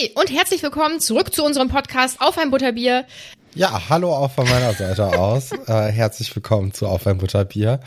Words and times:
Hi 0.00 0.10
und 0.14 0.30
herzlich 0.30 0.62
willkommen 0.62 1.00
zurück 1.00 1.34
zu 1.34 1.44
unserem 1.44 1.68
Podcast 1.68 2.20
Auf 2.20 2.38
ein 2.38 2.50
Butterbier. 2.50 3.04
Ja, 3.54 3.88
hallo 3.88 4.14
auch 4.14 4.30
von 4.30 4.48
meiner 4.48 4.72
Seite 4.72 5.18
aus. 5.18 5.50
Äh, 5.66 5.92
herzlich 5.92 6.34
willkommen 6.34 6.72
zu 6.72 6.86
Auf 6.86 7.06
ein 7.06 7.18
Butterbier. 7.18 7.80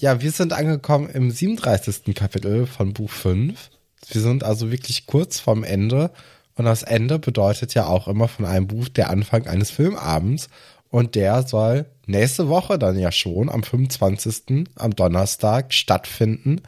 Ja, 0.00 0.20
wir 0.20 0.30
sind 0.32 0.52
angekommen 0.52 1.08
im 1.10 1.30
37. 1.30 2.14
Kapitel 2.14 2.66
von 2.66 2.92
Buch 2.92 3.10
5. 3.10 3.70
Wir 4.08 4.20
sind 4.20 4.42
also 4.42 4.72
wirklich 4.72 5.06
kurz 5.06 5.38
vorm 5.38 5.62
Ende. 5.62 6.10
Und 6.56 6.64
das 6.64 6.82
Ende 6.82 7.18
bedeutet 7.18 7.74
ja 7.74 7.86
auch 7.86 8.08
immer 8.08 8.26
von 8.26 8.46
einem 8.46 8.66
Buch 8.66 8.88
der 8.88 9.10
Anfang 9.10 9.46
eines 9.46 9.70
Filmabends. 9.70 10.48
Und 10.88 11.14
der 11.14 11.46
soll 11.46 11.86
nächste 12.10 12.48
Woche 12.48 12.78
dann 12.78 12.98
ja 12.98 13.12
schon 13.12 13.48
am 13.48 13.62
25. 13.62 14.66
am 14.76 14.94
Donnerstag 14.94 15.72
stattfinden. 15.72 16.62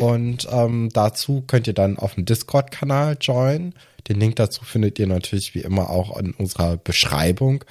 Und 0.00 0.48
ähm, 0.50 0.90
dazu 0.92 1.42
könnt 1.46 1.66
ihr 1.66 1.74
dann 1.74 1.98
auf 1.98 2.14
dem 2.14 2.24
Discord-Kanal 2.24 3.16
joinen. 3.20 3.74
Den 4.08 4.20
Link 4.20 4.36
dazu 4.36 4.64
findet 4.64 4.98
ihr 4.98 5.06
natürlich 5.06 5.54
wie 5.54 5.60
immer 5.60 5.90
auch 5.90 6.18
in 6.18 6.32
unserer 6.32 6.76
Beschreibung. 6.76 7.64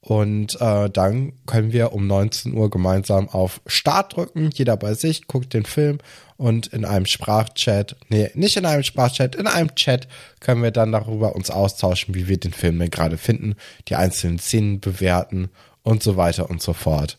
Und 0.00 0.60
äh, 0.60 0.88
dann 0.88 1.32
können 1.46 1.72
wir 1.72 1.92
um 1.92 2.06
19 2.06 2.54
Uhr 2.54 2.70
gemeinsam 2.70 3.28
auf 3.28 3.60
Start 3.66 4.16
drücken, 4.16 4.50
jeder 4.54 4.76
bei 4.76 4.94
sich, 4.94 5.26
guckt 5.26 5.52
den 5.52 5.64
Film 5.64 5.98
und 6.38 6.68
in 6.68 6.84
einem 6.84 7.04
Sprachchat, 7.04 7.96
nee, 8.08 8.30
nicht 8.34 8.56
in 8.56 8.64
einem 8.64 8.84
Sprachchat, 8.84 9.34
in 9.34 9.48
einem 9.48 9.74
Chat 9.74 10.06
können 10.40 10.62
wir 10.62 10.70
dann 10.70 10.92
darüber 10.92 11.34
uns 11.34 11.50
austauschen, 11.50 12.14
wie 12.14 12.28
wir 12.28 12.38
den 12.38 12.52
Film 12.52 12.78
denn 12.78 12.90
gerade 12.90 13.18
finden, 13.18 13.56
die 13.88 13.96
einzelnen 13.96 14.38
Szenen 14.38 14.80
bewerten 14.80 15.50
und 15.88 16.02
so 16.02 16.16
weiter 16.16 16.50
und 16.50 16.60
so 16.62 16.72
fort. 16.72 17.18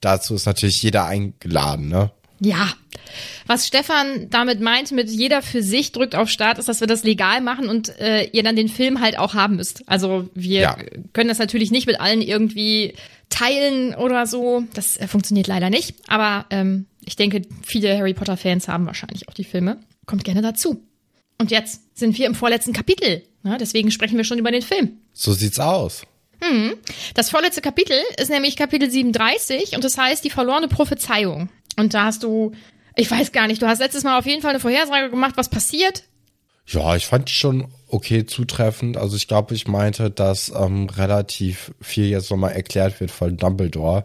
Dazu 0.00 0.34
ist 0.34 0.46
natürlich 0.46 0.82
jeder 0.82 1.04
eingeladen, 1.04 1.88
ne? 1.88 2.10
Ja, 2.40 2.68
was 3.46 3.68
Stefan 3.68 4.28
damit 4.30 4.60
meint, 4.60 4.90
mit 4.90 5.08
jeder 5.08 5.42
für 5.42 5.62
sich 5.62 5.92
drückt 5.92 6.16
auf 6.16 6.28
Start, 6.28 6.58
ist, 6.58 6.68
dass 6.68 6.80
wir 6.80 6.88
das 6.88 7.04
legal 7.04 7.40
machen 7.40 7.68
und 7.68 7.96
äh, 8.00 8.24
ihr 8.32 8.42
dann 8.42 8.56
den 8.56 8.68
Film 8.68 9.00
halt 9.00 9.16
auch 9.16 9.34
haben 9.34 9.56
müsst. 9.56 9.84
Also 9.88 10.28
wir 10.34 10.60
Ja. 10.60 10.76
können 11.12 11.28
das 11.28 11.38
natürlich 11.38 11.70
nicht 11.70 11.86
mit 11.86 12.00
allen 12.00 12.20
irgendwie 12.20 12.94
teilen 13.30 13.94
oder 13.94 14.26
so. 14.26 14.64
Das 14.74 14.96
äh, 14.96 15.06
funktioniert 15.06 15.46
leider 15.46 15.70
nicht. 15.70 15.94
Aber 16.08 16.46
ähm, 16.50 16.86
ich 17.04 17.14
denke, 17.14 17.42
viele 17.64 17.96
Harry 17.96 18.14
Potter-Fans 18.14 18.66
haben 18.66 18.86
wahrscheinlich 18.86 19.28
auch 19.28 19.34
die 19.34 19.44
Filme. 19.44 19.78
Kommt 20.06 20.24
gerne 20.24 20.42
dazu. 20.42 20.82
Und 21.38 21.52
jetzt 21.52 21.96
sind 21.96 22.18
wir 22.18 22.26
im 22.26 22.34
vorletzten 22.34 22.72
Kapitel. 22.72 23.22
Ne? 23.44 23.56
Deswegen 23.60 23.92
sprechen 23.92 24.16
wir 24.16 24.24
schon 24.24 24.38
über 24.38 24.50
den 24.50 24.62
Film. 24.62 24.98
So 25.12 25.32
sieht's 25.32 25.60
aus. 25.60 26.02
Das 27.14 27.30
vorletzte 27.30 27.60
Kapitel 27.60 27.96
ist 28.16 28.30
nämlich 28.30 28.56
Kapitel 28.56 28.90
37 28.90 29.74
und 29.74 29.84
das 29.84 29.96
heißt 29.96 30.24
die 30.24 30.30
verlorene 30.30 30.68
Prophezeiung. 30.68 31.48
Und 31.76 31.94
da 31.94 32.04
hast 32.04 32.22
du, 32.22 32.52
ich 32.96 33.10
weiß 33.10 33.32
gar 33.32 33.46
nicht, 33.46 33.62
du 33.62 33.66
hast 33.66 33.78
letztes 33.78 34.04
Mal 34.04 34.18
auf 34.18 34.26
jeden 34.26 34.42
Fall 34.42 34.50
eine 34.50 34.60
Vorhersage 34.60 35.10
gemacht, 35.10 35.36
was 35.36 35.48
passiert. 35.48 36.04
Ja, 36.66 36.94
ich 36.96 37.06
fand 37.06 37.28
die 37.28 37.32
schon 37.32 37.68
okay 37.88 38.24
zutreffend. 38.24 38.96
Also 38.96 39.16
ich 39.16 39.28
glaube, 39.28 39.54
ich 39.54 39.66
meinte, 39.66 40.10
dass 40.10 40.52
ähm, 40.54 40.88
relativ 40.88 41.72
viel 41.80 42.06
jetzt 42.06 42.30
nochmal 42.30 42.52
erklärt 42.52 43.00
wird 43.00 43.10
von 43.10 43.36
Dumbledore 43.36 44.04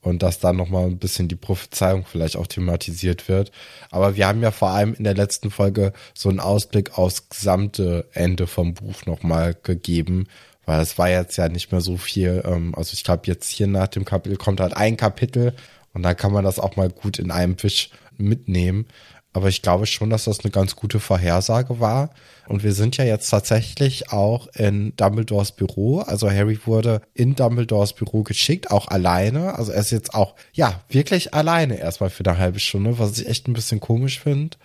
und 0.00 0.22
dass 0.22 0.38
dann 0.38 0.56
nochmal 0.56 0.84
ein 0.84 0.98
bisschen 0.98 1.28
die 1.28 1.34
Prophezeiung 1.34 2.04
vielleicht 2.04 2.36
auch 2.36 2.46
thematisiert 2.46 3.28
wird. 3.28 3.50
Aber 3.90 4.16
wir 4.16 4.26
haben 4.26 4.42
ja 4.42 4.50
vor 4.50 4.68
allem 4.68 4.94
in 4.94 5.04
der 5.04 5.14
letzten 5.14 5.50
Folge 5.50 5.92
so 6.12 6.28
einen 6.28 6.40
Ausblick 6.40 6.98
aufs 6.98 7.30
gesamte 7.30 8.08
Ende 8.12 8.46
vom 8.46 8.74
Buch 8.74 9.06
nochmal 9.06 9.56
gegeben, 9.62 10.26
weil 10.66 10.80
es 10.80 10.98
war 10.98 11.10
jetzt 11.10 11.36
ja 11.36 11.48
nicht 11.48 11.72
mehr 11.72 11.80
so 11.80 11.96
viel. 11.96 12.42
Ähm, 12.46 12.74
also 12.74 12.92
ich 12.94 13.04
glaube, 13.04 13.22
jetzt 13.26 13.50
hier 13.50 13.66
nach 13.66 13.88
dem 13.88 14.04
Kapitel 14.04 14.36
kommt 14.36 14.60
halt 14.60 14.76
ein 14.76 14.96
Kapitel 14.96 15.54
und 15.92 16.02
dann 16.02 16.16
kann 16.16 16.32
man 16.32 16.44
das 16.44 16.58
auch 16.58 16.76
mal 16.76 16.88
gut 16.88 17.18
in 17.18 17.30
einem 17.30 17.60
Wisch 17.62 17.90
mitnehmen. 18.16 18.86
Aber 19.34 19.48
ich 19.48 19.62
glaube 19.62 19.86
schon, 19.86 20.10
dass 20.10 20.24
das 20.24 20.40
eine 20.40 20.52
ganz 20.52 20.76
gute 20.76 21.00
Vorhersage 21.00 21.80
war. 21.80 22.10
Und 22.46 22.62
wir 22.62 22.72
sind 22.72 22.96
ja 22.96 23.04
jetzt 23.04 23.28
tatsächlich 23.28 24.12
auch 24.12 24.46
in 24.54 24.94
Dumbledores 24.96 25.50
Büro. 25.52 26.00
Also 26.00 26.30
Harry 26.30 26.58
wurde 26.66 27.02
in 27.14 27.34
Dumbledores 27.34 27.94
Büro 27.94 28.22
geschickt, 28.22 28.70
auch 28.70 28.86
alleine. 28.88 29.58
Also 29.58 29.72
er 29.72 29.80
ist 29.80 29.90
jetzt 29.90 30.14
auch, 30.14 30.36
ja, 30.52 30.80
wirklich 30.88 31.34
alleine 31.34 31.78
erstmal 31.78 32.10
für 32.10 32.24
eine 32.24 32.38
halbe 32.38 32.60
Stunde, 32.60 32.98
was 33.00 33.18
ich 33.18 33.28
echt 33.28 33.48
ein 33.48 33.54
bisschen 33.54 33.80
komisch 33.80 34.20
finde. 34.20 34.56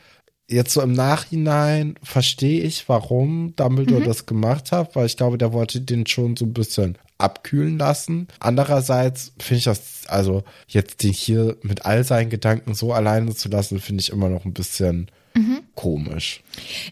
Jetzt 0.50 0.74
so 0.74 0.82
im 0.82 0.94
Nachhinein 0.94 1.96
verstehe 2.02 2.62
ich, 2.64 2.90
warum 2.90 3.56
Dumbledore 3.56 4.04
das 4.04 4.26
gemacht 4.26 4.72
hat, 4.72 4.96
weil 4.96 5.06
ich 5.06 5.16
glaube, 5.16 5.38
der 5.38 5.54
wollte 5.54 5.80
den 5.80 6.08
schon 6.08 6.36
so 6.36 6.46
ein 6.46 6.54
bisschen 6.54 6.98
abkühlen 7.20 7.78
lassen. 7.78 8.28
Andererseits 8.40 9.34
finde 9.40 9.60
ich 9.60 9.66
das, 9.66 10.08
also 10.08 10.44
jetzt 10.68 11.04
den 11.04 11.12
hier 11.12 11.58
mit 11.62 11.86
all 11.86 12.04
seinen 12.04 12.30
Gedanken 12.30 12.74
so 12.74 12.94
alleine 12.94 13.36
zu 13.36 13.50
lassen, 13.50 13.80
finde 13.80 14.02
ich 14.02 14.10
immer 14.10 14.30
noch 14.30 14.46
ein 14.46 14.54
bisschen 14.54 15.12
komisch. 15.76 16.42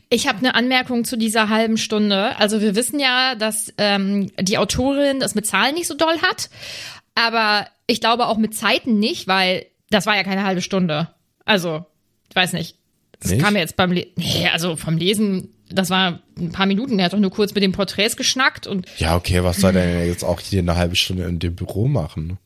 Ich 0.09 0.27
habe 0.27 0.39
eine 0.39 0.55
Anmerkung 0.55 1.03
zu 1.03 1.17
dieser 1.17 1.49
halben 1.49 1.77
Stunde. 1.77 2.37
Also 2.37 2.61
wir 2.61 2.75
wissen 2.75 2.99
ja, 2.99 3.35
dass 3.35 3.73
ähm, 3.77 4.31
die 4.39 4.57
Autorin 4.57 5.19
das 5.19 5.35
mit 5.35 5.45
Zahlen 5.45 5.75
nicht 5.75 5.87
so 5.87 5.95
doll 5.95 6.21
hat, 6.21 6.49
aber 7.15 7.67
ich 7.87 7.99
glaube 7.99 8.27
auch 8.27 8.37
mit 8.37 8.55
Zeiten 8.55 8.99
nicht, 8.99 9.27
weil 9.27 9.65
das 9.89 10.05
war 10.05 10.15
ja 10.15 10.23
keine 10.23 10.45
halbe 10.45 10.61
Stunde. 10.61 11.09
Also, 11.45 11.85
ich 12.29 12.35
weiß 12.35 12.53
nicht. 12.53 12.77
Das 13.19 13.31
Nicht? 13.31 13.43
kam 13.43 13.53
mir 13.53 13.59
jetzt 13.59 13.75
beim 13.75 13.91
Le 13.91 14.07
Nee, 14.15 14.47
also 14.51 14.75
vom 14.75 14.97
Lesen, 14.97 15.49
das 15.69 15.89
war 15.89 16.19
ein 16.37 16.51
paar 16.51 16.65
Minuten. 16.65 16.99
Er 16.99 17.05
hat 17.05 17.13
doch 17.13 17.19
nur 17.19 17.31
kurz 17.31 17.53
mit 17.53 17.63
den 17.63 17.71
Porträts 17.71 18.15
geschnackt 18.15 18.67
und 18.67 18.85
Ja, 18.97 19.15
okay, 19.15 19.43
was 19.43 19.57
soll 19.57 19.73
der 19.73 19.85
denn 19.85 20.07
jetzt 20.07 20.23
auch 20.23 20.39
hier 20.39 20.59
eine 20.59 20.75
halbe 20.75 20.95
Stunde 20.95 21.23
in 21.23 21.39
dem 21.39 21.55
Büro 21.55 21.87
machen? 21.87 22.37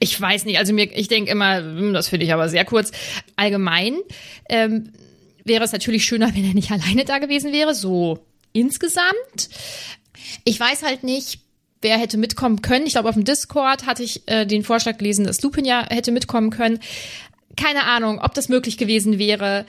Ich 0.00 0.18
weiß 0.18 0.46
nicht, 0.46 0.58
also 0.58 0.72
mir, 0.72 0.90
ich 0.96 1.08
denke 1.08 1.30
immer, 1.30 1.58
hm, 1.58 1.92
das 1.92 2.08
finde 2.08 2.24
ich 2.24 2.32
aber 2.32 2.48
sehr 2.48 2.64
kurz. 2.64 2.90
Allgemein 3.36 3.96
ähm, 4.48 4.90
wäre 5.44 5.64
es 5.64 5.72
natürlich 5.72 6.04
schöner, 6.04 6.34
wenn 6.34 6.44
er 6.44 6.54
nicht 6.54 6.70
alleine 6.70 7.04
da 7.04 7.18
gewesen 7.18 7.52
wäre, 7.52 7.74
so 7.74 8.24
insgesamt. 8.52 9.50
Ich 10.44 10.58
weiß 10.58 10.82
halt 10.84 11.04
nicht, 11.04 11.40
wer 11.82 11.98
hätte 11.98 12.16
mitkommen 12.16 12.62
können. 12.62 12.86
Ich 12.86 12.94
glaube, 12.94 13.10
auf 13.10 13.14
dem 13.14 13.24
Discord 13.24 13.86
hatte 13.86 14.02
ich 14.02 14.26
äh, 14.26 14.46
den 14.46 14.64
Vorschlag 14.64 14.96
gelesen, 14.96 15.26
dass 15.26 15.42
Lupin 15.42 15.66
ja 15.66 15.86
hätte 15.90 16.12
mitkommen 16.12 16.50
können. 16.50 16.80
Keine 17.56 17.84
Ahnung, 17.84 18.20
ob 18.20 18.32
das 18.34 18.48
möglich 18.48 18.78
gewesen 18.78 19.18
wäre. 19.18 19.66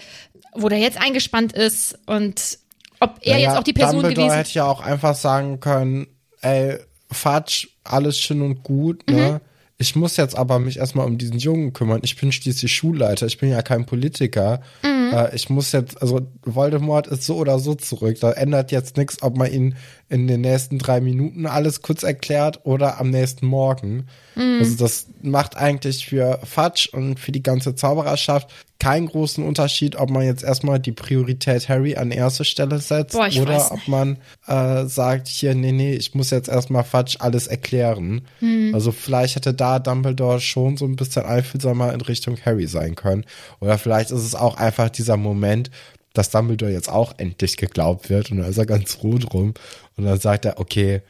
Wo 0.55 0.69
der 0.69 0.79
jetzt 0.79 0.99
eingespannt 1.01 1.53
ist 1.53 1.97
und 2.05 2.59
ob 2.99 3.19
er 3.21 3.33
Naja, 3.35 3.49
jetzt 3.49 3.57
auch 3.59 3.63
die 3.63 3.73
Person 3.73 4.01
Dumbledore 4.01 4.27
gewesen 4.27 4.37
hätte 4.37 4.53
ja 4.53 4.65
auch 4.65 4.81
einfach 4.81 5.15
sagen 5.15 5.59
können, 5.59 6.07
ey, 6.41 6.77
Fatsch, 7.11 7.67
alles 7.83 8.19
schön 8.19 8.41
und 8.41 8.63
gut, 8.63 9.03
Mhm. 9.09 9.15
ne? 9.15 9.41
Ich 9.77 9.93
muss 9.93 10.15
jetzt 10.15 10.37
aber 10.37 10.57
mich 10.59 10.77
erstmal 10.77 11.05
um 11.05 11.17
diesen 11.17 11.37
Jungen 11.37 11.73
kümmern. 11.73 11.99
Ich 12.03 12.15
bin 12.15 12.31
schließlich 12.31 12.73
Schulleiter, 12.73 13.25
ich 13.25 13.37
bin 13.39 13.49
ja 13.49 13.61
kein 13.61 13.85
Politiker. 13.85 14.61
Mhm. 14.81 15.11
Äh, 15.13 15.35
ich 15.35 15.49
muss 15.49 15.73
jetzt, 15.73 16.01
also 16.01 16.21
Voldemort 16.45 17.07
ist 17.07 17.23
so 17.25 17.35
oder 17.35 17.59
so 17.59 17.75
zurück. 17.75 18.17
Da 18.21 18.31
ändert 18.31 18.71
jetzt 18.71 18.95
nichts, 18.95 19.21
ob 19.21 19.35
man 19.35 19.51
ihn 19.51 19.75
in 20.07 20.27
den 20.27 20.41
nächsten 20.41 20.77
drei 20.77 21.01
Minuten 21.01 21.47
alles 21.47 21.81
kurz 21.81 22.03
erklärt 22.03 22.61
oder 22.63 22.99
am 22.99 23.09
nächsten 23.09 23.47
Morgen. 23.47 24.07
Mhm. 24.35 24.59
Also 24.59 24.75
das 24.77 25.07
macht 25.23 25.57
eigentlich 25.57 26.05
für 26.05 26.39
Fatsch 26.43 26.87
und 26.89 27.19
für 27.19 27.31
die 27.31 27.41
ganze 27.41 27.73
Zaubererschaft 27.73 28.51
keinen 28.79 29.07
großen 29.07 29.43
Unterschied, 29.43 29.95
ob 29.95 30.11
man 30.11 30.23
jetzt 30.23 30.43
erstmal 30.43 30.79
die 30.79 30.91
Priorität 30.91 31.69
Harry 31.69 31.95
an 31.95 32.11
erste 32.11 32.45
Stelle 32.45 32.77
setzt 32.79 33.13
Boah, 33.13 33.29
oder 33.41 33.71
ob 33.71 33.87
man 33.87 34.17
äh, 34.45 34.85
sagt, 34.85 35.27
hier, 35.27 35.55
nee, 35.55 35.71
nee, 35.71 35.93
ich 35.93 36.13
muss 36.13 36.29
jetzt 36.29 36.49
erstmal 36.49 36.83
Fatsch 36.83 37.15
alles 37.19 37.47
erklären. 37.47 38.21
Hm. 38.39 38.75
Also 38.75 38.91
vielleicht 38.91 39.37
hätte 39.37 39.53
da 39.55 39.79
Dumbledore 39.79 40.39
schon 40.39 40.77
so 40.77 40.85
ein 40.85 40.97
bisschen 40.97 41.25
einfühlsamer 41.25 41.93
in 41.93 42.01
Richtung 42.01 42.37
Harry 42.45 42.67
sein 42.67 42.95
können. 42.95 43.25
Oder 43.59 43.79
vielleicht 43.79 44.11
ist 44.11 44.23
es 44.23 44.35
auch 44.35 44.57
einfach 44.57 44.89
dieser 44.89 45.17
Moment, 45.17 45.71
dass 46.15 46.29
Dumbledore 46.29 46.71
jetzt 46.71 46.89
auch 46.89 47.13
endlich 47.17 47.57
geglaubt 47.57 48.09
wird 48.09 48.31
und 48.31 48.37
da 48.37 48.45
ist 48.45 48.57
er 48.57 48.65
ganz 48.65 48.93
froh 48.93 49.17
drum. 49.17 49.53
Und 49.97 50.05
dann 50.05 50.19
sagt 50.19 50.45
er, 50.45 50.59
okay, 50.59 51.01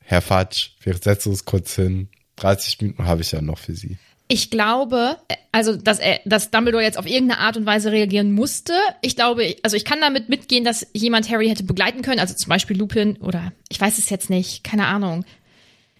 Herr 0.00 0.20
Fatsch, 0.20 0.70
wir 0.80 0.94
setzen 0.96 1.30
uns 1.30 1.44
kurz 1.44 1.74
hin. 1.76 2.08
30 2.36 2.80
Minuten 2.80 3.06
habe 3.06 3.22
ich 3.22 3.32
ja 3.32 3.40
noch 3.40 3.58
für 3.58 3.74
Sie. 3.74 3.96
Ich 4.26 4.50
glaube, 4.50 5.18
also 5.52 5.76
dass 5.76 5.98
er, 5.98 6.20
dass 6.24 6.50
Dumbledore 6.50 6.82
jetzt 6.82 6.98
auf 6.98 7.06
irgendeine 7.06 7.40
Art 7.40 7.56
und 7.56 7.66
Weise 7.66 7.92
reagieren 7.92 8.32
musste. 8.32 8.72
Ich 9.02 9.16
glaube, 9.16 9.56
also 9.62 9.76
ich 9.76 9.84
kann 9.84 10.00
damit 10.00 10.28
mitgehen, 10.28 10.64
dass 10.64 10.86
jemand 10.94 11.30
Harry 11.30 11.48
hätte 11.48 11.64
begleiten 11.64 12.02
können, 12.02 12.20
also 12.20 12.34
zum 12.34 12.48
Beispiel 12.48 12.76
Lupin 12.76 13.16
oder 13.18 13.52
ich 13.68 13.80
weiß 13.80 13.98
es 13.98 14.08
jetzt 14.08 14.30
nicht, 14.30 14.64
keine 14.64 14.86
Ahnung. 14.86 15.24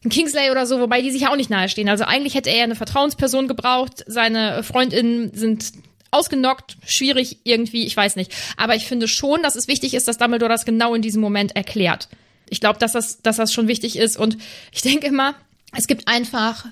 Ein 0.05 0.11
Kingsley 0.11 0.51
oder 0.51 0.67
so, 0.67 0.81
wobei 0.81 1.03
die 1.03 1.11
sich 1.11 1.23
ja 1.23 1.33
auch 1.33 1.37
nicht 1.37 1.51
nahestehen. 1.51 1.89
Also 1.89 2.05
eigentlich 2.05 2.35
hätte 2.35 2.51
er 2.51 2.65
eine 2.65 2.77
Vertrauensperson 2.77 3.47
gebraucht. 3.47 4.05
Seine 4.07 4.63
Freundinnen 4.63 5.33
sind 5.35 5.73
ausgenockt, 6.11 6.77
schwierig 6.87 7.39
irgendwie, 7.45 7.87
ich 7.87 7.97
weiß 7.97 8.17
nicht. 8.17 8.35
Aber 8.57 8.75
ich 8.75 8.87
finde 8.87 9.09
schon, 9.09 9.43
dass 9.43 9.57
es 9.57 9.69
wichtig 9.69 9.95
ist, 9.95 10.09
dass 10.09 10.19
Dumbledore 10.19 10.51
das 10.51 10.65
genau 10.65 10.95
in 10.95 11.03
diesem 11.03 11.21
Moment 11.21 11.57
erklärt. 11.57 12.09
Ich 12.51 12.61
glaube, 12.61 12.79
dass 12.79 12.93
das, 12.93 13.23
dass 13.23 13.37
das 13.37 13.53
schon 13.53 13.69
wichtig 13.69 13.97
ist. 13.97 14.17
Und 14.17 14.37
ich 14.73 14.83
denke 14.83 15.07
immer, 15.07 15.35
es 15.77 15.87
gibt 15.87 16.09
einfach 16.09 16.67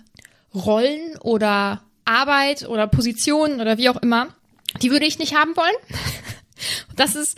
Rollen 0.54 1.16
oder 1.20 1.82
Arbeit 2.04 2.68
oder 2.68 2.86
Positionen 2.86 3.60
oder 3.60 3.78
wie 3.78 3.88
auch 3.88 3.96
immer, 3.96 4.28
die 4.80 4.90
würde 4.90 5.06
ich 5.06 5.18
nicht 5.18 5.34
haben 5.34 5.56
wollen. 5.56 5.76
Das 6.94 7.16
ist 7.16 7.36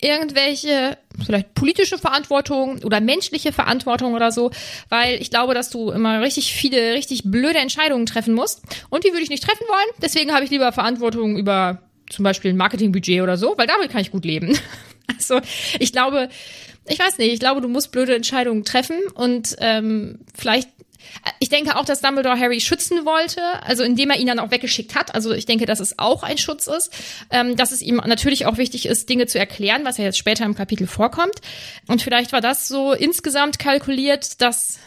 irgendwelche 0.00 0.98
vielleicht 1.24 1.54
politische 1.54 1.98
Verantwortung 1.98 2.82
oder 2.82 3.00
menschliche 3.00 3.52
Verantwortung 3.52 4.14
oder 4.14 4.30
so, 4.30 4.50
weil 4.88 5.20
ich 5.20 5.30
glaube, 5.30 5.54
dass 5.54 5.70
du 5.70 5.90
immer 5.90 6.20
richtig 6.20 6.52
viele 6.52 6.92
richtig 6.92 7.22
blöde 7.24 7.58
Entscheidungen 7.58 8.06
treffen 8.06 8.34
musst 8.34 8.62
und 8.90 9.04
die 9.04 9.12
würde 9.12 9.22
ich 9.22 9.30
nicht 9.30 9.42
treffen 9.42 9.66
wollen. 9.68 9.88
Deswegen 10.02 10.32
habe 10.32 10.44
ich 10.44 10.50
lieber 10.50 10.72
Verantwortung 10.72 11.38
über 11.38 11.82
zum 12.10 12.22
Beispiel 12.22 12.52
ein 12.52 12.56
Marketingbudget 12.56 13.22
oder 13.22 13.36
so, 13.36 13.54
weil 13.56 13.66
damit 13.66 13.90
kann 13.90 14.00
ich 14.00 14.10
gut 14.10 14.24
leben. 14.24 14.58
Also 15.18 15.40
ich 15.78 15.92
glaube, 15.92 16.28
ich 16.88 16.98
weiß 16.98 17.18
nicht, 17.18 17.32
ich 17.32 17.40
glaube, 17.40 17.60
du 17.60 17.68
musst 17.68 17.92
blöde 17.92 18.14
Entscheidungen 18.14 18.64
treffen 18.64 18.96
und 19.14 19.56
ähm, 19.58 20.20
vielleicht 20.34 20.68
ich 21.38 21.48
denke 21.48 21.76
auch, 21.76 21.84
dass 21.84 22.00
Dumbledore 22.00 22.38
Harry 22.38 22.60
schützen 22.60 23.04
wollte, 23.04 23.40
also 23.62 23.82
indem 23.82 24.10
er 24.10 24.18
ihn 24.18 24.26
dann 24.26 24.38
auch 24.38 24.50
weggeschickt 24.50 24.94
hat. 24.94 25.14
Also 25.14 25.32
ich 25.32 25.46
denke, 25.46 25.66
dass 25.66 25.80
es 25.80 25.98
auch 25.98 26.22
ein 26.22 26.38
Schutz 26.38 26.66
ist, 26.66 26.92
ähm, 27.30 27.56
dass 27.56 27.72
es 27.72 27.82
ihm 27.82 27.96
natürlich 27.96 28.46
auch 28.46 28.58
wichtig 28.58 28.86
ist, 28.86 29.08
Dinge 29.08 29.26
zu 29.26 29.38
erklären, 29.38 29.84
was 29.84 29.98
ja 29.98 30.04
jetzt 30.04 30.18
später 30.18 30.44
im 30.44 30.54
Kapitel 30.54 30.86
vorkommt. 30.86 31.40
Und 31.86 32.02
vielleicht 32.02 32.32
war 32.32 32.40
das 32.40 32.68
so 32.68 32.92
insgesamt 32.92 33.58
kalkuliert, 33.58 34.40
das 34.40 34.78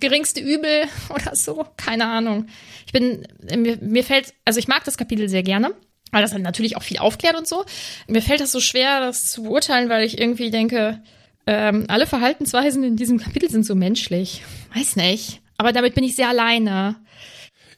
geringste 0.00 0.40
Übel 0.40 0.84
oder 1.14 1.34
so, 1.34 1.66
keine 1.76 2.06
Ahnung. 2.06 2.46
Ich 2.86 2.92
bin, 2.92 3.26
mir, 3.54 3.78
mir 3.80 4.04
fällt, 4.04 4.34
also 4.44 4.58
ich 4.58 4.68
mag 4.68 4.84
das 4.84 4.96
Kapitel 4.96 5.28
sehr 5.28 5.42
gerne 5.42 5.72
weil 6.12 6.22
das 6.22 6.30
dann 6.30 6.42
natürlich 6.42 6.76
auch 6.76 6.84
viel 6.84 6.98
aufklärt 6.98 7.36
und 7.36 7.48
so. 7.48 7.64
Mir 8.06 8.22
fällt 8.22 8.40
das 8.40 8.52
so 8.52 8.60
schwer, 8.60 9.00
das 9.00 9.28
zu 9.28 9.42
beurteilen, 9.42 9.88
weil 9.88 10.06
ich 10.06 10.18
irgendwie 10.18 10.50
denke, 10.50 11.02
ähm, 11.46 11.84
alle 11.88 12.06
Verhaltensweisen 12.06 12.82
in 12.84 12.96
diesem 12.96 13.18
Kapitel 13.18 13.50
sind 13.50 13.64
so 13.64 13.74
menschlich. 13.74 14.42
Weiß 14.74 14.96
nicht. 14.96 15.40
Aber 15.58 15.72
damit 15.72 15.94
bin 15.94 16.04
ich 16.04 16.16
sehr 16.16 16.28
alleine. 16.28 16.96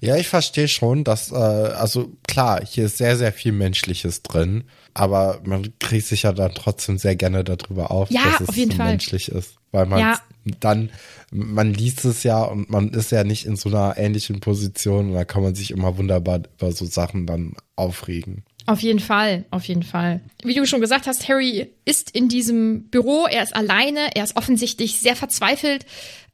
Ja, 0.00 0.16
ich 0.16 0.28
verstehe 0.28 0.68
schon, 0.68 1.02
dass, 1.04 1.32
äh, 1.32 1.34
also 1.34 2.12
klar, 2.26 2.64
hier 2.64 2.86
ist 2.86 2.98
sehr, 2.98 3.16
sehr 3.16 3.32
viel 3.32 3.50
Menschliches 3.52 4.22
drin, 4.22 4.64
aber 4.94 5.40
man 5.44 5.72
kriegt 5.80 6.06
sich 6.06 6.22
ja 6.22 6.32
dann 6.32 6.54
trotzdem 6.54 6.98
sehr 6.98 7.16
gerne 7.16 7.42
darüber 7.42 7.90
auf, 7.90 8.08
Ja, 8.10 8.22
dass 8.24 8.40
es 8.42 8.48
auf 8.50 8.56
jeden 8.56 8.70
so 8.72 8.76
Fall. 8.76 8.86
menschlich 8.90 9.28
ist. 9.28 9.54
Weil 9.72 9.86
man 9.86 9.98
Ja. 10.00 10.20
dann, 10.60 10.90
man 11.32 11.74
liest 11.74 12.04
es 12.04 12.22
ja 12.22 12.42
und 12.42 12.70
man 12.70 12.90
ist 12.90 13.10
ja 13.12 13.24
nicht 13.24 13.44
in 13.44 13.56
so 13.56 13.68
einer 13.68 13.96
ähnlichen 13.98 14.40
Position 14.40 15.08
und 15.08 15.14
da 15.14 15.24
kann 15.24 15.42
man 15.42 15.54
sich 15.56 15.72
immer 15.72 15.98
wunderbar 15.98 16.42
über 16.58 16.72
so 16.72 16.86
Sachen 16.86 17.26
dann 17.26 17.54
aufregen. 17.76 18.44
Auf 18.68 18.80
jeden 18.80 19.00
Fall, 19.00 19.46
auf 19.50 19.64
jeden 19.64 19.82
Fall. 19.82 20.20
Wie 20.44 20.52
du 20.52 20.66
schon 20.66 20.82
gesagt 20.82 21.06
hast, 21.06 21.26
Harry 21.26 21.72
ist 21.86 22.10
in 22.10 22.28
diesem 22.28 22.90
Büro, 22.90 23.24
er 23.24 23.42
ist 23.42 23.56
alleine, 23.56 24.14
er 24.14 24.24
ist 24.24 24.36
offensichtlich 24.36 25.00
sehr 25.00 25.16
verzweifelt, 25.16 25.86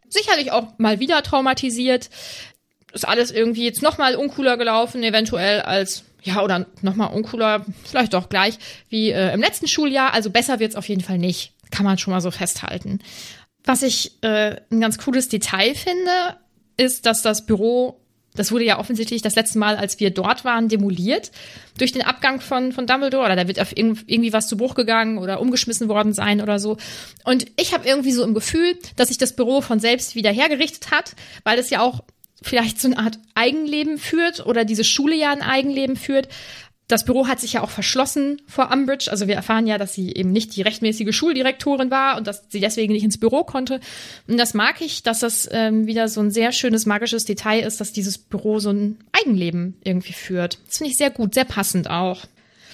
sicherlich 0.08 0.50
auch 0.50 0.76
mal 0.76 0.98
wieder 0.98 1.22
traumatisiert. 1.22 2.10
Ist 2.92 3.06
alles 3.06 3.30
irgendwie 3.30 3.62
jetzt 3.62 3.82
nochmal 3.82 4.16
uncooler 4.16 4.56
gelaufen, 4.56 5.04
eventuell 5.04 5.60
als, 5.60 6.02
ja, 6.24 6.42
oder 6.42 6.66
nochmal 6.82 7.14
uncooler, 7.14 7.64
vielleicht 7.84 8.14
doch 8.14 8.28
gleich 8.28 8.58
wie 8.88 9.10
äh, 9.10 9.32
im 9.32 9.40
letzten 9.40 9.68
Schuljahr. 9.68 10.12
Also 10.12 10.30
besser 10.30 10.58
wird's 10.58 10.74
auf 10.74 10.88
jeden 10.88 11.02
Fall 11.02 11.18
nicht. 11.18 11.52
Kann 11.70 11.84
man 11.86 11.98
schon 11.98 12.12
mal 12.12 12.20
so 12.20 12.32
festhalten. 12.32 12.98
Was 13.62 13.82
ich 13.84 14.10
äh, 14.22 14.56
ein 14.72 14.80
ganz 14.80 14.98
cooles 14.98 15.28
Detail 15.28 15.76
finde, 15.76 16.36
ist, 16.76 17.06
dass 17.06 17.22
das 17.22 17.46
Büro, 17.46 18.00
das 18.36 18.50
wurde 18.50 18.64
ja 18.64 18.80
offensichtlich 18.80 19.22
das 19.22 19.36
letzte 19.36 19.58
Mal, 19.58 19.76
als 19.76 20.00
wir 20.00 20.10
dort 20.10 20.44
waren, 20.44 20.68
demoliert 20.68 21.30
durch 21.78 21.92
den 21.92 22.02
Abgang 22.02 22.40
von, 22.40 22.72
von 22.72 22.86
Dumbledore. 22.86 23.26
Oder 23.26 23.36
da 23.36 23.48
wird 23.48 23.60
auf 23.60 23.76
irg 23.76 23.98
irgendwie 24.06 24.32
was 24.32 24.48
zu 24.48 24.56
Bruch 24.56 24.74
gegangen 24.74 25.18
oder 25.18 25.40
umgeschmissen 25.40 25.88
worden 25.88 26.12
sein 26.12 26.40
oder 26.40 26.58
so. 26.58 26.76
Und 27.24 27.46
ich 27.56 27.72
habe 27.72 27.88
irgendwie 27.88 28.12
so 28.12 28.24
im 28.24 28.34
Gefühl, 28.34 28.76
dass 28.96 29.08
sich 29.08 29.18
das 29.18 29.36
Büro 29.36 29.60
von 29.60 29.78
selbst 29.78 30.16
wieder 30.16 30.32
hergerichtet 30.32 30.90
hat, 30.90 31.14
weil 31.44 31.58
es 31.58 31.70
ja 31.70 31.80
auch 31.80 32.02
vielleicht 32.42 32.80
so 32.80 32.88
eine 32.88 32.98
Art 32.98 33.18
Eigenleben 33.34 33.98
führt 33.98 34.44
oder 34.44 34.64
diese 34.64 34.84
Schule 34.84 35.14
ja 35.14 35.30
ein 35.30 35.42
Eigenleben 35.42 35.96
führt. 35.96 36.28
Das 36.86 37.04
Büro 37.04 37.26
hat 37.26 37.40
sich 37.40 37.54
ja 37.54 37.62
auch 37.62 37.70
verschlossen 37.70 38.42
vor 38.46 38.70
Umbridge. 38.70 39.10
Also 39.10 39.26
wir 39.26 39.34
erfahren 39.34 39.66
ja, 39.66 39.78
dass 39.78 39.94
sie 39.94 40.12
eben 40.14 40.32
nicht 40.32 40.54
die 40.54 40.62
rechtmäßige 40.62 41.16
Schuldirektorin 41.16 41.90
war 41.90 42.18
und 42.18 42.26
dass 42.26 42.44
sie 42.50 42.60
deswegen 42.60 42.92
nicht 42.92 43.04
ins 43.04 43.18
Büro 43.18 43.42
konnte. 43.44 43.80
Und 44.28 44.36
das 44.36 44.52
mag 44.52 44.82
ich, 44.82 45.02
dass 45.02 45.20
das 45.20 45.48
ähm, 45.50 45.86
wieder 45.86 46.08
so 46.08 46.20
ein 46.20 46.30
sehr 46.30 46.52
schönes 46.52 46.84
magisches 46.84 47.24
Detail 47.24 47.60
ist, 47.60 47.80
dass 47.80 47.92
dieses 47.92 48.18
Büro 48.18 48.58
so 48.58 48.70
ein 48.70 48.98
Eigenleben 49.12 49.78
irgendwie 49.82 50.12
führt. 50.12 50.58
Das 50.66 50.78
finde 50.78 50.90
ich 50.90 50.98
sehr 50.98 51.10
gut, 51.10 51.32
sehr 51.32 51.46
passend 51.46 51.88
auch. 51.88 52.26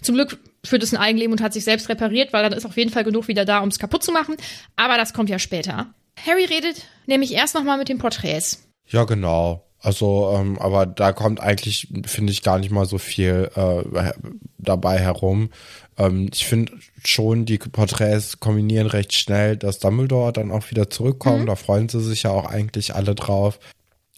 Zum 0.02 0.17
Glück 0.17 0.38
führt 0.64 0.83
es 0.83 0.93
ein 0.93 1.00
Eigenleben 1.00 1.33
und 1.33 1.40
hat 1.40 1.52
sich 1.52 1.64
selbst 1.64 1.88
repariert, 1.88 2.33
weil 2.33 2.43
dann 2.43 2.52
ist 2.52 2.67
auf 2.67 2.76
jeden 2.76 2.90
Fall 2.90 3.05
genug 3.05 3.29
wieder 3.29 3.45
da, 3.45 3.61
um 3.61 3.69
es 3.69 3.79
kaputt 3.79 4.02
zu 4.02 4.12
machen. 4.12 4.37
Aber 4.76 4.97
das 4.97 5.12
kommt 5.12 5.31
ja 5.31 5.38
später. 5.38 5.95
Harry 6.26 6.45
redet 6.45 6.87
nämlich 7.07 7.33
erst 7.33 7.55
nochmal 7.55 7.79
mit 7.79 7.88
den 7.88 7.99
Porträts. 7.99 8.69
Ja, 8.87 9.05
genau. 9.05 9.70
Also, 9.83 10.37
ähm, 10.37 10.59
aber 10.59 10.85
da 10.85 11.13
kommt 11.13 11.41
eigentlich, 11.41 11.89
finde 12.05 12.33
ich, 12.33 12.43
gar 12.43 12.59
nicht 12.59 12.71
mal 12.71 12.85
so 12.85 12.99
viel 12.99 13.51
äh, 13.55 14.13
dabei 14.59 14.99
herum. 14.99 15.51
Ähm, 15.97 16.29
ich 16.33 16.45
finde 16.45 16.73
schon, 17.03 17.47
die 17.47 17.59
Porträts 17.59 18.41
kombinieren 18.41 18.87
recht 18.87 19.15
schnell, 19.15 19.57
dass 19.57 19.79
Dumbledore 19.79 20.33
dann 20.35 20.51
auch 20.51 20.71
wieder 20.71 20.91
zurückkommt. 20.91 21.49
Da 21.49 21.57
freuen 21.57 21.89
sie 21.89 22.01
sich 22.01 22.25
ja 22.25 22.31
auch 22.31 22.45
eigentlich 22.45 22.95
alle 22.95 23.15
drauf. 23.15 23.59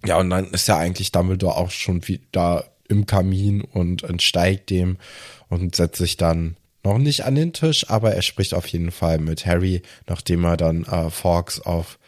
Ja, 0.05 0.19
und 0.19 0.31
dann 0.31 0.51
ist 0.51 0.67
ja 0.67 0.79
eigentlich 0.79 1.13
Dumbledore 1.13 1.57
auch 1.57 1.71
schon 1.71 2.09
wieder 2.09 2.65
im 2.89 3.07
Kamin 3.07 3.63
und 3.63 4.03
entsteigt 4.03 4.69
dem 4.71 4.99
und 5.49 5.77
setzt 5.77 5.99
sich 5.99 6.17
dann 6.17 6.57
noch 6.85 6.99
nicht 6.99 7.25
an 7.25 7.37
den 7.37 7.53
Tisch, 7.53 7.89
aber 7.89 8.13
er 8.13 8.23
spricht 8.23 8.55
auf 8.55 8.67
jeden 8.67 8.91
Fall 8.91 9.19
mit 9.19 9.47
Harry, 9.47 9.83
nachdem 10.09 10.45
er 10.45 10.57
dann 10.57 10.85
äh, 10.85 11.11
Fawkes 11.11 11.61
auf 11.61 12.01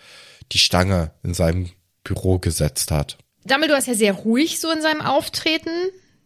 die 0.51 0.59
Stange 0.59 1.13
in 1.23 1.35
seinem 1.35 1.71
Büro 2.03 2.39
gesetzt 2.39 2.91
hat. 2.91 3.19
Dumbledore 3.45 3.79
ist 3.79 3.89
ja 3.89 3.95
sehr 3.95 4.13
ruhig 4.13 4.61
so 4.61 4.71
in 4.71 4.81
seinem 4.83 5.01
Auftreten, 5.01 5.71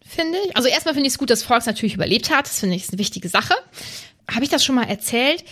finde 0.05 0.37
ich. 0.45 0.55
Also 0.55 0.69
erstmal 0.69 0.93
finde 0.93 1.07
ich 1.07 1.13
es 1.13 1.19
gut, 1.19 1.29
dass 1.29 1.43
Fawkes 1.43 1.65
natürlich 1.65 1.95
überlebt 1.95 2.29
hat. 2.29 2.45
Das 2.45 2.59
finde 2.59 2.75
ich 2.75 2.83
ist 2.83 2.91
eine 2.91 2.99
wichtige 2.99 3.29
Sache. 3.29 3.53
Habe 4.29 4.43
ich 4.43 4.49
das 4.49 4.63
schon 4.63 4.75
mal 4.75 4.85
erzählt? 4.85 5.43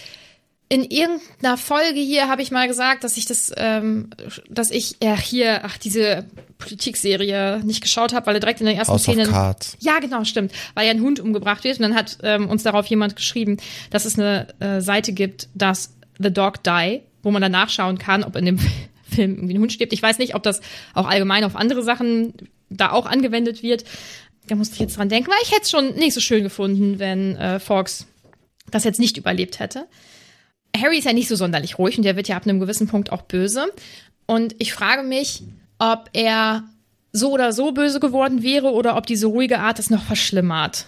In 0.70 0.84
irgendeiner 0.84 1.58
Folge 1.58 2.00
hier 2.00 2.28
habe 2.28 2.42
ich 2.42 2.52
mal 2.52 2.68
gesagt, 2.68 3.06
dass 3.06 3.16
ich 3.16 3.26
das, 3.26 3.54
ähm, 3.56 4.10
dass 4.50 4.70
ich 4.70 4.98
ja 5.02 5.16
hier, 5.16 5.62
ach, 5.64 5.78
diese 5.78 6.26
Politikserie 6.58 7.62
nicht 7.64 7.82
geschaut 7.82 8.14
habe, 8.14 8.26
weil 8.26 8.36
er 8.36 8.40
direkt 8.42 8.60
in 8.60 8.66
der 8.66 8.76
ersten 8.76 8.92
House 8.92 9.08
of 9.08 9.14
Szene. 9.14 9.30
Cards. 9.30 9.78
Ja, 9.80 10.00
genau, 10.00 10.26
stimmt. 10.26 10.52
Weil 10.74 10.86
ja 10.86 10.92
ein 10.92 11.02
Hund 11.02 11.22
umgebracht 11.22 11.64
wird. 11.64 11.78
Und 11.78 11.84
dann 11.84 11.96
hat 11.96 12.18
ähm, 12.24 12.50
uns 12.50 12.64
darauf 12.64 12.86
jemand 12.88 13.16
geschrieben, 13.16 13.58
dass 13.92 14.04
es 14.04 14.20
eine 14.20 14.48
äh, 14.60 14.82
Seite 14.82 15.14
gibt, 15.14 15.48
dass 15.54 15.94
The 16.20 16.34
Dog 16.34 16.64
Die, 16.64 17.02
wo 17.24 17.32
man 17.32 17.42
dann 17.42 17.54
nachschauen 17.54 17.98
kann, 17.98 18.26
ob 18.26 18.36
in 18.36 18.46
dem 18.46 18.60
Film 19.18 19.36
irgendwie 19.36 19.56
ein 19.56 19.62
Hund 19.62 19.74
stirbt. 19.74 19.94
Ich 19.94 20.02
weiß 20.02 20.20
nicht, 20.20 20.36
ob 20.36 20.44
das 20.44 20.62
auch 20.94 21.08
allgemein 21.08 21.44
auf 21.44 21.56
andere 21.56 21.84
Sachen 21.84 22.34
da 22.70 22.92
auch 22.92 23.06
angewendet 23.06 23.64
wird. 23.64 23.84
Da 24.48 24.56
musste 24.56 24.76
ich 24.76 24.80
jetzt 24.80 24.98
dran 24.98 25.10
denken, 25.10 25.30
weil 25.30 25.40
ich 25.44 25.52
hätte 25.52 25.64
es 25.64 25.72
schon 25.72 25.96
nicht 25.96 26.14
so 26.14 26.22
schön 26.22 26.44
gefunden, 26.44 27.00
wenn 27.00 27.36
äh, 27.36 27.60
Fox 27.60 28.08
das 28.72 28.84
jetzt 28.84 29.00
nicht 29.00 29.18
überlebt 29.18 29.60
hätte. 29.60 29.88
Harry 30.76 30.98
ist 30.98 31.06
ja 31.06 31.14
nicht 31.14 31.28
so 31.28 31.36
sonderlich 31.36 31.78
ruhig 31.80 31.98
und 31.98 32.04
der 32.04 32.16
wird 32.16 32.28
ja 32.28 32.38
ab 32.38 32.44
einem 32.44 32.60
gewissen 32.60 32.88
Punkt 32.88 33.12
auch 33.12 33.24
böse. 33.24 33.66
Und 34.26 34.56
ich 34.60 34.74
frage 34.74 35.04
mich, 35.04 35.44
ob 35.80 36.10
er 36.14 36.64
so 37.12 37.32
oder 37.32 37.52
so 37.52 37.72
böse 37.72 38.00
geworden 38.00 38.44
wäre 38.44 38.72
oder 38.72 38.96
ob 38.98 39.06
diese 39.06 39.28
ruhige 39.28 39.60
Art 39.60 39.80
es 39.80 39.90
noch 39.90 40.04
verschlimmert. 40.04 40.88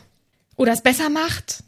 Oder 0.56 0.74
es 0.74 0.84
besser 0.84 1.10
macht. 1.10 1.64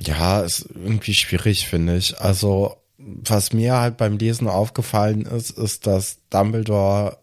Ja, 0.00 0.40
ist 0.40 0.66
irgendwie 0.74 1.14
schwierig, 1.14 1.66
finde 1.66 1.96
ich. 1.96 2.18
Also, 2.18 2.76
was 3.04 3.52
mir 3.52 3.76
halt 3.76 3.96
beim 3.96 4.18
Lesen 4.18 4.48
aufgefallen 4.48 5.22
ist, 5.22 5.50
ist, 5.50 5.86
dass 5.86 6.18
Dumbledore 6.30 7.18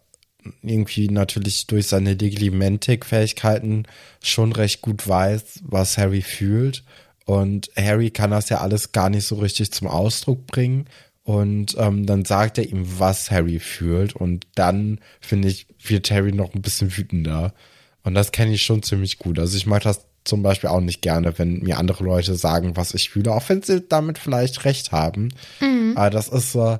irgendwie 0.62 1.08
natürlich 1.08 1.66
durch 1.66 1.86
seine 1.86 2.14
Legimentik-Fähigkeiten 2.14 3.84
schon 4.22 4.52
recht 4.52 4.80
gut 4.82 5.06
weiß, 5.06 5.60
was 5.64 5.98
Harry 5.98 6.22
fühlt. 6.22 6.84
Und 7.26 7.70
Harry 7.76 8.10
kann 8.10 8.30
das 8.30 8.48
ja 8.48 8.58
alles 8.58 8.92
gar 8.92 9.10
nicht 9.10 9.26
so 9.26 9.36
richtig 9.36 9.72
zum 9.72 9.88
Ausdruck 9.88 10.46
bringen. 10.46 10.86
Und 11.22 11.76
ähm, 11.78 12.06
dann 12.06 12.24
sagt 12.24 12.58
er 12.58 12.68
ihm, 12.68 12.84
was 12.98 13.30
Harry 13.30 13.58
fühlt. 13.58 14.16
Und 14.16 14.46
dann, 14.54 15.00
finde 15.20 15.48
ich, 15.48 15.66
wird 15.82 16.10
Harry 16.10 16.32
noch 16.32 16.54
ein 16.54 16.62
bisschen 16.62 16.96
wütender. 16.96 17.54
Und 18.02 18.14
das 18.14 18.32
kenne 18.32 18.54
ich 18.54 18.62
schon 18.62 18.82
ziemlich 18.82 19.18
gut. 19.18 19.38
Also 19.38 19.56
ich 19.56 19.66
mag 19.66 19.82
das 19.82 20.06
zum 20.24 20.42
Beispiel 20.42 20.70
auch 20.70 20.80
nicht 20.80 21.02
gerne, 21.02 21.38
wenn 21.38 21.60
mir 21.60 21.78
andere 21.78 22.04
Leute 22.04 22.34
sagen, 22.34 22.76
was 22.76 22.94
ich 22.94 23.10
fühle, 23.10 23.32
auch 23.32 23.48
wenn 23.48 23.62
sie 23.62 23.80
damit 23.80 24.18
vielleicht 24.18 24.64
recht 24.64 24.92
haben. 24.92 25.32
Mhm. 25.60 25.94
Aber 25.96 26.10
das 26.10 26.28
ist 26.28 26.52
so, 26.52 26.78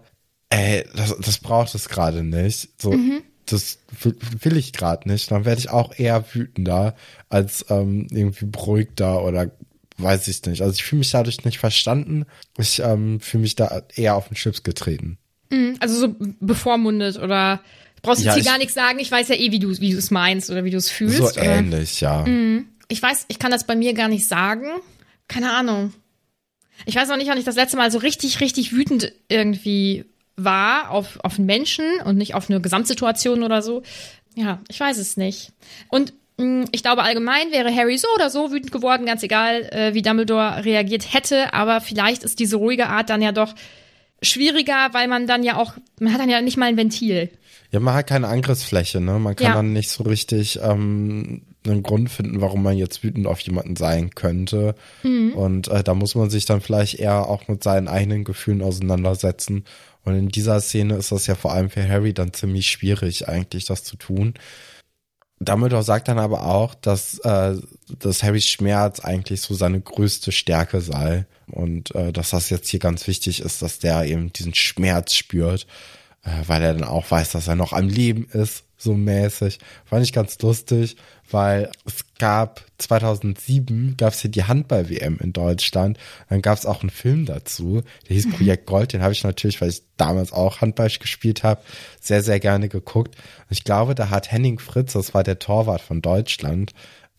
ey, 0.51 0.85
das, 0.95 1.17
das 1.19 1.39
braucht 1.39 1.75
es 1.75 1.89
gerade 1.89 2.23
nicht. 2.23 2.69
So, 2.81 2.93
mhm. 2.93 3.23
das 3.47 3.79
will 4.41 4.57
ich 4.57 4.73
gerade 4.73 5.09
nicht. 5.09 5.31
Dann 5.31 5.45
werde 5.45 5.61
ich 5.61 5.71
auch 5.71 5.99
eher 5.99 6.25
wütender 6.35 6.95
als 7.29 7.65
ähm, 7.71 8.07
irgendwie 8.11 8.47
beruhigter 8.47 9.25
oder 9.25 9.51
weiß 9.97 10.29
ich 10.29 10.45
nicht. 10.45 10.63
Also 10.63 10.75
ich 10.75 10.85
fühle 10.85 11.01
mich 11.01 11.11
dadurch 11.11 11.45
nicht 11.45 11.59
verstanden. 11.59 12.27
Ich 12.59 12.81
ähm, 12.81 13.21
fühle 13.21 13.43
mich 13.43 13.55
da 13.55 13.83
eher 13.95 14.17
auf 14.17 14.29
den 14.29 14.35
Chips 14.35 14.63
getreten. 14.63 15.19
Mhm, 15.51 15.77
also 15.81 15.99
so 15.99 16.15
bevormundet 16.41 17.19
oder 17.19 17.61
brauchst 18.03 18.23
du 18.23 18.27
ja, 18.27 18.35
hier 18.35 18.45
gar 18.45 18.59
nichts 18.59 18.75
sagen. 18.75 18.99
Ich 18.99 19.11
weiß 19.11 19.29
ja 19.29 19.35
eh, 19.35 19.51
wie 19.51 19.59
du 19.59 19.79
wie 19.81 19.93
du 19.93 19.99
es 19.99 20.11
meinst 20.11 20.51
oder 20.51 20.65
wie 20.65 20.71
du 20.71 20.77
es 20.77 20.91
fühlst. 20.91 21.19
So 21.19 21.25
oder? 21.25 21.43
ähnlich, 21.43 22.01
ja. 22.01 22.25
Mhm. 22.27 22.67
Ich 22.91 23.03
weiß, 23.03 23.27
ich 23.29 23.39
kann 23.39 23.51
das 23.51 23.67
bei 23.67 23.75
mir 23.75 23.95
gar 23.95 24.09
nicht 24.09 24.29
sagen. 24.29 24.67
Keine 25.29 25.53
Ahnung. 25.53 25.95
Ich 26.87 26.97
weiß 26.97 27.11
auch 27.11 27.17
nicht, 27.17 27.29
wann 27.29 27.39
ich 27.39 27.45
das 27.45 27.57
letzte 27.57 27.77
Mal 27.77 27.91
so 27.91 27.99
richtig, 27.99 28.41
richtig 28.41 28.73
wütend 28.73 29.13
irgendwie 29.29 30.05
war 30.37 30.91
auf, 30.91 31.19
auf 31.23 31.39
einen 31.39 31.47
Menschen 31.47 31.85
und 32.05 32.17
nicht 32.17 32.35
auf 32.35 32.49
eine 32.49 32.61
Gesamtsituation 32.61 33.43
oder 33.43 33.63
so. 33.63 33.83
Ja, 34.35 34.61
ich 34.69 34.81
weiß 34.81 34.99
es 34.99 35.17
nicht. 35.17 35.53
Und 35.89 36.13
Mm, 36.41 36.65
ich 36.73 36.83
glaube, 36.83 37.03
allgemein 37.03 37.53
wäre 37.53 37.75
Harry 37.75 37.99
so 37.99 38.09
oder 38.15 38.31
so 38.31 38.51
wütend 38.51 38.73
geworden, 38.73 39.07
ganz 39.07 39.23
egal, 39.23 39.69
äh, 39.73 39.95
wie 39.95 40.03
Dumbledore 40.03 40.65
reagiert 40.65 41.13
hätte. 41.13 41.53
Aber 41.53 41.81
vielleicht 41.81 42.23
ist 42.23 42.39
diese 42.39 42.57
ruhige 42.57 42.89
Art 42.89 43.11
dann 43.11 43.23
ja 43.23 43.33
doch 43.33 43.55
schwieriger, 44.23 44.89
weil 44.93 45.09
man 45.09 45.27
dann 45.27 45.43
ja 45.43 45.57
auch, 45.57 45.75
man 46.01 46.13
hat 46.13 46.21
dann 46.21 46.31
ja 46.31 46.41
nicht 46.41 46.57
mal 46.57 46.67
ein 46.67 46.77
Ventil. 46.77 47.31
Ja, 47.73 47.81
man 47.81 47.95
hat 47.95 48.07
keine 48.07 48.29
Angriffsfläche, 48.29 49.01
ne? 49.01 49.19
Man 49.19 49.37
kann 49.37 49.47
ja. 49.49 49.55
dann 49.55 49.73
nicht 49.73 49.91
so 49.91 50.05
richtig 50.05 50.61
ähm, 50.63 51.43
einen 51.65 51.83
Grund 51.83 52.11
finden, 52.11 52.41
warum 52.41 52.63
man 52.63 52.77
jetzt 52.77 53.03
wütend 53.03 53.27
auf 53.27 53.41
jemanden 53.41 53.77
sein 53.77 54.11
könnte. 54.15 54.75
Mhm. 55.03 55.35
Und 55.35 55.69
äh, 55.69 55.83
da 55.83 55.95
muss 55.95 56.15
man 56.15 56.31
sich 56.31 56.47
dann 56.47 56.61
vielleicht 56.61 56.99
eher 56.99 57.29
auch 57.29 57.49
mit 57.49 57.63
seinen 57.63 57.89
eigenen 57.89 58.25
Gefühlen 58.25 58.63
auseinandersetzen. 58.63 59.65
Und 60.05 60.15
in 60.15 60.29
dieser 60.29 60.61
Szene 60.61 60.97
ist 60.97 61.13
das 61.13 61.27
ja 61.27 61.35
vor 61.35 61.53
allem 61.53 61.71
für 61.71 61.87
Harry 61.87 62.15
dann 62.15 62.33
ziemlich 62.33 62.69
schwierig, 62.69 63.29
eigentlich 63.29 63.67
das 63.67 63.85
zu 63.85 63.97
tun. 63.97 64.35
Dumbledore 65.41 65.83
sagt 65.83 66.09
dann 66.09 66.19
aber 66.19 66.45
auch, 66.47 66.75
dass, 66.75 67.19
äh, 67.21 67.57
dass 67.99 68.23
Harrys 68.23 68.47
Schmerz 68.47 69.01
eigentlich 69.01 69.41
so 69.41 69.55
seine 69.55 69.81
größte 69.81 70.33
Stärke 70.33 70.83
sei 70.83 71.27
und 71.47 71.95
äh, 71.95 72.13
dass 72.13 72.31
das 72.31 72.51
jetzt 72.51 72.69
hier 72.69 72.81
ganz 72.81 73.07
wichtig 73.07 73.41
ist, 73.41 73.63
dass 73.63 73.79
der 73.79 74.05
eben 74.05 74.33
diesen 74.33 74.55
Schmerz 74.55 75.15
spürt, 75.15 75.67
weil 76.47 76.63
er 76.63 76.75
dann 76.75 76.85
auch 76.85 77.11
weiß, 77.11 77.33
dass 77.33 77.49
er 77.49 77.57
noch 77.57 77.73
am 77.73 77.89
Leben 77.89 78.27
ist 78.33 78.65
so 78.81 78.95
mäßig. 78.95 79.59
Fand 79.85 80.05
ich 80.05 80.13
ganz 80.13 80.39
lustig, 80.41 80.97
weil 81.31 81.71
es 81.85 82.05
gab 82.19 82.65
2007 82.79 83.97
gab 83.97 84.13
es 84.13 84.21
hier 84.21 84.31
die 84.31 84.45
Handball-WM 84.45 85.19
in 85.21 85.33
Deutschland. 85.33 85.99
Dann 86.29 86.43
gab 86.43 86.59
es 86.59 86.67
auch 86.67 86.81
einen 86.81 86.91
Film 86.91 87.27
dazu, 87.27 87.83
der 88.09 88.17
hieß 88.17 88.31
Projekt 88.31 88.67
Gold. 88.67 88.93
Den 88.93 89.03
habe 89.03 89.13
ich 89.13 89.23
natürlich, 89.23 89.61
weil 89.61 89.69
ich 89.69 89.83
damals 89.97 90.33
auch 90.33 90.61
Handball 90.61 90.89
gespielt 90.89 91.43
habe, 91.43 91.63
sehr, 92.01 92.23
sehr 92.23 92.41
gerne 92.41 92.69
geguckt. 92.69 93.17
Und 93.17 93.51
ich 93.51 93.65
glaube, 93.65 93.95
da 93.95 94.09
hat 94.11 94.33
Henning 94.33 94.59
Fritz, 94.59 94.95
das 94.95 95.15
war 95.15 95.23
der 95.23 95.39
Torwart 95.39 95.83
von 95.83 96.01
Deutschland, 96.01 96.73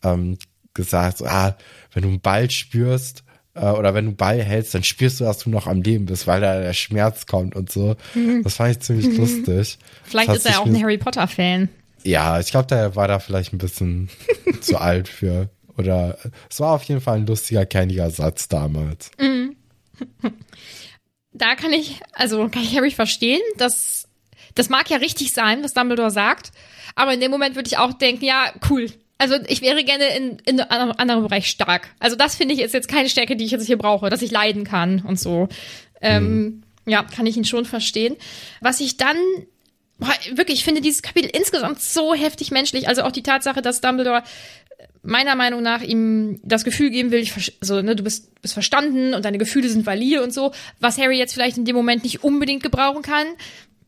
ähm, 0.04 0.38
gesagt, 0.74 1.20
so, 1.20 1.26
ah, 1.26 1.56
wenn 1.94 2.04
du 2.04 2.10
einen 2.10 2.22
Ball 2.22 2.50
spürst, 2.50 3.20
äh, 3.20 3.31
oder 3.54 3.94
wenn 3.94 4.06
du 4.06 4.12
Ball 4.14 4.42
hältst, 4.42 4.74
dann 4.74 4.84
spürst 4.84 5.20
du, 5.20 5.26
dass 5.26 5.40
du 5.40 5.50
noch 5.50 5.68
am 5.68 5.82
Leben 5.82 6.06
bist, 6.06 6.26
weil 6.26 6.40
da 6.40 6.62
der 6.62 6.74
Schmerz 6.74 7.26
kommt 7.26 7.56
und 7.56 7.72
so. 7.72 7.96
Mhm. 8.14 8.44
Das 8.44 8.56
fand 8.56 8.72
ich 8.72 8.80
ziemlich 8.80 9.08
mhm. 9.08 9.18
lustig. 9.18 9.78
Vielleicht 10.04 10.32
ist 10.32 10.46
er 10.46 10.62
auch 10.62 10.66
ein 10.66 10.82
Harry 10.82 10.98
Potter 10.98 11.28
Fan. 11.28 11.70
Ja, 12.04 12.40
ich 12.40 12.52
glaube, 12.52 12.68
der 12.68 12.96
war 12.96 13.08
da 13.08 13.20
vielleicht 13.20 13.54
ein 13.54 13.58
bisschen 13.58 14.10
zu 14.62 14.78
alt 14.78 15.08
für. 15.08 15.50
Oder 15.78 16.18
es 16.50 16.60
war 16.60 16.74
auf 16.74 16.84
jeden 16.84 17.02
Fall 17.02 17.18
ein 17.18 17.28
lustiger, 17.28 17.66
kerniger 17.66 18.10
Satz 18.10 18.48
damals. 18.48 19.12
Mhm. 19.20 19.56
Da 21.34 21.56
kann 21.56 21.74
ich, 21.74 22.00
also 22.14 22.48
kann 22.50 22.64
ich 22.64 22.76
Harry 22.76 22.92
verstehen, 22.92 23.42
dass 23.58 24.08
das 24.56 24.70
mag 24.70 24.90
ja 24.90 24.98
richtig 24.98 25.32
sein, 25.32 25.64
was 25.64 25.74
Dumbledore 25.74 26.12
sagt, 26.12 26.52
aber 26.96 27.14
in 27.14 27.22
dem 27.22 27.32
Moment 27.32 27.56
würde 27.56 27.68
ich 27.68 27.78
auch 27.78 27.94
denken, 27.94 28.26
ja, 28.26 28.52
cool, 28.70 28.92
also 29.22 29.36
ich 29.48 29.62
wäre 29.62 29.84
gerne 29.84 30.18
in, 30.18 30.40
in 30.46 30.60
einem 30.60 30.94
anderen 30.98 31.22
Bereich 31.22 31.46
stark. 31.46 31.90
Also 32.00 32.16
das 32.16 32.36
finde 32.36 32.56
ich 32.56 32.62
ist 32.62 32.74
jetzt 32.74 32.88
keine 32.88 33.08
Stärke, 33.08 33.36
die 33.36 33.46
ich 33.46 33.52
jetzt 33.52 33.68
hier 33.68 33.78
brauche, 33.78 34.10
dass 34.10 34.24
ich 34.24 34.32
leiden 34.32 34.64
kann 34.64 35.04
und 35.08 35.20
so. 35.20 35.48
Ähm, 36.02 36.24
mhm. 36.24 36.64
Ja, 36.88 37.04
kann 37.04 37.28
ich 37.28 37.38
ihn 37.38 37.46
schon 37.46 37.66
verstehen. 37.66 38.16
Was 38.62 38.80
ich 38.80 38.98
dann 38.98 39.18
boah, 40.00 40.12
wirklich, 40.34 40.58
ich 40.58 40.64
finde 40.64 40.82
dieses 40.82 41.04
Kapitel 41.04 41.30
insgesamt 41.32 41.80
so 41.82 42.16
heftig 42.16 42.50
menschlich. 42.50 42.88
Also 42.88 43.04
auch 43.04 43.12
die 43.12 43.22
Tatsache, 43.22 43.62
dass 43.62 43.80
Dumbledore 43.80 44.24
meiner 45.04 45.36
Meinung 45.36 45.62
nach 45.62 45.84
ihm 45.84 46.40
das 46.42 46.64
Gefühl 46.64 46.90
geben 46.90 47.12
will, 47.12 47.20
ich, 47.20 47.58
so, 47.62 47.80
ne, 47.80 47.96
du 47.96 48.04
bist, 48.04 48.42
bist 48.42 48.56
verstanden 48.56 49.14
und 49.14 49.24
deine 49.24 49.38
Gefühle 49.38 49.70
sind 49.70 49.86
valide 49.86 50.24
und 50.24 50.34
so, 50.34 50.52
was 50.80 50.98
Harry 50.98 51.20
jetzt 51.20 51.36
vielleicht 51.36 51.58
in 51.58 51.66
dem 51.66 51.76
Moment 51.76 52.02
nicht 52.02 52.24
unbedingt 52.24 52.64
gebrauchen 52.64 53.04
kann. 53.04 53.28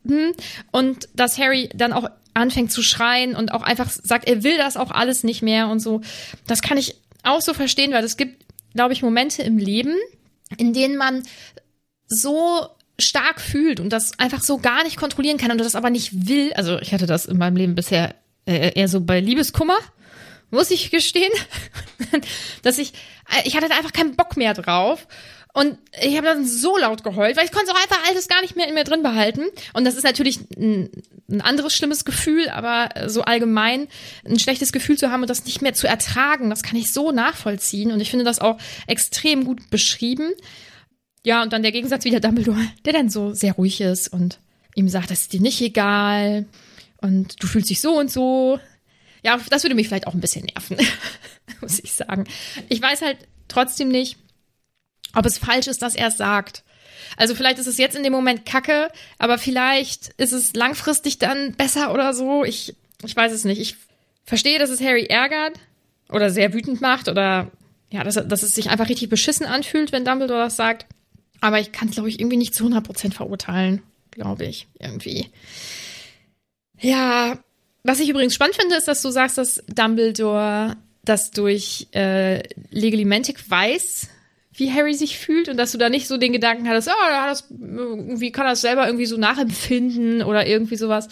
Hm. 0.08 0.34
Und 0.72 1.10
dass 1.16 1.40
Harry 1.40 1.70
dann 1.74 1.92
auch 1.92 2.10
anfängt 2.34 2.72
zu 2.72 2.82
schreien 2.82 3.36
und 3.36 3.52
auch 3.52 3.62
einfach 3.62 3.90
sagt, 3.90 4.28
er 4.28 4.44
will 4.44 4.58
das 4.58 4.78
auch 4.78 4.92
alles 4.92 5.24
nicht 5.24 5.42
mehr 5.42 5.68
und 5.68 5.80
so. 5.80 6.02
Das 6.48 6.62
kann 6.62 6.78
ich 6.78 6.96
auch 7.24 7.42
so 7.42 7.54
verstehen, 7.54 7.94
weil 7.94 8.04
es 8.04 8.18
gibt, 8.18 8.46
glaube 8.74 8.94
ich, 8.94 9.02
Momente 9.02 9.44
im 9.44 9.58
Leben, 9.58 9.96
in 10.58 10.74
denen 10.74 10.98
man 10.98 11.24
so 12.08 12.68
stark 13.00 13.42
fühlt 13.42 13.80
und 13.80 13.90
das 13.90 14.20
einfach 14.20 14.42
so 14.42 14.58
gar 14.58 14.84
nicht 14.84 14.98
kontrollieren 14.98 15.38
kann 15.38 15.52
und 15.52 15.58
das 15.60 15.75
aber 15.75 15.90
nicht 15.90 16.28
will. 16.28 16.54
Also 16.54 16.80
ich 16.80 16.94
hatte 16.94 17.06
das 17.06 17.25
in 17.25 17.38
meinem 17.38 17.56
Leben 17.56 17.75
bisher 17.75 18.16
äh, 18.46 18.74
eher 18.74 18.88
so 18.88 19.02
bei 19.02 19.20
Liebeskummer, 19.20 19.78
muss 20.52 20.70
ich 20.70 20.92
gestehen, 20.92 21.32
dass 22.62 22.78
ich, 22.78 22.94
ich 23.46 23.56
hatte 23.56 23.70
da 23.70 23.78
einfach 23.78 23.94
keinen 23.94 24.16
Bock 24.16 24.38
mehr 24.38 24.54
drauf 24.54 25.08
und 25.56 25.78
ich 26.02 26.18
habe 26.18 26.26
dann 26.26 26.48
so 26.48 26.78
laut 26.78 27.04
geheult, 27.04 27.38
weil 27.38 27.46
ich 27.46 27.52
konnte 27.52 27.72
auch 27.72 27.82
einfach 27.82 28.10
alles 28.10 28.28
gar 28.28 28.42
nicht 28.42 28.56
mehr 28.56 28.68
in 28.68 28.74
mir 28.74 28.84
drin 28.84 29.04
behalten. 29.04 29.44
Und 29.74 29.86
das 29.86 29.96
ist 29.96 30.04
natürlich 30.04 30.40
ein, 30.58 30.90
ein, 31.30 31.42
anderes 31.42 31.76
schlimmes 31.76 32.06
Gefühl, 32.06 32.50
aber 32.50 33.08
so 33.08 33.22
allgemein 33.22 33.88
ein 34.26 34.40
schlechtes 34.40 34.74
Gefühl 34.74 34.98
zu 34.98 35.12
haben 35.12 35.22
und 35.22 35.30
das 35.30 35.46
nicht 35.46 35.62
mehr 35.62 35.76
zu 35.76 35.88
ertragen, 35.88 36.50
das 36.50 36.64
kann 36.64 36.76
ich 36.76 36.92
so 36.92 37.12
nachvollziehen. 37.12 37.92
Und 37.92 38.00
ich 38.00 38.10
finde 38.10 38.26
das 38.26 38.40
auch 38.40 38.58
extrem 38.88 39.46
gut 39.46 39.70
beschrieben. 39.70 40.32
Ja, 41.24 41.44
und 41.44 41.54
dann 41.54 41.62
der 41.62 41.72
Gegensatz 41.72 42.04
wieder 42.04 42.20
Dumbledore, 42.20 42.68
der 42.86 42.94
dann 42.94 43.10
so 43.10 43.34
sehr 43.36 43.54
ruhig 43.54 43.80
ist 43.80 44.08
und 44.08 44.40
ihm 44.74 44.90
sagt, 44.90 45.12
das 45.12 45.22
ist 45.22 45.34
dir 45.34 45.40
nicht 45.40 45.62
egal 45.62 46.48
und 46.98 47.42
du 47.44 47.46
fühlst 47.46 47.70
dich 47.70 47.80
so 47.80 48.00
und 48.00 48.10
so. 48.10 48.60
Ja, 49.24 49.40
das 49.52 49.64
würde 49.64 49.76
mich 49.76 49.88
vielleicht 49.88 50.08
auch 50.08 50.16
ein 50.16 50.20
bisschen 50.20 50.46
nerven, 50.46 50.78
muss 51.62 51.80
ich 51.80 51.94
sagen. 51.94 52.26
Ich 52.70 52.82
weiß 52.82 53.04
halt 53.04 53.20
trotzdem 53.48 53.90
nicht, 53.90 54.18
ob 55.13 55.25
es 55.25 55.38
falsch 55.38 55.67
ist, 55.67 55.82
dass 55.82 55.96
er 55.96 56.08
es 56.08 56.17
sagt. 56.17 56.63
Also 57.17 57.36
vielleicht 57.36 57.60
ist 57.60 57.67
es 57.67 57.77
jetzt 57.77 57.96
in 57.96 58.03
dem 58.03 58.13
Moment 58.13 58.46
kacke, 58.46 58.89
aber 59.20 59.38
vielleicht 59.38 60.10
ist 60.17 60.32
es 60.32 60.53
langfristig 60.55 61.20
dann 61.20 61.53
besser 61.53 61.93
oder 61.93 62.13
so. 62.13 62.43
Ich, 62.43 62.75
ich 63.03 63.15
weiß 63.15 63.32
es 63.32 63.43
nicht. 63.43 63.62
Ich 63.62 63.75
verstehe, 64.25 64.60
dass 64.60 64.70
es 64.70 64.82
Harry 64.82 65.05
ärgert 65.05 65.60
oder 66.10 66.29
sehr 66.29 66.53
wütend 66.53 66.82
macht 66.82 67.08
oder 67.08 67.51
ja, 67.91 68.03
dass, 68.03 68.15
dass 68.15 68.43
es 68.43 68.55
sich 68.55 68.70
einfach 68.70 68.89
richtig 68.89 69.10
beschissen 69.10 69.46
anfühlt, 69.46 69.91
wenn 69.91 70.05
Dumbledore 70.05 70.39
das 70.39 70.55
sagt. 70.55 70.88
Aber 71.41 71.60
ich 71.60 71.72
kann 71.72 71.89
es, 71.89 71.96
glaube 71.96 72.10
ich, 72.10 72.20
irgendwie 72.20 72.38
nicht 72.38 72.55
zu 72.55 72.65
100% 72.65 73.13
verurteilen, 73.13 73.84
glaube 74.10 74.46
ich, 74.46 74.67
irgendwie. 74.79 75.29
Ja, 76.79 77.38
was 77.84 78.00
ich 78.00 78.10
übrigens 78.10 78.34
spannend 78.34 78.55
finde, 78.55 78.75
ist, 78.75 78.88
dass 78.88 79.01
du 79.01 79.12
sagst, 79.12 79.38
dass 79.38 79.63
Dumbledore 79.67 80.77
das 81.03 81.32
durch 81.32 81.88
äh, 81.93 82.41
Legalimentik 82.72 83.50
weiß, 83.50 84.08
wie 84.54 84.72
Harry 84.72 84.94
sich 84.94 85.18
fühlt 85.18 85.50
und 85.50 85.58
dass 85.58 85.72
du 85.72 85.78
da 85.78 85.90
nicht 85.90 86.08
so 86.08 86.18
den 86.18 86.34
Gedanken 86.34 86.68
hattest, 86.68 86.90
oh, 86.90 87.10
das, 87.10 87.46
irgendwie 87.50 88.32
kann 88.32 88.46
das 88.46 88.62
selber 88.62 88.86
irgendwie 88.86 89.06
so 89.06 89.18
nachempfinden 89.18 90.24
oder 90.24 90.46
irgendwie 90.46 90.76
sowas. 90.76 91.08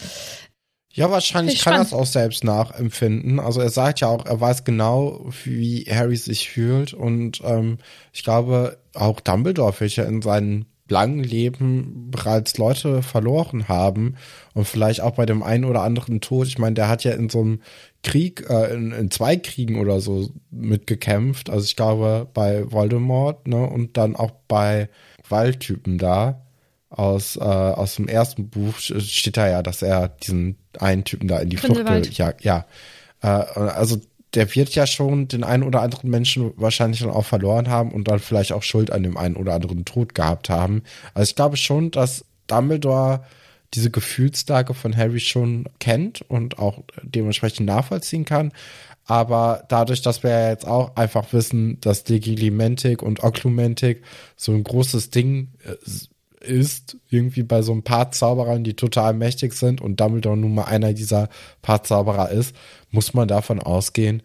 Ja, 0.94 1.10
wahrscheinlich 1.10 1.62
kann 1.62 1.74
er 1.74 1.82
es 1.82 1.94
auch 1.94 2.06
selbst 2.06 2.44
nachempfinden. 2.44 3.40
Also 3.40 3.60
er 3.60 3.70
sagt 3.70 4.00
ja 4.00 4.08
auch, 4.08 4.26
er 4.26 4.40
weiß 4.40 4.64
genau, 4.64 5.26
wie 5.44 5.86
Harry 5.90 6.16
sich 6.16 6.50
fühlt. 6.50 6.92
Und 6.92 7.40
ähm, 7.44 7.78
ich 8.12 8.22
glaube, 8.22 8.78
auch 8.94 9.20
Dumbledore 9.20 9.80
wird 9.80 9.96
ja 9.96 10.04
in 10.04 10.20
seinem 10.20 10.66
langen 10.88 11.22
Leben 11.22 12.10
bereits 12.10 12.58
Leute 12.58 13.02
verloren 13.02 13.68
haben. 13.68 14.16
Und 14.54 14.66
vielleicht 14.66 15.00
auch 15.00 15.12
bei 15.12 15.26
dem 15.26 15.42
einen 15.42 15.64
oder 15.64 15.82
anderen 15.82 16.20
Tod. 16.20 16.46
Ich 16.46 16.58
meine, 16.58 16.74
der 16.74 16.88
hat 16.88 17.04
ja 17.04 17.12
in 17.12 17.28
so 17.28 17.40
einem 17.40 17.60
Krieg, 18.02 18.48
äh, 18.48 18.74
in, 18.74 18.92
in 18.92 19.10
zwei 19.10 19.36
Kriegen 19.36 19.78
oder 19.80 20.00
so 20.00 20.30
mitgekämpft. 20.50 21.50
Also 21.50 21.64
ich 21.64 21.76
glaube 21.76 22.28
bei 22.32 22.70
Voldemort, 22.70 23.46
ne, 23.48 23.66
und 23.66 23.96
dann 23.96 24.16
auch 24.16 24.32
bei 24.48 24.88
Waldtypen 25.28 25.98
da 25.98 26.42
aus, 26.90 27.36
äh, 27.36 27.40
aus 27.40 27.96
dem 27.96 28.08
ersten 28.08 28.48
Buch 28.48 28.78
steht 28.78 29.36
da 29.36 29.48
ja, 29.48 29.62
dass 29.62 29.82
er 29.82 30.08
diesen 30.08 30.58
einen 30.78 31.04
Typen 31.04 31.26
da 31.28 31.38
in 31.38 31.48
die 31.48 31.56
Flucht 31.56 31.84
gejagt, 31.86 32.44
ja. 32.44 32.66
Äh, 33.22 33.28
also 33.28 33.98
der 34.34 34.54
wird 34.54 34.74
ja 34.74 34.86
schon 34.86 35.28
den 35.28 35.44
einen 35.44 35.62
oder 35.62 35.82
anderen 35.82 36.10
Menschen 36.10 36.52
wahrscheinlich 36.56 37.00
dann 37.00 37.10
auch 37.10 37.26
verloren 37.26 37.68
haben 37.68 37.92
und 37.92 38.08
dann 38.08 38.18
vielleicht 38.18 38.52
auch 38.52 38.62
Schuld 38.62 38.90
an 38.90 39.02
dem 39.02 39.16
einen 39.16 39.36
oder 39.36 39.54
anderen 39.54 39.84
Tod 39.84 40.14
gehabt 40.14 40.48
haben. 40.48 40.82
Also 41.14 41.30
ich 41.30 41.36
glaube 41.36 41.56
schon, 41.56 41.90
dass 41.90 42.24
Dumbledore 42.46 43.24
diese 43.74 43.90
Gefühlslage 43.90 44.74
von 44.74 44.96
Harry 44.96 45.20
schon 45.20 45.68
kennt 45.80 46.22
und 46.22 46.58
auch 46.58 46.82
dementsprechend 47.02 47.66
nachvollziehen 47.66 48.24
kann. 48.24 48.52
Aber 49.04 49.64
dadurch, 49.68 50.02
dass 50.02 50.22
wir 50.22 50.30
ja 50.30 50.50
jetzt 50.50 50.66
auch 50.66 50.96
einfach 50.96 51.32
wissen, 51.32 51.80
dass 51.80 52.08
Legilimentik 52.08 53.02
und 53.02 53.22
Oklumentik 53.24 54.02
so 54.36 54.52
ein 54.52 54.62
großes 54.62 55.10
Ding 55.10 55.48
äh, 55.64 55.74
ist, 56.42 56.96
irgendwie 57.10 57.42
bei 57.42 57.62
so 57.62 57.72
ein 57.72 57.82
paar 57.82 58.10
Zauberern, 58.12 58.64
die 58.64 58.74
total 58.74 59.14
mächtig 59.14 59.54
sind 59.54 59.80
und 59.80 60.00
Dumbledore 60.00 60.36
nun 60.36 60.54
mal 60.54 60.64
einer 60.64 60.92
dieser 60.92 61.28
paar 61.62 61.82
Zauberer 61.84 62.30
ist, 62.30 62.54
muss 62.90 63.14
man 63.14 63.28
davon 63.28 63.60
ausgehen, 63.60 64.22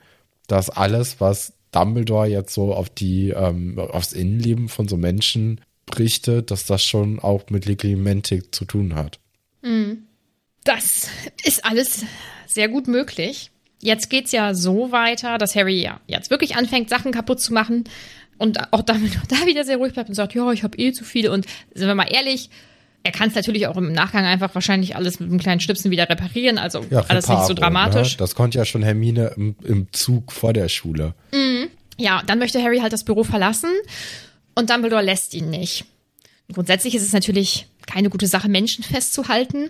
dass 0.48 0.70
alles, 0.70 1.20
was 1.20 1.54
Dumbledore 1.72 2.28
jetzt 2.28 2.54
so 2.54 2.74
auf 2.74 2.90
die, 2.90 3.30
ähm, 3.30 3.78
aufs 3.78 4.14
Innenleben 4.14 4.70
von 4.70 4.88
so 4.88 4.98
Menschen 4.98 5.62
richtet, 5.98 6.52
dass 6.52 6.66
das 6.66 6.84
schon 6.84 7.20
auch 7.20 7.50
mit 7.50 7.66
Legilimentik 7.66 8.54
zu 8.54 8.66
tun 8.66 8.96
hat. 8.96 9.20
Das 10.64 11.08
ist 11.44 11.64
alles 11.64 12.04
sehr 12.46 12.68
gut 12.68 12.88
möglich. 12.88 13.52
Jetzt 13.80 14.10
geht's 14.10 14.32
ja 14.32 14.54
so 14.54 14.92
weiter, 14.92 15.38
dass 15.38 15.56
Harry 15.56 15.82
ja 15.82 16.02
jetzt 16.08 16.30
wirklich 16.30 16.56
anfängt, 16.56 16.90
Sachen 16.90 17.12
kaputt 17.12 17.40
zu 17.40 17.54
machen 17.54 17.84
und 18.38 18.74
auch 18.74 18.82
damit 18.82 19.18
da 19.30 19.46
wieder 19.46 19.64
sehr 19.64 19.78
ruhig 19.78 19.94
bleibt 19.94 20.10
und 20.10 20.16
sagt, 20.16 20.34
ja, 20.34 20.52
ich 20.52 20.64
habe 20.64 20.78
eh 20.78 20.92
zu 20.92 21.04
viel. 21.04 21.30
Und 21.30 21.46
sind 21.74 21.88
wir 21.88 21.96
mal 21.96 22.12
ehrlich, 22.12 22.50
er 23.04 23.12
kann 23.12 23.30
es 23.30 23.36
natürlich 23.36 23.68
auch 23.68 23.78
im 23.78 23.94
Nachgang 23.94 24.26
einfach 24.26 24.54
wahrscheinlich 24.54 24.96
alles 24.96 25.20
mit 25.20 25.30
einem 25.30 25.40
kleinen 25.40 25.62
Schnipsen 25.62 25.92
wieder 25.92 26.10
reparieren. 26.10 26.58
Also 26.58 26.86
Ja, 26.90 27.06
alles 27.08 27.28
nicht 27.28 27.42
so 27.42 27.54
Reparo, 27.54 27.54
dramatisch. 27.54 28.14
Ne? 28.14 28.18
Das 28.18 28.36
konnte 28.36 28.58
ja 28.58 28.66
schon 28.66 28.84
Hermine 28.84 29.34
im, 29.38 29.56
im 29.64 29.88
Zug 29.94 30.32
vor 30.32 30.54
der 30.54 30.68
Schule. 30.68 31.14
Ja, 31.98 32.22
dann 32.26 32.40
möchte 32.40 32.62
Harry 32.62 32.80
halt 32.80 32.94
das 32.94 33.04
Büro 33.04 33.24
verlassen 33.24 33.70
und 34.56 34.70
Dumbledore 34.70 35.02
lässt 35.04 35.34
ihn 35.34 35.50
nicht. 35.50 35.86
Grundsätzlich 36.52 36.96
ist 36.96 37.04
es 37.04 37.14
natürlich 37.14 37.68
keine 37.86 38.10
gute 38.10 38.28
Sache, 38.28 38.50
Menschen 38.50 38.84
festzuhalten. 38.84 39.70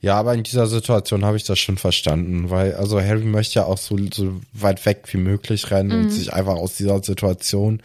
Ja, 0.00 0.16
aber 0.16 0.34
in 0.34 0.42
dieser 0.42 0.66
Situation 0.66 1.24
habe 1.24 1.36
ich 1.36 1.44
das 1.44 1.58
schon 1.58 1.78
verstanden, 1.78 2.50
weil 2.50 2.74
also 2.74 3.00
Harry 3.00 3.24
möchte 3.24 3.60
ja 3.60 3.64
auch 3.64 3.78
so, 3.78 3.96
so 4.12 4.40
weit 4.52 4.84
weg 4.86 5.04
wie 5.12 5.18
möglich 5.18 5.70
rennen 5.70 5.92
und 5.92 6.10
sich 6.10 6.32
einfach 6.32 6.56
aus 6.56 6.76
dieser 6.76 7.02
Situation 7.02 7.82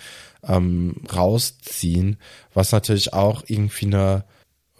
ähm, 0.47 0.95
rausziehen, 1.13 2.17
was 2.53 2.71
natürlich 2.71 3.13
auch 3.13 3.43
irgendwie 3.47 3.85
eine 3.85 4.23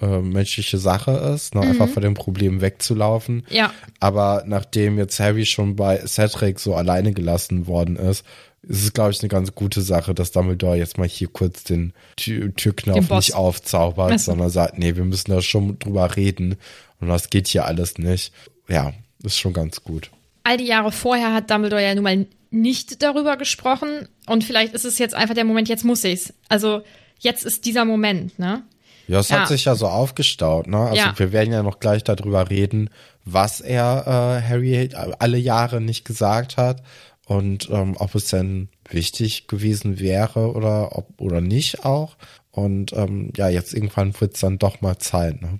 äh, 0.01 0.19
menschliche 0.19 0.77
Sache 0.77 1.11
ist, 1.35 1.53
ne? 1.55 1.61
einfach 1.61 1.87
vor 1.87 2.01
dem 2.01 2.15
Problem 2.15 2.61
wegzulaufen. 2.61 3.45
Ja. 3.49 3.71
Aber 3.99 4.43
nachdem 4.47 4.97
jetzt 4.97 5.19
Harry 5.19 5.45
schon 5.45 5.75
bei 5.75 5.97
Cedric 6.05 6.59
so 6.59 6.75
alleine 6.75 7.13
gelassen 7.13 7.67
worden 7.67 7.95
ist, 7.97 8.25
ist 8.63 8.83
es, 8.83 8.93
glaube 8.93 9.11
ich, 9.11 9.21
eine 9.21 9.29
ganz 9.29 9.55
gute 9.55 9.81
Sache, 9.81 10.13
dass 10.13 10.31
Dumbledore 10.31 10.77
jetzt 10.77 10.97
mal 10.97 11.07
hier 11.07 11.27
kurz 11.27 11.63
den 11.63 11.93
Tür 12.15 12.45
Den 12.45 12.55
Türknopf 12.55 13.07
Boss. 13.07 13.27
nicht 13.27 13.35
aufzaubert, 13.35 14.19
sondern 14.19 14.49
sagt, 14.49 14.77
nee, 14.77 14.95
wir 14.95 15.03
müssen 15.03 15.31
da 15.31 15.41
schon 15.41 15.79
drüber 15.79 16.15
reden 16.15 16.57
und 17.01 17.07
das 17.09 17.29
geht 17.29 17.47
hier 17.47 17.65
alles 17.65 17.97
nicht. 17.97 18.33
Ja, 18.69 18.93
ist 19.23 19.37
schon 19.37 19.53
ganz 19.53 19.83
gut. 19.83 20.09
all 20.43 20.57
die 20.57 20.65
Jahre 20.65 20.91
vorher 20.91 21.33
hat 21.33 21.51
Dumbledore 21.51 21.83
ja 21.83 21.93
nun 21.93 22.03
mal 22.03 22.25
nicht 22.49 23.01
darüber 23.03 23.37
gesprochen 23.37 24.07
und 24.27 24.43
vielleicht 24.43 24.73
ist 24.73 24.85
es 24.85 24.97
jetzt 24.97 25.13
einfach 25.15 25.35
der 25.35 25.45
Moment, 25.45 25.69
jetzt 25.69 25.83
muss 25.85 26.03
ich's. 26.03 26.33
Also 26.49 26.81
jetzt 27.19 27.45
ist 27.45 27.65
dieser 27.65 27.85
Moment, 27.85 28.37
ne? 28.39 28.63
Ja, 29.07 29.19
es 29.19 29.29
Ja. 29.29 29.39
hat 29.41 29.47
sich 29.49 29.65
ja 29.65 29.75
so 29.75 29.87
aufgestaut, 29.87 30.67
ne? 30.67 30.77
Also 30.79 30.95
Ja. 30.95 31.13
wir 31.19 31.31
werden 31.31 31.53
ja 31.53 31.63
noch 31.63 31.79
gleich 31.79 32.03
darüber 32.03 32.49
reden, 32.49 32.89
was 33.23 33.61
er 33.61 34.41
äh, 34.43 34.47
Harry 34.49 34.89
alle 35.19 35.37
Jahre 35.37 35.79
nicht 35.79 36.05
gesagt 36.05 36.57
hat 36.57 36.81
und 37.25 37.69
ähm, 37.71 37.95
ob 37.97 38.15
es 38.15 38.27
denn 38.29 38.69
wichtig 38.89 39.47
gewesen 39.47 39.99
wäre 39.99 40.51
oder 40.53 40.97
ob 40.97 41.21
oder 41.21 41.39
nicht 41.39 41.85
auch. 41.85 42.17
Und 42.49 42.93
ähm, 42.93 43.31
ja, 43.37 43.47
jetzt 43.47 43.73
irgendwann 43.73 44.19
wird's 44.19 44.39
dann 44.41 44.57
doch 44.57 44.81
mal 44.81 44.97
Zeit, 44.97 45.41
ne? 45.41 45.59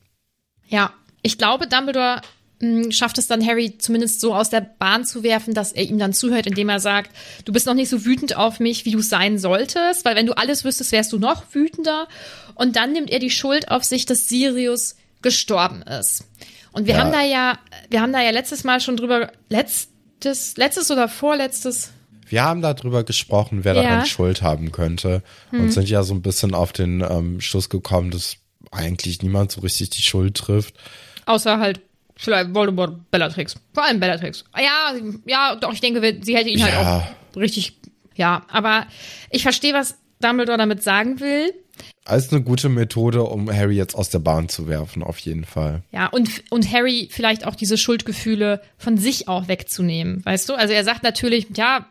Ja, 0.68 0.92
ich 1.22 1.38
glaube, 1.38 1.68
Dumbledore 1.68 2.22
mh, 2.62 2.92
schafft 2.92 3.18
es 3.18 3.28
dann, 3.28 3.46
Harry 3.46 3.78
zumindest 3.78 4.22
so 4.22 4.34
aus 4.36 4.50
der 4.50 4.62
Bahn 4.62 5.06
zu 5.06 5.24
werfen, 5.24 5.54
dass 5.54 5.72
er 5.72 5.84
ihm 5.84 5.98
dann 6.00 6.14
zuhört, 6.14 6.46
indem 6.48 6.70
er 6.70 6.80
sagt, 6.80 7.12
du 7.46 7.52
bist 7.54 7.66
noch 7.66 7.74
nicht 7.74 7.90
so 7.90 8.06
wütend 8.06 8.36
auf 8.38 8.60
mich, 8.60 8.86
wie 8.86 8.92
du 8.92 9.02
sein 9.02 9.38
solltest, 9.40 10.06
weil 10.06 10.16
wenn 10.16 10.26
du 10.28 10.38
alles 10.38 10.64
wüsstest, 10.64 10.92
wärst 10.92 11.12
du 11.12 11.20
noch 11.20 11.44
wütender. 11.54 12.08
Und 12.56 12.76
dann 12.76 12.94
nimmt 12.94 13.10
er 13.10 13.20
die 13.20 13.32
Schuld 13.32 13.70
auf 13.72 13.84
sich, 13.84 14.06
dass 14.06 14.28
Sirius 14.30 14.96
gestorben 15.22 15.82
ist. 15.84 16.26
Und 16.72 16.88
wir 16.88 16.94
Ja. 16.96 17.02
haben 17.02 17.12
da 17.12 17.22
ja, 17.24 17.60
wir 17.90 18.02
haben 18.02 18.14
da 18.14 18.22
ja 18.22 18.32
letztes 18.32 18.64
Mal 18.64 18.80
schon 18.80 18.96
drüber, 18.98 19.32
letztes, 19.50 20.56
letztes 20.58 20.90
oder 20.92 21.08
vorletztes, 21.10 21.92
Wir 22.30 22.44
haben 22.44 22.62
darüber 22.62 23.04
gesprochen, 23.04 23.64
wer 23.66 23.74
Ja. 23.76 23.82
Hm. 23.82 23.90
daran 23.90 24.06
Schuld 24.06 24.42
haben 24.42 24.72
könnte 24.72 25.22
und 25.52 25.72
sind 25.74 25.90
ja 25.90 26.02
so 26.04 26.14
ein 26.14 26.22
bisschen 26.22 26.54
auf 26.54 26.72
den 26.72 27.02
ähm, 27.02 27.42
Schluss 27.42 27.68
gekommen, 27.70 28.10
dass 28.10 28.38
eigentlich 28.72 29.22
niemand 29.22 29.52
so 29.52 29.60
richtig 29.62 29.90
die 29.90 30.02
Schuld 30.02 30.38
trifft. 30.38 30.76
Außer 31.26 31.60
halt 31.60 31.82
vielleicht 32.16 32.54
Voldemort, 32.54 33.10
Bellatrix. 33.12 33.56
Vor 33.74 33.84
allem 33.86 34.00
Bellatrix. 34.00 34.44
Ja, 34.58 34.94
ja, 35.26 35.56
doch, 35.56 35.74
ich 35.74 35.82
denke, 35.82 36.02
sie 36.22 36.36
hätte 36.36 36.50
ihn 36.50 36.62
halt 36.64 36.74
Ja. 36.74 36.98
auch 37.34 37.38
richtig. 37.40 37.78
Ja, 38.16 38.44
aber 38.50 38.86
ich 39.30 39.44
verstehe, 39.44 39.74
was 39.74 39.98
Dumbledore 40.20 40.58
damit 40.58 40.84
sagen 40.84 41.20
will. 41.20 41.54
Als 42.06 42.32
eine 42.32 42.42
gute 42.44 42.68
Methode, 42.70 43.24
um 43.24 43.52
Harry 43.52 43.76
jetzt 43.76 43.96
aus 43.96 44.10
der 44.10 44.20
Bahn 44.20 44.50
zu 44.50 44.68
werfen, 44.68 45.02
auf 45.04 45.18
jeden 45.20 45.46
Fall. 45.46 45.82
Ja, 45.92 46.08
und, 46.08 46.44
und 46.50 46.72
Harry 46.72 47.08
vielleicht 47.12 47.46
auch 47.46 47.56
diese 47.56 47.78
Schuldgefühle 47.78 48.62
von 48.78 48.98
sich 48.98 49.28
auch 49.28 49.48
wegzunehmen. 49.48 50.24
Weißt 50.26 50.50
du? 50.50 50.54
Also 50.56 50.74
er 50.74 50.84
sagt 50.84 51.04
natürlich, 51.04 51.48
ja, 51.56 51.86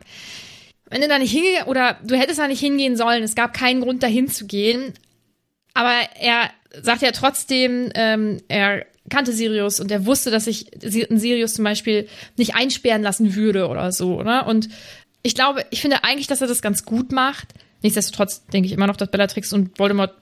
wenn 0.89 1.01
du 1.01 1.07
da 1.07 1.17
nicht 1.17 1.31
hingehen 1.31 1.63
oder 1.65 1.97
du 2.03 2.15
hättest 2.15 2.39
da 2.39 2.47
nicht 2.47 2.59
hingehen 2.59 2.95
sollen, 2.97 3.23
es 3.23 3.35
gab 3.35 3.53
keinen 3.53 3.81
Grund, 3.81 4.03
dahin 4.03 4.27
zu 4.27 4.45
gehen. 4.45 4.93
Aber 5.73 5.93
er 6.19 6.49
sagt 6.81 7.01
ja 7.01 7.11
trotzdem, 7.11 7.89
ähm, 7.95 8.41
er 8.49 8.85
kannte 9.11 9.33
Sirius 9.33 9.79
und 9.79 9.91
er 9.91 10.05
wusste, 10.05 10.31
dass 10.31 10.45
sich 10.45 10.71
Sirius 10.79 11.53
zum 11.53 11.65
Beispiel 11.65 12.07
nicht 12.37 12.55
einsperren 12.55 13.03
lassen 13.03 13.35
würde 13.35 13.67
oder 13.67 13.91
so, 13.91 14.19
oder? 14.19 14.47
Und 14.47 14.69
ich 15.21 15.35
glaube, 15.35 15.63
ich 15.69 15.81
finde 15.81 16.03
eigentlich, 16.03 16.27
dass 16.27 16.41
er 16.41 16.47
das 16.47 16.63
ganz 16.63 16.83
gut 16.83 17.11
macht. 17.11 17.49
Nichtsdestotrotz 17.83 18.45
denke 18.47 18.67
ich 18.67 18.73
immer 18.73 18.87
noch, 18.87 18.97
dass 18.97 19.11
Bellatrix 19.11 19.53
und 19.53 19.77
Voldemort 19.77 20.13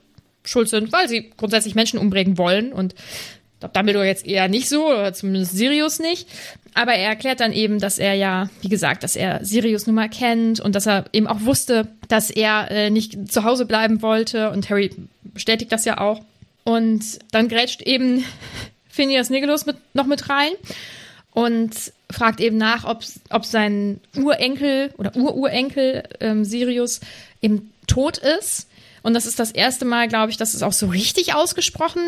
schuld 0.44 0.68
sind, 0.68 0.92
weil 0.92 1.08
sie 1.08 1.30
grundsätzlich 1.36 1.74
Menschen 1.74 1.98
umbringen 1.98 2.36
wollen 2.36 2.72
und 2.72 2.94
ich 2.94 3.60
glaube, 3.60 3.74
Dumbledore 3.74 4.06
jetzt 4.06 4.26
eher 4.26 4.48
nicht 4.48 4.70
so, 4.70 4.86
oder 4.86 5.12
zumindest 5.12 5.54
Sirius 5.54 5.98
nicht. 5.98 6.26
Aber 6.72 6.94
er 6.94 7.10
erklärt 7.10 7.40
dann 7.40 7.52
eben, 7.52 7.78
dass 7.78 7.98
er 7.98 8.14
ja, 8.14 8.48
wie 8.62 8.70
gesagt, 8.70 9.02
dass 9.02 9.16
er 9.16 9.44
Sirius 9.44 9.86
nun 9.86 9.96
mal 9.96 10.08
kennt 10.08 10.60
und 10.60 10.74
dass 10.74 10.86
er 10.86 11.04
eben 11.12 11.26
auch 11.26 11.42
wusste, 11.42 11.86
dass 12.08 12.30
er 12.30 12.70
äh, 12.70 12.88
nicht 12.88 13.30
zu 13.30 13.44
Hause 13.44 13.66
bleiben 13.66 14.00
wollte. 14.00 14.50
Und 14.50 14.70
Harry 14.70 14.90
bestätigt 15.22 15.72
das 15.72 15.84
ja 15.84 15.98
auch. 15.98 16.22
Und 16.64 17.18
dann 17.32 17.48
grätscht 17.48 17.82
eben 17.82 18.24
Phineas 18.90 19.30
Niggelus 19.30 19.66
mit, 19.66 19.76
noch 19.94 20.06
mit 20.06 20.28
rein 20.28 20.52
und 21.32 21.74
fragt 22.10 22.40
eben 22.40 22.56
nach, 22.56 22.84
ob, 22.84 23.02
ob 23.30 23.44
sein 23.44 24.00
Urenkel 24.16 24.92
oder 24.98 25.14
Ururenkel 25.16 26.02
ähm, 26.20 26.44
Sirius 26.44 27.00
eben 27.40 27.72
tot 27.86 28.18
ist. 28.18 28.68
Und 29.02 29.14
das 29.14 29.26
ist 29.26 29.38
das 29.38 29.50
erste 29.50 29.84
Mal, 29.84 30.08
glaube 30.08 30.30
ich, 30.30 30.36
dass 30.36 30.54
es 30.54 30.62
auch 30.62 30.72
so 30.72 30.86
richtig 30.86 31.34
ausgesprochen 31.34 32.02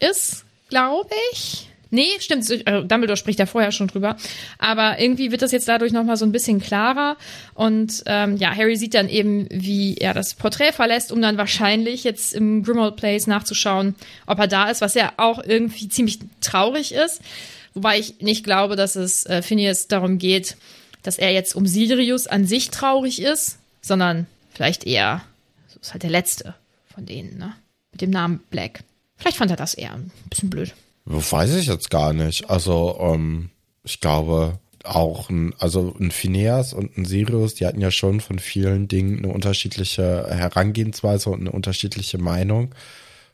ist, 0.00 0.44
glaube 0.68 1.10
ich. 1.32 1.68
Nee, 1.94 2.08
stimmt, 2.18 2.50
äh, 2.50 2.84
Dumbledore 2.84 3.16
spricht 3.16 3.38
ja 3.38 3.46
vorher 3.46 3.70
schon 3.70 3.86
drüber. 3.86 4.16
Aber 4.58 4.98
irgendwie 4.98 5.30
wird 5.30 5.42
das 5.42 5.52
jetzt 5.52 5.68
dadurch 5.68 5.92
nochmal 5.92 6.16
so 6.16 6.24
ein 6.24 6.32
bisschen 6.32 6.60
klarer. 6.60 7.16
Und 7.54 8.02
ähm, 8.06 8.36
ja, 8.36 8.52
Harry 8.52 8.74
sieht 8.74 8.94
dann 8.94 9.08
eben, 9.08 9.46
wie 9.48 9.94
er 9.98 10.12
das 10.12 10.34
Porträt 10.34 10.72
verlässt, 10.72 11.12
um 11.12 11.22
dann 11.22 11.38
wahrscheinlich 11.38 12.02
jetzt 12.02 12.34
im 12.34 12.64
Grimmauld 12.64 12.96
Place 12.96 13.28
nachzuschauen, 13.28 13.94
ob 14.26 14.40
er 14.40 14.48
da 14.48 14.70
ist, 14.70 14.80
was 14.80 14.94
ja 14.94 15.12
auch 15.18 15.42
irgendwie 15.44 15.88
ziemlich 15.88 16.18
traurig 16.40 16.92
ist. 16.92 17.20
Wobei 17.74 18.00
ich 18.00 18.20
nicht 18.20 18.42
glaube, 18.42 18.74
dass 18.74 18.96
es 18.96 19.24
äh, 19.26 19.40
Phineas 19.40 19.86
darum 19.86 20.18
geht, 20.18 20.56
dass 21.04 21.16
er 21.16 21.32
jetzt 21.32 21.54
um 21.54 21.64
Sirius 21.64 22.26
an 22.26 22.44
sich 22.44 22.70
traurig 22.70 23.22
ist, 23.22 23.58
sondern 23.82 24.26
vielleicht 24.52 24.84
eher, 24.84 25.22
so 25.68 25.78
ist 25.80 25.92
halt 25.92 26.02
der 26.02 26.10
letzte 26.10 26.54
von 26.92 27.06
denen, 27.06 27.38
ne? 27.38 27.54
Mit 27.92 28.00
dem 28.00 28.10
Namen 28.10 28.40
Black. 28.50 28.82
Vielleicht 29.16 29.36
fand 29.36 29.52
er 29.52 29.56
das 29.56 29.74
eher 29.74 29.92
ein 29.92 30.10
bisschen 30.28 30.50
blöd. 30.50 30.74
Weiß 31.04 31.54
ich 31.54 31.66
jetzt 31.66 31.90
gar 31.90 32.12
nicht. 32.12 32.50
Also, 32.50 32.98
ähm, 33.00 33.50
ich 33.82 34.00
glaube 34.00 34.58
auch 34.84 35.30
ein, 35.30 35.54
also 35.58 35.94
ein 35.98 36.10
Phineas 36.10 36.74
und 36.74 36.96
ein 36.96 37.04
Sirius, 37.04 37.54
die 37.54 37.66
hatten 37.66 37.80
ja 37.80 37.90
schon 37.90 38.20
von 38.20 38.38
vielen 38.38 38.86
Dingen 38.86 39.18
eine 39.18 39.32
unterschiedliche 39.32 40.26
Herangehensweise 40.28 41.30
und 41.30 41.40
eine 41.40 41.52
unterschiedliche 41.52 42.18
Meinung. 42.18 42.74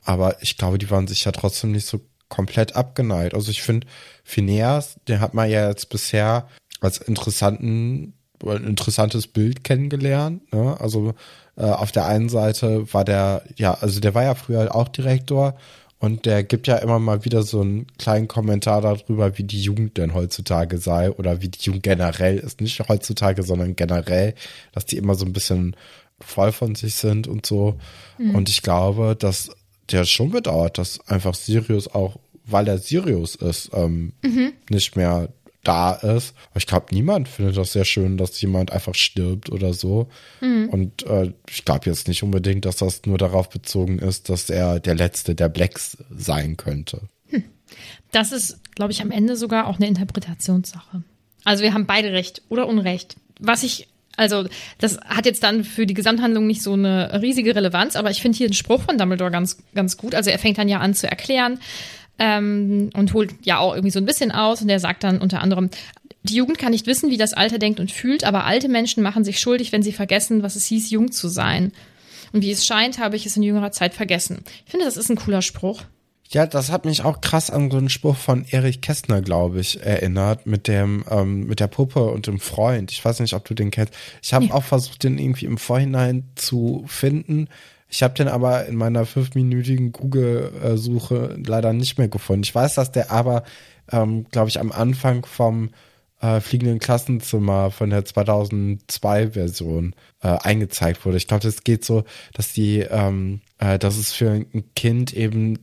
Aber 0.05 0.43
ich 0.43 0.57
glaube, 0.57 0.79
die 0.79 0.91
waren 0.91 1.09
sich 1.09 1.25
ja 1.25 1.33
trotzdem 1.33 1.73
nicht 1.73 1.87
so 1.87 2.01
komplett 2.29 2.77
abgeneigt. 2.77 3.35
Also 3.35 3.51
ich 3.51 3.63
finde, 3.63 3.87
Phineas, 4.25 4.97
den 5.09 5.21
hat 5.21 5.35
man 5.35 5.51
ja 5.51 5.69
jetzt 5.69 5.91
bisher 5.91 6.49
als 6.81 6.99
interessanten, 6.99 8.15
ein 8.47 8.65
interessantes 8.65 9.27
Bild 9.27 9.65
kennengelernt. 9.65 10.53
Ne? 10.53 10.77
Also 10.81 11.15
äh, 11.57 11.65
auf 11.65 11.93
der 11.93 12.07
einen 12.07 12.29
Seite 12.29 12.93
war 12.95 13.05
der, 13.05 13.43
ja, 13.57 13.75
also 13.75 14.01
der 14.01 14.15
war 14.15 14.23
ja 14.23 14.35
früher 14.35 14.75
auch 14.75 14.89
Direktor 14.89 15.57
und 16.01 16.25
der 16.25 16.43
gibt 16.43 16.67
ja 16.67 16.77
immer 16.77 16.99
mal 16.99 17.27
wieder 17.27 17.43
so 17.43 17.61
einen 17.61 17.87
kleinen 17.99 18.27
Kommentar 18.27 18.81
darüber, 18.81 19.37
wie 19.37 19.45
die 19.45 19.61
Jugend 19.61 19.99
denn 19.99 20.15
heutzutage 20.15 20.79
sei 20.79 21.11
oder 21.11 21.43
wie 21.43 21.49
die 21.49 21.61
Jugend 21.61 21.83
generell 21.83 22.39
ist. 22.39 22.63
Nicht 22.63 22.81
heutzutage, 22.89 23.43
sondern 23.43 23.77
generell, 23.77 24.35
dass 24.73 24.87
die 24.87 24.97
immer 24.97 25.15
so 25.15 25.27
ein 25.27 25.35
bisschen 25.35 25.77
voll 26.19 26.53
von 26.53 26.75
sich 26.75 26.95
sind 26.95 27.29
und 27.29 27.45
so. 27.45 27.79
Mhm. 28.17 28.35
Und 28.35 28.49
ich 28.49 28.63
glaube, 28.63 29.15
dass 29.15 29.51
der 29.91 30.07
schon 30.07 30.31
bedauert, 30.31 30.79
dass 30.79 31.07
einfach 31.07 31.35
Sirius 31.35 31.87
auch, 31.89 32.19
weil 32.47 32.67
er 32.67 32.79
Sirius 32.79 33.35
ist, 33.35 33.71
ähm, 33.75 34.15
mhm. 34.23 34.55
nicht 34.71 34.97
mehr 34.97 35.29
da 35.63 35.93
ist. 35.93 36.35
ich 36.55 36.67
glaube, 36.67 36.87
niemand 36.91 37.29
findet 37.29 37.57
das 37.57 37.73
sehr 37.73 37.85
schön, 37.85 38.17
dass 38.17 38.41
jemand 38.41 38.73
einfach 38.73 38.95
stirbt 38.95 39.51
oder 39.51 39.75
so. 39.75 40.09
Mhm. 40.41 40.69
Und 40.71 41.07
äh, 41.07 41.33
ich 41.49 41.65
glaube 41.65 41.89
jetzt 41.91 42.09
nicht 42.09 42.23
unbedingt, 42.23 42.65
dass 42.65 42.77
das 42.77 43.03
nur 43.05 43.19
darauf 43.19 43.51
bezogen 43.51 43.99
ist, 43.99 44.31
dass 44.31 44.49
er 44.49 44.81
der 44.81 44.95
letzte 44.95 45.35
der 45.35 45.49
Blacks 45.49 45.99
sein 46.11 46.57
könnte. 46.57 47.03
Hm. 47.29 47.45
Das 48.11 48.33
ist, 48.33 48.59
glaube 48.75 48.93
ich, 48.93 49.03
am 49.03 49.11
Ende 49.11 49.37
sogar 49.37 49.67
auch 49.67 49.77
eine 49.77 49.87
Interpretationssache. 49.87 51.03
Also 51.45 51.63
wir 51.63 51.75
haben 51.75 51.87
beide 51.87 52.13
Recht 52.13 52.43
oder 52.49 52.67
Unrecht. 52.67 53.17
Was 53.39 53.63
ich 53.63 53.89
also, 54.17 54.47
das 54.77 54.99
hat 55.01 55.25
jetzt 55.25 55.43
dann 55.43 55.65
für 55.65 55.87
die 55.87 55.95
Gesamthandlung 55.95 56.47
nicht 56.47 56.63
so 56.63 56.75
eine 56.75 57.23
riesige 57.23 57.55
Relevanz, 57.55 57.97
aber 57.97 58.11
ich 58.11 58.21
finde 58.21 58.37
hier 58.37 58.49
den 58.49 58.55
Spruch 58.55 58.83
von 58.83 58.99
Dumbledore 58.99 59.31
ganz, 59.31 59.57
ganz 59.75 59.97
gut. 59.97 60.15
Also, 60.15 60.29
er 60.29 60.39
fängt 60.39 60.59
dann 60.59 60.69
ja 60.69 60.79
an 60.81 60.93
zu 60.93 61.09
erklären, 61.09 61.59
ähm, 62.21 62.91
und 62.95 63.15
holt 63.15 63.35
ja 63.43 63.59
auch 63.59 63.75
irgendwie 63.75 63.91
so 63.91 63.99
ein 63.99 64.07
bisschen 64.07 64.31
aus. 64.31 64.63
Und 64.63 64.69
er 64.69 64.79
sagt 64.79 65.03
dann 65.03 65.19
unter 65.19 65.41
anderem, 65.41 65.71
die 66.23 66.37
Jugend 66.37 66.59
kann 66.59 66.71
nicht 66.71 66.87
wissen, 66.87 67.11
wie 67.11 67.17
das 67.17 67.33
Alter 67.33 67.59
denkt 67.59 67.81
und 67.81 67.91
fühlt, 67.91 68.25
aber 68.25 68.45
alte 68.45 68.69
Menschen 68.69 69.03
machen 69.03 69.25
sich 69.25 69.41
schuldig, 69.41 69.73
wenn 69.73 69.83
sie 69.83 69.93
vergessen, 69.93 70.43
was 70.43 70.55
es 70.55 70.67
hieß, 70.67 70.91
jung 70.91 71.11
zu 71.11 71.29
sein. 71.29 71.73
Und 72.33 72.43
wie 72.43 72.51
es 72.53 72.65
scheint, 72.65 72.99
habe 72.99 73.17
ich 73.17 73.27
es 73.27 73.37
in 73.37 73.43
jüngerer 73.43 73.73
Zeit 73.73 73.95
vergessen. 73.95 74.45
Ich 74.65 74.71
finde, 74.71 74.87
das 74.87 74.99
ist 74.99 75.11
ein 75.11 75.17
cooler 75.17 75.43
Spruch. 75.43 75.83
Ja, 76.29 76.47
das 76.47 76.71
hat 76.71 76.85
mich 76.85 77.03
auch 77.03 77.23
krass 77.23 77.51
an 77.51 77.73
so 77.73 77.79
einen 77.79 77.89
Spruch 77.89 78.17
von 78.17 78.45
Erich 78.49 78.81
Kästner, 78.83 79.21
glaube 79.21 79.59
ich, 79.59 79.83
erinnert, 79.83 80.47
mit 80.47 80.69
dem, 80.69 81.05
ähm, 81.11 81.47
mit 81.47 81.59
der 81.59 81.67
Puppe 81.67 82.05
und 82.05 82.29
dem 82.29 82.39
Freund. 82.39 82.93
Ich 82.93 83.05
weiß 83.05 83.19
nicht, 83.19 83.35
ob 83.35 83.45
du 83.47 83.55
den 83.55 83.73
kennst. 83.73 83.95
Ich 84.23 84.33
habe 84.33 84.45
ja. 84.45 84.55
auch 84.55 84.63
versucht, 84.63 85.03
den 85.03 85.19
irgendwie 85.19 85.47
im 85.47 85.59
Vorhinein 85.59 86.29
zu 86.37 86.85
finden. 86.87 87.49
Ich 87.91 88.03
habe 88.05 88.15
den 88.15 88.29
aber 88.29 88.67
in 88.67 88.77
meiner 88.77 89.05
fünfminütigen 89.05 89.91
Google-Suche 89.93 91.37
leider 91.45 91.73
nicht 91.73 91.99
mehr 91.99 92.09
gefunden. 92.09 92.45
Ich 92.45 92.55
weiß, 92.55 92.77
dass 92.77 92.93
der 92.93 93.11
aber, 93.11 93.43
ähm, 93.91 94.27
glaube 94.31 94.49
ich, 94.49 94.61
am 94.61 94.71
Anfang 94.71 95.27
vom 95.27 95.71
äh, 96.21 96.41
fliegenden 96.41 96.79
Klassenzimmer 96.79 97.73
von 97.73 97.91
der 97.91 98.05
2002-Version 98.05 99.95
äh, 100.23 100.29
eingezeigt 100.29 101.05
wurde. 101.05 101.17
Ich 101.17 101.27
glaube, 101.27 101.43
das 101.43 101.65
geht 101.65 101.85
so, 101.85 102.05
dass 102.35 102.53
die, 102.53 102.79
ähm, 102.81 103.41
äh, 103.61 103.79
dass 103.79 103.97
es 103.97 104.13
für 104.13 104.31
ein 104.31 104.65
Kind 104.75 105.13
eben 105.13 105.59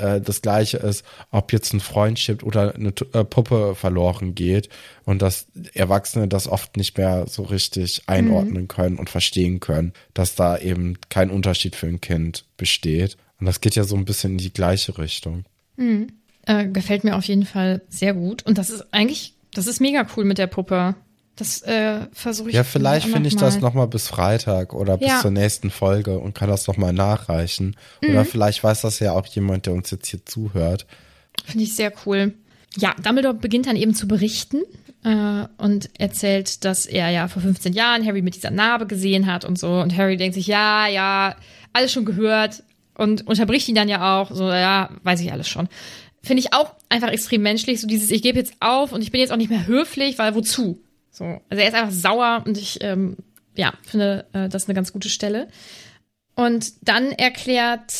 äh, 0.00 0.20
das 0.20 0.40
Gleiche 0.40 0.78
ist, 0.78 1.04
ob 1.30 1.52
jetzt 1.52 1.74
ein 1.74 1.80
Freund 1.80 2.18
stirbt 2.18 2.42
oder 2.42 2.74
eine 2.74 2.94
äh, 3.12 3.24
Puppe 3.24 3.74
verloren 3.74 4.34
geht 4.34 4.68
und 5.04 5.20
dass 5.20 5.48
Erwachsene 5.74 6.28
das 6.28 6.46
oft 6.48 6.76
nicht 6.76 6.96
mehr 6.96 7.26
so 7.28 7.42
richtig 7.42 8.02
einordnen 8.06 8.62
mhm. 8.62 8.68
können 8.68 8.98
und 8.98 9.10
verstehen 9.10 9.60
können, 9.60 9.92
dass 10.14 10.34
da 10.34 10.56
eben 10.56 10.96
kein 11.08 11.30
Unterschied 11.30 11.76
für 11.76 11.88
ein 11.88 12.00
Kind 12.00 12.44
besteht. 12.56 13.16
Und 13.40 13.46
das 13.46 13.60
geht 13.60 13.74
ja 13.74 13.84
so 13.84 13.96
ein 13.96 14.04
bisschen 14.04 14.32
in 14.32 14.38
die 14.38 14.52
gleiche 14.52 14.96
Richtung. 14.96 15.44
Mhm. 15.76 16.08
Äh, 16.46 16.68
gefällt 16.68 17.04
mir 17.04 17.16
auf 17.16 17.24
jeden 17.24 17.46
Fall 17.46 17.82
sehr 17.88 18.14
gut. 18.14 18.46
Und 18.46 18.58
das 18.58 18.70
ist 18.70 18.86
eigentlich 18.92 19.34
das 19.52 19.66
ist 19.66 19.80
mega 19.80 20.06
cool 20.16 20.24
mit 20.24 20.38
der 20.38 20.46
Puppe. 20.46 20.94
Das 21.40 21.62
äh, 21.62 22.00
versuche 22.12 22.50
ich. 22.50 22.54
Ja, 22.54 22.64
vielleicht 22.64 23.06
finde 23.06 23.26
ich 23.26 23.34
mal. 23.36 23.40
das 23.40 23.60
nochmal 23.60 23.88
bis 23.88 24.08
Freitag 24.08 24.74
oder 24.74 24.98
bis 24.98 25.08
ja. 25.08 25.20
zur 25.22 25.30
nächsten 25.30 25.70
Folge 25.70 26.18
und 26.18 26.34
kann 26.34 26.50
das 26.50 26.66
nochmal 26.66 26.92
nachreichen. 26.92 27.76
Mhm. 28.02 28.10
Oder 28.10 28.26
vielleicht 28.26 28.62
weiß 28.62 28.82
das 28.82 28.98
ja 28.98 29.12
auch 29.12 29.24
jemand, 29.24 29.64
der 29.64 29.72
uns 29.72 29.90
jetzt 29.90 30.06
hier 30.08 30.26
zuhört. 30.26 30.84
Finde 31.46 31.64
ich 31.64 31.74
sehr 31.74 31.94
cool. 32.04 32.34
Ja, 32.76 32.94
Dumbledore 33.02 33.32
beginnt 33.32 33.68
dann 33.68 33.76
eben 33.76 33.94
zu 33.94 34.06
berichten 34.06 34.64
äh, 35.02 35.46
und 35.56 35.88
erzählt, 35.98 36.62
dass 36.66 36.84
er 36.84 37.08
ja 37.08 37.26
vor 37.26 37.40
15 37.40 37.72
Jahren 37.72 38.04
Harry 38.04 38.20
mit 38.20 38.34
dieser 38.34 38.50
Narbe 38.50 38.86
gesehen 38.86 39.24
hat 39.24 39.46
und 39.46 39.58
so. 39.58 39.80
Und 39.80 39.96
Harry 39.96 40.18
denkt 40.18 40.34
sich, 40.34 40.46
ja, 40.46 40.88
ja, 40.88 41.36
alles 41.72 41.90
schon 41.90 42.04
gehört 42.04 42.64
und 42.98 43.26
unterbricht 43.26 43.66
ihn 43.66 43.74
dann 43.74 43.88
ja 43.88 44.20
auch. 44.20 44.30
So, 44.30 44.50
ja, 44.50 44.90
weiß 45.04 45.22
ich 45.22 45.32
alles 45.32 45.48
schon 45.48 45.70
finde 46.22 46.42
ich 46.42 46.52
auch 46.52 46.74
einfach 46.90 47.08
extrem 47.08 47.40
menschlich. 47.40 47.80
So 47.80 47.86
dieses, 47.86 48.10
ich 48.10 48.20
gebe 48.20 48.38
jetzt 48.38 48.52
auf 48.60 48.92
und 48.92 49.00
ich 49.00 49.10
bin 49.10 49.22
jetzt 49.22 49.32
auch 49.32 49.38
nicht 49.38 49.48
mehr 49.48 49.66
höflich, 49.66 50.18
weil 50.18 50.34
wozu? 50.34 50.82
So, 51.10 51.24
also 51.24 51.62
er 51.62 51.68
ist 51.68 51.74
einfach 51.74 51.92
sauer 51.92 52.42
und 52.46 52.56
ich, 52.56 52.82
ähm, 52.82 53.16
ja, 53.56 53.72
finde 53.82 54.26
äh, 54.32 54.48
das 54.48 54.66
eine 54.66 54.74
ganz 54.74 54.92
gute 54.92 55.08
Stelle. 55.08 55.48
Und 56.34 56.72
dann 56.82 57.12
erklärt 57.12 57.92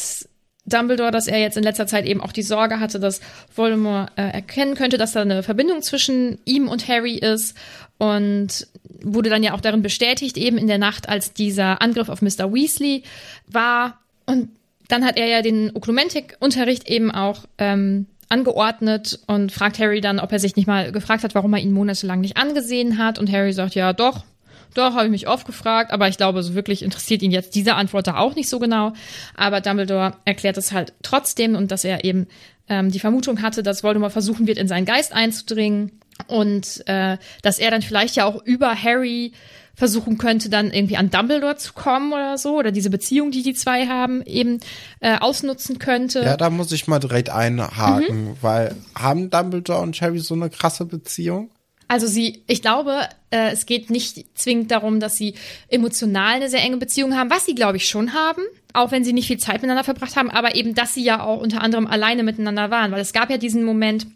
Dumbledore, 0.64 1.10
dass 1.10 1.26
er 1.26 1.38
jetzt 1.38 1.56
in 1.56 1.64
letzter 1.64 1.86
Zeit 1.86 2.06
eben 2.06 2.20
auch 2.20 2.32
die 2.32 2.42
Sorge 2.42 2.80
hatte, 2.80 3.00
dass 3.00 3.20
Voldemort 3.54 4.12
äh, 4.16 4.22
erkennen 4.22 4.74
könnte, 4.74 4.98
dass 4.98 5.12
da 5.12 5.22
eine 5.22 5.42
Verbindung 5.42 5.82
zwischen 5.82 6.38
ihm 6.44 6.68
und 6.68 6.88
Harry 6.88 7.16
ist 7.16 7.56
und 7.98 8.66
wurde 9.02 9.30
dann 9.30 9.42
ja 9.42 9.54
auch 9.54 9.60
darin 9.60 9.82
bestätigt, 9.82 10.36
eben 10.36 10.58
in 10.58 10.66
der 10.66 10.78
Nacht, 10.78 11.08
als 11.08 11.32
dieser 11.32 11.82
Angriff 11.82 12.08
auf 12.08 12.22
Mr. 12.22 12.52
Weasley 12.52 13.02
war. 13.46 13.98
Und 14.26 14.50
dann 14.88 15.04
hat 15.04 15.16
er 15.16 15.26
ja 15.26 15.42
den 15.42 15.74
Oklumentik-Unterricht 15.74 16.88
eben 16.88 17.10
auch 17.10 17.44
ähm, 17.58 18.06
angeordnet 18.30 19.18
und 19.26 19.52
fragt 19.52 19.78
Harry 19.78 20.00
dann, 20.00 20.18
ob 20.18 20.32
er 20.32 20.38
sich 20.38 20.56
nicht 20.56 20.66
mal 20.66 20.92
gefragt 20.92 21.24
hat, 21.24 21.34
warum 21.34 21.52
er 21.52 21.60
ihn 21.60 21.72
monatelang 21.72 22.20
nicht 22.20 22.36
angesehen 22.36 22.96
hat. 22.96 23.18
Und 23.18 23.30
Harry 23.30 23.52
sagt, 23.52 23.74
ja, 23.74 23.92
doch, 23.92 24.24
doch, 24.74 24.94
habe 24.94 25.06
ich 25.06 25.10
mich 25.10 25.28
oft 25.28 25.46
gefragt, 25.46 25.92
aber 25.92 26.08
ich 26.08 26.16
glaube, 26.16 26.42
so 26.42 26.54
wirklich 26.54 26.82
interessiert 26.82 27.22
ihn 27.22 27.32
jetzt 27.32 27.54
diese 27.56 27.74
Antwort 27.74 28.06
da 28.06 28.16
auch 28.16 28.36
nicht 28.36 28.48
so 28.48 28.58
genau. 28.60 28.92
Aber 29.34 29.60
Dumbledore 29.60 30.14
erklärt 30.24 30.56
es 30.56 30.72
halt 30.72 30.92
trotzdem 31.02 31.56
und 31.56 31.72
dass 31.72 31.84
er 31.84 32.04
eben 32.04 32.28
ähm, 32.68 32.90
die 32.90 33.00
Vermutung 33.00 33.42
hatte, 33.42 33.62
dass 33.62 33.82
Voldemort 33.82 34.12
versuchen 34.12 34.46
wird, 34.46 34.58
in 34.58 34.68
seinen 34.68 34.86
Geist 34.86 35.12
einzudringen 35.12 36.00
und 36.28 36.86
äh, 36.86 37.18
dass 37.42 37.58
er 37.58 37.70
dann 37.70 37.82
vielleicht 37.82 38.14
ja 38.14 38.26
auch 38.26 38.44
über 38.44 38.80
Harry 38.80 39.32
versuchen 39.74 40.18
könnte, 40.18 40.48
dann 40.50 40.70
irgendwie 40.72 40.96
an 40.96 41.10
Dumbledore 41.10 41.56
zu 41.56 41.72
kommen 41.72 42.12
oder 42.12 42.38
so, 42.38 42.56
oder 42.56 42.72
diese 42.72 42.90
Beziehung, 42.90 43.30
die 43.30 43.42
die 43.42 43.54
zwei 43.54 43.86
haben, 43.86 44.22
eben 44.22 44.60
äh, 45.00 45.18
ausnutzen 45.18 45.78
könnte. 45.78 46.22
Ja, 46.22 46.36
da 46.36 46.50
muss 46.50 46.72
ich 46.72 46.86
mal 46.86 46.98
direkt 46.98 47.30
einhaken, 47.30 48.24
mhm. 48.24 48.36
weil 48.40 48.74
haben 48.94 49.30
Dumbledore 49.30 49.80
und 49.80 50.00
Harry 50.00 50.18
so 50.18 50.34
eine 50.34 50.50
krasse 50.50 50.84
Beziehung? 50.84 51.50
Also 51.90 52.06
sie, 52.06 52.44
ich 52.46 52.62
glaube, 52.62 53.00
äh, 53.30 53.50
es 53.50 53.66
geht 53.66 53.90
nicht 53.90 54.38
zwingend 54.38 54.70
darum, 54.70 55.00
dass 55.00 55.16
sie 55.16 55.34
emotional 55.68 56.34
eine 56.34 56.48
sehr 56.48 56.62
enge 56.62 56.76
Beziehung 56.76 57.16
haben, 57.16 57.30
was 57.30 57.46
sie, 57.46 57.56
glaube 57.56 57.78
ich, 57.78 57.88
schon 57.88 58.14
haben, 58.14 58.42
auch 58.72 58.92
wenn 58.92 59.02
sie 59.02 59.12
nicht 59.12 59.26
viel 59.26 59.38
Zeit 59.38 59.56
miteinander 59.56 59.82
verbracht 59.82 60.14
haben, 60.14 60.30
aber 60.30 60.54
eben, 60.54 60.76
dass 60.76 60.94
sie 60.94 61.02
ja 61.02 61.20
auch 61.20 61.40
unter 61.40 61.62
anderem 61.62 61.88
alleine 61.88 62.22
miteinander 62.22 62.70
waren, 62.70 62.92
weil 62.92 63.00
es 63.00 63.12
gab 63.12 63.28
ja 63.28 63.38
diesen 63.38 63.64
Moment, 63.64 64.06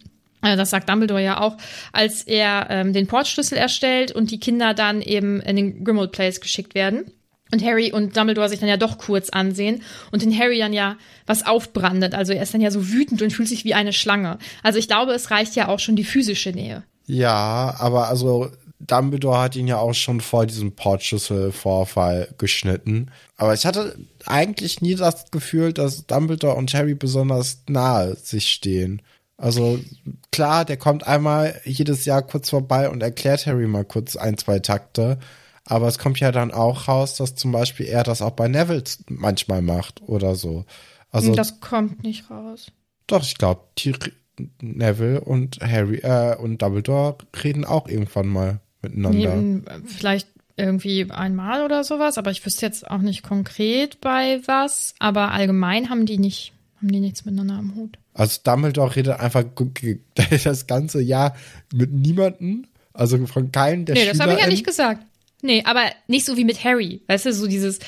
das 0.57 0.71
sagt 0.71 0.89
Dumbledore 0.89 1.23
ja 1.23 1.41
auch, 1.41 1.57
als 1.93 2.23
er 2.23 2.67
ähm, 2.71 2.93
den 2.93 3.07
Portschlüssel 3.07 3.59
erstellt 3.59 4.13
und 4.13 4.31
die 4.31 4.41
Kinder 4.41 4.75
dann 4.75 5.01
eben 5.01 5.41
in 5.41 5.57
den 5.57 5.85
Grimmauld 5.85 6.13
Place 6.13 6.41
geschickt 6.41 6.75
werden. 6.75 7.11
Und 7.53 7.65
Harry 7.65 7.93
und 7.93 8.17
Dumbledore 8.17 8.49
sich 8.49 8.59
dann 8.59 8.69
ja 8.69 8.77
doch 8.77 8.99
kurz 8.99 9.31
ansehen 9.31 9.83
und 10.11 10.23
den 10.23 10.37
Harry 10.37 10.59
dann 10.59 10.73
ja 10.73 10.97
was 11.27 11.47
aufbrandet. 11.47 12.15
Also 12.15 12.33
er 12.33 12.43
ist 12.43 12.53
dann 12.53 12.61
ja 12.61 12.71
so 12.71 12.89
wütend 12.89 13.23
und 13.23 13.33
fühlt 13.33 13.49
sich 13.49 13.65
wie 13.65 13.75
eine 13.75 13.93
Schlange. 13.93 14.39
Also 14.63 14.79
ich 14.79 14.89
glaube, 14.89 15.13
es 15.13 15.31
reicht 15.31 15.55
ja 15.55 15.69
auch 15.69 15.79
schon 15.79 15.95
die 15.95 16.05
physische 16.05 16.51
Nähe. 16.51 16.83
Ja, 17.07 17.77
aber 17.79 18.09
also 18.09 18.51
Dumbledore 18.81 19.39
hat 19.39 19.57
ihn 19.57 19.69
ja 19.69 19.79
auch 19.79 19.95
schon 19.95 20.21
vor 20.21 20.47
diesem 20.47 20.73
Portschlüssel-Vorfall 20.73 22.35
geschnitten. 22.39 23.11
Aber 23.37 23.55
ich 23.55 23.67
hatte 23.67 23.97
eigentlich 24.27 24.81
nie 24.81 24.95
das 24.95 25.31
Gefühl, 25.31 25.73
dass 25.73 26.07
Dumbledore 26.07 26.57
und 26.57 26.73
Harry 26.75 26.95
besonders 26.95 27.63
nahe 27.69 28.17
sich 28.17 28.51
stehen. 28.51 29.03
Also 29.37 29.81
klar, 30.31 30.65
der 30.65 30.77
kommt 30.77 31.07
einmal 31.07 31.61
jedes 31.65 32.05
Jahr 32.05 32.23
kurz 32.23 32.51
vorbei 32.51 32.89
und 32.89 33.03
erklärt 33.03 33.47
Harry 33.47 33.67
mal 33.67 33.85
kurz 33.85 34.17
ein, 34.17 34.39
zwei 34.39 34.61
Takte. 34.61 35.19
Aber 35.67 35.89
es 35.89 35.99
kommt 35.99 36.21
ja 36.21 36.31
dann 36.31 36.53
auch 36.53 36.89
raus, 36.89 37.17
dass 37.17 37.35
zum 37.35 37.53
Beispiel 37.53 37.87
er 37.87 38.05
das 38.05 38.23
auch 38.23 38.33
bei 38.33 38.49
Neville 38.49 38.85
manchmal 39.09 39.63
macht 39.63 40.03
oder 40.07 40.35
so. 40.35 40.65
Also 41.11 41.35
das 41.35 41.61
kommt 41.61 42.03
nicht 42.03 42.31
raus. 42.31 42.71
Doch, 43.07 43.23
ich 43.23 43.37
glaube, 43.37 43.63
Neville 44.61 45.21
und 45.21 45.61
Harry 45.61 45.99
äh, 45.99 46.37
und 46.37 46.61
Dumbledore 46.61 47.19
reden 47.43 47.65
auch 47.65 47.89
irgendwann 47.89 48.29
mal 48.29 48.61
miteinander. 48.83 49.37
Nee, 49.37 49.63
vielleicht 49.87 50.29
irgendwie 50.57 51.11
einmal 51.11 51.65
oder 51.65 51.83
sowas, 51.85 52.19
aber 52.19 52.31
ich 52.31 52.45
wüsste 52.45 52.67
jetzt 52.67 52.89
auch 52.91 52.99
nicht 52.99 53.23
konkret 53.23 54.01
bei 54.01 54.41
was. 54.47 54.95
Aber 54.99 55.33
allgemein 55.33 55.91
haben 55.91 56.07
die 56.07 56.19
nicht, 56.19 56.53
haben 56.77 56.89
die 56.89 57.01
nichts 57.01 57.25
miteinander 57.25 57.57
am 57.57 57.75
Hut. 57.75 57.99
Also 58.15 58.41
Dumbledore 58.45 58.95
redet 58.95 59.21
einfach 59.21 59.45
das 60.45 60.67
ganze 60.67 61.03
Jahr 61.03 61.37
mit 61.73 61.93
niemanden, 61.93 62.69
also 62.93 63.27
von 63.27 63.53
keinem 63.53 63.85
der 63.85 63.97
Nee, 63.97 64.07
das 64.07 64.21
habe 64.21 64.35
ich 64.35 64.41
ja 64.41 64.47
nicht 64.47 64.65
gesagt. 64.65 65.05
Nee, 65.43 65.63
aber 65.67 65.83
nicht 66.07 66.25
so 66.25 66.37
wie 66.37 66.45
mit 66.45 66.65
Harry. 66.65 67.03
Weißt 67.07 67.27
du, 67.27 67.33
so 67.33 67.47
dieses, 67.47 67.81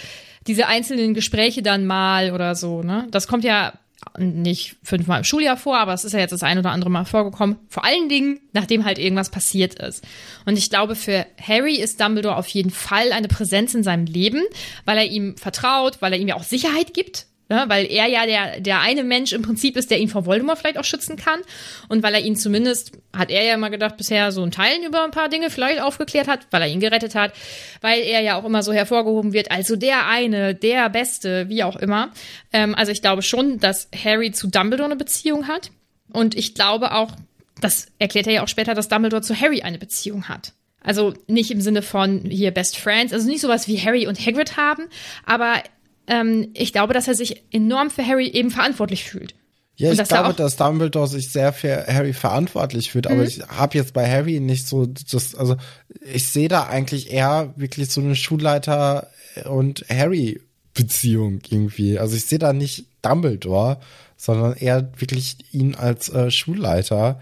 diese 0.47 0.67
einzelnen 0.67 1.15
Gespräche 1.15 1.63
dann 1.63 1.87
mal 1.87 2.33
oder 2.33 2.55
so, 2.55 2.83
ne? 2.83 3.07
Das 3.11 3.29
kommt 3.29 3.45
ja 3.45 3.73
nicht 4.19 4.77
fünfmal 4.83 5.19
im 5.19 5.25
Schuljahr 5.25 5.57
vor, 5.57 5.79
aber 5.79 5.93
es 5.95 6.05
ist 6.05 6.13
ja 6.13 6.19
jetzt 6.19 6.31
das 6.31 6.43
ein 6.43 6.59
oder 6.59 6.71
andere 6.71 6.91
Mal 6.91 7.05
vorgekommen. 7.05 7.57
Vor 7.69 7.85
allen 7.85 8.09
Dingen, 8.09 8.41
nachdem 8.53 8.85
halt 8.85 8.99
irgendwas 8.99 9.31
passiert 9.31 9.75
ist. 9.75 10.05
Und 10.45 10.59
ich 10.59 10.71
glaube, 10.71 10.95
für 10.97 11.27
Harry 11.41 11.77
ist 11.77 12.01
Dumbledore 12.01 12.37
auf 12.37 12.49
jeden 12.49 12.71
Fall 12.71 13.13
eine 13.13 13.29
Präsenz 13.29 13.75
in 13.75 13.83
seinem 13.83 14.07
Leben, 14.07 14.43
weil 14.85 14.99
er 14.99 15.07
ihm 15.07 15.37
vertraut, 15.37 16.03
weil 16.03 16.13
er 16.13 16.19
ihm 16.19 16.29
ja 16.29 16.37
auch 16.37 16.45
Sicherheit 16.45 16.95
gibt. 16.95 17.27
Ne, 17.49 17.65
weil 17.69 17.87
er 17.87 18.09
ja 18.09 18.27
der, 18.27 18.61
der 18.61 18.81
eine 18.81 19.05
Mensch 19.05 19.33
im 19.33 19.43
Prinzip 19.43 19.77
ist, 19.77 19.93
der 19.93 20.01
ihn 20.01 20.09
vor 20.09 20.27
Voldemort 20.27 20.59
vielleicht 20.59 20.79
auch 20.79 20.85
schützen 20.85 21.17
kann. 21.17 21.41
Und 21.89 22.03
weil 22.03 22.13
er 22.15 22.21
ihn 22.21 22.35
zumindest, 22.35 22.91
hat 23.17 23.31
er 23.31 23.45
ja 23.45 23.55
immer 23.55 23.71
gedacht, 23.71 23.97
bisher 23.97 24.33
so 24.33 24.43
in 24.43 24.51
Teilen 24.51 24.83
über 24.83 25.05
ein 25.05 25.13
paar 25.13 25.29
Dinge 25.29 25.49
vielleicht 25.49 25.81
aufgeklärt 25.81 26.27
hat, 26.27 26.49
weil 26.51 26.63
er 26.63 26.69
ihn 26.69 26.81
gerettet 26.81 27.15
hat, 27.15 27.35
weil 27.83 28.01
er 28.01 28.21
ja 28.21 28.35
auch 28.35 28.45
immer 28.45 28.65
so 28.65 28.73
hervorgehoben 28.73 29.33
wird, 29.33 29.53
also 29.53 29.77
der 29.77 30.09
eine, 30.09 30.57
der 30.57 30.91
Beste, 30.91 31.49
wie 31.49 31.63
auch 31.63 31.77
immer. 31.77 32.11
Ähm, 32.53 32.75
also 32.75 32.91
ich 32.91 33.01
glaube 33.01 33.23
schon, 33.23 33.61
dass 33.61 33.91
Harry 33.95 34.33
zu 34.33 34.49
Dumbledore 34.49 34.87
eine 34.87 34.97
Beziehung 34.97 35.47
hat. 35.47 35.71
Und 36.13 36.35
ich 36.35 36.55
glaube 36.55 36.95
auch, 36.95 37.13
das 37.61 37.87
erklärt 38.01 38.27
er 38.27 38.33
ja 38.33 38.43
auch 38.43 38.49
später, 38.49 38.75
dass 38.75 38.89
Dumbledore 38.89 39.23
zu 39.23 39.41
Harry 39.41 39.63
eine 39.63 39.79
Beziehung 39.79 40.29
hat. 40.29 40.53
Also 40.81 41.15
nicht 41.27 41.51
im 41.51 41.61
Sinne 41.61 41.83
von 41.83 42.23
hier 42.23 42.53
Best 42.53 42.77
Friends, 42.77 43.13
also 43.13 43.29
nicht 43.29 43.41
sowas 43.41 43.67
wie 43.67 43.79
Harry 43.79 44.07
und 44.07 44.19
Hagrid 44.25 44.57
haben, 44.57 44.85
aber 45.25 45.63
ähm, 46.07 46.49
ich 46.55 46.73
glaube, 46.73 46.95
dass 46.95 47.09
er 47.09 47.15
sich 47.15 47.45
enorm 47.51 47.91
für 47.91 48.07
Harry 48.07 48.29
eben 48.29 48.51
verantwortlich 48.51 49.05
fühlt. 49.05 49.35
Ja, 49.79 49.91
Und 49.91 50.01
ich 50.01 50.09
glaube, 50.09 50.33
dass 50.33 50.57
Dumbledore 50.57 51.07
sich 51.07 51.31
sehr 51.31 51.53
für 51.53 51.87
Harry 51.87 52.15
verantwortlich 52.15 52.91
fühlt, 52.91 53.07
aber 53.07 53.25
ich 53.25 53.43
habe 53.47 53.77
jetzt 53.77 53.93
bei 53.93 54.11
Harry 54.11 54.41
nicht 54.41 54.67
so 54.67 54.87
das, 54.87 55.35
also 55.35 55.57
ich 56.01 56.29
sehe 56.29 56.49
da 56.49 56.65
eigentlich 56.67 57.13
eher 57.13 57.53
wirklich 57.57 57.91
so 57.91 58.01
eine 58.01 58.17
Schulleiter 58.17 59.09
und 59.45 59.85
Harry 59.91 60.41
Beziehung 60.73 61.41
irgendwie. 61.51 61.99
Also 61.99 62.17
ich 62.17 62.25
sehe 62.25 62.39
da 62.39 62.55
nicht 62.55 62.87
Dumbledore, 63.03 63.79
sondern 64.17 64.55
eher 64.55 64.91
wirklich 64.97 65.37
ihn 65.53 65.75
als 65.75 66.09
äh, 66.09 66.31
Schulleiter 66.31 67.21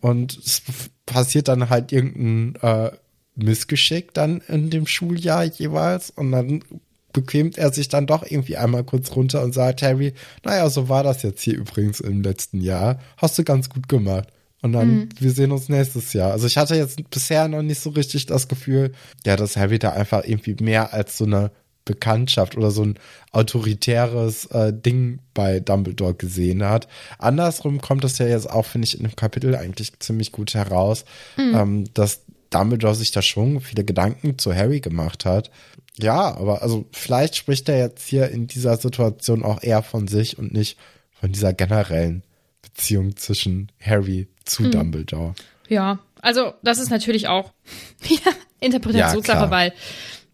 und 0.00 0.36
es 0.36 0.62
passiert 1.06 1.46
dann 1.46 1.70
halt 1.70 1.92
irgendein 1.92 2.56
äh, 2.62 2.90
Missgeschick 3.36 4.12
dann 4.12 4.40
in 4.48 4.70
dem 4.70 4.88
Schuljahr 4.88 5.44
jeweils 5.44 6.10
und 6.10 6.32
dann 6.32 6.64
bequemt 7.12 7.58
er 7.58 7.72
sich 7.72 7.88
dann 7.88 8.06
doch 8.06 8.22
irgendwie 8.22 8.56
einmal 8.56 8.84
kurz 8.84 9.14
runter 9.14 9.42
und 9.42 9.52
sagt, 9.52 9.82
Harry, 9.82 10.14
naja, 10.44 10.68
so 10.70 10.88
war 10.88 11.02
das 11.02 11.22
jetzt 11.22 11.42
hier 11.42 11.56
übrigens 11.56 12.00
im 12.00 12.22
letzten 12.22 12.60
Jahr. 12.60 12.98
Hast 13.16 13.38
du 13.38 13.44
ganz 13.44 13.68
gut 13.68 13.88
gemacht. 13.88 14.28
Und 14.62 14.74
dann, 14.74 15.08
wir 15.18 15.32
sehen 15.32 15.50
uns 15.50 15.68
nächstes 15.68 16.12
Jahr. 16.12 16.30
Also 16.30 16.46
ich 16.46 16.56
hatte 16.56 16.76
jetzt 16.76 17.10
bisher 17.10 17.48
noch 17.48 17.62
nicht 17.62 17.80
so 17.80 17.90
richtig 17.90 18.26
das 18.26 18.46
Gefühl, 18.46 18.92
ja, 19.26 19.34
dass 19.36 19.56
Harry 19.56 19.80
da 19.80 19.90
einfach 19.90 20.22
irgendwie 20.24 20.54
mehr 20.62 20.94
als 20.94 21.18
so 21.18 21.24
eine 21.24 21.50
Bekanntschaft 21.84 22.56
oder 22.56 22.70
so 22.70 22.84
ein 22.84 22.98
autoritäres 23.32 24.46
äh, 24.46 24.72
Ding 24.72 25.18
bei 25.34 25.58
Dumbledore 25.58 26.14
gesehen 26.14 26.62
hat. 26.62 26.86
Andersrum 27.18 27.80
kommt 27.80 28.04
das 28.04 28.18
ja 28.18 28.26
jetzt 28.26 28.48
auch, 28.48 28.66
finde 28.66 28.86
ich, 28.86 28.96
in 28.96 29.02
dem 29.02 29.16
Kapitel 29.16 29.56
eigentlich 29.56 29.98
ziemlich 29.98 30.30
gut 30.30 30.54
heraus, 30.54 31.04
ähm, 31.36 31.84
dass 31.94 32.20
Dumbledore 32.50 32.94
sich 32.94 33.10
da 33.10 33.22
schon 33.22 33.60
viele 33.60 33.82
Gedanken 33.82 34.38
zu 34.38 34.54
Harry 34.54 34.80
gemacht 34.80 35.24
hat. 35.24 35.50
Ja, 35.98 36.34
aber 36.36 36.62
also 36.62 36.86
vielleicht 36.92 37.36
spricht 37.36 37.68
er 37.68 37.78
jetzt 37.78 38.06
hier 38.08 38.30
in 38.30 38.46
dieser 38.46 38.76
Situation 38.76 39.42
auch 39.44 39.62
eher 39.62 39.82
von 39.82 40.08
sich 40.08 40.38
und 40.38 40.52
nicht 40.52 40.78
von 41.12 41.32
dieser 41.32 41.52
generellen 41.52 42.22
Beziehung 42.62 43.16
zwischen 43.16 43.70
Harry 43.80 44.28
zu 44.44 44.70
Dumbledore. 44.70 45.34
Ja, 45.68 45.98
also 46.20 46.54
das 46.62 46.78
ist 46.78 46.90
natürlich 46.90 47.28
auch 47.28 47.52
wieder 48.00 48.32
Interpretationssache, 48.60 49.44
Ja, 49.44 49.50
weil 49.50 49.72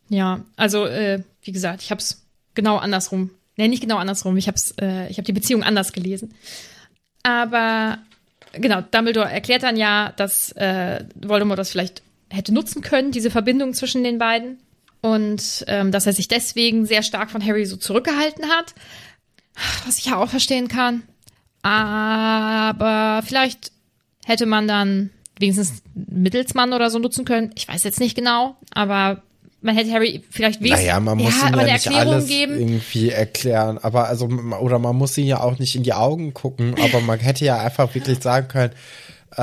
ja, 0.09 0.45
also 0.57 0.87
äh, 0.87 1.23
wie 1.43 1.53
gesagt, 1.53 1.83
ich 1.83 1.91
habe 1.91 2.01
es 2.01 2.25
genau 2.55 2.77
andersrum. 2.77 3.31
Nee, 3.57 3.69
nicht 3.69 3.83
genau 3.83 3.97
andersrum. 3.97 4.37
Ich 4.37 4.47
habe 4.47 4.59
äh, 4.81 5.11
ich 5.11 5.19
habe 5.19 5.27
die 5.27 5.33
Beziehung 5.33 5.63
anders 5.63 5.93
gelesen. 5.93 6.35
Aber 7.23 7.99
genau, 8.53 8.81
Dumbledore 8.81 9.31
erklärt 9.31 9.65
dann 9.65 9.77
ja, 9.77 10.13
dass 10.17 10.53
äh, 10.53 11.05
Voldemort 11.15 11.59
das 11.59 11.71
vielleicht 11.71 12.03
hätte 12.31 12.55
nutzen 12.55 12.83
können, 12.83 13.11
diese 13.11 13.31
Verbindung 13.31 13.75
zwischen 13.75 14.05
den 14.05 14.19
beiden. 14.19 14.59
Und 15.01 15.65
ähm, 15.69 15.93
dass 15.93 16.07
er 16.07 16.13
sich 16.13 16.29
deswegen 16.29 16.87
sehr 16.87 17.03
stark 17.03 17.31
von 17.31 17.45
Harry 17.45 17.65
so 17.67 17.77
zurückgehalten 17.77 18.47
hat. 18.47 18.75
Was 19.87 19.99
ich 19.99 20.07
ja 20.07 20.17
auch 20.17 20.29
verstehen 20.29 20.69
kann. 20.69 21.03
Aber 21.63 23.23
vielleicht 23.25 23.73
hätte 24.25 24.47
man 24.47 24.69
dann 24.69 25.11
wenigstens 25.39 25.83
Mittelsmann 25.95 26.73
oder 26.73 26.91
so 26.91 26.99
nutzen 26.99 27.25
können. 27.25 27.51
Ich 27.57 27.69
weiß 27.69 27.83
jetzt 27.85 28.01
nicht 28.01 28.17
genau, 28.17 28.57
aber 28.73 29.23
man 29.61 29.77
hätte 29.77 29.91
Harry 29.93 30.23
vielleicht 30.31 30.61
wenigstens 30.61 30.87
Naja, 30.87 31.01
man 31.01 31.19
muss 31.19 31.35
ja, 31.41 31.49
ihm 31.49 31.55
ja 31.55 31.59
eine 31.59 31.73
nicht 31.73 31.87
Erklärung 31.87 32.15
alles 32.15 32.29
geben. 32.29 32.59
irgendwie 32.59 33.11
erklären. 33.11 33.79
Aber 33.79 34.09
also, 34.09 34.27
oder 34.27 34.79
man 34.79 34.97
muss 34.97 35.19
ihn 35.19 35.27
ja 35.27 35.41
auch 35.41 35.59
nicht 35.59 35.75
in 35.75 35.83
die 35.83 35.95
Augen 35.95 36.35
gucken, 36.35 36.75
aber 36.81 37.01
man 37.01 37.19
hätte 37.19 37.45
ja 37.45 37.59
einfach 37.59 37.95
wirklich 37.95 38.21
sagen 38.23 38.49
können, 38.49 38.73
äh, 39.37 39.41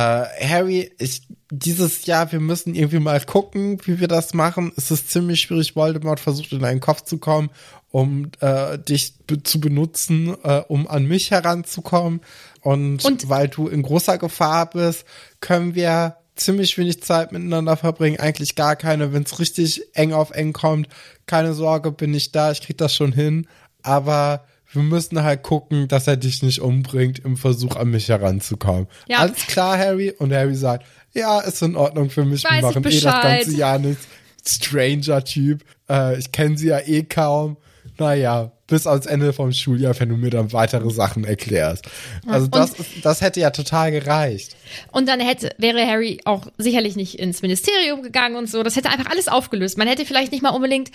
Harry, 0.48 0.92
ich, 0.98 1.24
dieses 1.52 2.06
Jahr, 2.06 2.32
wir 2.32 2.40
müssen 2.40 2.74
irgendwie 2.76 3.00
mal 3.00 3.20
gucken, 3.22 3.80
wie 3.86 4.00
wir 4.00 4.08
das 4.08 4.34
machen. 4.34 4.72
Es 4.78 4.90
ist 4.92 5.12
ziemlich 5.12 5.42
schwierig, 5.42 5.76
Voldemort 5.76 6.20
versucht 6.20 6.52
in 6.52 6.60
deinen 6.60 6.80
Kopf 6.80 7.02
zu 7.04 7.18
kommen, 7.20 7.50
um 7.92 8.32
äh, 8.40 8.78
dich 8.80 9.14
be 9.28 9.42
zu 9.44 9.60
benutzen, 9.60 10.36
äh, 10.44 10.62
um 10.68 10.88
an 10.88 11.06
mich 11.06 11.32
heranzukommen. 11.32 12.22
Und, 12.62 13.06
Und- 13.06 13.30
weil 13.30 13.48
du 13.48 13.68
in 13.68 13.84
großer 13.84 14.18
Gefahr 14.18 14.70
bist, 14.70 15.06
können 15.40 15.76
wir 15.76 16.18
ziemlich 16.36 16.78
wenig 16.78 17.02
Zeit 17.04 17.32
miteinander 17.32 17.78
verbringen, 17.78 18.20
eigentlich 18.20 18.56
gar 18.56 18.76
keine, 18.76 19.14
wenn 19.14 19.24
es 19.24 19.40
richtig 19.40 19.84
eng 19.94 20.12
auf 20.14 20.32
eng 20.32 20.52
kommt. 20.52 20.90
Keine 21.28 21.54
Sorge, 21.54 21.92
bin 21.92 22.14
ich 22.14 22.32
da, 22.32 22.52
ich 22.52 22.62
krieg 22.62 22.78
das 22.78 22.94
schon 22.94 23.14
hin. 23.14 23.48
Aber 23.84 24.44
wir 24.74 24.82
müssen 24.82 25.24
halt 25.24 25.44
gucken, 25.44 25.88
dass 25.88 26.08
er 26.08 26.18
dich 26.18 26.44
nicht 26.44 26.60
umbringt 26.60 27.20
im 27.20 27.38
Versuch, 27.38 27.78
an 27.78 27.92
mich 27.92 28.10
heranzukommen. 28.10 28.88
Ja. 29.08 29.20
Alles 29.20 29.48
klar, 29.48 29.78
Harry? 29.78 30.12
Und 30.12 30.34
Harry 30.34 30.56
sagt, 30.56 30.86
ja, 31.16 31.40
ist 31.40 31.62
in 31.62 31.76
Ordnung 31.76 32.10
für 32.10 32.26
mich. 32.26 32.44
Weiß 32.44 32.62
Wir 32.62 32.70
ich 32.70 32.76
machen 32.76 32.86
eh 32.86 33.00
das 33.00 33.22
ganze 33.24 33.58
Jahr 33.58 33.80
nichts. 33.80 34.06
Stranger-Typ. 34.48 35.64
Äh, 35.90 36.20
ich 36.20 36.32
kenne 36.32 36.58
sie 36.58 36.68
ja 36.68 36.80
eh 36.80 37.04
kaum. 37.04 37.58
Naja, 37.98 38.52
bis 38.68 38.88
ans 38.88 39.06
Ende 39.06 39.32
vom 39.32 39.52
Schuljahr, 39.52 39.98
wenn 40.00 40.10
du 40.10 40.18
mir 40.18 40.30
dann 40.30 40.52
weitere 40.52 40.90
Sachen 40.90 41.24
erklärst. 41.24 41.86
Also 42.28 42.48
das, 42.48 42.72
ist, 42.72 42.90
das 43.04 43.22
hätte 43.22 43.40
ja 43.40 43.52
total 43.52 43.92
gereicht. 43.92 44.56
Und 44.92 45.08
dann 45.08 45.20
hätte, 45.20 45.52
wäre 45.58 45.86
Harry 45.86 46.20
auch 46.26 46.48
sicherlich 46.58 46.96
nicht 46.96 47.20
ins 47.20 47.42
Ministerium 47.42 48.02
gegangen 48.02 48.36
und 48.36 48.50
so. 48.50 48.64
Das 48.64 48.76
hätte 48.76 48.90
einfach 48.90 49.10
alles 49.10 49.28
aufgelöst. 49.28 49.78
Man 49.78 49.88
hätte 49.88 50.06
vielleicht 50.06 50.32
nicht 50.32 50.42
mal 50.42 50.50
unbedingt 50.50 50.92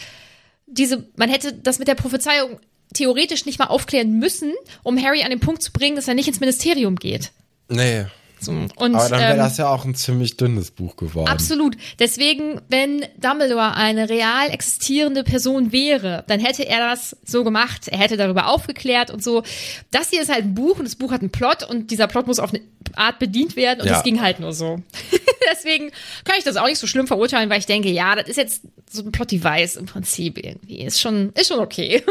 diese, 0.66 1.06
man 1.16 1.30
hätte 1.30 1.52
das 1.52 1.78
mit 1.78 1.88
der 1.88 1.94
Prophezeiung 1.94 2.58
theoretisch 2.92 3.46
nicht 3.46 3.58
mal 3.58 3.66
aufklären 3.66 4.18
müssen, 4.18 4.52
um 4.82 5.02
Harry 5.02 5.22
an 5.22 5.30
den 5.30 5.40
Punkt 5.40 5.62
zu 5.62 5.72
bringen, 5.72 5.96
dass 5.96 6.08
er 6.08 6.14
nicht 6.14 6.28
ins 6.28 6.40
Ministerium 6.40 6.96
geht. 6.96 7.30
Nee. 7.68 8.06
So. 8.40 8.52
Und, 8.52 8.94
Aber 8.94 9.08
dann 9.08 9.20
wäre 9.20 9.32
ähm, 9.32 9.38
das 9.38 9.58
ja 9.58 9.68
auch 9.68 9.84
ein 9.84 9.94
ziemlich 9.94 10.36
dünnes 10.38 10.70
Buch 10.70 10.96
geworden. 10.96 11.28
Absolut. 11.28 11.76
Deswegen, 11.98 12.60
wenn 12.68 13.04
Dumbledore 13.18 13.74
eine 13.74 14.08
real 14.08 14.50
existierende 14.50 15.24
Person 15.24 15.72
wäre, 15.72 16.24
dann 16.26 16.40
hätte 16.40 16.66
er 16.66 16.78
das 16.78 17.16
so 17.24 17.44
gemacht. 17.44 17.88
Er 17.88 17.98
hätte 17.98 18.16
darüber 18.16 18.48
aufgeklärt 18.48 19.10
und 19.10 19.22
so. 19.22 19.42
Das 19.90 20.10
hier 20.10 20.22
ist 20.22 20.32
halt 20.32 20.44
ein 20.44 20.54
Buch 20.54 20.78
und 20.78 20.84
das 20.86 20.96
Buch 20.96 21.12
hat 21.12 21.20
einen 21.20 21.30
Plot 21.30 21.68
und 21.68 21.90
dieser 21.90 22.06
Plot 22.06 22.26
muss 22.26 22.38
auf 22.38 22.50
eine 22.54 22.62
Art 22.96 23.18
bedient 23.18 23.56
werden 23.56 23.80
und 23.82 23.86
Ja. 23.86 23.92
das 23.94 24.02
ging 24.02 24.20
halt 24.20 24.40
nur 24.40 24.52
so. 24.52 24.80
Deswegen 25.52 25.90
kann 26.24 26.36
ich 26.38 26.44
das 26.44 26.56
auch 26.56 26.66
nicht 26.66 26.78
so 26.78 26.86
schlimm 26.86 27.06
verurteilen, 27.06 27.50
weil 27.50 27.58
ich 27.58 27.66
denke, 27.66 27.90
ja, 27.90 28.14
das 28.14 28.28
ist 28.28 28.36
jetzt 28.36 28.62
so 28.90 29.02
ein 29.02 29.12
Plot-Device 29.12 29.76
im 29.76 29.86
Prinzip 29.86 30.38
irgendwie. 30.38 30.82
Ist 30.82 31.00
schon, 31.00 31.32
ist 31.34 31.48
schon 31.48 31.60
okay. 31.60 32.02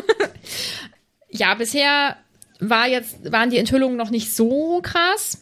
ja, 1.29 1.53
bisher 1.55 2.17
war 2.59 2.87
jetzt, 2.87 3.31
waren 3.31 3.49
die 3.49 3.57
Enthüllungen 3.57 3.97
noch 3.97 4.09
nicht 4.09 4.33
so 4.33 4.81
krass. 4.81 5.39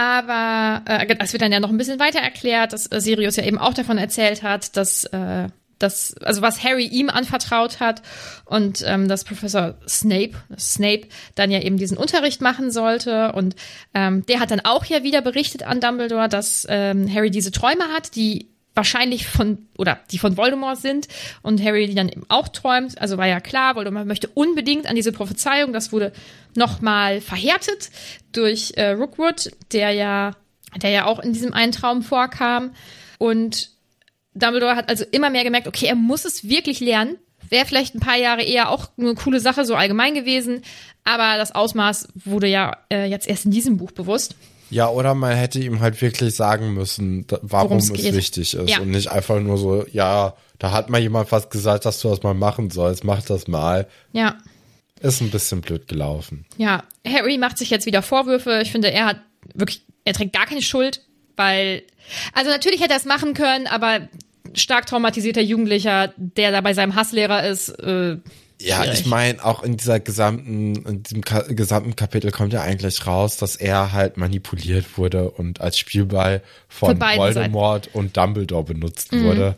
Aber 0.00 0.80
äh, 0.86 1.14
es 1.18 1.34
wird 1.34 1.42
dann 1.42 1.52
ja 1.52 1.60
noch 1.60 1.68
ein 1.68 1.76
bisschen 1.76 2.00
weiter 2.00 2.20
erklärt, 2.20 2.72
dass 2.72 2.90
äh, 2.90 3.02
Sirius 3.02 3.36
ja 3.36 3.44
eben 3.44 3.58
auch 3.58 3.74
davon 3.74 3.98
erzählt 3.98 4.42
hat, 4.42 4.74
dass 4.78 5.04
äh, 5.04 5.48
das, 5.78 6.14
also 6.22 6.40
was 6.40 6.64
Harry 6.64 6.86
ihm 6.86 7.10
anvertraut 7.10 7.80
hat 7.80 8.00
und 8.46 8.82
ähm, 8.86 9.08
dass 9.08 9.24
Professor 9.24 9.74
Snape, 9.86 10.32
Snape 10.58 11.02
dann 11.34 11.50
ja 11.50 11.60
eben 11.60 11.76
diesen 11.76 11.98
Unterricht 11.98 12.40
machen 12.40 12.70
sollte. 12.70 13.32
Und 13.32 13.56
ähm, 13.92 14.24
der 14.24 14.40
hat 14.40 14.50
dann 14.50 14.60
auch 14.60 14.86
ja 14.86 15.02
wieder 15.02 15.20
berichtet 15.20 15.64
an 15.64 15.80
Dumbledore, 15.80 16.30
dass 16.30 16.66
ähm, 16.70 17.06
Harry 17.14 17.30
diese 17.30 17.50
Träume 17.50 17.84
hat, 17.92 18.16
die 18.16 18.48
wahrscheinlich 18.74 19.26
von 19.26 19.66
oder 19.76 20.00
die 20.10 20.18
von 20.18 20.36
Voldemort 20.36 20.78
sind 20.78 21.08
und 21.42 21.62
Harry 21.62 21.86
die 21.86 21.94
dann 21.94 22.08
eben 22.08 22.24
auch 22.28 22.48
träumt. 22.48 23.00
Also 23.00 23.18
war 23.18 23.26
ja 23.26 23.40
klar, 23.40 23.76
Voldemort 23.76 24.06
möchte 24.06 24.28
unbedingt 24.28 24.86
an 24.86 24.96
diese 24.96 25.12
Prophezeiung. 25.12 25.72
Das 25.72 25.92
wurde 25.92 26.12
nochmal 26.54 27.20
verhärtet 27.20 27.90
durch 28.32 28.72
äh, 28.76 28.90
Rookwood, 28.90 29.50
der 29.72 29.90
ja, 29.90 30.32
der 30.82 30.90
ja 30.90 31.06
auch 31.06 31.18
in 31.18 31.32
diesem 31.32 31.52
einen 31.52 31.72
Traum 31.72 32.02
vorkam. 32.02 32.72
Und 33.18 33.70
Dumbledore 34.34 34.76
hat 34.76 34.88
also 34.88 35.04
immer 35.10 35.30
mehr 35.30 35.44
gemerkt, 35.44 35.66
okay, 35.66 35.86
er 35.86 35.96
muss 35.96 36.24
es 36.24 36.48
wirklich 36.48 36.80
lernen, 36.80 37.18
Wäre 37.50 37.66
vielleicht 37.66 37.96
ein 37.96 38.00
paar 38.00 38.16
Jahre 38.16 38.42
eher 38.42 38.70
auch 38.70 38.86
eine 38.96 39.14
coole 39.14 39.40
Sache, 39.40 39.64
so 39.64 39.74
allgemein 39.74 40.14
gewesen. 40.14 40.62
Aber 41.02 41.36
das 41.36 41.52
Ausmaß 41.52 42.08
wurde 42.14 42.46
ja 42.46 42.76
äh, 42.92 43.06
jetzt 43.10 43.26
erst 43.28 43.44
in 43.44 43.50
diesem 43.50 43.76
Buch 43.76 43.90
bewusst. 43.90 44.36
Ja, 44.70 44.88
oder 44.88 45.14
man 45.14 45.34
hätte 45.34 45.60
ihm 45.60 45.80
halt 45.80 46.00
wirklich 46.00 46.34
sagen 46.34 46.74
müssen, 46.74 47.26
warum 47.42 47.70
Worum's 47.70 47.90
es 47.90 48.02
geht. 48.02 48.14
wichtig 48.14 48.54
ist. 48.54 48.68
Ja. 48.68 48.80
Und 48.80 48.90
nicht 48.90 49.10
einfach 49.10 49.40
nur 49.40 49.58
so, 49.58 49.84
ja, 49.92 50.34
da 50.58 50.72
hat 50.72 50.90
mal 50.90 51.00
jemand 51.00 51.30
was 51.32 51.50
gesagt, 51.50 51.84
dass 51.86 52.00
du 52.00 52.08
das 52.08 52.22
mal 52.22 52.34
machen 52.34 52.70
sollst, 52.70 53.04
mach 53.04 53.22
das 53.22 53.48
mal. 53.48 53.88
Ja. 54.12 54.38
Ist 55.00 55.20
ein 55.20 55.30
bisschen 55.30 55.60
blöd 55.62 55.88
gelaufen. 55.88 56.44
Ja, 56.56 56.84
Harry 57.06 57.38
macht 57.38 57.58
sich 57.58 57.70
jetzt 57.70 57.86
wieder 57.86 58.02
Vorwürfe. 58.02 58.60
Ich 58.62 58.70
finde, 58.70 58.92
er 58.92 59.06
hat 59.06 59.16
wirklich, 59.54 59.82
er 60.04 60.12
trägt 60.12 60.34
gar 60.34 60.46
keine 60.46 60.62
Schuld, 60.62 61.00
weil, 61.36 61.82
also 62.34 62.50
natürlich 62.50 62.80
hätte 62.80 62.92
er 62.92 62.98
es 62.98 63.06
machen 63.06 63.34
können, 63.34 63.66
aber 63.66 64.08
stark 64.54 64.86
traumatisierter 64.86 65.40
Jugendlicher, 65.40 66.12
der 66.16 66.52
da 66.52 66.60
bei 66.60 66.74
seinem 66.74 66.94
Hasslehrer 66.94 67.46
ist, 67.46 67.70
äh, 67.80 68.18
Ja, 68.60 68.82
Schwierig. 68.82 69.00
ich 69.00 69.06
meine, 69.06 69.44
auch 69.44 69.62
in 69.62 69.76
dieser 69.76 70.00
gesamten, 70.00 70.74
in 70.86 71.02
diesem 71.02 71.22
Ka 71.24 71.40
gesamten 71.48 71.96
Kapitel 71.96 72.30
kommt 72.30 72.52
ja 72.52 72.60
eigentlich 72.60 73.06
raus, 73.06 73.36
dass 73.38 73.56
er 73.56 73.92
halt 73.92 74.16
manipuliert 74.18 74.98
wurde 74.98 75.30
und 75.30 75.60
als 75.60 75.78
Spielball 75.78 76.42
von 76.68 76.98
Von 76.98 76.98
Mhm. 76.98 77.16
Voldemort 77.18 77.88
und 77.94 78.16
Dumbledore 78.16 78.64
benutzt 78.64 79.12
wurde. 79.12 79.56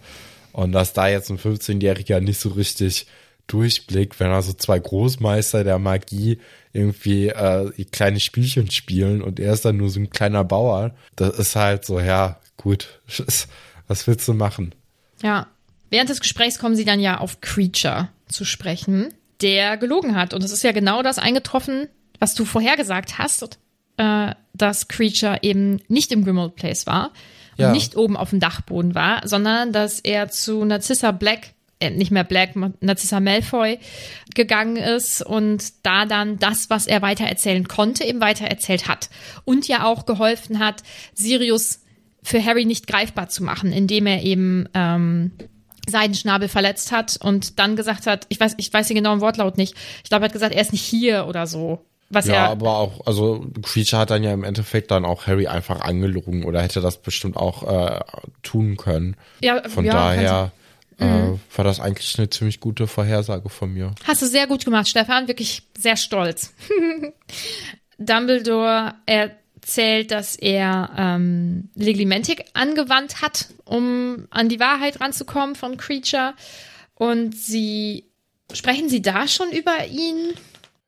Und 0.52 0.72
dass 0.72 0.92
da 0.92 1.08
jetzt 1.08 1.30
ein 1.30 1.38
15-Jähriger 1.38 2.20
nicht 2.20 2.38
so 2.38 2.50
richtig 2.50 3.06
durchblickt, 3.48 4.20
wenn 4.20 4.30
also 4.30 4.52
zwei 4.52 4.78
Großmeister 4.78 5.64
der 5.64 5.78
Magie 5.78 6.38
irgendwie 6.72 7.28
äh, 7.28 7.70
kleine 7.90 8.20
Spielchen 8.20 8.70
spielen 8.70 9.20
und 9.20 9.40
er 9.40 9.52
ist 9.52 9.64
dann 9.64 9.76
nur 9.78 9.90
so 9.90 9.98
ein 10.00 10.10
kleiner 10.10 10.44
Bauer. 10.44 10.94
Das 11.16 11.36
ist 11.38 11.56
halt 11.56 11.84
so, 11.84 11.98
ja, 12.00 12.38
gut, 12.56 13.00
was 13.88 14.06
willst 14.06 14.28
du 14.28 14.34
machen? 14.34 14.74
ja. 15.22 15.46
Während 15.90 16.08
des 16.08 16.20
Gesprächs 16.20 16.58
kommen 16.58 16.74
sie 16.74 16.86
dann 16.86 17.00
ja 17.00 17.18
auf 17.18 17.42
Creature 17.42 18.08
zu 18.32 18.44
sprechen, 18.44 19.12
der 19.40 19.76
gelogen 19.76 20.16
hat. 20.16 20.34
Und 20.34 20.42
es 20.42 20.52
ist 20.52 20.62
ja 20.64 20.72
genau 20.72 21.02
das 21.02 21.18
eingetroffen, 21.18 21.88
was 22.18 22.34
du 22.34 22.44
vorhergesagt 22.44 23.18
hast, 23.18 23.58
äh, 23.96 24.34
dass 24.54 24.88
Creature 24.88 25.38
eben 25.42 25.80
nicht 25.88 26.12
im 26.12 26.24
Grimmauld 26.24 26.56
Place 26.56 26.86
war 26.86 27.06
und 27.52 27.64
Ja. 27.64 27.72
nicht 27.72 27.96
oben 27.96 28.16
auf 28.16 28.30
dem 28.30 28.40
Dachboden 28.40 28.94
war, 28.94 29.26
sondern 29.26 29.72
dass 29.72 30.00
er 30.00 30.28
zu 30.30 30.64
Narcissa 30.64 31.10
Black, 31.12 31.54
äh, 31.80 31.90
nicht 31.90 32.10
mehr 32.10 32.24
Black, 32.24 32.54
Narcissa 32.80 33.18
Malfoy 33.20 33.78
gegangen 34.34 34.76
ist 34.76 35.20
und 35.24 35.64
da 35.84 36.06
dann 36.06 36.38
das, 36.38 36.70
was 36.70 36.86
er 36.86 37.02
weitererzählen 37.02 37.66
konnte, 37.66 38.04
eben 38.04 38.20
weitererzählt 38.20 38.88
hat. 38.88 39.10
Und 39.44 39.66
ja 39.68 39.84
auch 39.84 40.06
geholfen 40.06 40.58
hat, 40.60 40.82
Sirius 41.14 41.80
für 42.22 42.44
Harry 42.44 42.64
nicht 42.66 42.86
greifbar 42.86 43.28
zu 43.28 43.42
machen, 43.42 43.72
indem 43.72 44.06
er 44.06 44.22
eben 44.22 44.68
ähm, 44.74 45.32
seinen 45.88 46.14
Schnabel 46.14 46.48
verletzt 46.48 46.92
hat 46.92 47.18
und 47.20 47.58
dann 47.58 47.76
gesagt 47.76 48.06
hat, 48.06 48.26
ich 48.28 48.38
weiß, 48.38 48.54
ich 48.58 48.72
weiß 48.72 48.88
den 48.88 48.96
genauen 48.96 49.20
Wortlaut 49.20 49.58
nicht. 49.58 49.74
Ich 50.04 50.10
glaube, 50.10 50.24
er 50.24 50.26
hat 50.26 50.32
gesagt, 50.32 50.54
er 50.54 50.62
ist 50.62 50.72
nicht 50.72 50.84
hier 50.84 51.26
oder 51.26 51.46
so. 51.46 51.84
Was 52.08 52.26
Ja, 52.26 52.34
er, 52.34 52.50
aber 52.50 52.76
auch, 52.76 53.06
also 53.06 53.46
Creature 53.62 54.02
hat 54.02 54.10
dann 54.10 54.22
ja 54.22 54.32
im 54.32 54.44
Endeffekt 54.44 54.90
dann 54.90 55.04
auch 55.04 55.26
Harry 55.26 55.46
einfach 55.46 55.80
angelogen 55.80 56.44
oder 56.44 56.60
hätte 56.60 56.80
das 56.80 56.98
bestimmt 57.00 57.36
auch 57.36 57.62
äh, 57.62 58.00
tun 58.42 58.76
können. 58.76 59.16
ja, 59.40 59.66
Von 59.68 59.86
ja, 59.86 59.92
daher 59.92 60.52
äh, 60.98 61.56
war 61.56 61.64
das 61.64 61.80
eigentlich 61.80 62.18
eine 62.18 62.28
ziemlich 62.28 62.60
gute 62.60 62.86
Vorhersage 62.86 63.48
von 63.48 63.72
mir. 63.72 63.94
Hast 64.04 64.22
du 64.22 64.26
sehr 64.26 64.46
gut 64.46 64.64
gemacht, 64.64 64.88
Stefan. 64.88 65.26
Wirklich 65.26 65.62
sehr 65.76 65.96
stolz. 65.96 66.52
Dumbledore 67.98 68.94
erzählt, 69.62 70.10
dass 70.10 70.36
er 70.36 70.90
ähm, 70.96 71.70
Leglimentik 71.74 72.44
angewandt 72.52 73.22
hat, 73.22 73.48
um 73.64 74.26
an 74.30 74.48
die 74.48 74.60
Wahrheit 74.60 75.00
ranzukommen 75.00 75.54
von 75.54 75.76
Creature. 75.76 76.34
Und 76.94 77.36
sie 77.36 78.04
sprechen 78.52 78.88
sie 78.88 79.02
da 79.02 79.28
schon 79.28 79.50
über 79.52 79.86
ihn? 79.86 80.34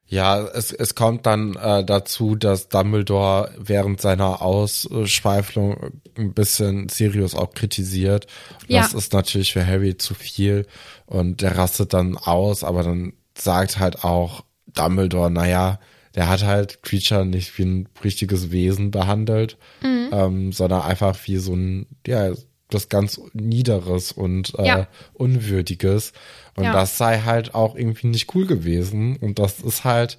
Ja, 0.07 0.45
es, 0.45 0.73
es 0.73 0.95
kommt 0.95 1.25
dann 1.25 1.55
äh, 1.57 1.85
dazu, 1.85 2.37
dass 2.37 2.69
Dumbledore 2.69 3.55
während 3.59 4.01
seiner 4.01 4.43
Ausschweiflung 4.43 6.01
ein 6.17 6.35
bisschen 6.35 6.89
Sirius 6.89 7.35
auch 7.35 7.53
kritisiert. 7.55 8.27
Ja. 8.69 8.83
Das 8.83 8.93
ist 8.93 9.13
natürlich 9.13 9.53
für 9.53 9.67
Harry 9.67 9.97
zu 9.97 10.15
viel 10.15 10.67
und 11.07 11.41
der 11.41 11.57
rastet 11.57 11.95
dann 11.95 12.17
aus, 12.19 12.65
aber 12.65 12.83
dann 12.83 13.15
sagt 13.37 13.79
halt 13.79 14.05
auch 14.05 14.45
Dumbledore, 14.67 15.31
naja, 15.31 15.79
der 16.15 16.29
hat 16.29 16.45
halt 16.45 16.83
Creature 16.83 17.25
nicht 17.27 17.57
wie 17.59 17.65
ein 17.65 17.89
richtiges 18.03 18.51
Wesen 18.51 18.91
behandelt, 18.91 19.57
ähm, 19.83 20.53
sondern 20.53 20.83
einfach 20.83 21.17
wie 21.27 21.37
so 21.39 21.55
ein, 21.55 21.87
ja, 22.07 22.33
das 22.71 22.89
ganz 22.89 23.21
Niederes 23.35 24.11
und 24.13 24.59
äh, 24.59 24.67
Ja. 24.67 24.89
Unwürdiges. 25.13 26.13
Und 26.57 26.65
Ja. 26.65 26.73
das 26.73 26.99
sei 26.99 27.21
halt 27.21 27.55
auch 27.55 27.77
irgendwie 27.77 28.07
nicht 28.09 28.35
cool 28.35 28.47
gewesen. 28.47 29.17
Und 29.17 29.39
das 29.39 29.61
ist 29.61 29.85
halt, 29.85 30.19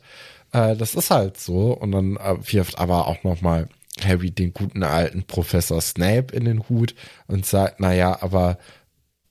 äh, 0.51 0.75
das 0.75 0.95
ist 0.95 1.12
halt 1.12 1.38
so. 1.39 1.73
Und 1.73 1.91
dann 1.91 2.17
äh, 2.17 2.36
wirft 2.53 2.77
aber 2.77 3.08
auch 3.08 3.23
nochmal 3.23 3.67
Harry 4.03 4.31
den 4.31 4.53
guten 4.53 4.84
alten 4.84 5.23
Professor 5.23 5.81
Snape 5.81 6.36
in 6.36 6.45
den 6.45 6.67
Hut 6.69 6.93
und 7.27 7.45
sagt, 7.45 7.79
naja, 7.79 8.17
aber 8.21 8.58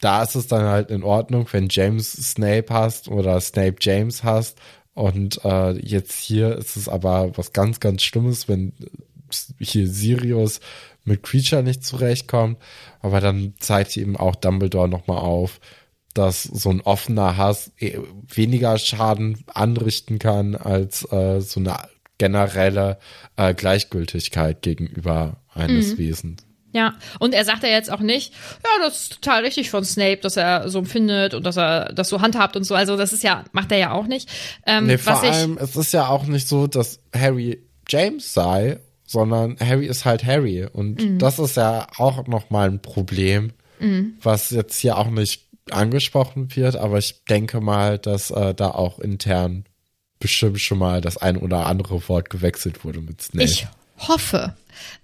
da 0.00 0.22
ist 0.22 0.34
es 0.34 0.46
dann 0.48 0.64
halt 0.64 0.90
in 0.90 1.02
Ordnung, 1.02 1.46
wenn 1.52 1.68
James 1.70 2.12
Snape 2.12 2.66
hast 2.70 3.08
oder 3.08 3.40
Snape 3.40 3.76
James 3.80 4.22
hast. 4.24 4.58
Und 4.94 5.44
äh, 5.44 5.72
jetzt 5.72 6.20
hier 6.20 6.56
ist 6.56 6.76
es 6.76 6.88
aber 6.88 7.36
was 7.36 7.52
ganz, 7.52 7.80
ganz 7.80 8.02
Schlimmes, 8.02 8.48
wenn 8.48 8.72
hier 9.58 9.88
Sirius 9.88 10.60
mit 11.04 11.22
Creature 11.22 11.62
nicht 11.62 11.84
zurechtkommt. 11.84 12.58
Aber 13.00 13.20
dann 13.20 13.54
zeigt 13.58 13.96
eben 13.96 14.16
auch 14.16 14.36
Dumbledore 14.36 14.88
nochmal 14.88 15.18
auf, 15.18 15.60
dass 16.14 16.44
so 16.44 16.70
ein 16.70 16.80
offener 16.80 17.36
Hass 17.36 17.72
eh 17.78 17.98
weniger 18.28 18.78
Schaden 18.78 19.44
anrichten 19.48 20.20
kann 20.20 20.54
als 20.54 21.10
äh, 21.10 21.40
so 21.40 21.58
eine 21.58 21.76
generelle 22.18 22.98
äh, 23.36 23.52
Gleichgültigkeit 23.52 24.62
gegenüber 24.62 25.38
eines 25.52 25.98
Wesens. 25.98 26.43
Ja, 26.74 26.94
und 27.20 27.32
er 27.34 27.44
sagt 27.44 27.62
ja 27.62 27.68
jetzt 27.70 27.90
auch 27.90 28.00
nicht, 28.00 28.32
ja, 28.34 28.84
das 28.84 29.02
ist 29.02 29.12
total 29.22 29.44
richtig 29.44 29.70
von 29.70 29.84
Snape, 29.84 30.16
dass 30.18 30.36
er 30.36 30.68
so 30.68 30.80
empfindet 30.80 31.32
und 31.32 31.44
dass 31.46 31.56
er 31.56 31.92
das 31.92 32.08
so 32.08 32.20
handhabt 32.20 32.56
und 32.56 32.64
so. 32.64 32.74
Also 32.74 32.96
das 32.96 33.12
ist 33.12 33.22
ja, 33.22 33.44
macht 33.52 33.70
er 33.72 33.78
ja 33.78 33.92
auch 33.92 34.06
nicht. 34.06 34.28
Ähm, 34.66 34.86
Nee, 34.88 34.98
vor 34.98 35.22
allem, 35.22 35.56
es 35.58 35.76
ist 35.76 35.92
ja 35.92 36.08
auch 36.08 36.24
nicht 36.26 36.48
so, 36.48 36.66
dass 36.66 36.98
Harry 37.16 37.62
James 37.88 38.34
sei, 38.34 38.80
sondern 39.06 39.56
Harry 39.60 39.86
ist 39.86 40.04
halt 40.04 40.24
Harry. 40.24 40.66
Und 40.72 41.00
Mhm. 41.02 41.18
das 41.18 41.38
ist 41.38 41.56
ja 41.56 41.86
auch 41.96 42.26
nochmal 42.26 42.68
ein 42.68 42.82
Problem, 42.82 43.52
was 44.22 44.50
jetzt 44.50 44.78
hier 44.78 44.96
auch 44.98 45.10
nicht 45.10 45.42
angesprochen 45.70 46.54
wird, 46.56 46.76
aber 46.76 46.98
ich 46.98 47.24
denke 47.24 47.60
mal, 47.60 47.98
dass 47.98 48.30
äh, 48.30 48.54
da 48.54 48.70
auch 48.70 48.98
intern 48.98 49.64
bestimmt 50.18 50.60
schon 50.60 50.78
mal 50.78 51.00
das 51.00 51.16
ein 51.18 51.36
oder 51.36 51.66
andere 51.66 52.08
Wort 52.08 52.30
gewechselt 52.30 52.84
wurde 52.84 53.00
mit 53.00 53.20
Snape. 53.22 53.44
ich 53.44 53.66
hoffe, 53.98 54.54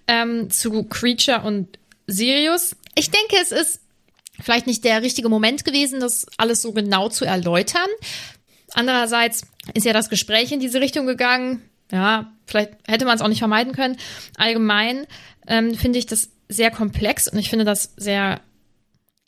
ähm, 0.07 0.49
zu 0.49 0.83
Creature 0.83 1.41
und 1.41 1.79
Sirius. 2.07 2.75
Ich 2.95 3.11
denke, 3.11 3.37
es 3.41 3.51
ist 3.51 3.81
vielleicht 4.39 4.67
nicht 4.67 4.83
der 4.83 5.01
richtige 5.01 5.29
Moment 5.29 5.65
gewesen, 5.65 5.99
das 5.99 6.25
alles 6.37 6.61
so 6.61 6.71
genau 6.71 7.09
zu 7.09 7.25
erläutern. 7.25 7.87
Andererseits 8.73 9.43
ist 9.73 9.85
ja 9.85 9.93
das 9.93 10.09
Gespräch 10.09 10.51
in 10.51 10.59
diese 10.59 10.81
Richtung 10.81 11.05
gegangen. 11.05 11.61
Ja, 11.91 12.31
vielleicht 12.45 12.71
hätte 12.87 13.05
man 13.05 13.15
es 13.15 13.21
auch 13.21 13.27
nicht 13.27 13.39
vermeiden 13.39 13.73
können. 13.73 13.97
Allgemein 14.37 15.05
ähm, 15.47 15.75
finde 15.75 15.99
ich 15.99 16.05
das 16.05 16.29
sehr 16.47 16.71
komplex 16.71 17.27
und 17.27 17.37
ich 17.37 17.49
finde 17.49 17.65
das 17.65 17.93
sehr 17.97 18.41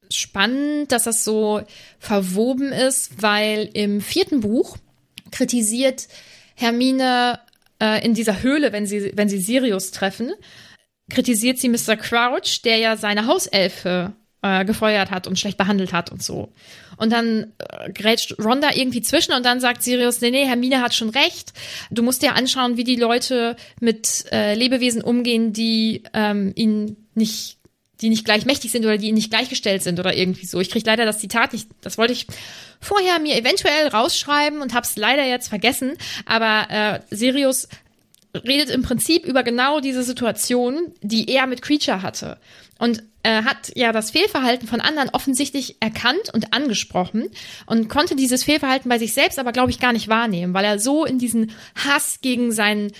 spannend, 0.09 0.91
dass 0.91 1.03
das 1.03 1.23
so 1.23 1.61
verwoben 1.99 2.71
ist, 2.71 3.21
weil 3.21 3.69
im 3.73 4.01
vierten 4.01 4.41
Buch 4.41 4.77
kritisiert 5.31 6.07
Hermine 6.55 7.39
äh, 7.83 8.05
in 8.05 8.13
dieser 8.13 8.41
Höhle, 8.41 8.71
wenn 8.71 8.85
sie, 8.85 9.11
wenn 9.15 9.27
sie 9.27 9.39
Sirius 9.39 9.91
treffen, 9.91 10.31
kritisiert 11.09 11.59
sie 11.59 11.67
Mr. 11.67 11.97
Crouch, 11.97 12.61
der 12.63 12.77
ja 12.77 12.95
seine 12.95 13.27
Hauselfe 13.27 14.13
äh, 14.41 14.63
gefeuert 14.63 15.11
hat 15.11 15.27
und 15.27 15.37
schlecht 15.37 15.57
behandelt 15.57 15.91
hat 15.91 16.11
und 16.11 16.23
so. 16.23 16.53
Und 16.97 17.11
dann 17.11 17.53
äh, 17.57 17.91
grätscht 17.91 18.35
Ron 18.39 18.61
da 18.61 18.69
irgendwie 18.73 19.01
zwischen 19.01 19.33
und 19.33 19.45
dann 19.45 19.59
sagt 19.59 19.83
Sirius, 19.83 20.21
nee, 20.21 20.31
nee, 20.31 20.45
Hermine 20.45 20.81
hat 20.81 20.93
schon 20.93 21.09
recht. 21.09 21.53
Du 21.91 22.03
musst 22.03 22.21
dir 22.21 22.35
anschauen, 22.35 22.77
wie 22.77 22.85
die 22.85 22.95
Leute 22.95 23.57
mit 23.81 24.25
äh, 24.31 24.53
Lebewesen 24.55 25.01
umgehen, 25.01 25.51
die 25.51 26.03
ähm, 26.13 26.53
ihnen 26.55 27.07
nicht 27.15 27.57
die 28.03 28.09
nicht 28.09 28.25
gleich 28.25 28.45
mächtig 28.45 28.71
sind 28.71 28.85
oder 28.85 28.97
die 28.97 29.13
nicht 29.13 29.31
gleichgestellt 29.31 29.81
sind 29.81 29.99
oder 29.99 30.15
irgendwie 30.15 30.45
so. 30.45 30.59
Ich 30.59 30.69
kriege 30.69 30.85
leider 30.85 31.05
das 31.05 31.19
Zitat 31.19 31.53
nicht. 31.53 31.69
Das 31.81 31.97
wollte 31.97 32.13
ich 32.13 32.27
vorher 32.81 33.17
mir 33.19 33.37
eventuell 33.37 33.87
rausschreiben 33.87 34.61
und 34.61 34.73
habe 34.73 34.85
es 34.85 34.97
leider 34.97 35.25
jetzt 35.25 35.47
vergessen. 35.47 35.93
Aber 36.25 36.67
äh, 36.69 36.99
Sirius 37.15 37.69
redet 38.35 38.69
im 38.69 38.81
Prinzip 38.81 39.25
über 39.25 39.41
genau 39.43 39.79
diese 39.79 40.03
Situation, 40.03 40.93
die 41.01 41.29
er 41.29 41.47
mit 41.47 41.61
Creature 41.61 42.01
hatte. 42.01 42.37
Und 42.77 43.03
äh, 43.23 43.43
hat 43.43 43.71
ja 43.75 43.93
das 43.93 44.11
Fehlverhalten 44.11 44.67
von 44.67 44.81
anderen 44.81 45.09
offensichtlich 45.09 45.77
erkannt 45.79 46.33
und 46.33 46.53
angesprochen 46.53 47.29
und 47.65 47.87
konnte 47.87 48.17
dieses 48.17 48.43
Fehlverhalten 48.43 48.89
bei 48.89 48.99
sich 48.99 49.13
selbst 49.13 49.39
aber, 49.39 49.53
glaube 49.53 49.71
ich, 49.71 49.79
gar 49.79 49.93
nicht 49.93 50.09
wahrnehmen, 50.09 50.53
weil 50.53 50.65
er 50.65 50.77
so 50.77 51.05
in 51.05 51.19
diesen 51.19 51.51
Hass 51.75 52.19
gegen 52.21 52.51
seinen 52.51 52.91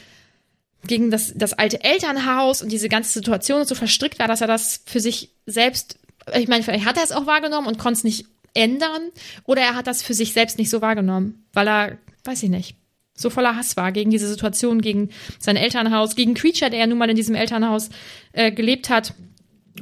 gegen 0.88 1.12
das, 1.12 1.34
das 1.36 1.54
alte 1.54 1.84
Elternhaus 1.84 2.62
und 2.62 2.72
diese 2.72 2.90
ganze 2.90 3.12
Situation 3.14 3.66
so 3.66 3.76
verstrickt 3.76 4.20
war, 4.20 4.28
dass 4.28 4.42
er 4.42 4.48
das 4.48 4.82
für 4.86 5.00
sich 5.00 5.32
selbst, 5.46 6.00
ich 6.36 6.48
meine, 6.48 6.64
vielleicht 6.64 6.86
hat 6.86 6.98
er 6.98 7.04
es 7.04 7.12
auch 7.12 7.26
wahrgenommen 7.26 7.68
und 7.68 7.78
konnte 7.78 8.00
es 8.00 8.04
nicht 8.04 8.26
ändern 8.54 9.10
oder 9.46 9.62
er 9.62 9.76
hat 9.76 9.88
das 9.88 10.04
für 10.04 10.14
sich 10.14 10.34
selbst 10.34 10.58
nicht 10.58 10.70
so 10.70 10.82
wahrgenommen, 10.82 11.46
weil 11.54 11.68
er, 11.68 11.98
weiß 12.26 12.44
ich 12.44 12.50
nicht, 12.50 12.76
so 13.16 13.30
voller 13.30 13.56
Hass 13.56 13.78
war 13.78 13.92
gegen 13.92 14.10
diese 14.10 14.28
Situation, 14.28 14.82
gegen 14.82 15.10
sein 15.40 15.56
Elternhaus, 15.56 16.16
gegen 16.16 16.34
Creature, 16.34 16.72
der 16.72 16.80
ja 16.80 16.88
nun 16.88 16.98
mal 16.98 17.10
in 17.10 17.16
diesem 17.16 17.36
Elternhaus 17.36 17.90
äh, 18.32 18.52
gelebt 18.52 18.90
hat 18.90 19.14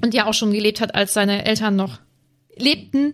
und 0.03 0.13
ja 0.13 0.25
auch 0.25 0.33
schon 0.33 0.51
gelebt 0.51 0.81
hat, 0.81 0.95
als 0.95 1.13
seine 1.13 1.45
Eltern 1.45 1.75
noch 1.75 1.99
lebten. 2.55 3.13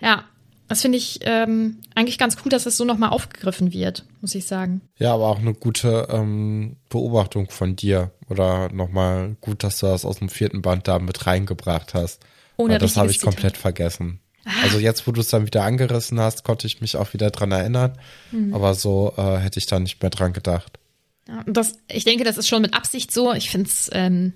Ja, 0.00 0.26
das 0.70 0.82
finde 0.82 0.98
ich 0.98 1.18
ähm, 1.22 1.78
eigentlich 1.96 2.16
ganz 2.16 2.36
cool, 2.44 2.48
dass 2.48 2.62
das 2.62 2.76
so 2.76 2.84
nochmal 2.84 3.08
aufgegriffen 3.08 3.72
wird, 3.72 4.04
muss 4.20 4.36
ich 4.36 4.46
sagen. 4.46 4.82
Ja, 4.98 5.12
aber 5.12 5.26
auch 5.26 5.40
eine 5.40 5.52
gute 5.52 6.06
ähm, 6.12 6.76
Beobachtung 6.88 7.50
von 7.50 7.74
dir. 7.74 8.12
Oder 8.28 8.72
nochmal 8.72 9.36
gut, 9.40 9.64
dass 9.64 9.80
du 9.80 9.86
das 9.86 10.04
aus 10.04 10.20
dem 10.20 10.28
vierten 10.28 10.62
Band 10.62 10.86
da 10.86 11.00
mit 11.00 11.26
reingebracht 11.26 11.94
hast. 11.94 12.22
Ohne 12.56 12.74
Weil 12.74 12.78
das 12.78 12.96
habe 12.96 13.08
ich 13.08 13.16
richtiges 13.16 13.34
komplett 13.34 13.56
vergessen. 13.56 14.20
Also 14.62 14.78
jetzt, 14.78 15.08
wo 15.08 15.10
du 15.10 15.20
es 15.20 15.26
dann 15.26 15.44
wieder 15.44 15.64
angerissen 15.64 16.20
hast, 16.20 16.44
konnte 16.44 16.68
ich 16.68 16.80
mich 16.80 16.94
auch 16.94 17.14
wieder 17.14 17.32
dran 17.32 17.50
erinnern. 17.50 17.98
Mhm. 18.30 18.54
Aber 18.54 18.76
so 18.76 19.12
äh, 19.16 19.38
hätte 19.38 19.58
ich 19.58 19.66
da 19.66 19.80
nicht 19.80 20.00
mehr 20.00 20.10
dran 20.10 20.32
gedacht. 20.32 20.78
Ja, 21.26 21.42
das, 21.48 21.78
ich 21.90 22.04
denke, 22.04 22.22
das 22.22 22.38
ist 22.38 22.46
schon 22.46 22.62
mit 22.62 22.74
Absicht 22.74 23.10
so. 23.10 23.32
Ich 23.34 23.50
finde 23.50 23.68
es 23.68 23.90
ähm, 23.92 24.34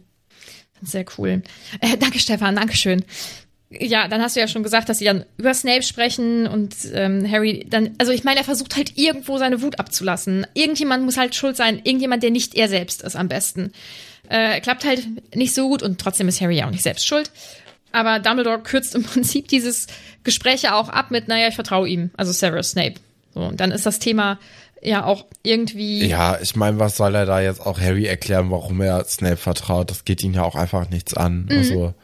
sehr 0.82 1.04
cool. 1.16 1.44
Äh, 1.78 1.96
danke, 1.96 2.18
Stefan, 2.18 2.56
Dankeschön. 2.56 3.04
Ja, 3.80 4.08
dann 4.08 4.22
hast 4.22 4.36
du 4.36 4.40
ja 4.40 4.48
schon 4.48 4.62
gesagt, 4.62 4.88
dass 4.88 4.98
sie 4.98 5.04
dann 5.04 5.24
über 5.36 5.54
Snape 5.54 5.82
sprechen 5.82 6.46
und 6.46 6.74
ähm, 6.92 7.30
Harry 7.30 7.66
dann, 7.68 7.90
also 7.98 8.12
ich 8.12 8.24
meine, 8.24 8.40
er 8.40 8.44
versucht 8.44 8.76
halt 8.76 8.96
irgendwo 8.96 9.38
seine 9.38 9.62
Wut 9.62 9.78
abzulassen. 9.78 10.46
Irgendjemand 10.54 11.04
muss 11.04 11.16
halt 11.16 11.34
schuld 11.34 11.56
sein, 11.56 11.80
irgendjemand, 11.84 12.22
der 12.22 12.30
nicht 12.30 12.54
er 12.54 12.68
selbst 12.68 13.02
ist 13.02 13.16
am 13.16 13.28
besten. 13.28 13.72
Äh, 14.28 14.60
klappt 14.60 14.84
halt 14.84 15.06
nicht 15.34 15.54
so 15.54 15.68
gut 15.68 15.82
und 15.82 16.00
trotzdem 16.00 16.28
ist 16.28 16.40
Harry 16.40 16.56
ja 16.56 16.66
auch 16.66 16.70
nicht 16.70 16.82
selbst 16.82 17.06
schuld. 17.06 17.30
Aber 17.92 18.18
Dumbledore 18.18 18.60
kürzt 18.60 18.94
im 18.94 19.02
Prinzip 19.04 19.48
dieses 19.48 19.86
Gespräch 20.24 20.62
ja 20.62 20.74
auch 20.74 20.88
ab 20.88 21.10
mit, 21.10 21.28
naja, 21.28 21.48
ich 21.48 21.54
vertraue 21.54 21.88
ihm, 21.88 22.10
also 22.16 22.32
Severus 22.32 22.70
Snape. 22.70 22.94
So, 23.34 23.40
und 23.40 23.60
dann 23.60 23.72
ist 23.72 23.86
das 23.86 23.98
Thema 23.98 24.38
ja 24.82 25.04
auch 25.04 25.24
irgendwie. 25.42 26.06
Ja, 26.06 26.38
ich 26.40 26.56
meine, 26.56 26.78
was 26.78 26.96
soll 26.96 27.14
er 27.14 27.26
da 27.26 27.40
jetzt 27.40 27.60
auch 27.60 27.80
Harry 27.80 28.06
erklären, 28.06 28.50
warum 28.50 28.80
er 28.80 29.04
Snape 29.04 29.36
vertraut? 29.36 29.90
Das 29.90 30.04
geht 30.04 30.22
ihn 30.22 30.34
ja 30.34 30.42
auch 30.42 30.54
einfach 30.54 30.90
nichts 30.90 31.14
an. 31.14 31.46
Mhm. 31.48 31.56
Also 31.56 31.94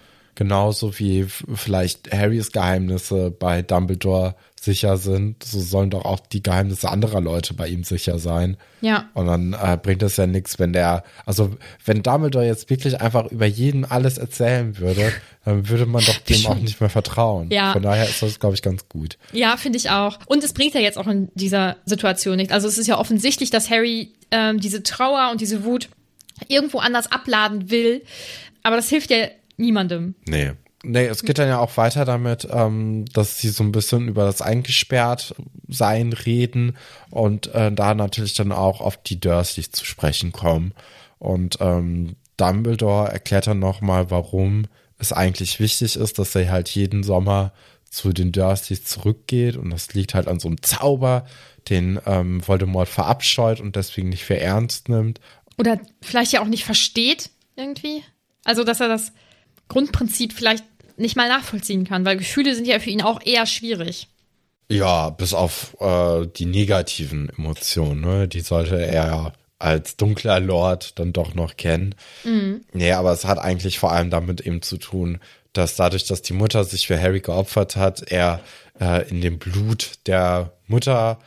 genauso 0.40 0.98
wie 0.98 1.26
vielleicht 1.26 2.10
Harrys 2.14 2.50
Geheimnisse 2.50 3.30
bei 3.30 3.60
Dumbledore 3.60 4.36
sicher 4.58 4.96
sind, 4.96 5.44
so 5.44 5.60
sollen 5.60 5.90
doch 5.90 6.06
auch 6.06 6.18
die 6.18 6.42
Geheimnisse 6.42 6.88
anderer 6.88 7.20
Leute 7.20 7.52
bei 7.52 7.68
ihm 7.68 7.84
sicher 7.84 8.18
sein. 8.18 8.56
Ja. 8.80 9.10
Und 9.12 9.26
dann 9.26 9.52
äh, 9.52 9.76
bringt 9.76 10.02
es 10.02 10.16
ja 10.16 10.26
nichts, 10.26 10.58
wenn 10.58 10.72
der, 10.72 11.04
also 11.26 11.54
wenn 11.84 12.02
Dumbledore 12.02 12.46
jetzt 12.46 12.70
wirklich 12.70 13.02
einfach 13.02 13.30
über 13.30 13.44
jeden 13.44 13.84
alles 13.84 14.16
erzählen 14.16 14.78
würde, 14.78 15.12
dann 15.44 15.68
würde 15.68 15.84
man 15.84 16.02
doch 16.02 16.16
dem 16.16 16.46
auch 16.46 16.54
nicht 16.54 16.80
mehr 16.80 16.88
vertrauen. 16.88 17.50
Ja. 17.50 17.74
Von 17.74 17.82
daher 17.82 18.08
ist 18.08 18.22
das, 18.22 18.40
glaube 18.40 18.54
ich, 18.54 18.62
ganz 18.62 18.88
gut. 18.88 19.18
Ja, 19.32 19.58
finde 19.58 19.76
ich 19.76 19.90
auch. 19.90 20.20
Und 20.24 20.42
es 20.42 20.54
bringt 20.54 20.72
ja 20.72 20.80
jetzt 20.80 20.96
auch 20.96 21.06
in 21.06 21.28
dieser 21.34 21.76
Situation 21.84 22.38
nicht. 22.38 22.52
Also 22.52 22.66
es 22.66 22.78
ist 22.78 22.86
ja 22.86 22.98
offensichtlich, 22.98 23.50
dass 23.50 23.68
Harry 23.68 24.14
ähm, 24.30 24.58
diese 24.58 24.82
Trauer 24.82 25.32
und 25.32 25.42
diese 25.42 25.64
Wut 25.64 25.90
irgendwo 26.48 26.78
anders 26.78 27.12
abladen 27.12 27.70
will. 27.70 28.00
Aber 28.62 28.76
das 28.76 28.88
hilft 28.88 29.10
ja 29.10 29.26
niemandem. 29.60 30.14
Nee. 30.26 30.52
Nee, 30.82 31.06
es 31.06 31.24
geht 31.24 31.38
dann 31.38 31.48
ja 31.48 31.58
auch 31.58 31.76
weiter 31.76 32.06
damit, 32.06 32.48
ähm, 32.50 33.04
dass 33.12 33.38
sie 33.38 33.50
so 33.50 33.62
ein 33.62 33.72
bisschen 33.72 34.08
über 34.08 34.24
das 34.24 34.40
Eingesperrt-Sein 34.40 36.14
reden 36.14 36.76
und 37.10 37.54
äh, 37.54 37.70
da 37.70 37.94
natürlich 37.94 38.32
dann 38.32 38.50
auch 38.50 38.80
auf 38.80 38.96
die 38.96 39.20
Dursleys 39.20 39.72
zu 39.72 39.84
sprechen 39.84 40.32
kommen. 40.32 40.72
Und 41.18 41.58
ähm, 41.60 42.16
Dumbledore 42.38 43.12
erklärt 43.12 43.46
dann 43.46 43.58
nochmal, 43.58 44.10
warum 44.10 44.68
es 44.96 45.12
eigentlich 45.12 45.60
wichtig 45.60 45.96
ist, 45.96 46.18
dass 46.18 46.34
er 46.34 46.50
halt 46.50 46.70
jeden 46.70 47.02
Sommer 47.02 47.52
zu 47.90 48.14
den 48.14 48.32
Dursleys 48.32 48.84
zurückgeht. 48.84 49.56
Und 49.56 49.70
das 49.70 49.92
liegt 49.92 50.14
halt 50.14 50.28
an 50.28 50.40
so 50.40 50.48
einem 50.48 50.62
Zauber, 50.62 51.26
den 51.68 52.00
ähm, 52.06 52.46
Voldemort 52.46 52.88
verabscheut 52.88 53.60
und 53.60 53.76
deswegen 53.76 54.08
nicht 54.08 54.24
für 54.24 54.40
ernst 54.40 54.88
nimmt. 54.88 55.20
Oder 55.58 55.78
vielleicht 56.00 56.32
ja 56.32 56.40
auch 56.40 56.46
nicht 56.46 56.64
versteht 56.64 57.28
irgendwie. 57.56 58.02
Also, 58.44 58.64
dass 58.64 58.80
er 58.80 58.88
das 58.88 59.12
Grundprinzip 59.70 60.34
vielleicht 60.34 60.64
nicht 60.98 61.16
mal 61.16 61.28
nachvollziehen 61.28 61.84
kann, 61.84 62.04
weil 62.04 62.18
Gefühle 62.18 62.54
sind 62.54 62.66
ja 62.66 62.78
für 62.78 62.90
ihn 62.90 63.00
auch 63.00 63.20
eher 63.24 63.46
schwierig. 63.46 64.08
Ja, 64.68 65.10
bis 65.10 65.32
auf 65.32 65.76
äh, 65.80 66.26
die 66.26 66.44
negativen 66.44 67.30
Emotionen, 67.30 68.02
ne? 68.02 68.28
Die 68.28 68.40
sollte 68.40 68.84
er 68.84 69.06
ja 69.06 69.32
als 69.58 69.96
dunkler 69.96 70.40
Lord 70.40 70.98
dann 70.98 71.12
doch 71.12 71.34
noch 71.34 71.56
kennen. 71.56 71.94
Mhm. 72.24 72.62
Nee, 72.72 72.92
aber 72.92 73.12
es 73.12 73.24
hat 73.24 73.38
eigentlich 73.38 73.78
vor 73.78 73.92
allem 73.92 74.10
damit 74.10 74.40
eben 74.40 74.62
zu 74.62 74.76
tun, 74.76 75.18
dass 75.52 75.76
dadurch, 75.76 76.04
dass 76.06 76.22
die 76.22 76.32
Mutter 76.32 76.64
sich 76.64 76.86
für 76.86 77.00
Harry 77.00 77.20
geopfert 77.20 77.76
hat, 77.76 78.10
er 78.10 78.40
äh, 78.80 79.08
in 79.08 79.20
dem 79.20 79.38
Blut 79.38 79.92
der 80.06 80.52
Mutter 80.66 81.18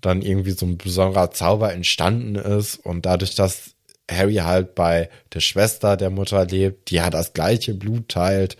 dann 0.00 0.22
irgendwie 0.22 0.52
so 0.52 0.66
ein 0.66 0.78
besonderer 0.78 1.30
Zauber 1.30 1.72
entstanden 1.72 2.36
ist 2.36 2.76
und 2.76 3.06
dadurch, 3.06 3.34
dass 3.34 3.74
Harry 4.10 4.36
halt 4.36 4.74
bei 4.74 5.08
der 5.32 5.40
Schwester 5.40 5.96
der 5.96 6.10
Mutter 6.10 6.44
lebt, 6.46 6.90
die 6.90 6.96
ja 6.96 7.10
das 7.10 7.32
gleiche 7.32 7.74
Blut 7.74 8.08
teilt, 8.08 8.56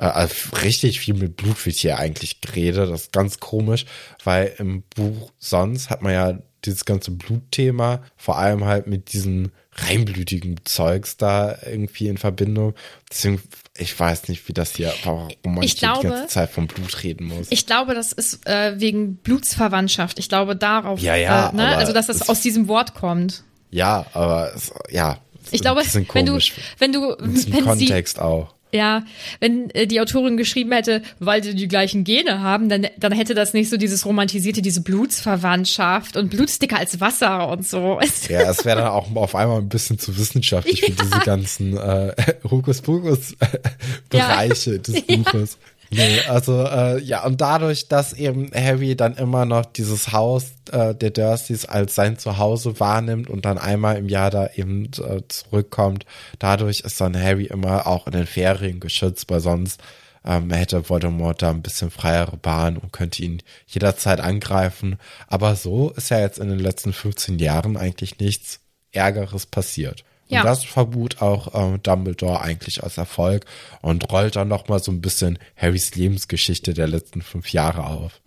äh, 0.00 0.04
also 0.04 0.34
richtig 0.62 1.00
viel 1.00 1.14
mit 1.14 1.36
Blut 1.36 1.64
wird 1.66 1.76
hier 1.76 1.98
eigentlich 1.98 2.40
geredet. 2.40 2.90
Das 2.90 3.02
ist 3.02 3.12
ganz 3.12 3.40
komisch, 3.40 3.84
weil 4.24 4.54
im 4.58 4.82
Buch 4.94 5.30
sonst 5.38 5.90
hat 5.90 6.02
man 6.02 6.12
ja 6.12 6.38
dieses 6.64 6.84
ganze 6.84 7.12
Blutthema, 7.12 8.02
vor 8.16 8.36
allem 8.38 8.64
halt 8.64 8.88
mit 8.88 9.12
diesen 9.12 9.52
reinblütigen 9.74 10.56
Zeugs 10.64 11.16
da 11.16 11.56
irgendwie 11.64 12.08
in 12.08 12.18
Verbindung. 12.18 12.74
Deswegen, 13.08 13.40
ich 13.76 13.98
weiß 13.98 14.28
nicht, 14.28 14.48
wie 14.48 14.52
das 14.52 14.74
hier, 14.74 14.92
warum 15.04 15.28
man 15.44 15.62
Ich 15.62 15.74
hier 15.74 15.92
die 15.94 16.00
glaube- 16.00 16.08
ganze 16.08 16.26
Zeit 16.34 16.50
vom 16.50 16.66
Blut 16.66 17.04
reden 17.04 17.26
muss. 17.28 17.46
Ich 17.50 17.64
glaube, 17.64 17.94
das 17.94 18.12
ist 18.12 18.44
äh, 18.48 18.78
wegen 18.80 19.16
Blutsverwandtschaft. 19.18 20.18
Ich 20.18 20.28
glaube 20.28 20.56
darauf, 20.56 21.00
Ja, 21.00 21.14
ja, 21.14 21.50
äh, 21.50 21.54
ne? 21.54 21.76
also 21.76 21.92
dass 21.92 22.08
das 22.08 22.22
es- 22.22 22.28
aus 22.28 22.40
diesem 22.40 22.66
Wort 22.66 22.94
kommt. 22.94 23.44
Ja, 23.70 24.06
aber 24.12 24.52
ja. 24.90 25.18
Ich 25.50 25.62
glaube, 25.62 25.80
wenn 26.12 26.26
du, 26.26 26.38
wenn 26.78 26.92
du, 26.92 27.16
wenn 27.18 27.36
sie, 27.36 27.50
Kontext 27.50 28.20
auch. 28.20 28.52
ja, 28.70 29.02
wenn 29.40 29.70
äh, 29.70 29.86
die 29.86 29.98
Autorin 29.98 30.36
geschrieben 30.36 30.72
hätte, 30.72 31.00
weil 31.20 31.42
sie 31.42 31.54
die 31.54 31.68
gleichen 31.68 32.04
Gene 32.04 32.42
haben, 32.42 32.68
dann, 32.68 32.86
dann 32.98 33.12
hätte 33.12 33.32
das 33.32 33.54
nicht 33.54 33.70
so 33.70 33.78
dieses 33.78 34.04
romantisierte, 34.04 34.60
diese 34.60 34.82
Blutsverwandtschaft 34.82 36.18
und 36.18 36.28
Blutsticker 36.28 36.76
als 36.76 37.00
Wasser 37.00 37.48
und 37.48 37.66
so. 37.66 37.98
Ja, 38.28 38.50
es 38.50 38.66
wäre 38.66 38.80
dann 38.80 38.88
auch 38.88 39.10
auf 39.16 39.34
einmal 39.34 39.56
ein 39.58 39.70
bisschen 39.70 39.98
zu 39.98 40.18
wissenschaftlich 40.18 40.82
für 40.82 40.92
diese 40.92 41.20
ganzen 41.20 41.78
äh, 41.78 42.12
Hokuspokus-Bereiche 42.50 44.80
des 44.80 45.00
Buches. 45.06 45.56
Nee, 45.90 46.20
also 46.28 46.64
äh, 46.66 47.00
ja, 47.00 47.24
und 47.24 47.40
dadurch, 47.40 47.88
dass 47.88 48.12
eben 48.12 48.50
Harry 48.54 48.94
dann 48.94 49.16
immer 49.16 49.46
noch 49.46 49.64
dieses 49.64 50.12
Haus 50.12 50.52
äh, 50.70 50.94
der 50.94 51.10
Dursleys 51.10 51.64
als 51.64 51.94
sein 51.94 52.18
Zuhause 52.18 52.78
wahrnimmt 52.78 53.30
und 53.30 53.44
dann 53.44 53.58
einmal 53.58 53.96
im 53.96 54.08
Jahr 54.08 54.30
da 54.30 54.50
eben 54.54 54.90
äh, 54.98 55.22
zurückkommt, 55.28 56.04
dadurch 56.38 56.80
ist 56.80 57.00
dann 57.00 57.20
Harry 57.20 57.46
immer 57.46 57.86
auch 57.86 58.06
in 58.06 58.12
den 58.12 58.26
Ferien 58.26 58.80
geschützt, 58.80 59.30
weil 59.30 59.40
sonst 59.40 59.80
ähm, 60.24 60.50
hätte 60.50 60.88
Voldemort 60.88 61.40
da 61.40 61.50
ein 61.50 61.62
bisschen 61.62 61.90
freiere 61.90 62.36
Bahn 62.36 62.76
und 62.76 62.92
könnte 62.92 63.22
ihn 63.22 63.42
jederzeit 63.66 64.20
angreifen. 64.20 64.98
Aber 65.26 65.56
so 65.56 65.90
ist 65.90 66.10
ja 66.10 66.20
jetzt 66.20 66.38
in 66.38 66.50
den 66.50 66.58
letzten 66.58 66.92
15 66.92 67.38
Jahren 67.38 67.76
eigentlich 67.76 68.18
nichts 68.18 68.60
Ärgeres 68.92 69.46
passiert. 69.46 70.04
Ja. 70.28 70.40
Und 70.40 70.46
das 70.46 70.64
verbucht 70.64 71.22
auch 71.22 71.54
ähm, 71.54 71.82
Dumbledore 71.82 72.40
eigentlich 72.40 72.82
als 72.82 72.98
Erfolg 72.98 73.46
und 73.80 74.10
rollt 74.12 74.36
dann 74.36 74.48
noch 74.48 74.68
mal 74.68 74.78
so 74.78 74.92
ein 74.92 75.00
bisschen 75.00 75.38
Harrys 75.56 75.94
Lebensgeschichte 75.94 76.74
der 76.74 76.86
letzten 76.86 77.22
fünf 77.22 77.52
Jahre 77.52 77.84
auf. 77.86 78.20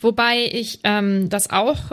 Wobei 0.00 0.46
ich 0.46 0.80
ähm, 0.84 1.28
das 1.28 1.50
auch 1.50 1.92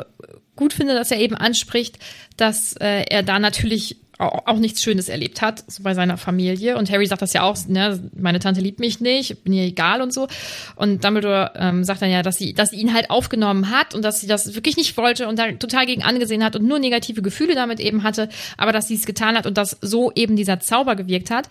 gut 0.55 0.73
finde, 0.73 0.93
dass 0.93 1.11
er 1.11 1.19
eben 1.19 1.35
anspricht, 1.35 1.99
dass 2.35 2.73
äh, 2.73 3.03
er 3.09 3.23
da 3.23 3.39
natürlich 3.39 3.97
auch, 4.17 4.45
auch 4.45 4.57
nichts 4.57 4.81
Schönes 4.81 5.09
erlebt 5.09 5.41
hat, 5.41 5.63
so 5.67 5.83
bei 5.83 5.93
seiner 5.93 6.17
Familie. 6.17 6.77
Und 6.77 6.91
Harry 6.91 7.05
sagt 7.05 7.21
das 7.21 7.33
ja 7.33 7.43
auch, 7.43 7.57
ne, 7.67 7.99
meine 8.15 8.39
Tante 8.39 8.61
liebt 8.61 8.79
mich 8.79 8.99
nicht, 8.99 9.43
bin 9.43 9.53
ihr 9.53 9.63
egal 9.63 10.01
und 10.01 10.13
so. 10.13 10.27
Und 10.75 11.03
Dumbledore 11.03 11.51
ähm, 11.55 11.83
sagt 11.83 12.01
dann 12.01 12.09
ja, 12.09 12.23
dass 12.23 12.37
sie, 12.37 12.53
dass 12.53 12.71
sie 12.71 12.77
ihn 12.77 12.93
halt 12.93 13.09
aufgenommen 13.09 13.69
hat 13.69 13.93
und 13.93 14.03
dass 14.03 14.19
sie 14.19 14.27
das 14.27 14.55
wirklich 14.55 14.77
nicht 14.77 14.97
wollte 14.97 15.27
und 15.27 15.37
da 15.37 15.51
total 15.53 15.85
gegen 15.85 16.03
angesehen 16.03 16.43
hat 16.43 16.55
und 16.55 16.65
nur 16.65 16.79
negative 16.79 17.21
Gefühle 17.21 17.55
damit 17.55 17.79
eben 17.79 18.03
hatte, 18.03 18.29
aber 18.57 18.71
dass 18.71 18.87
sie 18.87 18.95
es 18.95 19.05
getan 19.05 19.37
hat 19.37 19.45
und 19.45 19.57
dass 19.57 19.77
so 19.81 20.11
eben 20.15 20.35
dieser 20.35 20.59
Zauber 20.59 20.95
gewirkt 20.95 21.29
hat. 21.29 21.47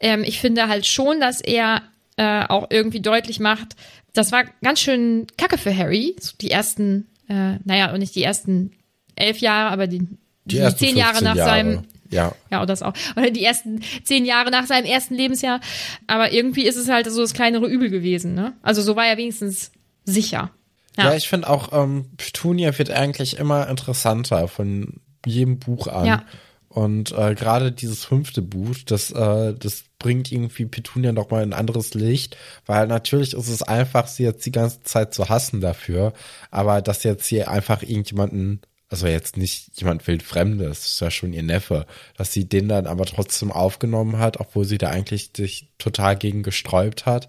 Ähm, 0.00 0.24
ich 0.24 0.40
finde 0.40 0.68
halt 0.68 0.86
schon, 0.86 1.20
dass 1.20 1.40
er 1.40 1.82
äh, 2.16 2.44
auch 2.46 2.68
irgendwie 2.70 3.00
deutlich 3.00 3.40
macht, 3.40 3.76
das 4.16 4.32
war 4.32 4.44
ganz 4.62 4.80
schön 4.80 5.26
kacke 5.36 5.58
für 5.58 5.76
Harry, 5.76 6.16
so 6.20 6.32
die 6.40 6.50
ersten, 6.50 7.06
äh, 7.28 7.58
naja, 7.64 7.92
und 7.92 7.98
nicht 7.98 8.14
die 8.14 8.22
ersten 8.22 8.72
elf 9.14 9.38
Jahre, 9.38 9.70
aber 9.70 9.86
die, 9.86 10.06
die, 10.44 10.58
ersten 10.58 10.78
zehn 10.78 10.96
Jahre 10.96 11.18
15 11.18 11.24
nach 11.24 11.36
Jahre. 11.36 11.50
seinem, 11.50 11.82
Ja. 12.10 12.32
ja, 12.50 12.60
und 12.60 12.70
das 12.70 12.82
auch, 12.82 12.92
oder 13.16 13.30
die 13.30 13.44
ersten 13.44 13.80
zehn 14.04 14.24
Jahre 14.24 14.50
nach 14.50 14.66
seinem 14.66 14.84
ersten 14.84 15.14
Lebensjahr. 15.14 15.60
Aber 16.06 16.32
irgendwie 16.32 16.66
ist 16.66 16.76
es 16.76 16.88
halt 16.88 17.10
so 17.10 17.20
das 17.20 17.34
kleinere 17.34 17.66
Übel 17.66 17.90
gewesen, 17.90 18.34
ne? 18.34 18.54
Also 18.62 18.82
so 18.82 18.96
war 18.96 19.06
er 19.06 19.16
wenigstens 19.16 19.72
sicher. 20.04 20.50
Ja, 20.96 21.10
Ja, 21.10 21.14
ich 21.14 21.28
finde 21.28 21.48
auch, 21.48 21.72
ähm, 21.72 22.06
Petunia 22.16 22.76
wird 22.78 22.90
eigentlich 22.90 23.36
immer 23.38 23.68
interessanter 23.68 24.48
von 24.48 25.00
jedem 25.26 25.58
Buch 25.58 25.88
an. 25.88 26.06
Ja. 26.06 26.24
Und 26.68 27.12
äh, 27.12 27.34
gerade 27.34 27.72
dieses 27.72 28.04
fünfte 28.04 28.42
Buch, 28.42 28.76
das, 28.84 29.10
äh, 29.10 29.54
das 29.54 29.84
bringt 29.98 30.30
irgendwie 30.30 30.66
Petunia 30.66 31.12
noch 31.12 31.30
mal 31.30 31.42
ein 31.42 31.54
anderes 31.54 31.94
Licht, 31.94 32.36
weil 32.66 32.86
natürlich 32.86 33.32
ist 33.32 33.48
es 33.48 33.62
einfach, 33.62 34.08
sie 34.08 34.24
jetzt 34.24 34.44
die 34.44 34.52
ganze 34.52 34.82
Zeit 34.82 35.14
zu 35.14 35.30
hassen 35.30 35.62
dafür, 35.62 36.12
aber 36.50 36.82
dass 36.82 37.02
jetzt 37.02 37.26
hier 37.26 37.50
einfach 37.50 37.82
irgendjemanden 37.82 38.60
also 38.88 39.06
jetzt 39.06 39.36
nicht 39.36 39.80
jemand 39.80 40.06
wildfremdes, 40.06 40.86
ist 40.86 41.00
ja 41.00 41.10
schon 41.10 41.32
ihr 41.32 41.42
Neffe, 41.42 41.86
dass 42.16 42.32
sie 42.32 42.48
den 42.48 42.68
dann 42.68 42.86
aber 42.86 43.04
trotzdem 43.04 43.50
aufgenommen 43.50 44.18
hat, 44.18 44.38
obwohl 44.38 44.64
sie 44.64 44.78
da 44.78 44.90
eigentlich 44.90 45.30
sich 45.36 45.72
total 45.78 46.16
gegen 46.16 46.42
gesträubt 46.42 47.06
hat, 47.06 47.28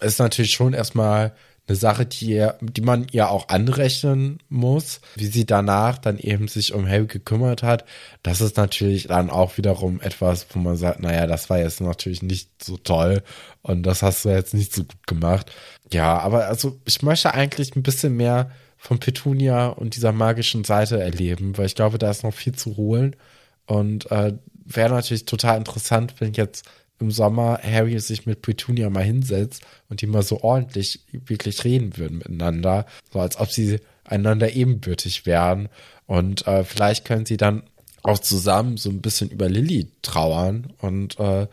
ist 0.00 0.18
natürlich 0.18 0.52
schon 0.52 0.74
erstmal 0.74 1.34
eine 1.68 1.76
Sache, 1.76 2.06
die, 2.06 2.46
die 2.60 2.80
man 2.80 3.06
ihr 3.12 3.30
auch 3.30 3.48
anrechnen 3.48 4.38
muss, 4.48 5.00
wie 5.14 5.26
sie 5.26 5.46
danach 5.46 5.98
dann 5.98 6.18
eben 6.18 6.48
sich 6.48 6.74
um 6.74 6.88
Harry 6.88 7.06
gekümmert 7.06 7.62
hat. 7.62 7.84
Das 8.22 8.40
ist 8.40 8.56
natürlich 8.56 9.06
dann 9.06 9.30
auch 9.30 9.56
wiederum 9.58 10.00
etwas, 10.00 10.46
wo 10.50 10.58
man 10.58 10.76
sagt, 10.76 11.00
naja, 11.00 11.26
das 11.26 11.50
war 11.50 11.58
jetzt 11.58 11.80
natürlich 11.80 12.22
nicht 12.22 12.62
so 12.62 12.76
toll 12.76 13.22
und 13.62 13.84
das 13.84 14.02
hast 14.02 14.24
du 14.24 14.30
jetzt 14.30 14.54
nicht 14.54 14.74
so 14.74 14.82
gut 14.82 15.06
gemacht. 15.06 15.52
Ja, 15.92 16.18
aber 16.18 16.46
also 16.46 16.80
ich 16.84 17.02
möchte 17.02 17.32
eigentlich 17.32 17.76
ein 17.76 17.82
bisschen 17.82 18.16
mehr 18.16 18.50
von 18.82 18.98
Petunia 18.98 19.68
und 19.68 19.94
dieser 19.94 20.10
magischen 20.10 20.64
Seite 20.64 21.00
erleben, 21.00 21.56
weil 21.56 21.66
ich 21.66 21.76
glaube, 21.76 21.98
da 21.98 22.10
ist 22.10 22.24
noch 22.24 22.34
viel 22.34 22.52
zu 22.52 22.76
holen. 22.76 23.14
Und 23.64 24.10
äh, 24.10 24.34
wäre 24.64 24.92
natürlich 24.92 25.24
total 25.24 25.56
interessant, 25.56 26.14
wenn 26.18 26.32
jetzt 26.32 26.64
im 26.98 27.12
Sommer 27.12 27.60
Harry 27.62 28.00
sich 28.00 28.26
mit 28.26 28.42
Petunia 28.42 28.90
mal 28.90 29.04
hinsetzt 29.04 29.62
und 29.88 30.00
die 30.00 30.08
mal 30.08 30.24
so 30.24 30.40
ordentlich 30.42 31.04
wirklich 31.12 31.62
reden 31.62 31.96
würden 31.96 32.18
miteinander, 32.18 32.86
so 33.12 33.20
als 33.20 33.38
ob 33.38 33.52
sie 33.52 33.78
einander 34.02 34.52
ebenbürtig 34.52 35.26
wären. 35.26 35.68
Und 36.06 36.48
äh, 36.48 36.64
vielleicht 36.64 37.04
können 37.04 37.24
sie 37.24 37.36
dann 37.36 37.62
auch 38.02 38.18
zusammen 38.18 38.78
so 38.78 38.90
ein 38.90 39.00
bisschen 39.00 39.30
über 39.30 39.48
Lilly 39.48 39.92
trauern 40.02 40.72
und 40.80 41.20
äh, 41.20 41.46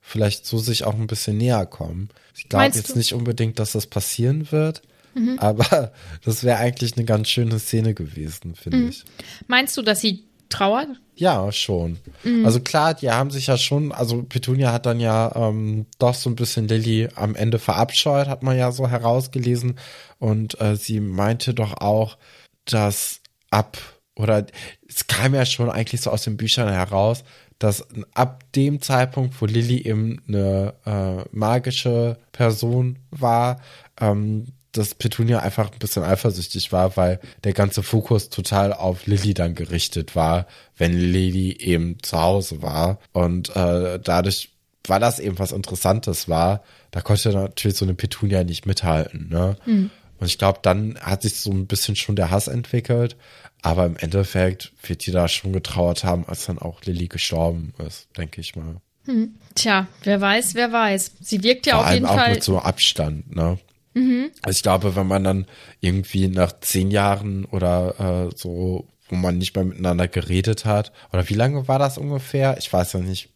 vielleicht 0.00 0.46
so 0.46 0.58
sich 0.58 0.84
auch 0.84 0.94
ein 0.94 1.08
bisschen 1.08 1.36
näher 1.36 1.66
kommen. 1.66 2.10
Ich 2.36 2.48
glaube 2.48 2.66
jetzt 2.66 2.90
du? 2.90 2.96
nicht 2.96 3.12
unbedingt, 3.12 3.58
dass 3.58 3.72
das 3.72 3.88
passieren 3.88 4.52
wird. 4.52 4.82
Mhm. 5.16 5.38
Aber 5.38 5.92
das 6.24 6.44
wäre 6.44 6.58
eigentlich 6.58 6.96
eine 6.96 7.04
ganz 7.04 7.28
schöne 7.28 7.58
Szene 7.58 7.94
gewesen, 7.94 8.54
finde 8.54 8.78
mhm. 8.78 8.88
ich. 8.90 9.04
Meinst 9.46 9.76
du, 9.76 9.82
dass 9.82 10.00
sie 10.00 10.24
trauert? 10.48 10.88
Ja, 11.14 11.50
schon. 11.50 11.98
Mhm. 12.24 12.44
Also 12.44 12.60
klar, 12.60 12.92
die 12.94 13.10
haben 13.10 13.30
sich 13.30 13.46
ja 13.46 13.56
schon, 13.56 13.90
also 13.92 14.22
Petunia 14.22 14.72
hat 14.72 14.84
dann 14.84 15.00
ja 15.00 15.32
ähm, 15.34 15.86
doch 15.98 16.14
so 16.14 16.28
ein 16.28 16.36
bisschen 16.36 16.68
Lilly 16.68 17.08
am 17.14 17.34
Ende 17.34 17.58
verabscheut, 17.58 18.28
hat 18.28 18.42
man 18.42 18.58
ja 18.58 18.70
so 18.70 18.88
herausgelesen. 18.88 19.78
Und 20.18 20.60
äh, 20.60 20.76
sie 20.76 21.00
meinte 21.00 21.54
doch 21.54 21.80
auch, 21.80 22.18
dass 22.66 23.20
ab, 23.50 23.78
oder 24.14 24.46
es 24.86 25.06
kam 25.06 25.34
ja 25.34 25.46
schon 25.46 25.70
eigentlich 25.70 26.02
so 26.02 26.10
aus 26.10 26.24
den 26.24 26.36
Büchern 26.36 26.68
heraus, 26.68 27.24
dass 27.58 27.86
ab 28.12 28.44
dem 28.52 28.82
Zeitpunkt, 28.82 29.40
wo 29.40 29.46
Lilly 29.46 29.78
eben 29.82 30.22
eine 30.28 30.74
äh, 30.84 31.24
magische 31.32 32.18
Person 32.32 32.98
war, 33.10 33.62
ähm, 33.98 34.48
dass 34.76 34.94
Petunia 34.94 35.40
einfach 35.40 35.70
ein 35.70 35.78
bisschen 35.78 36.02
eifersüchtig 36.02 36.72
war, 36.72 36.96
weil 36.96 37.20
der 37.44 37.52
ganze 37.52 37.82
Fokus 37.82 38.28
total 38.28 38.72
auf 38.72 39.06
Lilly 39.06 39.34
dann 39.34 39.54
gerichtet 39.54 40.16
war, 40.16 40.46
wenn 40.76 40.92
Lilly 40.92 41.56
eben 41.58 42.02
zu 42.02 42.20
Hause 42.20 42.62
war. 42.62 42.98
Und 43.12 43.54
äh, 43.56 43.98
dadurch, 44.02 44.50
weil 44.86 45.00
das 45.00 45.18
eben 45.18 45.38
was 45.38 45.52
Interessantes 45.52 46.28
war, 46.28 46.62
da 46.90 47.00
konnte 47.00 47.32
natürlich 47.32 47.76
so 47.76 47.84
eine 47.84 47.94
Petunia 47.94 48.44
nicht 48.44 48.66
mithalten. 48.66 49.28
Ne? 49.28 49.56
Mhm. 49.66 49.90
Und 50.18 50.26
ich 50.26 50.38
glaube, 50.38 50.60
dann 50.62 50.98
hat 51.00 51.22
sich 51.22 51.40
so 51.40 51.50
ein 51.50 51.66
bisschen 51.66 51.96
schon 51.96 52.16
der 52.16 52.30
Hass 52.30 52.48
entwickelt. 52.48 53.16
Aber 53.62 53.86
im 53.86 53.96
Endeffekt 53.96 54.72
wird 54.82 55.06
die 55.06 55.10
da 55.10 55.28
schon 55.28 55.52
getrauert 55.52 56.04
haben, 56.04 56.24
als 56.26 56.46
dann 56.46 56.58
auch 56.58 56.82
Lilly 56.84 57.08
gestorben 57.08 57.72
ist, 57.86 58.08
denke 58.16 58.40
ich 58.40 58.54
mal. 58.54 58.76
Hm. 59.06 59.34
Tja, 59.54 59.86
wer 60.02 60.20
weiß, 60.20 60.54
wer 60.54 60.72
weiß. 60.72 61.12
Sie 61.20 61.42
wirkt 61.42 61.66
ja 61.66 61.76
Vor 61.76 61.86
auf 61.86 61.92
jeden 61.92 62.06
allem 62.06 62.18
Fall. 62.18 62.30
auch 62.30 62.34
mit 62.34 62.44
so 62.44 62.58
Abstand, 62.58 63.34
ne? 63.34 63.58
Mhm. 63.96 64.30
Also 64.42 64.56
ich 64.58 64.62
glaube, 64.62 64.94
wenn 64.94 65.06
man 65.06 65.24
dann 65.24 65.46
irgendwie 65.80 66.28
nach 66.28 66.52
zehn 66.60 66.90
Jahren 66.90 67.46
oder 67.46 68.28
äh, 68.28 68.36
so, 68.36 68.86
wo 69.08 69.16
man 69.16 69.38
nicht 69.38 69.56
mehr 69.56 69.64
miteinander 69.64 70.06
geredet 70.06 70.66
hat, 70.66 70.92
oder 71.12 71.28
wie 71.30 71.34
lange 71.34 71.66
war 71.66 71.78
das 71.78 71.96
ungefähr? 71.96 72.56
Ich 72.58 72.70
weiß 72.70 72.92
ja 72.92 73.00
nicht. 73.00 73.30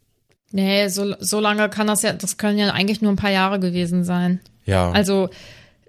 Nee, 0.53 0.89
so, 0.89 1.15
so 1.19 1.41
lange 1.41 1.71
kann 1.71 1.87
das 1.87 2.03
ja, 2.03 2.13
das 2.13 2.37
können 2.37 2.59
ja 2.59 2.71
eigentlich 2.73 3.01
nur 3.01 3.11
ein 3.11 3.17
paar 3.17 3.31
Jahre 3.31 3.59
gewesen 3.59 4.05
sein. 4.05 4.41
Ja. 4.67 4.91
Also 4.91 5.31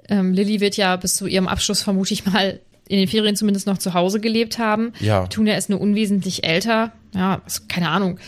ähm, 0.08 0.34
Lilly 0.34 0.62
wird 0.62 0.78
ja 0.78 0.96
bis 0.96 1.18
zu 1.18 1.28
ihrem 1.28 1.50
Abschluss 1.50 1.82
vermute 1.82 2.14
ich 2.14 2.26
mal 2.26 2.62
in 2.88 2.98
den 2.98 3.08
Ferien 3.08 3.36
zumindest 3.36 3.68
noch 3.68 3.78
zu 3.78 3.94
Hause 3.94 4.22
gelebt 4.22 4.58
haben. 4.58 4.94
Ja. 5.02 5.28
Tunia 5.28 5.56
ist 5.56 5.70
nur 5.70 5.82
unwesentlich 5.82 6.46
älter. 6.46 6.94
Ja, 7.14 7.42
also, 7.44 7.64
keine 7.68 7.90
Ahnung. 7.90 8.20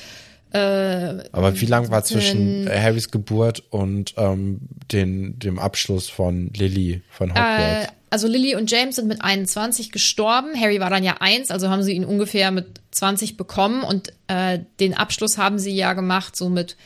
Äh, 0.54 1.24
Aber 1.32 1.60
wie 1.60 1.66
lang 1.66 1.90
war 1.90 2.04
zwischen 2.04 2.70
Harrys 2.70 3.10
Geburt 3.10 3.64
und 3.72 4.14
ähm, 4.18 4.60
den, 4.92 5.40
dem 5.40 5.58
Abschluss 5.58 6.10
von 6.10 6.52
Lily 6.54 7.02
von 7.10 7.32
Hogwarts? 7.32 7.86
Äh, 7.86 7.88
also 8.12 8.28
Lily 8.28 8.56
und 8.56 8.70
James 8.70 8.98
sind 8.98 9.08
mit 9.08 9.24
21 9.24 9.92
gestorben. 9.92 10.50
Harry 10.56 10.80
war 10.80 10.92
dann 10.92 11.04
ja 11.04 11.16
eins, 11.20 11.50
also 11.50 11.70
haben 11.70 11.82
sie 11.82 11.94
ihn 11.94 12.06
ungefähr 12.06 12.52
mit 12.52 12.82
20 12.92 13.38
bekommen 13.38 13.82
und 13.82 14.14
äh, 14.28 14.60
den 14.80 14.94
Abschluss 14.94 15.40
haben 15.40 15.58
sie 15.58 15.76
ja 15.76 15.94
gemacht 15.94 16.36
so 16.36 16.50
mit 16.50 16.78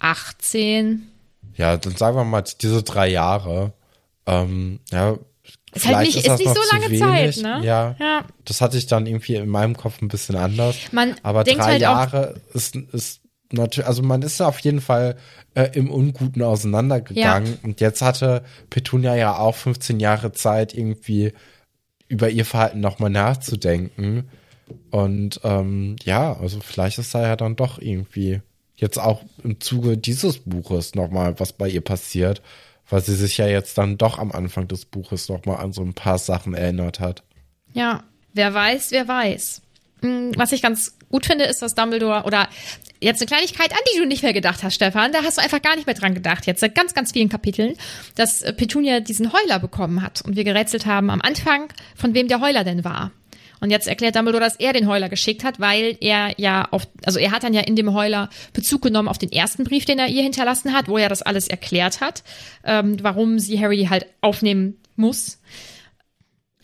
18. 0.00 1.08
Ja, 1.56 1.78
dann 1.78 1.96
sagen 1.96 2.18
wir 2.18 2.24
mal 2.24 2.44
diese 2.60 2.82
drei 2.82 3.08
Jahre. 3.08 3.72
Ähm, 4.26 4.80
ja, 4.90 5.16
ist 5.72 5.86
halt 5.86 6.06
nicht, 6.06 6.16
ist, 6.16 6.26
ist 6.26 6.38
nicht 6.38 6.54
so 6.54 6.62
lange 6.72 6.98
Zeit, 6.98 7.36
ne? 7.38 7.60
Ja, 7.64 7.96
ja. 8.00 8.24
Das 8.44 8.60
hatte 8.60 8.76
ich 8.76 8.86
dann 8.86 9.06
irgendwie 9.06 9.36
in 9.36 9.48
meinem 9.48 9.76
Kopf 9.76 10.02
ein 10.02 10.08
bisschen 10.08 10.36
anders. 10.36 10.76
Man 10.92 11.14
Aber 11.22 11.44
drei 11.44 11.62
halt 11.62 11.80
Jahre 11.80 12.40
ist, 12.52 12.74
ist 12.74 13.20
natürlich, 13.52 13.86
also 13.86 14.02
man 14.02 14.22
ist 14.22 14.40
auf 14.40 14.58
jeden 14.60 14.80
Fall 14.80 15.16
äh, 15.54 15.70
im 15.74 15.90
Unguten 15.90 16.42
auseinandergegangen. 16.42 17.52
Ja. 17.52 17.58
Und 17.62 17.80
jetzt 17.80 18.02
hatte 18.02 18.44
Petunia 18.68 19.14
ja 19.14 19.36
auch 19.36 19.54
15 19.54 20.00
Jahre 20.00 20.32
Zeit, 20.32 20.74
irgendwie 20.74 21.32
über 22.08 22.30
ihr 22.30 22.44
Verhalten 22.44 22.80
nochmal 22.80 23.10
nachzudenken. 23.10 24.28
Und 24.90 25.40
ähm, 25.44 25.96
ja, 26.02 26.36
also 26.36 26.60
vielleicht 26.60 26.98
ist 26.98 27.14
da 27.14 27.22
ja 27.22 27.36
dann 27.36 27.56
doch 27.56 27.80
irgendwie 27.80 28.40
jetzt 28.76 28.98
auch 28.98 29.22
im 29.44 29.60
Zuge 29.60 29.96
dieses 29.96 30.38
Buches 30.38 30.94
nochmal 30.94 31.38
was 31.38 31.52
bei 31.52 31.68
ihr 31.68 31.82
passiert 31.82 32.42
weil 32.90 33.00
sie 33.02 33.14
sich 33.14 33.38
ja 33.38 33.46
jetzt 33.46 33.78
dann 33.78 33.96
doch 33.96 34.18
am 34.18 34.32
Anfang 34.32 34.68
des 34.68 34.84
Buches 34.84 35.28
noch 35.28 35.44
mal 35.46 35.56
an 35.56 35.72
so 35.72 35.82
ein 35.82 35.94
paar 35.94 36.18
Sachen 36.18 36.54
erinnert 36.54 37.00
hat. 37.00 37.22
Ja, 37.72 38.02
wer 38.34 38.52
weiß, 38.52 38.90
wer 38.90 39.08
weiß. 39.08 39.62
Hm, 40.02 40.32
was 40.36 40.52
ich 40.52 40.62
ganz 40.62 40.96
gut 41.10 41.26
finde, 41.26 41.44
ist, 41.44 41.62
dass 41.62 41.74
Dumbledore 41.74 42.24
oder 42.24 42.48
jetzt 43.00 43.20
eine 43.20 43.26
Kleinigkeit, 43.26 43.72
an 43.72 43.78
die 43.92 43.98
du 43.98 44.06
nicht 44.06 44.22
mehr 44.22 44.32
gedacht 44.32 44.62
hast, 44.62 44.74
Stefan, 44.74 45.12
da 45.12 45.22
hast 45.22 45.38
du 45.38 45.42
einfach 45.42 45.62
gar 45.62 45.76
nicht 45.76 45.86
mehr 45.86 45.94
dran 45.94 46.14
gedacht, 46.14 46.46
jetzt 46.46 46.60
seit 46.60 46.74
ganz, 46.74 46.94
ganz 46.94 47.12
vielen 47.12 47.28
Kapiteln, 47.28 47.74
dass 48.14 48.40
Petunia 48.56 49.00
diesen 49.00 49.32
Heuler 49.32 49.58
bekommen 49.58 50.02
hat 50.02 50.22
und 50.22 50.36
wir 50.36 50.44
gerätselt 50.44 50.86
haben 50.86 51.10
am 51.10 51.20
Anfang, 51.20 51.72
von 51.94 52.14
wem 52.14 52.28
der 52.28 52.40
Heuler 52.40 52.64
denn 52.64 52.84
war. 52.84 53.10
Und 53.60 53.70
jetzt 53.70 53.86
erklärt 53.86 54.16
Dumbledore, 54.16 54.42
dass 54.42 54.56
er 54.56 54.72
den 54.72 54.88
Heuler 54.88 55.08
geschickt 55.08 55.44
hat, 55.44 55.60
weil 55.60 55.96
er 56.00 56.32
ja 56.38 56.68
auf, 56.70 56.88
also 57.04 57.18
er 57.18 57.30
hat 57.30 57.42
dann 57.42 57.54
ja 57.54 57.60
in 57.60 57.76
dem 57.76 57.92
Heuler 57.92 58.30
Bezug 58.52 58.82
genommen 58.82 59.08
auf 59.08 59.18
den 59.18 59.30
ersten 59.30 59.64
Brief, 59.64 59.84
den 59.84 59.98
er 59.98 60.08
ihr 60.08 60.22
hinterlassen 60.22 60.72
hat, 60.72 60.88
wo 60.88 60.98
er 60.98 61.08
das 61.08 61.22
alles 61.22 61.48
erklärt 61.48 62.00
hat, 62.00 62.22
ähm, 62.64 62.96
warum 63.02 63.38
sie 63.38 63.60
Harry 63.60 63.86
halt 63.90 64.06
aufnehmen 64.20 64.78
muss. 64.96 65.38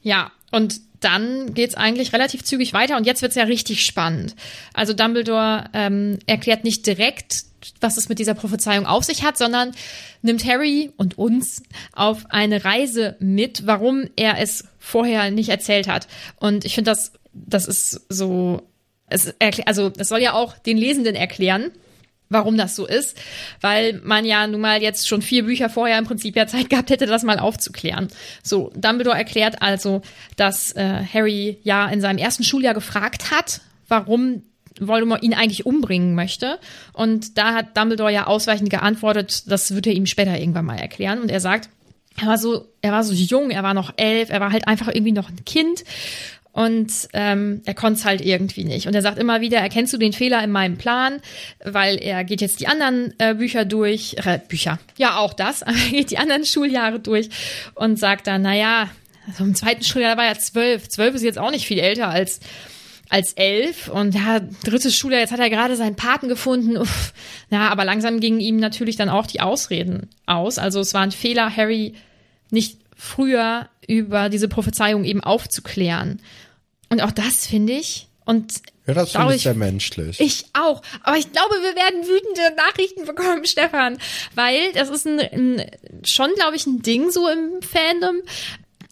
Ja, 0.02 0.32
und 0.50 0.80
dann 1.00 1.52
geht's 1.52 1.74
eigentlich 1.74 2.12
relativ 2.12 2.42
zügig 2.42 2.72
weiter 2.72 2.96
und 2.96 3.06
jetzt 3.06 3.22
wird's 3.22 3.34
ja 3.34 3.44
richtig 3.44 3.84
spannend. 3.84 4.34
Also 4.72 4.92
Dumbledore 4.92 5.68
ähm, 5.74 6.18
erklärt 6.26 6.64
nicht 6.64 6.86
direkt, 6.86 7.44
was 7.80 7.96
es 7.96 8.08
mit 8.08 8.18
dieser 8.18 8.34
Prophezeiung 8.34 8.86
auf 8.86 9.04
sich 9.04 9.22
hat, 9.24 9.38
sondern 9.38 9.72
nimmt 10.22 10.44
Harry 10.44 10.92
und 10.96 11.18
uns 11.18 11.62
auf 11.92 12.26
eine 12.30 12.64
Reise 12.64 13.16
mit, 13.18 13.66
warum 13.66 14.08
er 14.16 14.38
es 14.38 14.64
vorher 14.78 15.30
nicht 15.30 15.48
erzählt 15.48 15.88
hat. 15.88 16.06
Und 16.36 16.64
ich 16.64 16.74
finde, 16.74 16.90
das, 16.90 17.12
das 17.32 17.66
ist 17.66 18.06
so, 18.08 18.62
es, 19.08 19.34
also 19.66 19.92
es 19.96 20.08
soll 20.08 20.20
ja 20.20 20.32
auch 20.32 20.58
den 20.58 20.76
Lesenden 20.76 21.14
erklären, 21.14 21.70
warum 22.28 22.56
das 22.56 22.74
so 22.74 22.86
ist, 22.86 23.16
weil 23.60 24.00
man 24.02 24.24
ja 24.24 24.46
nun 24.46 24.60
mal 24.60 24.82
jetzt 24.82 25.06
schon 25.06 25.22
vier 25.22 25.44
Bücher 25.44 25.70
vorher 25.70 25.98
im 25.98 26.04
Prinzip 26.04 26.36
ja 26.36 26.46
Zeit 26.46 26.70
gehabt 26.70 26.90
hätte, 26.90 27.06
das 27.06 27.22
mal 27.22 27.38
aufzuklären. 27.38 28.08
So, 28.42 28.72
Dumbledore 28.74 29.16
erklärt 29.16 29.62
also, 29.62 30.02
dass 30.36 30.72
äh, 30.72 31.02
Harry 31.12 31.58
ja 31.62 31.88
in 31.88 32.00
seinem 32.00 32.18
ersten 32.18 32.42
Schuljahr 32.42 32.74
gefragt 32.74 33.30
hat, 33.30 33.60
warum 33.88 34.42
Voldemort 34.80 35.22
ihn 35.22 35.34
eigentlich 35.34 35.66
umbringen 35.66 36.14
möchte. 36.14 36.58
Und 36.92 37.38
da 37.38 37.54
hat 37.54 37.76
Dumbledore 37.76 38.12
ja 38.12 38.26
ausweichend 38.26 38.70
geantwortet, 38.70 39.44
das 39.50 39.74
wird 39.74 39.86
er 39.86 39.94
ihm 39.94 40.06
später 40.06 40.38
irgendwann 40.38 40.64
mal 40.64 40.78
erklären. 40.78 41.20
Und 41.20 41.30
er 41.30 41.40
sagt, 41.40 41.68
er 42.18 42.28
war 42.28 42.38
so, 42.38 42.66
er 42.82 42.92
war 42.92 43.04
so 43.04 43.12
jung, 43.12 43.50
er 43.50 43.62
war 43.62 43.74
noch 43.74 43.92
elf, 43.96 44.30
er 44.30 44.40
war 44.40 44.52
halt 44.52 44.66
einfach 44.68 44.88
irgendwie 44.88 45.12
noch 45.12 45.28
ein 45.28 45.44
Kind. 45.44 45.84
Und 46.52 46.90
ähm, 47.12 47.60
er 47.66 47.74
konnte 47.74 47.98
es 47.98 48.06
halt 48.06 48.22
irgendwie 48.22 48.64
nicht. 48.64 48.86
Und 48.86 48.94
er 48.94 49.02
sagt 49.02 49.18
immer 49.18 49.42
wieder, 49.42 49.58
erkennst 49.58 49.92
du 49.92 49.98
den 49.98 50.14
Fehler 50.14 50.42
in 50.42 50.50
meinem 50.50 50.78
Plan? 50.78 51.20
Weil 51.62 51.98
er 51.98 52.24
geht 52.24 52.40
jetzt 52.40 52.60
die 52.60 52.66
anderen 52.66 53.12
äh, 53.18 53.34
Bücher 53.34 53.66
durch, 53.66 54.16
äh, 54.24 54.38
Bücher, 54.48 54.78
ja 54.96 55.18
auch 55.18 55.34
das, 55.34 55.62
aber 55.62 55.76
er 55.76 55.90
geht 55.90 56.10
die 56.10 56.18
anderen 56.18 56.46
Schuljahre 56.46 56.98
durch 56.98 57.28
und 57.74 57.98
sagt 57.98 58.26
dann, 58.26 58.40
naja, 58.40 58.88
also 59.28 59.44
im 59.44 59.54
zweiten 59.54 59.84
Schuljahr 59.84 60.16
war 60.16 60.24
er 60.24 60.38
zwölf. 60.38 60.88
Zwölf 60.88 61.14
ist 61.14 61.22
jetzt 61.22 61.38
auch 61.38 61.50
nicht 61.50 61.66
viel 61.66 61.78
älter 61.78 62.08
als 62.08 62.40
als 63.08 63.32
elf 63.34 63.88
und 63.88 64.14
ja, 64.14 64.40
drittes 64.64 64.96
Schuljahr, 64.96 65.20
jetzt 65.20 65.32
hat 65.32 65.40
er 65.40 65.50
gerade 65.50 65.76
seinen 65.76 65.96
Paten 65.96 66.28
gefunden. 66.28 66.76
Uff. 66.76 67.12
Ja, 67.50 67.68
aber 67.68 67.84
langsam 67.84 68.20
gingen 68.20 68.40
ihm 68.40 68.56
natürlich 68.56 68.96
dann 68.96 69.08
auch 69.08 69.26
die 69.26 69.40
Ausreden 69.40 70.10
aus. 70.26 70.58
Also 70.58 70.80
es 70.80 70.94
war 70.94 71.02
ein 71.02 71.12
Fehler, 71.12 71.54
Harry 71.54 71.94
nicht 72.50 72.78
früher 72.96 73.68
über 73.86 74.28
diese 74.28 74.48
Prophezeiung 74.48 75.04
eben 75.04 75.22
aufzuklären. 75.22 76.20
Und 76.88 77.02
auch 77.02 77.12
das 77.12 77.46
finde 77.46 77.74
ich. 77.74 78.08
Und 78.24 78.54
Ja, 78.86 78.94
das 78.94 79.12
finde 79.12 79.34
ich 79.36 79.42
sehr 79.42 79.54
menschlich. 79.54 80.18
ich 80.18 80.46
auch. 80.52 80.82
Aber 81.02 81.16
ich 81.16 81.30
glaube, 81.30 81.54
wir 81.54 81.76
werden 81.76 82.02
wütende 82.06 82.56
Nachrichten 82.56 83.04
bekommen, 83.04 83.44
Stefan. 83.46 83.98
Weil 84.34 84.72
das 84.72 84.90
ist 84.90 85.06
ein, 85.06 85.20
ein 85.20 85.70
schon, 86.04 86.32
glaube 86.34 86.56
ich, 86.56 86.66
ein 86.66 86.82
Ding 86.82 87.10
so 87.10 87.28
im 87.28 87.62
Fandom, 87.62 88.16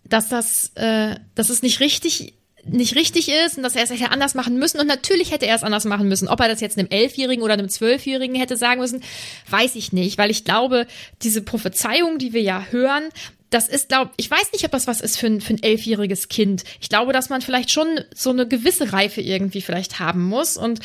dass 0.04 0.28
das, 0.28 0.70
äh, 0.76 1.16
dass 1.34 1.48
es 1.48 1.62
nicht 1.62 1.80
richtig 1.80 2.34
nicht 2.66 2.96
richtig 2.96 3.28
ist 3.28 3.56
und 3.56 3.62
dass 3.62 3.76
er 3.76 3.84
es 3.84 3.90
hätte 3.90 4.10
anders 4.10 4.34
machen 4.34 4.58
müssen. 4.58 4.80
Und 4.80 4.86
natürlich 4.86 5.30
hätte 5.30 5.46
er 5.46 5.56
es 5.56 5.62
anders 5.62 5.84
machen 5.84 6.08
müssen. 6.08 6.28
Ob 6.28 6.40
er 6.40 6.48
das 6.48 6.60
jetzt 6.60 6.78
einem 6.78 6.88
Elfjährigen 6.88 7.42
oder 7.42 7.54
einem 7.54 7.68
Zwölfjährigen 7.68 8.36
hätte 8.36 8.56
sagen 8.56 8.80
müssen, 8.80 9.02
weiß 9.50 9.74
ich 9.76 9.92
nicht. 9.92 10.18
Weil 10.18 10.30
ich 10.30 10.44
glaube, 10.44 10.86
diese 11.22 11.42
Prophezeiung, 11.42 12.18
die 12.18 12.32
wir 12.32 12.42
ja 12.42 12.66
hören, 12.70 13.04
das 13.50 13.68
ist, 13.68 13.88
glaube 13.88 14.10
ich, 14.16 14.30
weiß 14.30 14.52
nicht, 14.52 14.64
ob 14.64 14.72
das 14.72 14.86
was 14.86 15.00
ist 15.00 15.18
für 15.18 15.26
ein, 15.26 15.40
für 15.40 15.54
ein 15.54 15.62
elfjähriges 15.62 16.28
Kind. 16.28 16.64
Ich 16.80 16.88
glaube, 16.88 17.12
dass 17.12 17.28
man 17.28 17.40
vielleicht 17.40 17.70
schon 17.70 17.86
so 18.14 18.30
eine 18.30 18.48
gewisse 18.48 18.92
Reife 18.92 19.20
irgendwie 19.20 19.60
vielleicht 19.60 20.00
haben 20.00 20.24
muss. 20.24 20.56
Und 20.56 20.80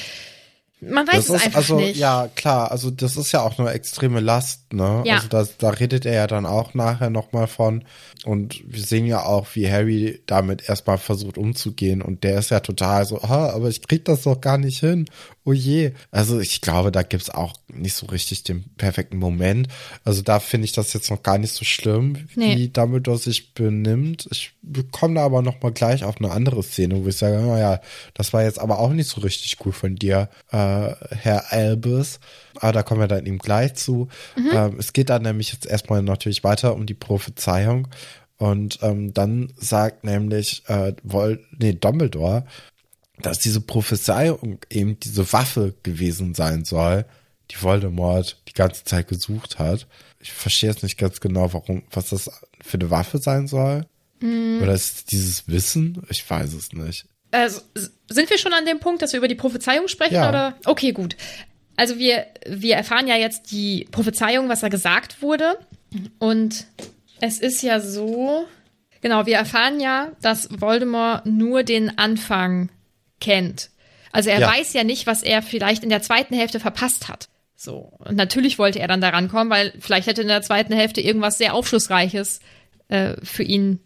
man 0.82 1.08
weiß 1.08 1.28
das 1.28 1.30
es 1.30 1.36
ist 1.36 1.46
einfach 1.46 1.60
also 1.60 1.76
nicht. 1.78 1.98
ja 1.98 2.30
klar, 2.36 2.72
also 2.72 2.90
das 2.90 3.18
ist 3.18 3.32
ja 3.32 3.42
auch 3.42 3.60
eine 3.60 3.72
extreme 3.72 4.22
Last, 4.22 4.72
ne? 4.72 5.04
Ja. 5.06 5.16
Also 5.16 5.28
da, 5.28 5.46
da 5.58 5.70
redet 5.72 6.06
er 6.06 6.14
ja 6.14 6.28
dann 6.28 6.46
auch 6.46 6.74
nachher 6.74 7.10
nochmal 7.10 7.48
von 7.48 7.84
und 8.26 8.62
wir 8.68 8.84
sehen 8.84 9.06
ja 9.06 9.24
auch, 9.24 9.48
wie 9.54 9.70
Harry 9.72 10.22
damit 10.26 10.68
erstmal 10.68 10.98
versucht 10.98 11.38
umzugehen 11.38 12.02
und 12.02 12.24
der 12.24 12.40
ist 12.40 12.52
ja 12.52 12.60
total 12.60 13.06
so, 13.06 13.22
ah, 13.22 13.50
aber 13.52 13.70
ich 13.70 13.82
krieg 13.88 14.04
das 14.06 14.24
doch 14.24 14.42
gar 14.42 14.58
nicht 14.58 14.80
hin. 14.80 15.06
Oh 15.46 15.54
je. 15.54 15.92
Also 16.12 16.40
ich 16.40 16.62
glaube, 16.62 16.92
da 16.92 17.02
gibt's 17.02 17.30
auch 17.30 17.54
nicht 17.74 17.94
so 17.96 18.06
richtig 18.08 18.44
den 18.44 18.66
perfekten 18.78 19.18
Moment. 19.18 19.68
Also 20.04 20.22
da 20.22 20.40
finde 20.40 20.66
ich 20.66 20.74
das 20.74 20.94
jetzt 20.94 21.10
noch 21.10 21.24
gar 21.24 21.38
nicht 21.38 21.54
so 21.54 21.66
schlimm, 21.66 22.28
Nee. 22.36 22.56
wie 22.58 22.68
Dumbledore 22.68 23.18
sich 23.18 23.54
benimmt. 23.54 24.28
Ich 24.32 24.52
komme 24.92 25.16
da 25.16 25.26
aber 25.26 25.42
noch 25.42 25.62
mal 25.62 25.72
gleich 25.72 26.04
auf 26.04 26.18
eine 26.18 26.32
andere 26.32 26.62
Szene, 26.62 27.04
wo 27.04 27.08
ich 27.08 27.18
sage, 27.18 27.38
naja, 27.40 27.80
das 28.14 28.34
war 28.34 28.44
jetzt 28.44 28.60
aber 28.60 28.80
auch 28.80 28.92
nicht 28.92 29.10
so 29.10 29.22
richtig 29.22 29.58
cool 29.66 29.72
von 29.72 29.96
dir, 29.96 30.30
äh, 30.52 30.92
Herr 31.16 31.52
Albus. 31.52 32.20
Aber 32.60 32.72
da 32.72 32.84
kommen 32.84 33.02
wir 33.02 33.08
dann 33.08 33.26
eben 33.26 33.40
gleich 33.40 33.76
zu. 33.76 34.08
Ähm, 34.38 34.76
es 34.80 34.94
geht 34.94 35.10
dann 35.10 35.24
nämlich 35.24 35.54
jetzt 35.54 35.66
erstmal 35.66 36.02
natürlich 36.02 36.44
weiter 36.44 36.76
um 36.76 36.86
die 36.86 36.94
Prophezeiung. 36.94 37.88
Und 38.38 38.80
ähm, 38.82 39.14
dann 39.14 39.54
sagt 39.58 40.04
nämlich 40.04 40.64
äh, 40.68 40.94
Vol 41.04 41.46
nee, 41.58 41.74
Dumbledore, 41.74 42.46
dass 43.22 43.40
diese 43.40 43.62
Prophezeiung 43.62 44.60
eben 44.70 45.00
diese 45.00 45.32
Waffe 45.34 45.74
gewesen 45.84 46.34
sein 46.36 46.64
soll, 46.64 47.06
die 47.52 47.62
Voldemort 47.62 48.42
die 48.48 48.54
ganze 48.54 48.86
Zeit 48.86 49.08
gesucht 49.10 49.60
hat. 49.60 49.88
Ich 50.20 50.32
verstehe 50.32 50.70
jetzt 50.70 50.84
nicht 50.84 50.98
ganz 50.98 51.20
genau, 51.20 51.54
warum, 51.54 51.84
was 51.92 52.10
das 52.10 52.30
für 52.62 52.78
eine 52.78 52.90
Waffe 52.90 53.18
sein 53.18 53.48
soll. 53.48 53.86
Oder 54.22 54.74
ist 54.74 54.96
es 54.96 55.06
dieses 55.06 55.48
Wissen? 55.48 56.04
Ich 56.10 56.30
weiß 56.30 56.54
es 56.54 56.74
nicht. 56.74 57.06
Also, 57.32 57.62
sind 58.10 58.30
wir 58.30 58.38
schon 58.38 58.54
an 58.54 58.66
dem 58.66 58.80
Punkt, 58.80 59.02
dass 59.02 59.14
wir 59.14 59.18
über 59.18 59.28
die 59.28 59.36
Prophezeiung 59.36 59.88
sprechen? 59.88 60.16
Ja. 60.16 60.30
Oder? 60.30 60.56
Okay, 60.66 60.92
gut. 60.92 61.16
Also 61.80 61.98
wir, 61.98 62.26
wir 62.46 62.76
erfahren 62.76 63.08
ja 63.08 63.16
jetzt 63.16 63.52
die 63.52 63.88
Prophezeiung, 63.92 64.50
was 64.50 64.60
da 64.60 64.68
gesagt 64.68 65.22
wurde. 65.22 65.58
Und 66.20 66.66
es 67.22 67.40
ist 67.40 67.62
ja 67.62 67.80
so, 67.80 68.46
genau, 69.02 69.26
wir 69.26 69.38
erfahren 69.38 69.80
ja, 69.80 70.12
dass 70.22 70.50
Voldemort 70.52 71.26
nur 71.26 71.64
den 71.64 71.98
Anfang 71.98 72.70
kennt. 73.22 73.70
Also 74.12 74.30
er 74.30 74.40
Ja. 74.42 74.48
weiß 74.52 74.74
ja 74.74 74.84
nicht, 74.84 75.08
was 75.08 75.24
er 75.24 75.42
vielleicht 75.42 75.84
in 75.84 75.90
der 75.90 76.02
zweiten 76.02 76.36
Hälfte 76.36 76.60
verpasst 76.60 77.08
hat. 77.08 77.30
So. 77.56 77.92
Und 78.00 78.16
natürlich 78.16 78.58
wollte 78.60 78.80
er 78.80 78.88
dann 78.88 79.02
daran 79.02 79.30
kommen, 79.30 79.50
weil 79.50 79.74
vielleicht 79.80 80.08
hätte 80.08 80.22
in 80.22 80.28
der 80.28 80.42
zweiten 80.42 80.74
Hälfte 80.74 81.02
irgendwas 81.02 81.38
sehr 81.38 81.54
Aufschlussreiches 81.54 82.40
äh, 82.90 83.16
für 83.24 83.44
ihn 83.44 83.80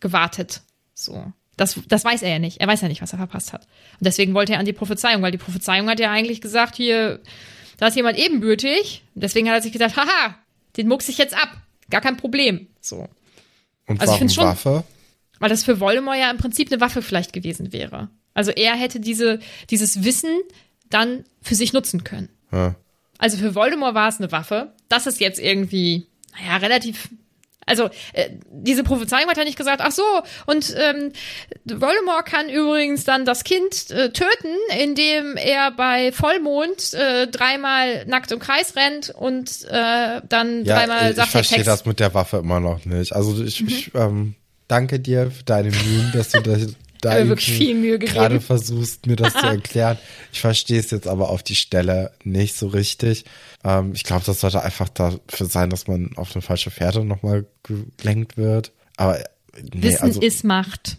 gewartet. 0.00 0.62
So. 0.94 1.32
Das, 1.56 1.78
das 1.88 2.04
weiß 2.04 2.22
er 2.22 2.30
ja 2.30 2.38
nicht. 2.38 2.60
Er 2.60 2.66
weiß 2.68 2.80
ja 2.80 2.88
nicht, 2.88 3.02
was 3.02 3.12
er 3.12 3.18
verpasst 3.18 3.52
hat. 3.52 3.62
Und 4.00 4.06
deswegen 4.06 4.32
wollte 4.34 4.54
er 4.54 4.58
an 4.58 4.64
die 4.66 4.72
Prophezeiung, 4.72 5.22
weil 5.22 5.32
die 5.32 5.38
Prophezeiung 5.38 5.88
hat 5.88 6.00
ja 6.00 6.10
eigentlich 6.10 6.40
gesagt, 6.40 6.76
hier, 6.76 7.20
da 7.78 7.88
ist 7.88 7.96
jemand 7.96 8.18
ebenbürtig. 8.18 9.02
Deswegen 9.14 9.48
hat 9.48 9.56
er 9.56 9.62
sich 9.62 9.72
gedacht, 9.72 9.96
haha, 9.96 10.36
den 10.76 10.88
mucks 10.88 11.08
ich 11.08 11.18
jetzt 11.18 11.34
ab. 11.36 11.50
Gar 11.90 12.00
kein 12.00 12.16
Problem. 12.16 12.68
So. 12.80 13.06
Und 13.86 14.00
Also 14.00 14.02
ich 14.02 14.06
warum 14.06 14.18
find's 14.18 14.34
schon- 14.34 14.44
Waffe? 14.46 14.84
Weil 15.40 15.50
das 15.50 15.64
für 15.64 15.80
Voldemort 15.80 16.16
ja 16.18 16.30
im 16.30 16.38
Prinzip 16.38 16.70
eine 16.70 16.80
Waffe 16.80 17.02
vielleicht 17.02 17.32
gewesen 17.32 17.72
wäre. 17.72 18.08
Also 18.32 18.50
er 18.52 18.74
hätte 18.74 19.00
diese, 19.00 19.40
dieses 19.70 20.04
Wissen 20.04 20.30
dann 20.88 21.24
für 21.42 21.54
sich 21.56 21.72
nutzen 21.72 22.04
können. 22.04 22.28
Ja. 22.52 22.76
Also 23.18 23.36
für 23.36 23.54
Voldemort 23.54 23.94
war 23.94 24.08
es 24.08 24.18
eine 24.18 24.30
Waffe. 24.32 24.72
Das 24.88 25.06
ist 25.06 25.20
jetzt 25.20 25.38
irgendwie, 25.40 26.06
naja, 26.38 26.56
relativ. 26.58 27.08
Also, 27.66 27.90
äh, 28.12 28.30
diese 28.50 28.82
Prophezeiung 28.82 29.28
hat 29.28 29.36
ja 29.36 29.44
nicht 29.44 29.58
gesagt, 29.58 29.80
ach 29.82 29.92
so, 29.92 30.02
und 30.46 30.74
ähm, 30.76 31.12
Voldemort 31.64 32.26
kann 32.26 32.48
übrigens 32.48 33.04
dann 33.04 33.24
das 33.24 33.44
Kind 33.44 33.90
äh, 33.90 34.10
töten, 34.10 34.56
indem 34.80 35.36
er 35.36 35.70
bei 35.70 36.12
Vollmond 36.12 36.94
äh, 36.94 37.28
dreimal 37.28 38.04
nackt 38.06 38.32
im 38.32 38.38
Kreis 38.38 38.74
rennt 38.76 39.10
und 39.10 39.64
äh, 39.68 40.20
dann 40.28 40.64
Ja, 40.64 40.78
dreimal 40.78 41.10
ich 41.10 41.16
sagt 41.16 41.16
der 41.16 41.26
verstehe 41.26 41.64
das 41.64 41.84
mit 41.84 42.00
der 42.00 42.14
Waffe 42.14 42.38
immer 42.38 42.60
noch 42.60 42.84
nicht. 42.84 43.12
Also 43.14 43.42
ich, 43.42 43.64
ich 43.66 43.94
ähm, 43.94 44.34
danke 44.68 44.98
dir 45.00 45.30
für 45.30 45.44
deine 45.44 45.70
Mühen, 45.70 46.10
dass 46.14 46.30
du 46.30 46.40
das 46.40 46.74
da 47.02 47.14
habe 47.14 47.28
wirklich 47.28 47.52
viel 47.52 47.74
Mühe 47.74 47.98
gegeben. 47.98 48.14
gerade 48.14 48.40
versuchst, 48.40 49.06
mir 49.06 49.16
das 49.16 49.32
zu 49.34 49.44
erklären. 49.44 49.98
Ich 50.32 50.40
verstehe 50.40 50.78
es 50.78 50.90
jetzt 50.92 51.08
aber 51.08 51.30
auf 51.30 51.42
die 51.42 51.56
Stelle 51.56 52.12
nicht 52.22 52.56
so 52.56 52.68
richtig. 52.68 53.24
Ähm, 53.64 53.92
ich 53.92 54.04
glaube, 54.04 54.22
das 54.24 54.40
sollte 54.40 54.62
einfach 54.62 54.88
dafür 54.88 55.46
sein, 55.46 55.68
dass 55.68 55.88
man 55.88 56.12
auf 56.16 56.34
eine 56.34 56.42
falsche 56.42 56.70
Fährte 56.70 57.04
nochmal 57.04 57.44
gelenkt 57.64 58.36
wird. 58.36 58.72
Aber 58.96 59.18
äh, 59.18 59.24
nee, 59.74 59.82
Wissen 59.82 60.02
also, 60.04 60.20
ist 60.20 60.44
Macht. 60.44 60.98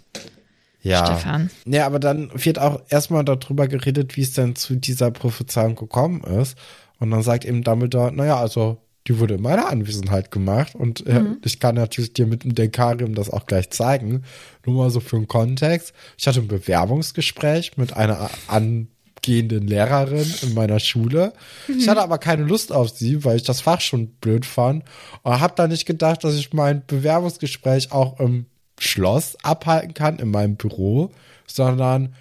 ja. 0.81 1.05
Stefan. 1.05 1.49
Nee, 1.63 1.79
aber 1.79 1.99
dann 1.99 2.31
wird 2.33 2.59
auch 2.59 2.81
erstmal 2.89 3.23
darüber 3.23 3.69
geredet, 3.69 4.17
wie 4.17 4.21
es 4.21 4.33
denn 4.33 4.57
zu 4.57 4.75
dieser 4.75 5.09
Prophezeiung 5.09 5.75
gekommen 5.75 6.21
ist. 6.21 6.57
Und 6.99 7.11
dann 7.11 7.23
sagt 7.23 7.45
eben 7.45 7.63
Dumbledore, 7.63 8.11
naja, 8.11 8.37
also 8.37 8.77
die 9.07 9.19
wurde 9.19 9.35
in 9.35 9.41
meiner 9.41 9.69
Anwesenheit 9.69 10.31
gemacht 10.31 10.75
und 10.75 11.05
äh, 11.05 11.23
ich 11.43 11.59
kann 11.59 11.75
natürlich 11.75 12.13
dir 12.13 12.25
mit 12.25 12.43
dem 12.43 12.55
Dekarium 12.55 13.15
das 13.15 13.29
auch 13.29 13.45
gleich 13.45 13.69
zeigen. 13.69 14.23
Nur 14.65 14.75
mal 14.75 14.89
so 14.89 14.99
für 15.01 15.17
den 15.17 15.27
Kontext. 15.27 15.93
Ich 16.17 16.25
hatte 16.25 16.39
ein 16.39 16.47
Bewerbungsgespräch 16.47 17.75
mit 17.75 17.97
einer 17.97 18.29
angehenden 18.47 19.67
Lehrerin 19.67 20.33
in 20.41 20.53
meiner 20.53 20.79
Schule. 20.79 21.33
Ich 21.67 21.89
hatte 21.89 22.01
aber 22.01 22.17
keine 22.17 22.43
Lust 22.43 22.71
auf 22.71 22.89
sie, 22.89 23.25
weil 23.25 23.35
ich 23.35 23.43
das 23.43 23.59
Fach 23.59 23.81
schon 23.81 24.07
blöd 24.07 24.45
fand. 24.45 24.83
Und 25.23 25.39
habe 25.39 25.53
da 25.57 25.67
nicht 25.67 25.85
gedacht, 25.85 26.23
dass 26.23 26.35
ich 26.35 26.53
mein 26.53 26.83
Bewerbungsgespräch 26.87 27.91
auch 27.91 28.19
im 28.21 28.45
Schloss 28.79 29.37
abhalten 29.43 29.93
kann, 29.93 30.19
in 30.19 30.31
meinem 30.31 30.55
Büro, 30.55 31.11
sondern 31.45 32.15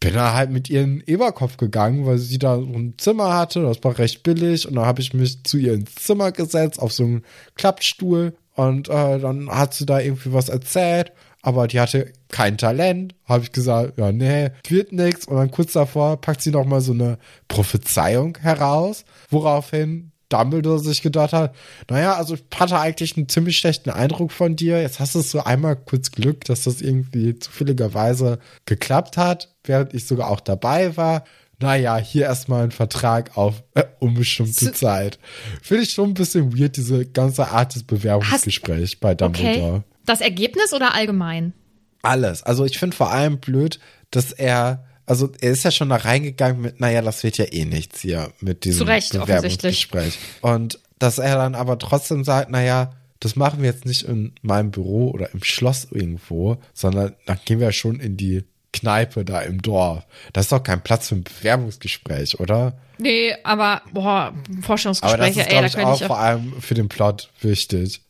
bin 0.00 0.14
da 0.14 0.34
halt 0.34 0.50
mit 0.50 0.68
ihr 0.68 0.82
in 0.82 1.02
Eberkopf 1.06 1.56
gegangen, 1.56 2.06
weil 2.06 2.18
sie 2.18 2.38
da 2.38 2.56
so 2.56 2.66
ein 2.66 2.94
Zimmer 2.98 3.34
hatte, 3.34 3.62
das 3.62 3.82
war 3.82 3.98
recht 3.98 4.22
billig. 4.22 4.68
Und 4.68 4.74
dann 4.74 4.86
habe 4.86 5.00
ich 5.00 5.14
mich 5.14 5.42
zu 5.44 5.56
ihr 5.56 5.74
ins 5.74 5.94
Zimmer 5.94 6.32
gesetzt, 6.32 6.80
auf 6.80 6.92
so 6.92 7.04
einen 7.04 7.24
Klappstuhl. 7.54 8.36
Und 8.54 8.88
äh, 8.88 9.18
dann 9.18 9.50
hat 9.50 9.74
sie 9.74 9.86
da 9.86 10.00
irgendwie 10.00 10.32
was 10.32 10.48
erzählt, 10.48 11.12
aber 11.42 11.68
die 11.68 11.78
hatte 11.78 12.12
kein 12.28 12.58
Talent, 12.58 13.14
habe 13.24 13.44
ich 13.44 13.52
gesagt, 13.52 13.98
ja 13.98 14.12
nee, 14.12 14.50
wird 14.68 14.92
nix. 14.92 15.26
Und 15.26 15.36
dann 15.36 15.50
kurz 15.50 15.72
davor 15.72 16.20
packt 16.20 16.42
sie 16.42 16.50
noch 16.50 16.64
mal 16.64 16.80
so 16.80 16.92
eine 16.92 17.18
Prophezeiung 17.48 18.38
heraus, 18.40 19.04
woraufhin 19.30 20.12
Dumbledore 20.28 20.78
sich 20.78 21.02
gedacht 21.02 21.32
hat, 21.32 21.54
naja, 21.88 22.14
also 22.14 22.34
ich 22.34 22.44
hatte 22.54 22.78
eigentlich 22.78 23.16
einen 23.16 23.28
ziemlich 23.28 23.58
schlechten 23.58 23.90
Eindruck 23.90 24.32
von 24.32 24.56
dir. 24.56 24.80
Jetzt 24.80 25.00
hast 25.00 25.14
du 25.14 25.20
so 25.20 25.42
einmal 25.42 25.76
kurz 25.76 26.10
Glück, 26.10 26.44
dass 26.44 26.64
das 26.64 26.80
irgendwie 26.80 27.38
zufälligerweise 27.38 28.38
geklappt 28.64 29.16
hat, 29.16 29.54
während 29.64 29.94
ich 29.94 30.06
sogar 30.06 30.30
auch 30.30 30.40
dabei 30.40 30.96
war. 30.96 31.24
Naja, 31.58 31.96
hier 31.96 32.24
erstmal 32.24 32.64
ein 32.64 32.70
Vertrag 32.70 33.36
auf 33.36 33.62
äh, 33.74 33.84
unbestimmte 33.98 34.72
Zeit. 34.72 35.18
Finde 35.62 35.84
ich 35.84 35.90
schon 35.90 36.10
ein 36.10 36.14
bisschen 36.14 36.58
weird, 36.58 36.76
diese 36.76 37.06
ganze 37.06 37.48
Art 37.48 37.74
des 37.74 37.84
Bewerbungsgesprächs 37.84 38.96
bei 38.96 39.14
Dumbledore. 39.14 39.76
Okay. 39.76 39.82
Das 40.04 40.20
Ergebnis 40.20 40.72
oder 40.74 40.94
allgemein? 40.94 41.54
Alles. 42.02 42.42
Also 42.42 42.64
ich 42.64 42.78
finde 42.78 42.96
vor 42.96 43.10
allem 43.10 43.38
blöd, 43.38 43.80
dass 44.10 44.32
er, 44.32 44.84
also 45.06 45.30
er 45.40 45.52
ist 45.52 45.64
ja 45.64 45.70
schon 45.70 45.88
da 45.88 45.96
reingegangen 45.96 46.60
mit, 46.60 46.80
naja, 46.80 47.00
das 47.02 47.22
wird 47.22 47.38
ja 47.38 47.46
eh 47.46 47.64
nichts 47.64 48.00
hier 48.00 48.32
mit 48.40 48.64
diesem 48.64 48.78
Zu 48.78 48.84
Recht, 48.84 49.12
Bewerbungsgespräch. 49.12 50.18
Und 50.40 50.80
dass 50.98 51.18
er 51.18 51.36
dann 51.36 51.54
aber 51.54 51.78
trotzdem 51.78 52.24
sagt, 52.24 52.50
naja, 52.50 52.92
das 53.20 53.36
machen 53.36 53.62
wir 53.62 53.70
jetzt 53.70 53.86
nicht 53.86 54.02
in 54.02 54.34
meinem 54.42 54.70
Büro 54.70 55.10
oder 55.10 55.32
im 55.32 55.42
Schloss 55.42 55.86
irgendwo, 55.90 56.58
sondern 56.74 57.14
dann 57.26 57.38
gehen 57.44 57.60
wir 57.60 57.72
schon 57.72 58.00
in 58.00 58.16
die 58.16 58.44
Kneipe 58.72 59.24
da 59.24 59.40
im 59.40 59.62
Dorf. 59.62 60.04
Das 60.32 60.46
ist 60.46 60.52
doch 60.52 60.62
kein 60.62 60.82
Platz 60.82 61.08
für 61.08 61.14
ein 61.16 61.24
Bewerbungsgespräch, 61.24 62.40
oder? 62.40 62.78
Nee, 62.98 63.34
aber 63.42 63.82
boah, 63.92 64.04
Aber 64.04 64.34
das 64.48 64.66
Forschungsgespräche, 64.66 65.40
ist, 65.40 65.50
ey, 65.50 65.60
da 65.60 65.66
ich, 65.66 65.78
auch 65.78 66.00
ich 66.00 66.06
vor 66.06 66.18
allem 66.18 66.60
für 66.60 66.74
den 66.74 66.88
Plot 66.88 67.30
wichtig. 67.40 68.02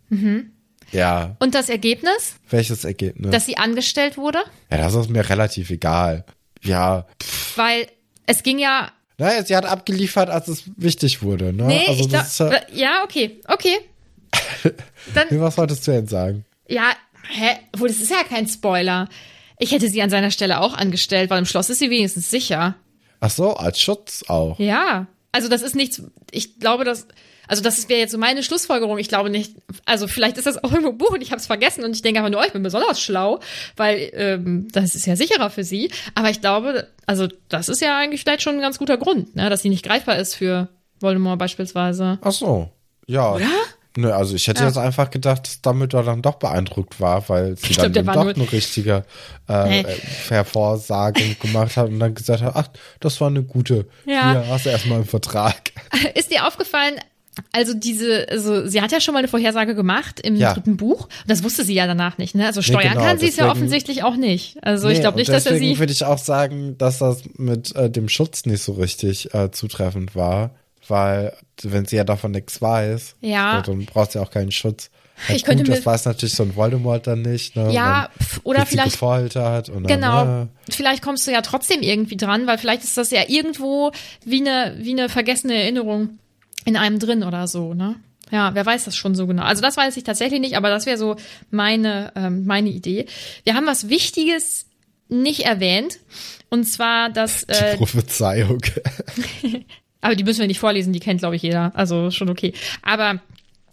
Ja, 0.93 1.37
Und 1.41 1.55
das 1.55 1.69
Ergebnis, 1.69 2.37
welches 2.51 2.85
Ergebnis? 2.85 3.31
dass 3.33 3.47
sie 3.47 3.57
angestellt 3.57 4.17
wurde? 4.17 4.39
Ja, 4.71 4.79
das 4.79 4.95
ist 4.95 5.11
mir 5.11 5.29
relativ 5.29 5.71
egal. 5.71 6.25
Ja. 6.67 7.07
Weil 7.57 7.87
es 8.27 8.43
ging 8.43 8.59
ja. 8.59 8.91
Naja, 9.19 9.45
sie 9.45 9.57
hat 9.57 9.65
abgeliefert, 9.65 10.29
als 10.29 10.49
es 10.49 10.65
wichtig 10.77 11.23
wurde, 11.23 11.53
ne? 11.53 11.65
Nee, 11.65 11.87
also 11.89 12.03
ich 12.03 12.09
glaub, 12.09 12.23
das 12.23 12.41
ist, 12.41 12.53
ja, 12.75 13.03
okay, 13.03 13.41
okay. 13.49 13.79
Dann, 15.15 15.41
was 15.41 15.57
wolltest 15.57 15.87
du 15.87 15.93
denn 15.93 16.07
sagen? 16.07 16.45
ja, 16.69 16.93
hä? 17.29 17.57
Obwohl, 17.73 17.89
das 17.89 17.99
ist 17.99 18.11
ja 18.11 18.23
kein 18.29 18.47
Spoiler. 18.47 19.09
Ich 19.59 19.73
hätte 19.73 19.89
sie 19.89 20.03
an 20.03 20.11
seiner 20.11 20.31
Stelle 20.31 20.61
auch 20.61 20.75
angestellt, 20.75 21.31
weil 21.31 21.39
im 21.39 21.47
Schloss 21.47 21.71
ist 21.71 21.79
sie 21.79 21.91
wenigstens 21.91 22.31
sicher. 22.31 22.75
Ach 23.21 23.31
so, 23.31 23.55
als 23.55 23.81
Schutz 23.81 24.25
auch. 24.29 24.59
Ja. 24.59 25.07
Also 25.33 25.49
das 25.49 25.63
ist 25.63 25.75
nichts, 25.75 26.03
ich 26.31 26.59
glaube, 26.59 26.85
dass, 26.85 27.07
also 27.49 27.63
das 27.63 27.89
wäre 27.89 28.01
jetzt 28.01 28.13
so 28.13 28.19
meine 28.19 28.43
Schlussfolgerung. 28.43 28.99
Ich 28.99 29.09
glaube 29.09 29.31
nicht, 29.31 29.55
also 29.85 30.09
vielleicht 30.09 30.37
ist 30.39 30.47
das 30.47 30.63
auch 30.63 30.71
irgendwo 30.73 30.93
Buch 30.93 31.11
und 31.11 31.23
ich 31.23 31.31
habe 31.31 31.41
es 31.41 31.47
vergessen 31.47 31.85
und 31.85 31.95
ich 31.95 32.03
denke 32.03 32.21
einfach 32.21 32.31
nur, 32.31 32.41
oh, 32.41 32.45
ich 32.47 32.53
bin 32.53 32.63
besonders 32.63 33.01
schlau, 33.01 33.41
weil 33.77 34.11
ähm, 34.15 34.69
das 34.73 34.95
ist 34.95 35.07
ja 35.07 35.17
sicherer 35.17 35.51
für 35.51 35.65
sie. 35.65 35.91
Aber 36.15 36.31
ich 36.31 36.41
glaube, 36.41 36.89
also 37.07 37.29
das 37.49 37.69
ist 37.69 37.81
ja 37.83 37.99
eigentlich 37.99 38.23
vielleicht 38.23 38.43
schon 38.43 38.55
ein 38.57 38.61
ganz 38.61 38.79
guter 38.79 38.97
Grund, 38.99 39.37
ne, 39.37 39.49
dass 39.51 39.63
sie 39.63 39.69
nicht 39.69 39.85
greifbar 39.85 40.17
ist 40.19 40.35
für 40.35 40.69
Voldemort 41.01 41.39
beispielsweise. 41.39 42.19
Ach 42.23 42.33
so, 42.33 42.71
ja. 43.07 43.33
Oder? 43.35 43.47
Nö, 43.99 44.13
also 44.13 44.35
ich 44.35 44.47
hätte 44.47 44.61
Ja. 44.61 44.67
jetzt 44.67 44.77
einfach 44.77 45.09
gedacht, 45.11 45.47
dass 45.47 45.63
Dumbledore 45.63 46.05
dann 46.05 46.21
doch 46.21 46.35
beeindruckt 46.35 47.01
war, 47.01 47.27
weil 47.31 47.57
sie 47.57 47.67
Ich 47.71 47.79
glaub, 47.79 47.93
dann 47.95 48.05
doch 48.05 48.25
nur- 48.25 48.35
eine 48.35 48.53
richtige 48.53 49.05
äh, 49.49 49.81
äh, 49.81 49.85
Hervorsagung 50.29 51.37
gemacht 51.41 51.77
hat 51.77 51.89
und 51.89 51.99
dann 52.01 52.15
gesagt 52.15 52.43
hat, 52.43 52.53
ach, 52.57 52.69
das 53.01 53.21
war 53.21 53.29
eine 53.29 53.43
gute. 53.43 53.87
Ja. 54.05 54.33
Hier 54.33 54.49
hast 54.49 54.67
du 54.67 54.71
erstmal 54.71 54.99
einen 54.99 55.07
Vertrag. 55.07 55.73
Ist 56.15 56.31
dir 56.31 56.47
aufgefallen, 56.47 56.97
also 57.53 57.75
diese, 57.75 58.27
also 58.31 58.67
sie 58.67 58.81
hat 58.81 58.93
ja 58.93 59.01
schon 59.01 59.13
mal 59.15 59.19
eine 59.21 59.29
Vorhersage 59.29 59.75
gemacht 59.75 60.21
im 60.21 60.37
Ja. 60.37 60.55
dritten 60.55 60.77
Buch. 60.77 61.05
Und 61.05 61.29
das 61.31 61.43
wusste 61.43 61.65
sie 61.65 61.75
ja 61.75 61.87
danach 61.87 62.19
nicht, 62.19 62.35
ne? 62.35 62.47
Also 62.47 62.63
steuern 62.63 62.93
genau, 62.95 63.05
kann 63.05 63.19
sie 63.19 63.27
es 63.29 63.37
ja 63.37 63.45
deswegen- 63.45 63.59
offensichtlich 63.59 64.03
auch 64.05 64.17
nicht. 64.17 64.57
Also 64.63 64.89
ich 64.89 64.95
Nee, 64.97 65.01
glaube 65.03 65.15
und 65.15 65.19
nicht, 65.21 65.31
dass 65.31 65.47
er 65.47 65.53
deswegen 65.53 65.75
sie. 65.75 65.79
würde 65.81 65.93
ich 65.93 66.05
auch 66.05 66.19
sagen, 66.19 66.77
dass 66.79 66.99
das 66.99 67.23
mit 67.37 67.75
äh, 67.77 67.91
dem 67.91 68.09
Schutz 68.09 68.47
nicht 68.47 68.63
so 68.63 68.73
richtig 68.73 69.35
äh, 69.35 69.51
zutreffend 69.51 70.15
war, 70.15 70.51
weil 70.89 71.33
wenn 71.63 71.85
sie 71.85 71.97
ja 71.97 72.05
davon 72.05 72.31
nichts 72.33 72.61
weiß, 72.63 73.17
Ja. 73.21 73.63
so, 73.65 73.73
dann 73.73 73.85
braucht 73.87 74.13
sie 74.13 74.21
auch 74.21 74.31
keinen 74.31 74.53
Schutz. 74.53 74.91
Halt 75.29 75.39
Ich 75.39 75.45
könnte 75.45 75.63
gut, 75.65 75.71
mir- 75.71 75.77
das 75.77 75.87
weiß 75.87 76.05
natürlich 76.05 76.35
so 76.35 76.43
ein 76.43 76.55
Voldemort 76.57 77.07
dann 77.07 77.23
nicht. 77.23 77.57
Ne? 77.57 77.73
Ja, 77.73 78.11
oder 78.45 78.67
vielleicht- 78.67 78.93
gefoltert 78.93 79.71
und 79.71 79.87
Genau. 79.87 80.25
dann, 80.25 80.43
äh, 80.69 80.73
Vielleicht 80.73 81.01
kommst 81.03 81.27
du 81.27 81.31
ja 81.33 81.41
trotzdem 81.41 81.81
irgendwie 81.81 82.17
dran, 82.19 82.47
weil 82.47 82.59
vielleicht 82.59 82.85
ist 82.85 82.99
das 82.99 83.11
ja 83.11 83.23
irgendwo 83.27 83.93
wie 84.27 84.41
eine, 84.47 84.77
wie 84.79 84.91
eine 84.91 85.09
vergessene 85.09 85.55
Erinnerung 85.55 86.19
in 86.67 86.77
einem 86.77 86.99
drin 86.99 87.25
oder 87.25 87.49
so, 87.49 87.73
ne? 87.73 87.97
Ja, 88.31 88.55
wer 88.55 88.67
weiß 88.67 88.85
das 88.85 88.97
schon 88.97 89.15
so 89.15 89.27
genau. 89.27 89.45
Also 89.45 89.63
das 89.63 89.77
weiß 89.77 89.97
ich 89.97 90.05
tatsächlich 90.05 90.41
nicht, 90.41 90.57
aber 90.57 90.69
das 90.69 90.85
wäre 90.85 90.99
so 90.99 91.17
meine, 91.51 92.13
ähm, 92.17 92.45
meine 92.45 92.71
Idee. 92.71 93.07
Wir 93.45 93.55
haben 93.55 93.67
was 93.67 93.89
Wichtiges 93.89 94.67
nicht 95.09 95.47
erwähnt. 95.47 96.01
Und 96.51 96.65
zwar, 96.65 97.09
dass 97.11 97.47
die 97.47 97.53
äh, 97.53 97.77
Prophezeiung. 97.77 98.61
aber 100.01 100.17
die 100.17 100.25
müssen 100.25 100.41
wir 100.41 100.49
nicht 100.49 100.59
vorlesen, 100.59 100.93
die 100.93 101.01
kennt, 101.01 101.21
glaube 101.21 101.37
ich, 101.37 101.43
jeder. 101.43 101.71
Also 101.75 102.11
schon 102.11 102.29
okay. 102.29 102.53
Aber 102.83 103.21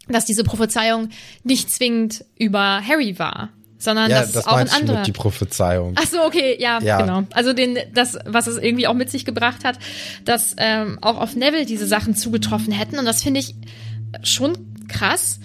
dass 0.07 0.25
diese 0.25 0.43
Prophezeiung 0.43 1.09
nicht 1.43 1.71
zwingend 1.71 2.25
über 2.37 2.81
Harry 2.85 3.17
war, 3.17 3.49
sondern 3.83 4.09
ja, 4.09 4.19
dass 4.19 4.27
es 4.27 4.33
das 4.33 4.47
auch 4.47 4.53
ein 4.57 4.69
anderer. 4.69 4.99
mit 4.99 5.07
die 5.07 5.11
Prophezeiung. 5.11 5.95
Ach 5.97 6.07
so, 6.07 6.21
okay, 6.23 6.57
ja, 6.59 6.79
Ja. 6.81 6.97
genau. 7.01 7.23
Also 7.33 7.53
den, 7.53 7.77
das, 7.93 8.17
was 8.25 8.47
es 8.47 8.57
irgendwie 8.57 8.87
auch 8.87 8.93
mit 8.93 9.09
sich 9.09 9.25
gebracht 9.25 9.63
hat, 9.63 9.77
dass 10.25 10.55
ähm, 10.57 10.97
auch 11.01 11.17
auf 11.19 11.35
Neville 11.35 11.65
diese 11.65 11.87
Sachen 11.87 12.15
zugetroffen 12.15 12.71
hätten. 12.73 12.97
Und 12.99 13.05
das 13.05 13.21
finde 13.23 13.39
ich 13.41 13.55
schon 14.23 14.53
krass. 14.87 15.39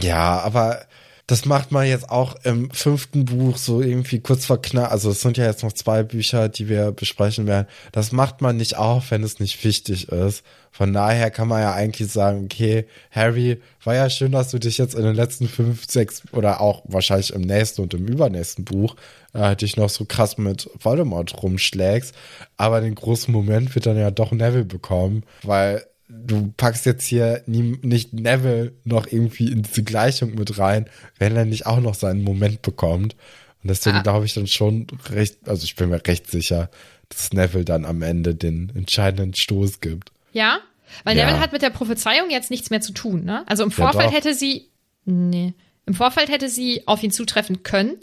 Ja, 0.00 0.40
aber 0.40 0.80
das 1.26 1.46
macht 1.46 1.72
man 1.72 1.86
jetzt 1.86 2.10
auch 2.10 2.36
im 2.44 2.70
fünften 2.70 3.24
Buch 3.24 3.56
so 3.56 3.80
irgendwie 3.80 4.20
kurz 4.20 4.44
vor 4.44 4.60
knapp. 4.60 4.90
Also 4.90 5.10
es 5.10 5.22
sind 5.22 5.38
ja 5.38 5.46
jetzt 5.46 5.62
noch 5.62 5.72
zwei 5.72 6.02
Bücher, 6.02 6.50
die 6.50 6.68
wir 6.68 6.92
besprechen 6.92 7.46
werden. 7.46 7.66
Das 7.92 8.12
macht 8.12 8.42
man 8.42 8.58
nicht 8.58 8.76
auch, 8.76 9.02
wenn 9.08 9.22
es 9.22 9.40
nicht 9.40 9.64
wichtig 9.64 10.08
ist. 10.08 10.44
Von 10.70 10.92
daher 10.92 11.30
kann 11.30 11.48
man 11.48 11.62
ja 11.62 11.72
eigentlich 11.72 12.12
sagen, 12.12 12.44
okay, 12.44 12.86
Harry, 13.10 13.62
war 13.84 13.94
ja 13.94 14.10
schön, 14.10 14.32
dass 14.32 14.50
du 14.50 14.58
dich 14.58 14.76
jetzt 14.76 14.94
in 14.94 15.04
den 15.04 15.14
letzten 15.14 15.48
fünf, 15.48 15.90
sechs 15.90 16.22
oder 16.32 16.60
auch 16.60 16.82
wahrscheinlich 16.84 17.32
im 17.32 17.42
nächsten 17.42 17.80
und 17.80 17.94
im 17.94 18.06
übernächsten 18.06 18.64
Buch 18.64 18.96
äh, 19.32 19.56
dich 19.56 19.76
noch 19.76 19.88
so 19.88 20.04
krass 20.04 20.36
mit 20.36 20.68
Voldemort 20.78 21.42
rumschlägst. 21.42 22.14
Aber 22.58 22.82
den 22.82 22.96
großen 22.96 23.32
Moment 23.32 23.74
wird 23.74 23.86
dann 23.86 23.96
ja 23.96 24.10
doch 24.10 24.32
Neville 24.32 24.64
bekommen, 24.64 25.22
weil 25.42 25.86
du 26.08 26.52
packst 26.56 26.86
jetzt 26.86 27.04
hier 27.06 27.42
nie, 27.46 27.78
nicht 27.82 28.12
Neville 28.12 28.72
noch 28.84 29.06
irgendwie 29.10 29.50
in 29.50 29.62
diese 29.62 29.82
Gleichung 29.82 30.34
mit 30.34 30.58
rein, 30.58 30.86
wenn 31.18 31.36
er 31.36 31.44
nicht 31.44 31.66
auch 31.66 31.80
noch 31.80 31.94
seinen 31.94 32.22
Moment 32.22 32.62
bekommt. 32.62 33.14
Und 33.62 33.68
deswegen 33.70 33.96
Ah. 33.96 34.02
glaube 34.02 34.26
ich 34.26 34.34
dann 34.34 34.46
schon 34.46 34.86
recht, 35.10 35.48
also 35.48 35.64
ich 35.64 35.76
bin 35.76 35.88
mir 35.88 36.06
recht 36.06 36.30
sicher, 36.30 36.70
dass 37.08 37.32
Neville 37.32 37.64
dann 37.64 37.84
am 37.84 38.02
Ende 38.02 38.34
den 38.34 38.70
entscheidenden 38.74 39.34
Stoß 39.34 39.80
gibt. 39.80 40.12
Ja? 40.32 40.58
Weil 41.04 41.16
Ja. 41.16 41.24
Neville 41.24 41.40
hat 41.40 41.52
mit 41.52 41.62
der 41.62 41.70
Prophezeiung 41.70 42.30
jetzt 42.30 42.50
nichts 42.50 42.68
mehr 42.70 42.80
zu 42.82 42.92
tun, 42.92 43.24
ne? 43.24 43.42
Also 43.48 43.62
im 43.64 43.70
Ja, 43.70 43.76
Vorfeld 43.76 44.08
doch. 44.10 44.12
hätte 44.14 44.34
sie. 44.34 44.68
Nee. 45.06 45.54
Im 45.86 45.94
Vorfeld 45.94 46.28
hätte 46.30 46.48
sie 46.48 46.86
auf 46.86 47.02
ihn 47.02 47.10
zutreffen 47.10 47.62
können. 47.62 47.96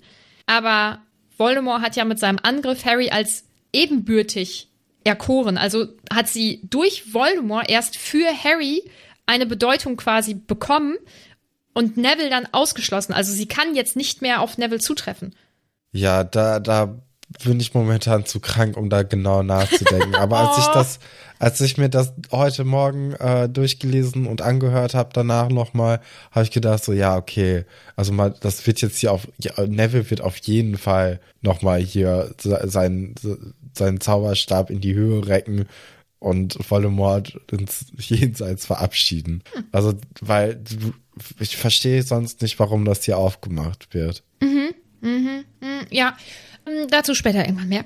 Aber 0.48 1.00
Voldemort 1.38 1.82
hat 1.82 1.96
ja 1.96 2.06
mit 2.06 2.20
seinem 2.20 2.40
Angriff 2.42 2.84
Harry 2.86 3.10
als 3.10 3.44
ebenbürtig 3.74 4.68
erkoren. 5.04 5.58
Also 5.58 5.88
hat 6.14 6.28
sie 6.28 6.62
durch 6.64 7.14
Voldemort 7.14 7.70
erst 7.70 7.98
für 7.98 8.28
Harry 8.44 8.84
eine 9.26 9.46
Bedeutung 9.46 9.98
quasi 9.98 10.34
bekommen 10.34 10.98
und 11.74 11.98
Neville 11.98 12.30
dann 12.30 12.48
ausgeschlossen. 12.52 13.14
Also 13.14 13.32
sie 13.32 13.48
kann 13.48 13.76
jetzt 13.76 13.96
nicht 13.96 14.22
mehr 14.22 14.42
auf 14.42 14.58
Neville 14.58 14.80
zutreffen. 14.80 15.36
Ja, 15.92 16.24
da, 16.24 16.60
da 16.60 17.00
bin 17.44 17.60
ich 17.60 17.74
momentan 17.74 18.26
zu 18.26 18.40
krank, 18.40 18.78
um 18.78 18.90
da 18.90 19.04
genau 19.04 19.44
nachzudenken. 19.44 20.16
Aber 20.16 20.38
als 20.40 20.58
ich 20.60 20.66
das, 20.74 21.00
als 21.40 21.62
ich 21.62 21.78
mir 21.78 21.90
das 21.90 22.14
heute 22.32 22.64
Morgen 22.66 23.14
äh, 23.14 23.48
durchgelesen 23.50 24.28
und 24.28 24.42
angehört 24.42 24.94
habe, 24.94 25.10
danach 25.14 25.50
nochmal, 25.50 26.02
habe 26.32 26.44
ich 26.46 26.52
gedacht, 26.52 26.84
so 26.84 26.94
ja, 26.94 27.16
okay, 27.18 27.66
also 27.96 28.12
mal, 28.14 28.34
das 28.42 28.66
wird 28.68 28.82
jetzt 28.82 28.98
hier 29.00 29.12
auf, 29.12 29.28
ja, 29.40 29.54
Neville 29.66 30.10
wird 30.10 30.22
auf 30.22 30.38
jeden 30.38 30.78
Fall 30.78 31.20
nochmal 31.42 31.80
hier 31.80 32.34
se- 32.40 32.62
seinen, 32.66 33.16
seinen 33.74 34.02
Zauberstab 34.02 34.70
in 34.70 34.82
die 34.82 34.94
Höhe 34.94 35.26
recken 35.28 35.68
und 36.20 36.58
Voldemort 36.70 37.40
ins 37.52 37.86
Jenseits 37.98 38.66
verabschieden. 38.68 39.42
Also, 39.72 39.94
weil 40.20 40.62
ich 41.40 41.58
verstehe 41.58 42.04
sonst 42.04 42.42
nicht, 42.44 42.60
warum 42.60 42.86
das 42.86 43.04
hier 43.06 43.18
aufgemacht 43.18 43.94
wird. 43.94 44.24
Ja, 45.90 46.10
ähm, 46.10 46.16
dazu 46.90 47.16
später 47.16 47.40
irgendwann 47.46 47.70
mehr. 47.70 47.86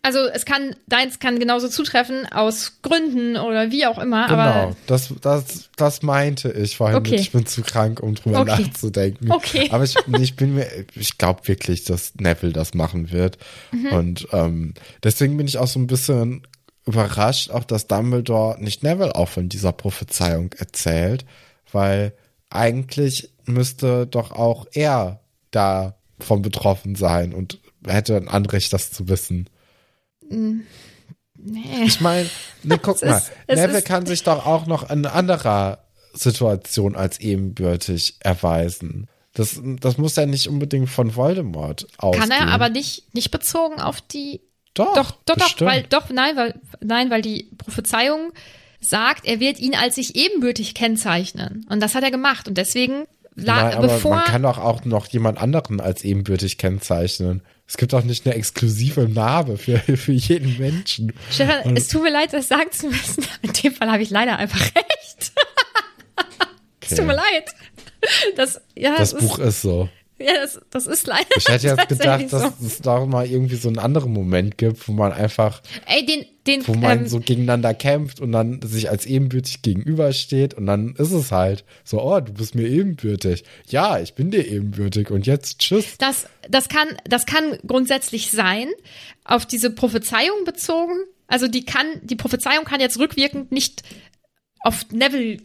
Also 0.00 0.20
es 0.20 0.44
kann, 0.44 0.76
deins 0.86 1.18
kann 1.18 1.38
genauso 1.40 1.68
zutreffen 1.68 2.24
aus 2.26 2.78
Gründen 2.82 3.36
oder 3.36 3.72
wie 3.72 3.84
auch 3.84 3.98
immer, 3.98 4.28
Genau, 4.28 4.38
aber 4.40 4.76
das, 4.86 5.12
das, 5.20 5.70
das 5.76 6.02
meinte 6.02 6.52
ich 6.52 6.76
vorhin. 6.76 6.96
Okay. 6.96 7.16
Ich 7.16 7.32
bin 7.32 7.46
zu 7.46 7.62
krank, 7.62 8.00
um 8.00 8.14
drüber 8.14 8.40
Okay. 8.40 8.62
nachzudenken. 8.62 9.32
Okay. 9.32 9.68
Aber 9.70 9.84
ich, 9.84 9.96
ich 10.20 10.36
bin 10.36 10.54
mir, 10.54 10.66
ich 10.94 11.18
glaube 11.18 11.46
wirklich, 11.48 11.84
dass 11.84 12.14
Neville 12.14 12.52
das 12.52 12.74
machen 12.74 13.10
wird. 13.10 13.38
Mhm. 13.72 13.86
Und 13.92 14.28
ähm, 14.32 14.74
deswegen 15.02 15.36
bin 15.36 15.48
ich 15.48 15.58
auch 15.58 15.66
so 15.66 15.80
ein 15.80 15.88
bisschen 15.88 16.46
überrascht, 16.86 17.50
auch 17.50 17.64
dass 17.64 17.86
Dumbledore 17.88 18.62
nicht 18.62 18.82
Neville 18.82 19.14
auch 19.14 19.28
von 19.28 19.48
dieser 19.48 19.72
Prophezeiung 19.72 20.52
erzählt, 20.56 21.26
weil 21.72 22.14
eigentlich 22.50 23.30
müsste 23.44 24.06
doch 24.06 24.30
auch 24.32 24.66
er 24.72 25.20
davon 25.50 26.40
betroffen 26.40 26.94
sein 26.94 27.34
und 27.34 27.58
hätte 27.88 28.16
ein 28.16 28.28
Anrecht, 28.28 28.72
das 28.72 28.90
zu 28.92 29.08
wissen. 29.08 29.48
Ich 31.84 32.00
meine, 32.00 32.28
ne, 32.62 32.78
guck 32.82 33.02
mal, 33.04 33.16
ist- 33.18 33.30
Neville 33.48 33.78
ist- 33.78 33.86
kann 33.86 34.06
sich 34.06 34.22
doch 34.22 34.46
auch 34.46 34.66
noch 34.66 34.90
in 34.90 35.06
anderer 35.06 35.84
Situation 36.12 36.96
als 36.96 37.20
ebenbürtig 37.20 38.16
erweisen. 38.20 39.06
Das, 39.34 39.60
das 39.62 39.98
muss 39.98 40.16
ja 40.16 40.26
nicht 40.26 40.48
unbedingt 40.48 40.88
von 40.90 41.14
Voldemort 41.14 41.86
ausgehen. 41.98 42.28
kann 42.28 42.30
er 42.32 42.48
aber 42.48 42.70
nicht, 42.70 43.14
nicht 43.14 43.30
bezogen 43.30 43.80
auf 43.80 44.00
die. 44.00 44.40
Doch, 44.74 44.94
Doch, 44.94 45.10
doch, 45.26 45.36
doch, 45.36 45.60
weil, 45.60 45.82
doch, 45.84 46.08
nein, 46.10 46.36
weil, 46.36 46.60
nein, 46.80 47.10
weil 47.10 47.22
die 47.22 47.50
Prophezeiung 47.58 48.32
sagt, 48.80 49.26
er 49.26 49.40
wird 49.40 49.58
ihn 49.58 49.74
als 49.74 49.96
sich 49.96 50.14
ebenbürtig 50.16 50.74
kennzeichnen. 50.74 51.66
Und 51.68 51.80
das 51.80 51.94
hat 51.94 52.04
er 52.04 52.10
gemacht. 52.12 52.46
Und 52.48 52.58
deswegen, 52.58 53.04
la, 53.38 53.62
Nein, 53.62 53.76
aber 53.76 53.88
bevor. 53.88 54.16
man 54.16 54.24
kann 54.24 54.42
doch 54.42 54.58
auch 54.58 54.84
noch 54.84 55.06
jemand 55.08 55.38
anderen 55.38 55.80
als 55.80 56.02
ebenbürtig 56.04 56.58
kennzeichnen. 56.58 57.42
Es 57.66 57.76
gibt 57.76 57.92
doch 57.92 58.02
nicht 58.02 58.26
eine 58.26 58.34
exklusive 58.34 59.08
Name 59.08 59.56
für, 59.56 59.78
für 59.96 60.12
jeden 60.12 60.58
Menschen. 60.58 61.12
Stefan, 61.30 61.76
es 61.76 61.88
tut 61.88 62.02
mir 62.02 62.10
leid, 62.10 62.32
das 62.32 62.48
sagen 62.48 62.70
zu 62.72 62.88
müssen. 62.88 63.24
In 63.42 63.52
dem 63.52 63.72
Fall 63.74 63.90
habe 63.90 64.02
ich 64.02 64.10
leider 64.10 64.36
einfach 64.38 64.60
recht. 64.74 65.32
Es 66.80 66.96
tut 66.96 67.06
mir 67.06 67.14
leid. 67.14 67.54
Das, 68.36 68.60
ja, 68.74 68.96
Das 68.96 69.12
es 69.12 69.20
Buch 69.20 69.38
ist 69.38 69.60
so. 69.62 69.88
Ja, 70.28 70.34
das, 70.34 70.60
das 70.70 70.86
ist 70.86 71.06
leider. 71.06 71.28
Ich 71.36 71.48
hätte 71.48 71.68
jetzt 71.68 71.88
gedacht, 71.88 71.88
tatsächlich 71.88 72.30
dass 72.30 72.42
so. 72.42 72.66
es 72.66 72.80
da 72.80 73.06
mal 73.06 73.26
irgendwie 73.26 73.54
so 73.54 73.68
einen 73.68 73.78
anderen 73.78 74.12
Moment 74.12 74.58
gibt, 74.58 74.88
wo 74.88 74.92
man 74.92 75.12
einfach, 75.12 75.62
Ey, 75.86 76.04
den, 76.04 76.26
den, 76.46 76.66
wo 76.66 76.74
man 76.74 77.00
ähm, 77.00 77.06
so 77.06 77.20
gegeneinander 77.20 77.72
kämpft 77.72 78.18
und 78.18 78.32
dann 78.32 78.60
sich 78.62 78.90
als 78.90 79.06
ebenbürtig 79.06 79.62
gegenübersteht 79.62 80.54
und 80.54 80.66
dann 80.66 80.96
ist 80.96 81.12
es 81.12 81.30
halt 81.30 81.64
so, 81.84 82.02
oh, 82.02 82.18
du 82.18 82.32
bist 82.32 82.56
mir 82.56 82.66
ebenbürtig. 82.66 83.44
Ja, 83.68 84.00
ich 84.00 84.14
bin 84.14 84.32
dir 84.32 84.44
ebenbürtig 84.44 85.10
und 85.10 85.26
jetzt 85.26 85.60
tschüss. 85.60 85.96
Das, 85.98 86.26
das 86.48 86.68
kann, 86.68 86.88
das 87.04 87.26
kann 87.26 87.58
grundsätzlich 87.64 88.32
sein, 88.32 88.66
auf 89.24 89.46
diese 89.46 89.70
Prophezeiung 89.70 90.44
bezogen. 90.44 90.94
Also 91.28 91.46
die 91.46 91.64
kann, 91.64 91.86
die 92.02 92.16
Prophezeiung 92.16 92.64
kann 92.64 92.80
jetzt 92.80 92.98
rückwirkend 92.98 93.52
nicht 93.52 93.82
auf 94.60 94.86
Neville, 94.90 95.38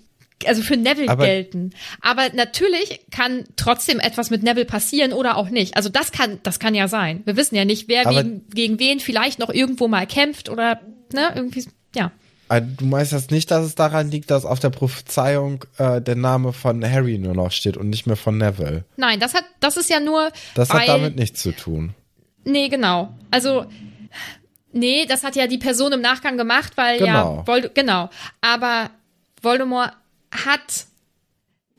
also 0.47 0.61
für 0.61 0.77
Neville 0.77 1.09
Aber- 1.09 1.25
gelten. 1.25 1.71
Aber 2.01 2.29
natürlich 2.33 3.01
kann 3.11 3.45
trotzdem 3.55 3.99
etwas 3.99 4.29
mit 4.29 4.43
Neville 4.43 4.65
passieren 4.65 5.13
oder 5.13 5.37
auch 5.37 5.49
nicht. 5.49 5.75
Also 5.77 5.89
das 5.89 6.11
kann, 6.11 6.39
das 6.43 6.59
kann 6.59 6.75
ja 6.75 6.87
sein. 6.87 7.21
Wir 7.25 7.35
wissen 7.37 7.55
ja 7.55 7.65
nicht, 7.65 7.87
wer 7.87 8.07
Aber- 8.07 8.23
gegen, 8.23 8.49
gegen 8.49 8.79
wen 8.79 8.99
vielleicht 8.99 9.39
noch 9.39 9.49
irgendwo 9.49 9.87
mal 9.87 10.07
kämpft 10.07 10.49
oder, 10.49 10.79
ne, 11.13 11.31
irgendwie, 11.35 11.65
ja. 11.95 12.11
Also, 12.49 12.67
Du 12.77 12.85
meinst 12.85 13.13
jetzt 13.13 13.31
nicht, 13.31 13.49
dass 13.51 13.65
es 13.65 13.73
daran 13.75 14.11
liegt, 14.11 14.29
dass 14.29 14.45
auf 14.45 14.59
der 14.59 14.69
Prophezeiung 14.69 15.63
äh, 15.77 16.01
der 16.01 16.15
Name 16.15 16.53
von 16.53 16.83
Harry 16.87 17.17
nur 17.17 17.33
noch 17.33 17.51
steht 17.51 17.77
und 17.77 17.89
nicht 17.89 18.05
mehr 18.05 18.17
von 18.17 18.37
Neville. 18.37 18.83
Nein, 18.97 19.19
das 19.19 19.33
hat, 19.33 19.45
das 19.59 19.77
ist 19.77 19.89
ja 19.89 19.99
nur, 19.99 20.29
Das 20.53 20.69
weil, 20.69 20.81
hat 20.81 20.87
damit 20.89 21.15
nichts 21.15 21.41
zu 21.41 21.51
tun. 21.53 21.93
Nee, 22.43 22.67
genau. 22.67 23.13
Also, 23.31 23.65
nee, 24.71 25.05
das 25.05 25.23
hat 25.23 25.35
ja 25.35 25.47
die 25.47 25.57
Person 25.57 25.93
im 25.93 26.01
Nachgang 26.01 26.37
gemacht, 26.37 26.73
weil 26.75 26.99
Genau. 26.99 27.37
ja, 27.37 27.43
Vold 27.45 27.73
genau. 27.75 28.09
Aber 28.41 28.89
Voldemort 29.41 29.93
hat, 30.33 30.87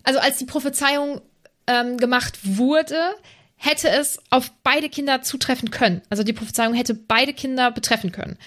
also 0.03 0.19
als 0.19 0.39
die 0.39 0.47
Prophezeiung 0.47 1.21
ähm, 1.67 1.99
gemacht 1.99 2.39
wurde, 2.43 3.15
hätte 3.57 3.89
es 3.89 4.19
auf 4.31 4.51
beide 4.63 4.89
Kinder 4.89 5.23
zutreffen 5.23 5.71
können. 5.71 6.03
Also 6.11 6.23
die 6.23 6.33
Prophezeiung 6.33 6.75
hätte 6.75 6.95
beide 6.95 7.33
Kinder 7.33 7.71
betreffen 7.71 8.13
können. 8.13 8.39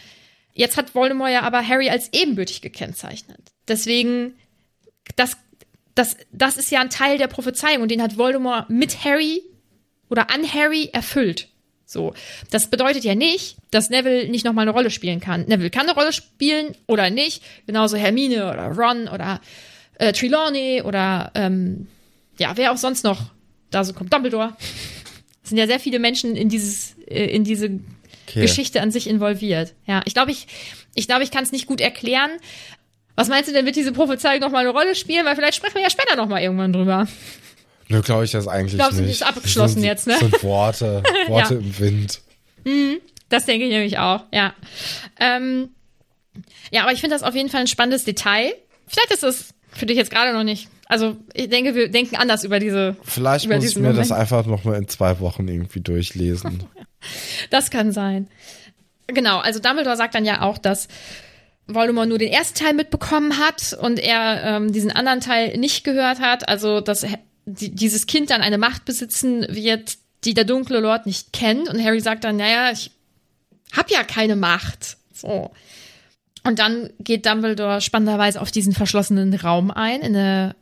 Jetzt 0.54 0.78
hat 0.78 0.96
Voldemort 0.96 1.32
ja 1.32 1.42
aber 1.42 1.68
Harry 1.68 1.90
als 1.90 2.12
ebenbürtig 2.14 2.62
gekennzeichnet. 2.62 3.40
Deswegen, 3.68 4.36
das, 5.16 5.38
das, 5.96 6.18
das 6.32 6.58
ist 6.58 6.72
ja 6.72 6.82
ein 6.82 6.90
Teil 6.90 7.18
der 7.18 7.28
Prophezeiung 7.28 7.84
und 7.84 7.92
den 7.92 8.02
hat 8.02 8.18
Voldemort 8.18 8.70
mit 8.70 9.04
Harry 9.04 9.42
oder 10.10 10.30
an 10.30 10.52
Harry 10.52 10.90
erfüllt. 10.94 11.50
So. 11.86 12.14
Das 12.52 12.68
bedeutet 12.68 13.04
ja 13.04 13.16
nicht, 13.16 13.58
dass 13.72 13.90
Neville 13.90 14.30
nicht 14.30 14.46
nochmal 14.46 14.64
eine 14.64 14.72
Rolle 14.72 14.92
spielen 14.92 15.20
kann. 15.20 15.46
Neville 15.46 15.70
kann 15.70 15.88
eine 15.88 15.94
Rolle 15.94 16.12
spielen 16.12 16.76
oder 16.86 17.10
nicht. 17.10 17.44
Genauso 17.66 17.96
Hermine 17.98 18.52
oder 18.52 18.68
Ron 18.72 19.08
oder 19.08 19.40
äh, 20.00 20.14
Trelawney 20.14 20.82
oder 20.84 21.32
ähm, 21.36 21.88
ja, 22.38 22.56
wer 22.56 22.72
auch 22.72 22.78
sonst 22.78 23.04
noch 23.04 23.32
da 23.72 23.84
so 23.84 23.94
kommt. 23.94 24.14
Dumbledore. 24.14 24.56
Es 25.44 25.52
sind 25.52 25.60
ja 25.60 25.68
sehr 25.68 25.80
viele 25.80 26.00
Menschen 26.00 26.36
in 26.36 26.50
dieses, 26.50 26.98
äh, 27.08 27.24
in 27.28 27.46
diese 27.46 27.80
Okay. 28.30 28.42
Geschichte 28.42 28.82
an 28.82 28.92
sich 28.92 29.08
involviert. 29.10 29.74
Ja, 29.86 30.02
ich 30.04 30.14
glaube, 30.14 30.32
ich, 30.32 30.48
ich 30.96 31.08
glaube, 31.08 31.24
ich 31.24 31.32
kann 31.32 31.44
es 31.46 31.54
nicht 31.54 31.66
gut 31.68 31.80
erklären. 31.80 32.30
Was 33.16 33.30
meinst 33.30 33.48
du 33.50 33.54
denn, 33.54 33.66
wird 33.66 33.78
diese 33.78 33.94
Prophezeiung 33.94 34.42
nochmal 34.42 34.66
eine 34.68 34.72
Rolle 34.78 34.94
spielen? 34.96 35.26
Weil 35.26 35.38
vielleicht 35.38 35.56
sprechen 35.56 35.76
wir 35.76 35.84
ja 35.84 35.90
später 35.90 36.18
nochmal 36.18 36.42
irgendwann 36.42 36.74
drüber. 36.74 37.08
Nö, 37.88 38.02
glaube 38.02 38.26
ich 38.26 38.32
das 38.32 38.50
eigentlich 38.50 38.76
Glaubst 38.76 38.98
du, 38.98 39.04
die 39.04 39.08
nicht. 39.08 39.22
ist 39.22 39.24
abgeschlossen 39.26 39.76
sind, 39.76 39.84
jetzt, 39.86 40.06
ne? 40.08 40.18
sind 40.20 40.44
Worte, 40.44 41.02
Worte 41.30 41.54
Ja. 41.54 41.60
im 41.62 41.80
Wind. 41.80 42.22
Das 43.30 43.46
denke 43.46 43.64
ich 43.66 43.72
nämlich 43.72 43.98
auch, 43.98 44.26
ja. 44.34 44.54
Ähm, 45.22 45.70
ja, 46.72 46.82
aber 46.84 46.92
ich 46.92 47.00
finde 47.00 47.16
das 47.16 47.24
auf 47.24 47.34
jeden 47.36 47.48
Fall 47.48 47.62
ein 47.62 47.68
spannendes 47.68 48.04
Detail. 48.04 48.54
Vielleicht 48.88 49.12
ist 49.14 49.24
es 49.24 49.54
für 49.78 49.86
dich 49.86 49.98
jetzt 49.98 50.12
gerade 50.12 50.34
noch 50.34 50.44
nicht. 50.44 50.70
Also 50.88 51.18
ich 51.34 51.50
denke, 51.50 51.76
wir 51.76 51.90
denken 51.90 52.16
anders 52.16 52.44
über 52.44 52.60
diese. 52.60 52.96
Vielleicht 53.04 53.46
über 53.46 53.56
muss 53.56 53.66
ich 53.66 53.76
mir 53.78 53.94
das 53.94 54.10
Moment. 54.10 54.22
einfach 54.22 54.46
noch 54.46 54.64
mal 54.64 54.76
in 54.76 54.88
zwei 54.88 55.20
Wochen 55.20 55.48
irgendwie 55.48 55.82
durchlesen. 55.82 56.64
Das 57.52 57.70
kann 57.70 57.92
sein. 57.92 58.28
Genau, 59.06 59.38
also 59.38 59.60
Dumbledore 59.60 59.96
sagt 59.96 60.16
dann 60.16 60.26
ja 60.26 60.42
auch, 60.42 60.58
dass 60.58 60.88
Voldemort 61.68 62.10
nur 62.10 62.18
den 62.18 62.34
ersten 62.34 62.58
Teil 62.58 62.74
mitbekommen 62.74 63.38
hat 63.38 63.78
und 63.80 64.00
er 64.00 64.44
ähm, 64.44 64.74
diesen 64.74 64.92
anderen 64.92 65.22
Teil 65.22 65.56
nicht 65.58 65.84
gehört 65.84 66.20
hat. 66.20 66.50
Also 66.50 66.82
dass 66.82 67.06
die, 67.46 67.74
dieses 67.74 68.08
Kind 68.08 68.32
dann 68.32 68.42
eine 68.42 68.58
Macht 68.58 68.84
besitzen 68.86 69.46
wird, 69.48 69.98
die 70.24 70.34
der 70.34 70.44
dunkle 70.44 70.80
Lord 70.80 71.06
nicht 71.06 71.34
kennt. 71.34 71.70
Und 71.70 71.82
Harry 71.82 72.02
sagt 72.02 72.24
dann, 72.24 72.38
naja, 72.38 72.72
ich 72.72 72.92
hab 73.72 73.92
ja 73.92 74.04
keine 74.04 74.36
Macht. 74.36 74.98
So. 75.14 75.52
Und 76.48 76.60
dann 76.60 76.90
geht 77.00 77.26
Dumbledore 77.26 77.82
spannenderweise 77.82 78.42
auf 78.42 78.52
diesen 78.52 78.74
verschlossenen 78.74 79.34
Raum 79.34 79.70
ein, 79.70 80.02
in 80.02 80.54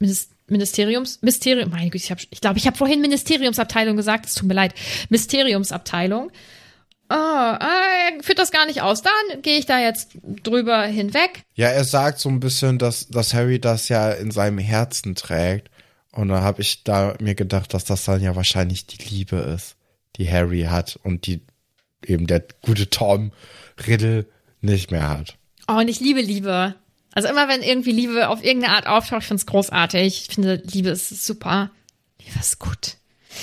Minis- 0.00 0.28
Ministeriums, 0.48 1.20
Mysterium, 1.22 1.70
meine 1.70 1.90
Güte, 1.90 1.96
ich 1.96 2.06
glaube, 2.06 2.22
ich, 2.30 2.40
glaub, 2.40 2.56
ich 2.56 2.66
habe 2.66 2.76
vorhin 2.76 3.00
Ministeriumsabteilung 3.00 3.96
gesagt, 3.96 4.26
es 4.26 4.34
tut 4.34 4.48
mir 4.48 4.54
leid, 4.54 4.74
Mysteriumsabteilung. 5.10 6.30
Oh, 7.10 7.14
äh, 7.14 8.22
führt 8.22 8.38
das 8.38 8.50
gar 8.50 8.66
nicht 8.66 8.82
aus. 8.82 9.02
Dann 9.02 9.42
gehe 9.42 9.58
ich 9.58 9.66
da 9.66 9.78
jetzt 9.78 10.10
drüber 10.42 10.82
hinweg. 10.84 11.42
Ja, 11.54 11.68
er 11.68 11.84
sagt 11.84 12.18
so 12.18 12.28
ein 12.28 12.40
bisschen, 12.40 12.78
dass, 12.78 13.08
dass 13.08 13.32
Harry 13.32 13.60
das 13.60 13.88
ja 13.88 14.10
in 14.10 14.30
seinem 14.30 14.58
Herzen 14.58 15.14
trägt. 15.14 15.70
Und 16.12 16.28
da 16.28 16.42
habe 16.42 16.60
ich 16.60 16.84
da 16.84 17.14
mir 17.20 17.34
gedacht, 17.34 17.72
dass 17.72 17.84
das 17.84 18.04
dann 18.04 18.22
ja 18.22 18.36
wahrscheinlich 18.36 18.86
die 18.86 19.02
Liebe 19.08 19.36
ist, 19.36 19.76
die 20.16 20.30
Harry 20.30 20.62
hat 20.62 20.98
und 21.02 21.26
die 21.26 21.40
eben 22.04 22.26
der 22.26 22.44
gute 22.62 22.90
Tom 22.90 23.32
Riddle 23.86 24.26
nicht 24.60 24.90
mehr 24.90 25.08
hat. 25.08 25.36
Oh, 25.68 25.74
und 25.74 25.88
ich 25.88 26.00
liebe 26.00 26.20
Liebe. 26.20 26.74
Also 27.12 27.28
immer 27.28 27.48
wenn 27.48 27.62
irgendwie 27.62 27.92
Liebe 27.92 28.28
auf 28.28 28.44
irgendeine 28.44 28.74
Art 28.74 28.86
auftaucht, 28.86 29.22
ich 29.22 29.28
finde 29.28 29.40
es 29.40 29.46
großartig. 29.46 30.28
Ich 30.28 30.34
finde, 30.34 30.62
Liebe 30.64 30.90
ist 30.90 31.26
super. 31.26 31.70
Liebe 32.24 32.38
ist 32.38 32.58
gut. 32.58 32.96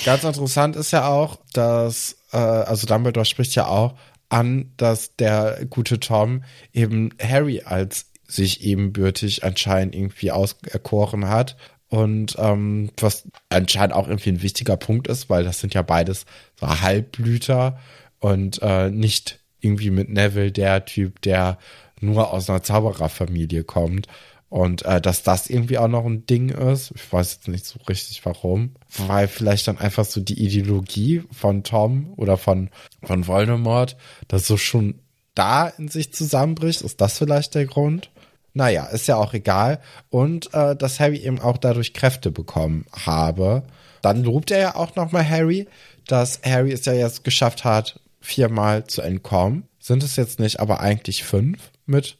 Ganz 0.04 0.24
interessant 0.24 0.76
ist 0.76 0.90
ja 0.92 1.08
auch, 1.08 1.38
dass, 1.52 2.16
äh, 2.32 2.36
also 2.36 2.86
Dumbledore 2.86 3.24
spricht 3.26 3.54
ja 3.54 3.66
auch 3.66 3.96
an, 4.28 4.72
dass 4.76 5.16
der 5.16 5.64
gute 5.70 6.00
Tom 6.00 6.42
eben 6.72 7.10
Harry 7.20 7.62
als 7.64 8.06
sich 8.26 8.62
ebenbürtig 8.62 9.44
anscheinend 9.44 9.94
irgendwie 9.94 10.32
auserkoren 10.32 11.28
hat. 11.28 11.56
Und 11.88 12.34
ähm, 12.38 12.90
was 12.98 13.28
anscheinend 13.48 13.94
auch 13.94 14.08
irgendwie 14.08 14.30
ein 14.30 14.42
wichtiger 14.42 14.76
Punkt 14.76 15.06
ist, 15.06 15.30
weil 15.30 15.44
das 15.44 15.60
sind 15.60 15.72
ja 15.74 15.82
beides 15.82 16.26
so 16.58 16.66
Halbblüter 16.66 17.78
und 18.18 18.60
äh, 18.60 18.90
nicht 18.90 19.38
irgendwie 19.60 19.90
mit 19.90 20.08
Neville 20.08 20.52
der 20.52 20.84
Typ, 20.84 21.20
der 21.22 21.58
nur 22.00 22.32
aus 22.32 22.48
einer 22.50 22.62
Zaubererfamilie 22.62 23.64
kommt. 23.64 24.06
Und 24.48 24.84
äh, 24.84 25.00
dass 25.00 25.22
das 25.22 25.50
irgendwie 25.50 25.78
auch 25.78 25.88
noch 25.88 26.06
ein 26.06 26.24
Ding 26.26 26.50
ist, 26.50 26.92
ich 26.94 27.12
weiß 27.12 27.34
jetzt 27.34 27.48
nicht 27.48 27.66
so 27.66 27.80
richtig 27.88 28.24
warum, 28.24 28.76
weil 28.96 29.26
vielleicht 29.26 29.66
dann 29.66 29.78
einfach 29.78 30.04
so 30.04 30.20
die 30.20 30.40
Ideologie 30.44 31.24
von 31.32 31.64
Tom 31.64 32.12
oder 32.16 32.36
von, 32.36 32.70
von 33.02 33.26
Voldemort, 33.26 33.96
das 34.28 34.46
so 34.46 34.56
schon 34.56 35.00
da 35.34 35.66
in 35.66 35.88
sich 35.88 36.14
zusammenbricht, 36.14 36.82
ist 36.82 37.00
das 37.00 37.18
vielleicht 37.18 37.54
der 37.54 37.66
Grund? 37.66 38.10
Naja, 38.54 38.86
ist 38.86 39.08
ja 39.08 39.16
auch 39.16 39.34
egal. 39.34 39.80
Und 40.10 40.54
äh, 40.54 40.76
dass 40.76 41.00
Harry 41.00 41.18
eben 41.18 41.40
auch 41.40 41.58
dadurch 41.58 41.92
Kräfte 41.92 42.30
bekommen 42.30 42.86
habe. 42.92 43.64
Dann 44.00 44.22
lobt 44.22 44.50
er 44.50 44.58
ja 44.58 44.74
auch 44.76 44.94
nochmal 44.96 45.28
Harry, 45.28 45.66
dass 46.06 46.40
Harry 46.42 46.72
es 46.72 46.86
ja 46.86 46.94
jetzt 46.94 47.24
geschafft 47.24 47.64
hat, 47.64 48.00
viermal 48.26 48.84
zu 48.86 49.02
entkommen. 49.02 49.68
Sind 49.78 50.02
es 50.02 50.16
jetzt 50.16 50.40
nicht 50.40 50.58
aber 50.60 50.80
eigentlich 50.80 51.22
fünf 51.24 51.70
mit 51.86 52.18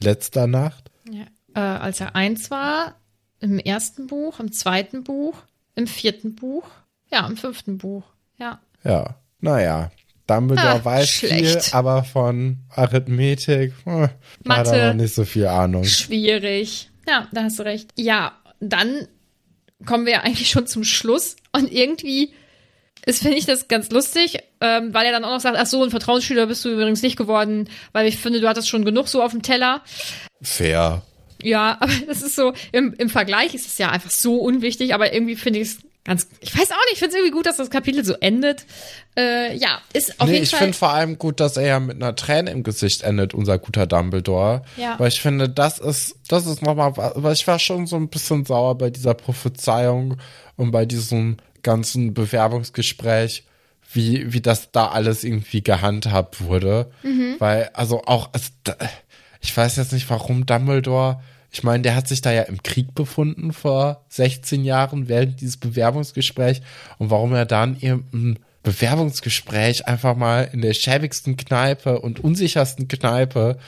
letzter 0.00 0.46
Nacht? 0.46 0.90
Ja. 1.10 1.24
Äh, 1.54 1.78
als 1.80 2.00
er 2.00 2.14
eins 2.14 2.50
war, 2.50 2.94
im 3.40 3.58
ersten 3.58 4.06
Buch, 4.06 4.38
im 4.40 4.52
zweiten 4.52 5.02
Buch, 5.04 5.34
im 5.74 5.86
vierten 5.86 6.34
Buch, 6.36 6.64
ja, 7.10 7.26
im 7.26 7.36
fünften 7.36 7.78
Buch, 7.78 8.04
ja. 8.38 8.60
Ja, 8.84 9.16
naja. 9.40 9.90
Dumbledore 10.28 10.68
Ah, 10.68 10.84
weiß 10.84 11.08
schlecht. 11.08 11.64
viel, 11.64 11.74
aber 11.74 12.04
von 12.04 12.58
Arithmetik 12.68 13.72
äh, 13.86 14.02
hat 14.02 14.10
Mathe. 14.44 14.76
er 14.76 14.88
noch 14.88 15.02
nicht 15.02 15.14
so 15.14 15.24
viel 15.24 15.46
Ahnung. 15.46 15.84
Schwierig. 15.84 16.90
Ja, 17.08 17.26
da 17.32 17.44
hast 17.44 17.58
du 17.58 17.62
recht. 17.64 17.90
Ja, 17.96 18.36
dann 18.60 19.08
kommen 19.86 20.04
wir 20.04 20.22
eigentlich 20.24 20.50
schon 20.50 20.66
zum 20.66 20.84
Schluss 20.84 21.36
und 21.52 21.72
irgendwie 21.72 22.34
ist, 23.08 23.22
finde 23.22 23.38
ich 23.38 23.46
das 23.46 23.68
ganz 23.68 23.90
lustig, 23.90 24.38
ähm, 24.60 24.92
weil 24.92 25.06
er 25.06 25.12
dann 25.12 25.24
auch 25.24 25.30
noch 25.30 25.40
sagt, 25.40 25.56
ach 25.58 25.66
so, 25.66 25.82
ein 25.82 25.90
Vertrauensschüler 25.90 26.46
bist 26.46 26.62
du 26.64 26.68
übrigens 26.68 27.00
nicht 27.00 27.16
geworden, 27.16 27.70
weil 27.92 28.06
ich 28.06 28.18
finde, 28.18 28.40
du 28.40 28.48
hattest 28.48 28.68
schon 28.68 28.84
genug 28.84 29.08
so 29.08 29.22
auf 29.22 29.32
dem 29.32 29.40
Teller. 29.40 29.80
Fair. 30.42 31.00
Ja, 31.42 31.76
aber 31.80 31.92
das 32.06 32.20
ist 32.20 32.36
so, 32.36 32.52
im, 32.70 32.94
im 32.98 33.08
Vergleich 33.08 33.54
ist 33.54 33.66
es 33.66 33.78
ja 33.78 33.88
einfach 33.88 34.10
so 34.10 34.36
unwichtig, 34.36 34.92
aber 34.92 35.14
irgendwie 35.14 35.36
finde 35.36 35.60
ich 35.60 35.68
es 35.68 35.78
ganz, 36.04 36.28
ich 36.40 36.54
weiß 36.54 36.70
auch 36.70 36.84
nicht, 36.84 36.92
ich 36.92 36.98
finde 36.98 37.14
es 37.14 37.14
irgendwie 37.16 37.32
gut, 37.32 37.46
dass 37.46 37.56
das 37.56 37.70
Kapitel 37.70 38.04
so 38.04 38.12
endet. 38.12 38.66
Äh, 39.16 39.56
ja, 39.56 39.78
ist 39.94 40.20
auf 40.20 40.26
nee, 40.26 40.34
jeden 40.34 40.44
ich 40.44 40.50
Fall. 40.50 40.60
finde 40.60 40.76
vor 40.76 40.90
allem 40.90 41.18
gut, 41.18 41.40
dass 41.40 41.56
er 41.56 41.66
ja 41.66 41.80
mit 41.80 41.96
einer 41.96 42.14
Träne 42.14 42.50
im 42.50 42.62
Gesicht 42.62 43.02
endet, 43.02 43.32
unser 43.32 43.58
guter 43.58 43.86
Dumbledore. 43.86 44.62
Ja. 44.76 44.98
Weil 44.98 45.08
ich 45.08 45.20
finde, 45.20 45.48
das 45.48 45.78
ist, 45.78 46.16
das 46.28 46.46
ist 46.46 46.60
nochmal, 46.60 46.92
weil 46.96 47.32
ich 47.32 47.46
war 47.46 47.58
schon 47.58 47.86
so 47.86 47.96
ein 47.96 48.08
bisschen 48.08 48.44
sauer 48.44 48.76
bei 48.76 48.90
dieser 48.90 49.14
Prophezeiung 49.14 50.18
und 50.56 50.72
bei 50.72 50.84
diesem 50.84 51.38
ganzen 51.62 52.14
Bewerbungsgespräch, 52.14 53.44
wie, 53.92 54.32
wie 54.32 54.40
das 54.40 54.70
da 54.70 54.88
alles 54.88 55.24
irgendwie 55.24 55.62
gehandhabt 55.62 56.42
wurde. 56.42 56.90
Mhm. 57.02 57.36
Weil, 57.38 57.70
also 57.72 58.02
auch, 58.04 58.30
also, 58.32 58.50
ich 59.40 59.56
weiß 59.56 59.76
jetzt 59.76 59.92
nicht, 59.92 60.08
warum 60.10 60.46
Dumbledore 60.46 61.20
Ich 61.50 61.62
meine, 61.62 61.82
der 61.82 61.94
hat 61.94 62.08
sich 62.08 62.20
da 62.20 62.30
ja 62.32 62.42
im 62.42 62.62
Krieg 62.62 62.94
befunden 62.94 63.52
vor 63.52 64.04
16 64.08 64.64
Jahren 64.64 65.08
während 65.08 65.40
dieses 65.40 65.56
Bewerbungsgesprächs 65.56 66.60
und 66.98 67.10
warum 67.10 67.32
er 67.32 67.46
dann 67.46 67.76
im 67.76 68.38
Bewerbungsgespräch 68.62 69.86
einfach 69.86 70.16
mal 70.16 70.48
in 70.52 70.60
der 70.60 70.74
schäbigsten 70.74 71.36
Kneipe 71.36 72.00
und 72.00 72.20
unsichersten 72.20 72.88
Kneipe 72.88 73.58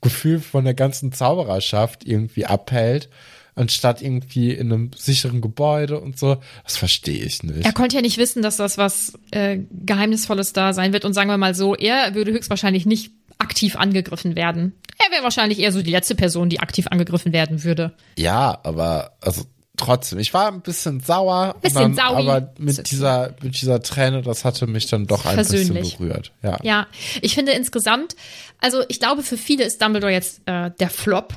Gefühl 0.00 0.40
von 0.40 0.64
der 0.64 0.74
ganzen 0.74 1.12
Zaubererschaft 1.12 2.04
irgendwie 2.04 2.46
abhält 2.46 3.08
anstatt 3.54 4.00
irgendwie 4.00 4.52
in 4.52 4.72
einem 4.72 4.90
sicheren 4.96 5.40
Gebäude 5.40 6.00
und 6.00 6.18
so. 6.18 6.38
Das 6.64 6.76
verstehe 6.76 7.22
ich 7.24 7.42
nicht. 7.42 7.64
Er 7.64 7.72
konnte 7.72 7.96
ja 7.96 8.02
nicht 8.02 8.18
wissen, 8.18 8.42
dass 8.42 8.56
das 8.56 8.78
was 8.78 9.18
äh, 9.30 9.58
Geheimnisvolles 9.70 10.52
da 10.52 10.72
sein 10.72 10.92
wird. 10.92 11.04
Und 11.04 11.12
sagen 11.12 11.28
wir 11.28 11.36
mal 11.38 11.54
so, 11.54 11.74
er 11.74 12.14
würde 12.14 12.32
höchstwahrscheinlich 12.32 12.86
nicht 12.86 13.12
aktiv 13.38 13.76
angegriffen 13.76 14.36
werden. 14.36 14.72
Er 15.04 15.12
wäre 15.12 15.22
wahrscheinlich 15.22 15.58
eher 15.58 15.72
so 15.72 15.82
die 15.82 15.90
letzte 15.90 16.14
Person, 16.14 16.48
die 16.48 16.60
aktiv 16.60 16.86
angegriffen 16.90 17.32
werden 17.32 17.64
würde. 17.64 17.92
Ja, 18.16 18.58
aber 18.62 19.16
also 19.20 19.42
trotzdem, 19.76 20.18
ich 20.18 20.32
war 20.32 20.48
ein 20.48 20.60
bisschen 20.60 21.00
sauer, 21.00 21.56
bisschen 21.60 21.80
dann, 21.80 21.94
saui. 21.94 22.28
aber 22.28 22.52
mit 22.58 22.90
dieser 22.90 23.34
mit 23.42 23.60
dieser 23.60 23.82
Träne, 23.82 24.22
das 24.22 24.44
hatte 24.44 24.66
mich 24.66 24.86
dann 24.86 25.06
doch 25.06 25.26
ein 25.26 25.34
Versöhnlich. 25.34 25.96
bisschen 25.96 26.08
berührt. 26.08 26.32
Ja. 26.42 26.58
Ja, 26.62 26.86
ich 27.20 27.34
finde 27.34 27.52
insgesamt, 27.52 28.16
also 28.60 28.82
ich 28.88 29.00
glaube, 29.00 29.22
für 29.22 29.36
viele 29.36 29.64
ist 29.64 29.82
Dumbledore 29.82 30.12
jetzt 30.12 30.42
äh, 30.46 30.70
der 30.78 30.90
Flop. 30.90 31.34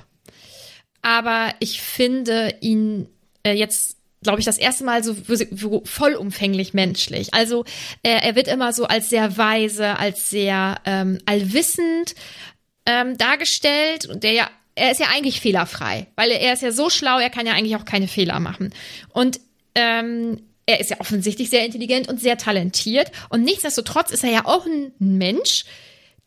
Aber 1.06 1.54
ich 1.60 1.82
finde 1.82 2.56
ihn 2.62 3.08
äh, 3.44 3.54
jetzt, 3.54 3.98
glaube 4.24 4.40
ich, 4.40 4.46
das 4.46 4.58
erste 4.58 4.84
Mal 4.86 5.04
so, 5.04 5.16
vollumfänglich 5.84 6.74
menschlich. 6.74 7.32
Also 7.32 7.64
äh, 8.02 8.22
er 8.24 8.36
wird 8.36 8.48
immer 8.48 8.74
so 8.74 8.86
als 8.86 9.12
sehr 9.12 9.38
weise, 9.38 10.00
als 10.00 10.32
sehr 10.32 10.82
ähm, 10.84 11.20
allwissend 11.28 12.16
ähm, 12.88 13.20
dargestellt, 13.20 14.08
und 14.08 14.24
der 14.24 14.32
ja 14.32 14.50
er 14.74 14.92
ist 14.92 15.00
ja 15.00 15.08
eigentlich 15.14 15.40
fehlerfrei, 15.40 16.08
weil 16.16 16.32
er, 16.32 16.54
ist 16.54 16.64
ja 16.64 16.72
so 16.72 16.90
schlau, 16.90 17.20
er 17.20 17.30
kann 17.30 17.46
ja 17.46 17.54
eigentlich 17.54 17.76
auch 17.76 17.86
keine 17.86 18.08
Fehler 18.08 18.40
machen. 18.40 18.74
Und 19.14 19.40
ähm, 19.76 20.42
er 20.66 20.80
ist 20.80 20.90
ja 20.90 21.00
offensichtlich 21.00 21.52
sehr 21.52 21.64
intelligent 21.64 22.10
und 22.10 22.20
sehr 22.20 22.38
talentiert. 22.38 23.12
Und 23.30 23.44
nichtsdestotrotz 23.44 24.12
ist 24.12 24.24
er 24.24 24.32
ja 24.32 24.46
auch 24.46 24.66
ein 24.66 24.92
Mensch, 24.98 25.66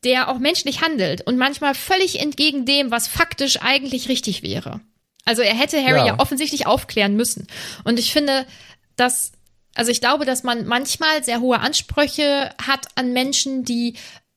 der 0.04 0.28
auch 0.28 0.38
menschlich 0.38 0.82
handelt 0.82 1.26
und 1.26 1.36
manchmal 1.36 1.74
völlig 1.74 2.20
entgegen 2.20 2.64
dem, 2.64 2.90
was 2.90 3.08
faktisch 3.08 3.60
eigentlich 3.60 4.08
richtig 4.08 4.42
wäre. 4.42 4.80
Also 5.24 5.42
er 5.42 5.54
hätte 5.54 5.82
Harry 5.82 5.98
ja, 5.98 6.06
Ja. 6.06 6.18
offensichtlich 6.18 6.66
aufklären 6.66 7.14
müssen. 7.16 7.46
Und 7.84 7.98
ich 7.98 8.12
finde, 8.12 8.46
dass, 8.96 9.32
also 9.74 9.90
ich 9.90 10.00
glaube, 10.00 10.24
dass 10.24 10.42
man 10.42 10.66
manchmal 10.66 11.22
sehr 11.24 11.40
hohe 11.40 11.60
Ansprüche 11.60 12.50
hat 12.64 12.86
an 12.94 13.12
Menschen, 13.12 13.64
die 13.64 13.94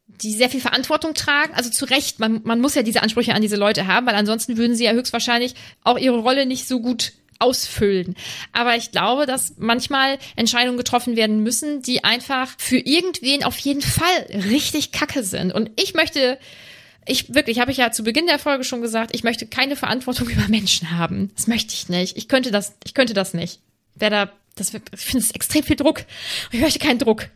die 0.07 0.33
sehr 0.33 0.49
viel 0.51 0.61
Verantwortung 0.61 1.15
tragen. 1.15 1.53
Also 1.55 1.71
zu 1.71 1.85
Recht, 1.85 2.19
man, 2.19 2.41
man 2.43 2.59
muss 2.59 2.75
ja 2.75 2.83
diese 2.83 3.01
Ansprüche 3.01 3.33
an 3.33 3.41
diese 3.41 3.55
Leute 3.55 3.87
haben, 3.87 4.05
weil 4.05 4.13
ansonsten 4.13 4.55
würden 4.57 4.75
sie 4.75 4.83
ja 4.83 4.91
höchstwahrscheinlich 4.91 5.55
auch 5.83 5.97
ihre 5.97 6.19
Rolle 6.19 6.45
nicht 6.45 6.67
so 6.67 6.79
gut 6.79 7.13
ausfüllen. 7.41 8.15
Aber 8.53 8.75
ich 8.75 8.91
glaube, 8.91 9.25
dass 9.25 9.55
manchmal 9.57 10.17
Entscheidungen 10.35 10.77
getroffen 10.77 11.15
werden 11.15 11.43
müssen, 11.43 11.81
die 11.81 12.03
einfach 12.03 12.49
für 12.57 12.77
irgendwen 12.77 13.43
auf 13.43 13.57
jeden 13.59 13.81
Fall 13.81 14.27
richtig 14.49 14.91
kacke 14.91 15.23
sind. 15.23 15.51
Und 15.53 15.71
ich 15.75 15.93
möchte, 15.93 16.37
ich 17.05 17.33
wirklich, 17.33 17.59
habe 17.59 17.71
ich 17.71 17.77
ja 17.77 17.91
zu 17.91 18.03
Beginn 18.03 18.27
der 18.27 18.39
Folge 18.39 18.63
schon 18.63 18.81
gesagt, 18.81 19.13
ich 19.13 19.23
möchte 19.23 19.47
keine 19.47 19.75
Verantwortung 19.75 20.29
über 20.29 20.47
Menschen 20.47 20.91
haben. 20.91 21.31
Das 21.35 21.47
möchte 21.47 21.73
ich 21.73 21.89
nicht. 21.89 22.17
Ich 22.17 22.27
könnte 22.27 22.51
das, 22.51 22.73
ich 22.85 22.93
könnte 22.93 23.13
das 23.13 23.33
nicht. 23.33 23.59
Wer 23.95 24.09
da, 24.09 24.31
das 24.55 24.73
wird, 24.73 24.83
ich 24.93 25.01
finde 25.01 25.25
es 25.25 25.31
extrem 25.31 25.63
viel 25.63 25.75
Druck. 25.75 26.05
Ich 26.51 26.59
möchte 26.59 26.79
keinen 26.79 26.99
Druck. 26.99 27.29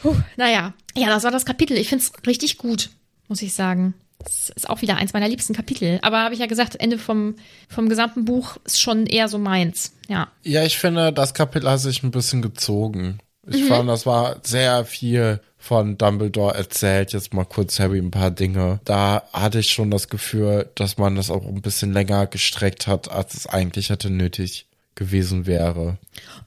Puh, 0.00 0.16
naja, 0.36 0.74
ja, 0.94 1.08
das 1.08 1.24
war 1.24 1.30
das 1.30 1.46
Kapitel. 1.46 1.76
Ich 1.76 1.88
finde 1.88 2.04
es 2.04 2.26
richtig 2.26 2.58
gut, 2.58 2.90
muss 3.28 3.42
ich 3.42 3.54
sagen. 3.54 3.94
Das 4.18 4.50
ist 4.50 4.68
auch 4.68 4.82
wieder 4.82 4.96
eins 4.96 5.12
meiner 5.12 5.28
liebsten 5.28 5.54
Kapitel. 5.54 5.98
Aber 6.02 6.18
habe 6.22 6.34
ich 6.34 6.40
ja 6.40 6.46
gesagt, 6.46 6.76
Ende 6.80 6.98
vom, 6.98 7.36
vom 7.68 7.88
gesamten 7.88 8.24
Buch 8.24 8.56
ist 8.64 8.80
schon 8.80 9.06
eher 9.06 9.28
so 9.28 9.38
meins. 9.38 9.92
Ja. 10.08 10.28
Ja, 10.42 10.64
ich 10.64 10.78
finde, 10.78 11.12
das 11.12 11.34
Kapitel 11.34 11.70
hat 11.70 11.80
sich 11.80 12.02
ein 12.02 12.10
bisschen 12.10 12.42
gezogen. 12.42 13.18
Ich 13.48 13.62
Mhm. 13.62 13.68
fand, 13.68 13.88
das 13.88 14.06
war 14.06 14.38
sehr 14.42 14.84
viel 14.84 15.40
von 15.58 15.96
Dumbledore 15.98 16.54
erzählt. 16.56 17.12
Jetzt 17.12 17.32
mal 17.34 17.44
kurz 17.44 17.78
Harry 17.78 17.98
ein 17.98 18.10
paar 18.10 18.30
Dinge. 18.32 18.80
Da 18.84 19.22
hatte 19.32 19.60
ich 19.60 19.70
schon 19.70 19.90
das 19.90 20.08
Gefühl, 20.08 20.68
dass 20.74 20.96
man 20.98 21.14
das 21.14 21.30
auch 21.30 21.46
ein 21.46 21.62
bisschen 21.62 21.92
länger 21.92 22.26
gestreckt 22.26 22.86
hat, 22.88 23.10
als 23.10 23.34
es 23.34 23.46
eigentlich 23.46 23.90
hätte 23.90 24.10
nötig 24.10 24.66
gewesen 24.96 25.46
wäre. 25.46 25.98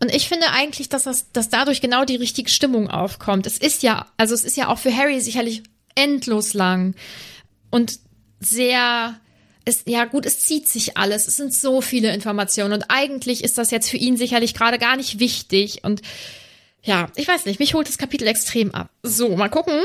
Und 0.01 0.13
ich 0.13 0.27
finde 0.27 0.47
eigentlich, 0.51 0.89
dass 0.89 1.03
das, 1.03 1.31
dass 1.31 1.49
dadurch 1.49 1.81
genau 1.81 2.03
die 2.03 2.15
richtige 2.15 2.49
Stimmung 2.49 2.89
aufkommt. 2.89 3.45
Es 3.45 3.57
ist 3.59 3.83
ja, 3.83 4.07
also 4.17 4.33
es 4.33 4.43
ist 4.43 4.57
ja 4.57 4.67
auch 4.69 4.79
für 4.79 4.93
Harry 4.95 5.21
sicherlich 5.21 5.63
endlos 5.95 6.53
lang 6.53 6.95
und 7.69 7.99
sehr, 8.39 9.19
es, 9.65 9.83
ja 9.85 10.05
gut, 10.05 10.25
es 10.25 10.41
zieht 10.41 10.67
sich 10.67 10.97
alles. 10.97 11.27
Es 11.27 11.37
sind 11.37 11.53
so 11.53 11.81
viele 11.81 12.13
Informationen 12.13 12.73
und 12.73 12.85
eigentlich 12.89 13.43
ist 13.43 13.57
das 13.57 13.71
jetzt 13.71 13.89
für 13.89 13.97
ihn 13.97 14.17
sicherlich 14.17 14.53
gerade 14.53 14.77
gar 14.79 14.95
nicht 14.95 15.19
wichtig 15.19 15.83
und 15.83 16.01
ja, 16.81 17.09
ich 17.15 17.27
weiß 17.27 17.45
nicht, 17.45 17.59
mich 17.59 17.73
holt 17.73 17.87
das 17.87 17.97
Kapitel 17.97 18.27
extrem 18.27 18.73
ab. 18.73 18.89
So, 19.03 19.35
mal 19.35 19.49
gucken, 19.49 19.81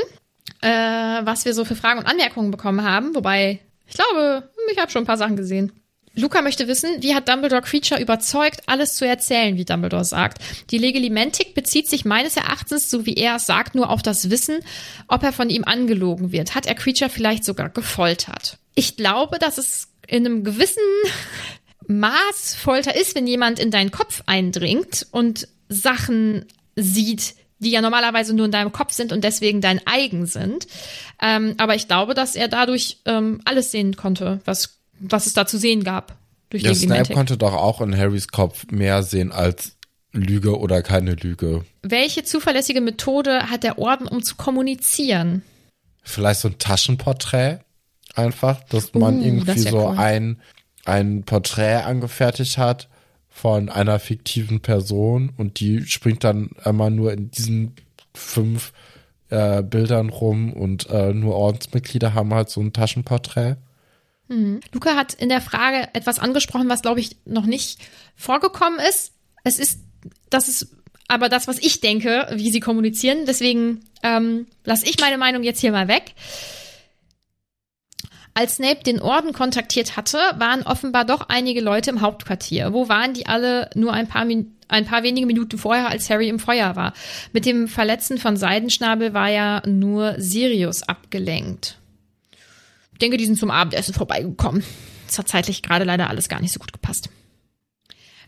äh, 0.61 0.69
was 0.69 1.45
wir 1.45 1.53
so 1.53 1.65
für 1.65 1.75
Fragen 1.75 1.99
und 1.99 2.05
Anmerkungen 2.05 2.51
bekommen 2.51 2.83
haben. 2.83 3.15
Wobei, 3.15 3.59
ich 3.85 3.95
glaube, 3.95 4.49
ich 4.71 4.77
habe 4.77 4.91
schon 4.91 5.03
ein 5.03 5.07
paar 5.07 5.17
Sachen 5.17 5.35
gesehen. 5.35 5.71
Luca 6.15 6.41
möchte 6.41 6.67
wissen, 6.67 7.01
wie 7.01 7.13
hat 7.13 7.27
Dumbledore 7.27 7.61
Creature 7.61 8.01
überzeugt, 8.01 8.61
alles 8.67 8.95
zu 8.95 9.05
erzählen, 9.05 9.57
wie 9.57 9.65
Dumbledore 9.65 10.05
sagt. 10.05 10.39
Die 10.71 10.77
Legilimentik 10.77 11.53
bezieht 11.53 11.89
sich 11.89 12.05
meines 12.05 12.37
Erachtens, 12.37 12.89
so 12.89 13.05
wie 13.05 13.15
er 13.15 13.35
es 13.35 13.45
sagt, 13.45 13.75
nur 13.75 13.89
auf 13.89 14.01
das 14.01 14.29
Wissen, 14.29 14.59
ob 15.07 15.23
er 15.23 15.33
von 15.33 15.49
ihm 15.49 15.63
angelogen 15.65 16.31
wird. 16.31 16.55
Hat 16.55 16.65
er 16.65 16.75
Creature 16.75 17.09
vielleicht 17.09 17.43
sogar 17.43 17.69
gefoltert? 17.69 18.57
Ich 18.75 18.95
glaube, 18.95 19.39
dass 19.39 19.57
es 19.57 19.89
in 20.07 20.25
einem 20.25 20.43
gewissen 20.43 20.83
Maß 21.87 22.55
Folter 22.55 22.95
ist, 22.95 23.15
wenn 23.15 23.27
jemand 23.27 23.59
in 23.59 23.71
deinen 23.71 23.91
Kopf 23.91 24.23
eindringt 24.25 25.05
und 25.11 25.47
Sachen 25.69 26.45
sieht, 26.75 27.35
die 27.59 27.71
ja 27.71 27.81
normalerweise 27.81 28.33
nur 28.33 28.45
in 28.45 28.51
deinem 28.51 28.71
Kopf 28.71 28.93
sind 28.93 29.11
und 29.11 29.23
deswegen 29.23 29.61
dein 29.61 29.81
eigen 29.85 30.25
sind. 30.25 30.67
Ähm, 31.21 31.55
aber 31.57 31.75
ich 31.75 31.87
glaube, 31.87 32.13
dass 32.13 32.35
er 32.35 32.47
dadurch 32.47 32.99
ähm, 33.05 33.41
alles 33.45 33.71
sehen 33.71 33.95
konnte, 33.95 34.41
was, 34.45 34.79
was 34.99 35.27
es 35.27 35.33
da 35.33 35.45
zu 35.45 35.57
sehen 35.57 35.83
gab. 35.83 36.17
Durch 36.49 36.63
Ja, 36.63 36.75
Snape 36.75 37.13
konnte 37.13 37.37
doch 37.37 37.53
auch 37.53 37.81
in 37.81 37.97
Harrys 37.97 38.27
Kopf 38.27 38.67
mehr 38.71 39.03
sehen 39.03 39.31
als 39.31 39.73
Lüge 40.13 40.57
oder 40.57 40.81
keine 40.81 41.15
Lüge. 41.15 41.65
Welche 41.81 42.23
zuverlässige 42.23 42.81
Methode 42.81 43.49
hat 43.49 43.63
der 43.63 43.77
Orden, 43.79 44.07
um 44.07 44.23
zu 44.23 44.35
kommunizieren? 44.35 45.41
Vielleicht 46.03 46.41
so 46.41 46.47
ein 46.47 46.57
Taschenporträt 46.59 47.59
einfach, 48.13 48.63
dass 48.65 48.93
man 48.93 49.19
Uh, 49.19 49.23
irgendwie 49.25 49.45
das 49.45 49.63
so 49.63 49.89
cool. 49.89 49.97
ein, 49.97 50.41
ein 50.85 51.23
Porträt 51.23 51.83
angefertigt 51.83 52.57
hat 52.57 52.87
von 53.29 53.69
einer 53.69 53.99
fiktiven 53.99 54.61
Person 54.61 55.33
und 55.35 55.59
die 55.59 55.85
springt 55.85 56.23
dann 56.23 56.51
immer 56.63 56.89
nur 56.89 57.11
in 57.11 57.31
diesen 57.31 57.73
fünf 58.13 58.71
äh, 59.29 59.61
Bildern 59.61 60.09
rum 60.09 60.53
und 60.53 60.89
äh, 60.89 61.13
nur 61.13 61.35
Ordensmitglieder 61.35 62.13
haben 62.13 62.33
halt 62.33 62.49
so 62.49 62.61
ein 62.61 62.71
Taschenporträt. 62.71 63.57
Luca 64.73 64.95
hat 64.95 65.13
in 65.13 65.29
der 65.29 65.41
Frage 65.41 65.89
etwas 65.93 66.19
angesprochen, 66.19 66.69
was, 66.69 66.81
glaube 66.81 66.99
ich, 66.99 67.17
noch 67.25 67.45
nicht 67.45 67.79
vorgekommen 68.15 68.79
ist. 68.79 69.13
Es 69.43 69.59
ist, 69.59 69.81
das 70.29 70.47
ist 70.47 70.75
aber 71.07 71.29
das, 71.29 71.47
was 71.47 71.59
ich 71.59 71.81
denke, 71.81 72.27
wie 72.33 72.51
sie 72.51 72.59
kommunizieren. 72.59 73.25
Deswegen 73.27 73.81
ähm, 74.03 74.47
lasse 74.63 74.85
ich 74.85 74.99
meine 74.99 75.17
Meinung 75.17 75.43
jetzt 75.43 75.59
hier 75.59 75.71
mal 75.71 75.87
weg. 75.87 76.13
Als 78.33 78.55
Snape 78.55 78.83
den 78.83 78.99
Orden 78.99 79.31
kontaktiert 79.31 79.95
hatte, 79.95 80.17
waren 80.37 80.63
offenbar 80.63 81.05
doch 81.05 81.29
einige 81.29 81.61
Leute 81.61 81.89
im 81.89 82.01
Hauptquartier. 82.01 82.73
Wo 82.73 82.89
waren 82.89 83.13
die 83.13 83.27
alle 83.27 83.69
nur 83.75 83.93
ein 83.93 84.07
paar, 84.07 84.25
Min 84.25 84.55
ein 84.67 84.85
paar 84.85 85.03
wenige 85.03 85.25
Minuten 85.25 85.57
vorher, 85.57 85.87
als 85.87 86.09
Harry 86.09 86.27
im 86.27 86.39
Feuer 86.39 86.75
war? 86.75 86.93
Mit 87.31 87.45
dem 87.45 87.69
Verletzen 87.69 88.17
von 88.17 88.35
Seidenschnabel 88.35 89.13
war 89.13 89.29
ja 89.29 89.61
nur 89.65 90.15
Sirius 90.17 90.83
abgelenkt. 90.83 91.77
Ich 92.95 92.99
denke, 92.99 93.17
die 93.17 93.25
sind 93.25 93.37
zum 93.37 93.51
Abendessen 93.51 93.93
vorbeigekommen. 93.93 94.63
Das 95.05 95.19
hat 95.19 95.27
zeitlich 95.27 95.61
gerade 95.61 95.83
leider 95.83 96.09
alles 96.09 96.29
gar 96.29 96.39
nicht 96.39 96.53
so 96.53 96.59
gut 96.61 96.71
gepasst. 96.71 97.09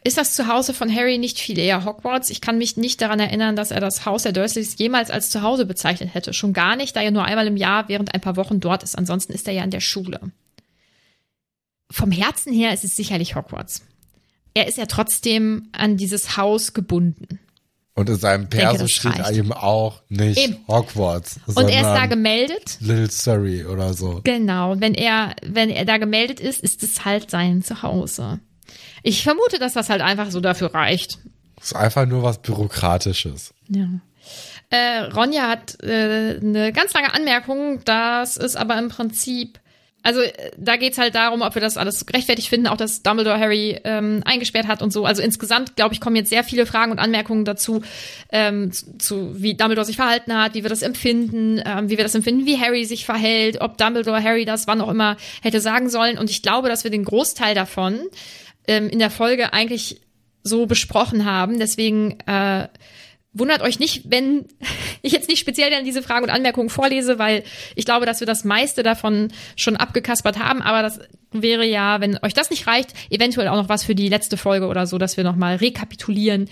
Ist 0.04 0.18
das 0.18 0.36
Zuhause 0.36 0.74
von 0.74 0.94
Harry 0.94 1.18
nicht 1.18 1.40
viel 1.40 1.58
eher 1.58 1.86
Hogwarts? 1.86 2.30
Ich 2.30 2.42
kann 2.42 2.58
mich 2.58 2.76
nicht 2.76 3.02
daran 3.02 3.22
erinnern, 3.22 3.56
dass 3.56 3.72
er 3.72 3.80
das 3.80 4.06
Haus 4.06 4.24
der 4.24 4.34
Dursleys 4.34 4.78
jemals 4.78 5.10
als 5.10 5.30
Zuhause 5.30 5.66
bezeichnet 5.66 6.14
hätte. 6.14 6.34
Schon 6.34 6.52
gar 6.52 6.76
nicht, 6.76 6.98
da 6.98 7.02
er 7.02 7.12
nur 7.12 7.24
einmal 7.24 7.48
im 7.48 7.56
Jahr 7.56 7.88
während 7.88 8.14
ein 8.14 8.20
paar 8.20 8.36
Wochen 8.36 8.60
dort 8.60 8.84
ist. 8.84 8.98
Ansonsten 8.98 9.32
ist 9.32 9.48
er 9.48 9.54
ja 9.54 9.64
in 9.64 9.72
der 9.72 9.80
Schule. 9.80 10.20
Vom 11.90 12.12
Herzen 12.12 12.52
her 12.52 12.74
ist 12.74 12.84
es 12.84 12.98
sicherlich 12.98 13.36
Hogwarts. 13.36 13.86
Er 14.54 14.68
ist 14.68 14.78
ja 14.78 14.86
trotzdem 14.86 15.70
an 15.72 15.96
dieses 15.96 16.36
Haus 16.36 16.74
gebunden. 16.74 17.40
Und 17.98 18.10
in 18.10 18.16
seinem 18.16 18.48
denke, 18.48 18.68
Perso 18.68 18.84
das 18.84 18.92
steht 18.92 19.20
reicht. 19.20 19.32
eben 19.32 19.52
auch 19.52 20.04
nicht 20.08 20.38
Eben. 20.38 20.58
Hogwarts, 20.68 21.40
Und 21.48 21.68
er 21.68 21.82
ist 21.82 22.00
da 22.00 22.06
gemeldet. 22.06 22.78
Little 22.80 23.10
Surrey 23.10 23.66
oder 23.66 23.96
so. 23.96 24.22
Genau, 24.24 24.80
wenn 24.80 24.94
er, 24.94 25.36
wenn 25.44 25.72
er 25.72 25.84
da 25.84 25.98
gemeldet 25.98 26.40
ist, 26.40 26.62
ist 26.64 26.84
es 26.84 27.06
halt 27.06 27.32
sein 27.32 27.64
Zuhause. 27.64 28.40
Ich 29.02 29.24
vermute, 29.24 29.58
dass 29.58 29.74
das 29.74 29.90
halt 29.90 30.02
einfach 30.02 30.30
so 30.30 30.42
dafür 30.42 30.76
reicht. 30.76 31.18
ist 31.60 31.76
einfach 31.76 32.06
nur 32.06 32.22
was 32.22 32.40
Bürokratisches. 32.40 33.56
Ja. 33.68 33.88
Äh, 34.70 35.06
Ronja 35.16 35.48
hat 35.48 35.82
äh, 35.82 36.38
eine 36.40 36.72
ganz 36.74 36.94
lange 36.94 37.16
Anmerkung, 37.16 37.82
das 37.84 38.38
ist 38.38 38.58
aber 38.58 38.78
im 38.78 38.90
Prinzip 38.90 39.60
Also 40.08 40.22
äh, 40.22 40.32
da 40.56 40.78
geht's 40.78 40.98
halt 40.98 41.16
darum, 41.16 41.42
ob 41.42 41.54
wir 41.54 41.62
das 41.62 41.76
alles 41.76 42.06
gerechtfertigt 42.06 42.48
finden, 42.48 42.68
auch 42.68 42.78
dass 42.78 43.04
Dumbledore 43.04 43.38
Harry 43.38 43.78
ähm, 43.84 44.22
eingesperrt 44.24 44.66
hat 44.66 44.82
und 44.82 44.94
so. 44.94 45.04
Also 45.04 45.22
insgesamt, 45.22 45.76
glaube 45.76 45.94
ich, 45.94 46.00
kommen 46.00 46.16
jetzt 46.16 46.30
sehr 46.30 46.46
viele 46.46 46.66
Fragen 46.66 46.94
und 46.94 47.00
Anmerkungen 47.00 47.44
dazu, 47.44 47.82
ähm, 48.32 48.72
zu, 48.72 48.98
zu 49.00 49.44
wie 49.44 49.56
Dumbledore 49.56 49.84
sich 49.84 49.98
verhalten 49.98 50.34
hat, 50.34 50.54
wie 50.54 50.64
wir 50.64 50.70
das 50.70 50.82
empfinden, 50.82 51.62
ähm, 51.66 51.90
wie 51.90 51.98
wir 51.98 52.06
das 52.06 52.16
empfinden, 52.16 52.46
wie 52.46 52.58
Harry 52.58 52.86
sich 52.86 53.06
verhält, 53.06 53.60
ob 53.60 53.78
Dumbledore 53.78 54.24
Harry 54.24 54.46
das 54.46 54.66
wann 54.66 54.80
auch 54.80 54.88
immer 54.88 55.18
hätte 55.42 55.60
sagen 55.60 55.90
sollen. 55.90 56.18
Und 56.18 56.30
ich 56.30 56.42
glaube, 56.42 56.70
dass 56.70 56.86
wir 56.86 56.92
den 56.92 57.04
Großteil 57.04 57.54
davon 57.54 58.00
ähm, 58.66 58.88
in 58.88 59.00
der 59.00 59.10
Folge 59.10 59.52
eigentlich 59.52 60.00
so 60.42 60.68
besprochen 60.68 61.26
haben. 61.26 61.60
Deswegen 61.60 62.18
äh, 62.28 62.70
wundert 63.40 63.62
euch 63.62 63.80
nicht, 63.80 64.04
wenn 64.10 64.46
ich 65.02 65.12
jetzt 65.12 65.30
nicht 65.30 65.40
speziell 65.40 65.70
dann 65.70 65.86
diese 65.86 66.02
Fragen 66.02 66.26
und 66.26 66.32
Anmerkungen 66.32 66.70
vorlese, 66.70 67.20
weil 67.20 67.44
ich 67.76 67.86
glaube, 67.86 68.06
dass 68.06 68.20
wir 68.20 68.28
das 68.28 68.44
meiste 68.44 68.84
davon 68.84 69.30
schon 69.56 69.76
abgekaspert 69.76 70.40
haben. 70.40 70.62
Aber 70.62 70.82
das 70.82 71.00
wäre 71.32 71.66
ja, 71.66 72.02
wenn 72.02 72.18
euch 72.22 72.34
das 72.34 72.50
nicht 72.50 72.68
reicht, 72.68 72.94
eventuell 73.10 73.48
auch 73.48 73.56
noch 73.56 73.70
was 73.70 73.84
für 73.84 73.96
die 73.96 74.10
letzte 74.10 74.38
Folge 74.38 74.68
oder 74.68 74.88
so, 74.88 74.98
dass 74.98 75.18
wir 75.18 75.24
nochmal 75.24 75.58
rekapitulieren. 75.58 76.50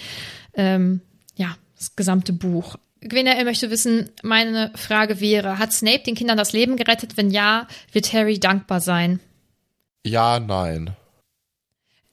Ähm, 0.54 1.02
ja, 1.36 1.56
das 1.78 1.96
gesamte 1.96 2.34
Buch. 2.34 2.78
Gwyneth 3.02 3.44
möchte 3.46 3.70
wissen, 3.70 4.10
meine 4.24 4.72
Frage 4.76 5.20
wäre, 5.20 5.60
hat 5.60 5.72
Snape 5.72 6.00
den 6.00 6.16
Kindern 6.16 6.38
das 6.38 6.54
Leben 6.54 6.76
gerettet? 6.76 7.18
Wenn 7.18 7.30
ja, 7.30 7.68
wird 7.92 8.14
Harry 8.14 8.40
dankbar 8.40 8.82
sein? 8.82 9.20
Ja, 10.04 10.40
nein. 10.40 10.96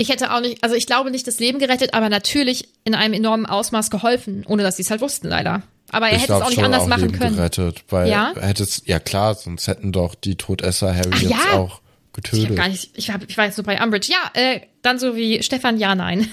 Ich 0.03 0.09
hätte 0.09 0.33
auch 0.35 0.41
nicht, 0.41 0.65
also 0.65 0.75
ich 0.75 0.87
glaube 0.87 1.13
nicht 1.13 1.29
das 1.29 1.39
Leben 1.39 1.61
gerettet, 1.61 1.95
aber 1.95 2.09
natürlich 2.09 2.69
in 2.83 2.97
einem 2.97 3.15
enormen 3.15 3.47
Ausmaß 3.47 3.89
geholfen, 3.89 4.45
ohne 4.49 4.65
dass 4.65 4.77
sie 4.77 4.83
es 4.83 4.91
halt 4.91 5.01
wussten, 5.01 5.29
leider. 5.29 5.63
Aber 5.93 6.09
er 6.09 6.17
ich 6.17 6.23
hätte 6.23 6.33
es 6.35 6.41
auch 6.43 6.49
nicht 6.51 6.61
anders 6.63 6.83
auch 6.83 6.89
machen 6.89 7.07
Leben 7.07 7.19
können. 7.21 7.37
gerettet, 7.37 7.85
weil 7.89 8.09
Ja? 8.11 8.33
hätte 8.41 8.65
es, 8.65 8.83
ja 8.85 8.99
klar, 8.99 9.37
sonst 9.37 9.69
hätten 9.69 9.93
doch 9.93 10.17
die 10.17 10.35
Todesser 10.35 10.93
Harry 10.93 11.11
Ach, 11.13 11.21
jetzt 11.23 11.31
ja? 11.31 11.53
auch 11.53 11.81
Ich 11.81 12.17
hab 12.17 12.23
getötet. 12.25 12.57
gar 12.57 12.69
nicht, 12.69 12.91
ich, 12.97 13.11
hab, 13.11 13.23
ich 13.29 13.37
war 13.39 13.45
jetzt 13.45 13.55
so 13.55 13.63
bei 13.63 13.81
Umbridge. 13.81 14.11
Ja, 14.11 14.31
äh, 14.35 14.61
dann 14.83 14.99
so 14.99 15.15
wie 15.15 15.41
Stefan, 15.45 15.79
ja, 15.79 15.95
nein. 15.95 16.27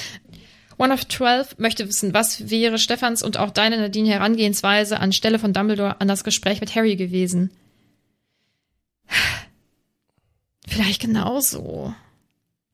One 0.76 0.92
of 0.92 1.06
Twelve 1.06 1.48
möchte 1.56 1.88
wissen, 1.88 2.12
was 2.12 2.50
wäre 2.50 2.78
Stefans 2.78 3.22
und 3.22 3.38
auch 3.38 3.50
deine 3.50 3.78
Nadine 3.78 4.10
Herangehensweise 4.10 5.00
anstelle 5.00 5.38
von 5.38 5.54
Dumbledore 5.54 6.00
an 6.02 6.08
das 6.08 6.22
Gespräch 6.22 6.60
mit 6.60 6.74
Harry 6.74 6.96
gewesen? 6.96 7.50
Vielleicht 10.68 11.00
genauso. 11.00 11.94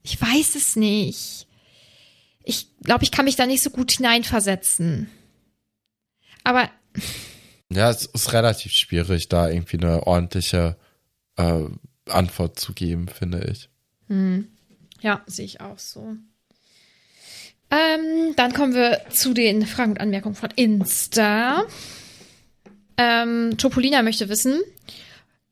Ich 0.07 0.21
weiß 0.21 0.55
es 0.55 0.77
nicht. 0.77 1.49
Ich 2.45 2.69
glaube, 2.81 3.03
ich 3.03 3.11
kann 3.11 3.25
mich 3.25 3.35
da 3.35 3.45
nicht 3.45 3.61
so 3.61 3.71
gut 3.71 3.91
hineinversetzen. 3.91 5.11
Aber 6.45 6.71
Ja, 7.71 7.91
es 7.91 8.07
ist 8.07 8.33
relativ 8.33 8.71
schwierig, 8.71 9.29
da 9.29 9.49
irgendwie 9.49 9.79
eine 9.79 10.07
ordentliche 10.07 10.77
äh, 11.37 11.65
Antwort 12.09 12.57
zu 12.61 12.73
geben, 12.73 13.09
finde 13.09 13.51
ich. 13.51 13.69
Ja, 15.01 15.25
sehe 15.27 15.45
ich 15.45 15.61
auch 15.61 15.81
so. 15.81 16.15
Ähm, 17.73 18.37
dann 18.37 18.53
kommen 18.53 18.75
wir 18.75 19.01
zu 19.11 19.35
den 19.35 19.67
Fragen 19.67 19.91
und 19.91 20.01
Anmerkungen 20.01 20.37
von 20.37 20.51
Insta. 20.55 21.65
Ähm, 22.97 23.59
Topolina 23.59 24.03
möchte 24.03 24.29
wissen, 24.29 24.61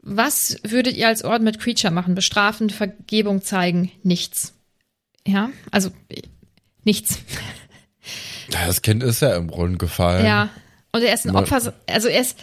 was 0.07 0.59
würdet 0.63 0.97
ihr 0.97 1.09
als 1.09 1.25
Orden 1.25 1.45
mit 1.45 1.59
Creature 1.59 1.93
machen? 1.93 2.15
Bestrafen, 2.15 2.69
Vergebung 2.71 3.43
zeigen? 3.43 3.91
Nichts. 4.03 4.53
Ja, 5.27 5.51
also 5.71 5.91
nichts. 6.85 7.19
Das 8.51 8.83
Kind 8.83 9.03
ist 9.03 9.21
ja 9.23 9.35
im 9.35 9.47
Brunnen 9.47 9.79
gefallen. 9.79 10.27
Ja. 10.27 10.51
Und 10.93 11.03
er 11.03 11.15
ist 11.15 11.27
ein 11.27 11.33
Mal- 11.33 11.43
Opfer, 11.43 11.73
also 11.87 12.09
er 12.09 12.21
ist, 12.21 12.39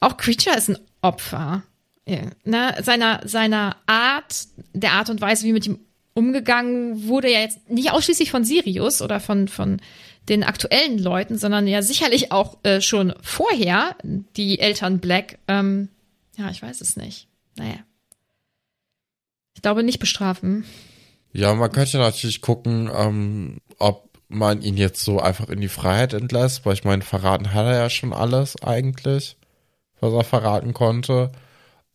auch 0.00 0.16
Creature 0.16 0.56
ist 0.56 0.70
ein 0.70 0.78
Opfer. 1.02 1.62
Ja, 2.06 2.22
ne? 2.44 2.74
Seiner, 2.82 3.20
seiner 3.28 3.76
Art, 3.86 4.46
der 4.72 4.92
Art 4.92 5.10
und 5.10 5.20
Weise, 5.20 5.44
wie 5.46 5.52
mit 5.52 5.66
ihm 5.66 5.78
umgegangen 6.14 7.06
wurde, 7.06 7.30
ja 7.30 7.40
jetzt 7.40 7.68
nicht 7.68 7.92
ausschließlich 7.92 8.30
von 8.30 8.44
Sirius 8.44 9.02
oder 9.02 9.20
von, 9.20 9.46
von 9.46 9.80
den 10.28 10.42
aktuellen 10.42 10.98
Leuten, 10.98 11.36
sondern 11.36 11.66
ja 11.66 11.82
sicherlich 11.82 12.32
auch 12.32 12.56
äh, 12.64 12.80
schon 12.80 13.12
vorher 13.20 13.94
die 14.02 14.58
Eltern 14.58 14.98
Black. 15.00 15.38
Ähm, 15.46 15.90
ja, 16.38 16.50
ich 16.50 16.62
weiß 16.62 16.80
es 16.80 16.96
nicht. 16.96 17.28
Naja. 17.56 17.78
Ich 19.54 19.62
glaube 19.62 19.82
nicht 19.82 19.98
bestrafen. 19.98 20.64
Ja, 21.32 21.52
man 21.54 21.72
könnte 21.72 21.98
natürlich 21.98 22.40
gucken, 22.40 22.90
ähm, 22.94 23.60
ob 23.78 24.08
man 24.28 24.62
ihn 24.62 24.76
jetzt 24.76 25.02
so 25.02 25.20
einfach 25.20 25.48
in 25.48 25.60
die 25.60 25.68
Freiheit 25.68 26.12
entlässt, 26.12 26.64
weil 26.64 26.74
ich 26.74 26.84
meine, 26.84 27.02
verraten 27.02 27.52
hat 27.52 27.66
er 27.66 27.76
ja 27.76 27.90
schon 27.90 28.12
alles 28.12 28.62
eigentlich, 28.62 29.36
was 30.00 30.12
er 30.12 30.24
verraten 30.24 30.74
konnte. 30.74 31.32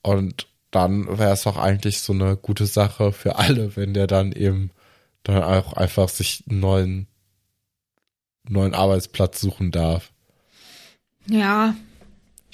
Und 0.01 0.47
dann 0.71 1.17
wäre 1.17 1.31
es 1.31 1.47
auch 1.47 1.57
eigentlich 1.57 2.01
so 2.01 2.13
eine 2.13 2.35
gute 2.35 2.65
Sache 2.65 3.13
für 3.13 3.37
alle, 3.37 3.75
wenn 3.75 3.93
der 3.93 4.07
dann 4.07 4.31
eben 4.33 4.71
dann 5.23 5.41
auch 5.41 5.73
einfach 5.73 6.09
sich 6.09 6.43
einen 6.49 6.59
neuen, 6.59 7.07
neuen 8.47 8.73
Arbeitsplatz 8.73 9.39
suchen 9.39 9.71
darf. 9.71 10.11
Ja. 11.27 11.75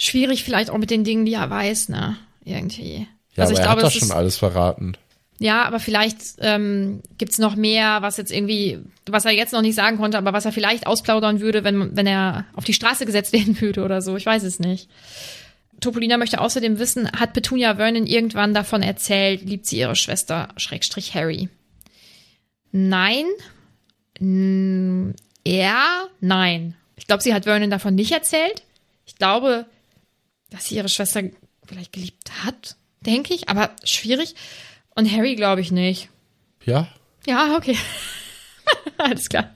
Schwierig 0.02 0.46
vielleicht 0.46 0.70
auch 0.70 0.78
mit 0.78 0.92
den 0.92 1.04
Dingen, 1.04 1.26
die 1.26 1.34
er 1.34 1.50
weiß, 1.50 1.90
ne? 1.90 2.16
Irgendwie. 2.46 3.06
Ja, 3.36 3.44
also 3.44 3.52
aber 3.52 3.52
ich 3.52 3.60
er 3.60 3.66
glaube, 3.66 3.82
hat 3.82 3.86
das 3.88 3.94
schon 3.94 4.12
alles 4.12 4.38
verraten. 4.38 4.94
Ja, 5.40 5.66
aber 5.66 5.82
vielleicht 5.82 6.18
ähm, 6.40 7.02
gibt's 7.18 7.38
noch 7.38 7.58
mehr, 7.58 8.02
was 8.02 8.16
jetzt 8.16 8.32
irgendwie, 8.32 8.80
was 9.06 9.26
er 9.26 9.32
jetzt 9.32 9.52
noch 9.52 9.62
nicht 9.62 9.76
sagen 9.76 9.98
konnte, 9.98 10.18
aber 10.18 10.32
was 10.32 10.46
er 10.46 10.54
vielleicht 10.54 10.88
ausplaudern 10.88 11.42
würde, 11.42 11.66
wenn, 11.66 11.98
wenn 11.98 12.08
er 12.08 12.46
auf 12.56 12.64
die 12.64 12.74
Straße 12.74 13.06
gesetzt 13.06 13.34
werden 13.34 13.60
würde 13.60 13.84
oder 13.84 14.02
so. 14.02 14.16
Ich 14.16 14.26
weiß 14.26 14.44
es 14.44 14.60
nicht. 14.60 14.88
Topolina 15.82 16.16
möchte 16.16 16.40
außerdem 16.40 16.80
wissen, 16.80 17.12
hat 17.12 17.34
Petunia 17.34 17.76
Vernon 17.76 18.08
irgendwann 18.08 18.54
davon 18.54 18.82
erzählt, 18.82 19.42
liebt 19.42 19.66
sie 19.66 19.80
ihre 19.80 19.98
Schwester, 19.98 20.48
Schrägstrich 20.56 21.14
Harry? 21.14 21.50
Nein. 22.72 23.26
Ja, 25.46 26.04
nein. 26.22 26.76
Ich 26.96 27.06
glaube, 27.08 27.22
sie 27.22 27.34
hat 27.34 27.44
Vernon 27.44 27.70
davon 27.70 27.96
nicht 27.96 28.14
erzählt. 28.14 28.64
Ich 29.06 29.16
glaube, 29.16 29.66
dass 30.50 30.66
sie 30.66 30.76
ihre 30.76 30.90
Schwester 30.90 31.24
vielleicht 31.66 31.94
geliebt 31.94 32.32
hat, 32.44 32.76
denke 33.02 33.34
ich, 33.34 33.50
aber 33.50 33.72
schwierig. 33.84 34.36
Und 34.96 35.12
Harry 35.12 35.36
glaube 35.36 35.62
ich 35.62 35.72
nicht. 35.72 36.10
Ja? 36.66 36.88
Ja, 37.26 37.56
okay. 37.56 37.78
Alles 38.98 39.30
klar. 39.30 39.54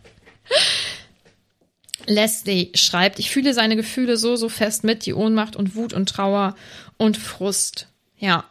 Leslie 2.05 2.71
schreibt, 2.75 3.19
ich 3.19 3.31
fühle 3.31 3.53
seine 3.53 3.75
Gefühle 3.75 4.17
so, 4.17 4.35
so 4.35 4.49
fest 4.49 4.83
mit, 4.83 5.05
die 5.05 5.13
Ohnmacht 5.13 5.55
und 5.55 5.75
Wut 5.75 5.93
und 5.93 6.09
Trauer 6.09 6.55
und 6.97 7.17
Frust. 7.17 7.87
Ja, 8.17 8.45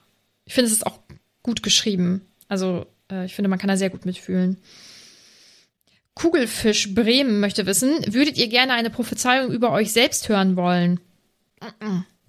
ich 0.44 0.54
finde, 0.54 0.66
es 0.66 0.72
ist 0.72 0.86
auch 0.86 0.98
gut 1.42 1.62
geschrieben. 1.62 2.26
Also, 2.48 2.86
äh, 3.10 3.26
ich 3.26 3.34
finde, 3.34 3.48
man 3.48 3.58
kann 3.58 3.68
da 3.68 3.76
sehr 3.76 3.90
gut 3.90 4.06
mitfühlen. 4.06 4.58
Kugelfisch 6.14 6.94
Bremen 6.94 7.40
möchte 7.40 7.66
wissen, 7.66 7.94
würdet 8.12 8.36
ihr 8.36 8.48
gerne 8.48 8.74
eine 8.74 8.90
Prophezeiung 8.90 9.50
über 9.50 9.72
euch 9.72 9.92
selbst 9.92 10.28
hören 10.28 10.56
wollen? 10.56 11.00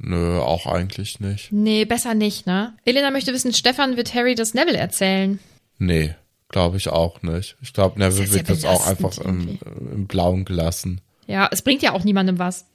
Nö, 0.06 0.40
auch 0.40 0.66
eigentlich 0.68 1.22
nicht. 1.22 1.54
Nee, 1.54 1.86
besser 1.86 2.14
nicht, 2.14 2.46
ne? 2.46 2.74
Elena 2.84 3.10
möchte 3.10 3.34
wissen, 3.34 3.54
Stefan 3.54 3.96
wird 3.96 4.14
Harry 4.14 4.36
das 4.36 4.54
Neville 4.54 4.78
erzählen. 4.78 5.40
Nee, 5.80 6.14
glaube 6.50 6.76
ich 6.76 6.90
auch 6.90 7.22
nicht. 7.22 7.56
Ich 7.62 7.72
glaube, 7.72 7.98
Neville 7.98 8.26
Das 8.26 8.34
wird 8.34 8.50
jetzt 8.50 8.66
auch 8.66 8.86
einfach 8.86 9.18
im, 9.20 9.58
im 9.94 10.08
Blauen 10.08 10.44
gelassen. 10.44 11.00
Ja, 11.26 11.48
es 11.52 11.62
bringt 11.62 11.82
ja 11.82 11.94
auch 11.94 12.04
niemandem 12.04 12.38
was. 12.38 12.66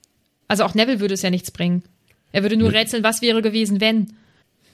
Also 0.48 0.64
auch 0.64 0.74
Neville 0.74 1.00
würde 1.00 1.12
es 1.12 1.22
ja 1.22 1.28
nichts 1.28 1.50
bringen. 1.50 1.82
Er 2.32 2.42
würde 2.42 2.56
nur 2.56 2.72
rätseln, 2.72 3.04
was 3.04 3.20
wäre 3.20 3.42
gewesen, 3.42 3.80
wenn. 3.82 4.14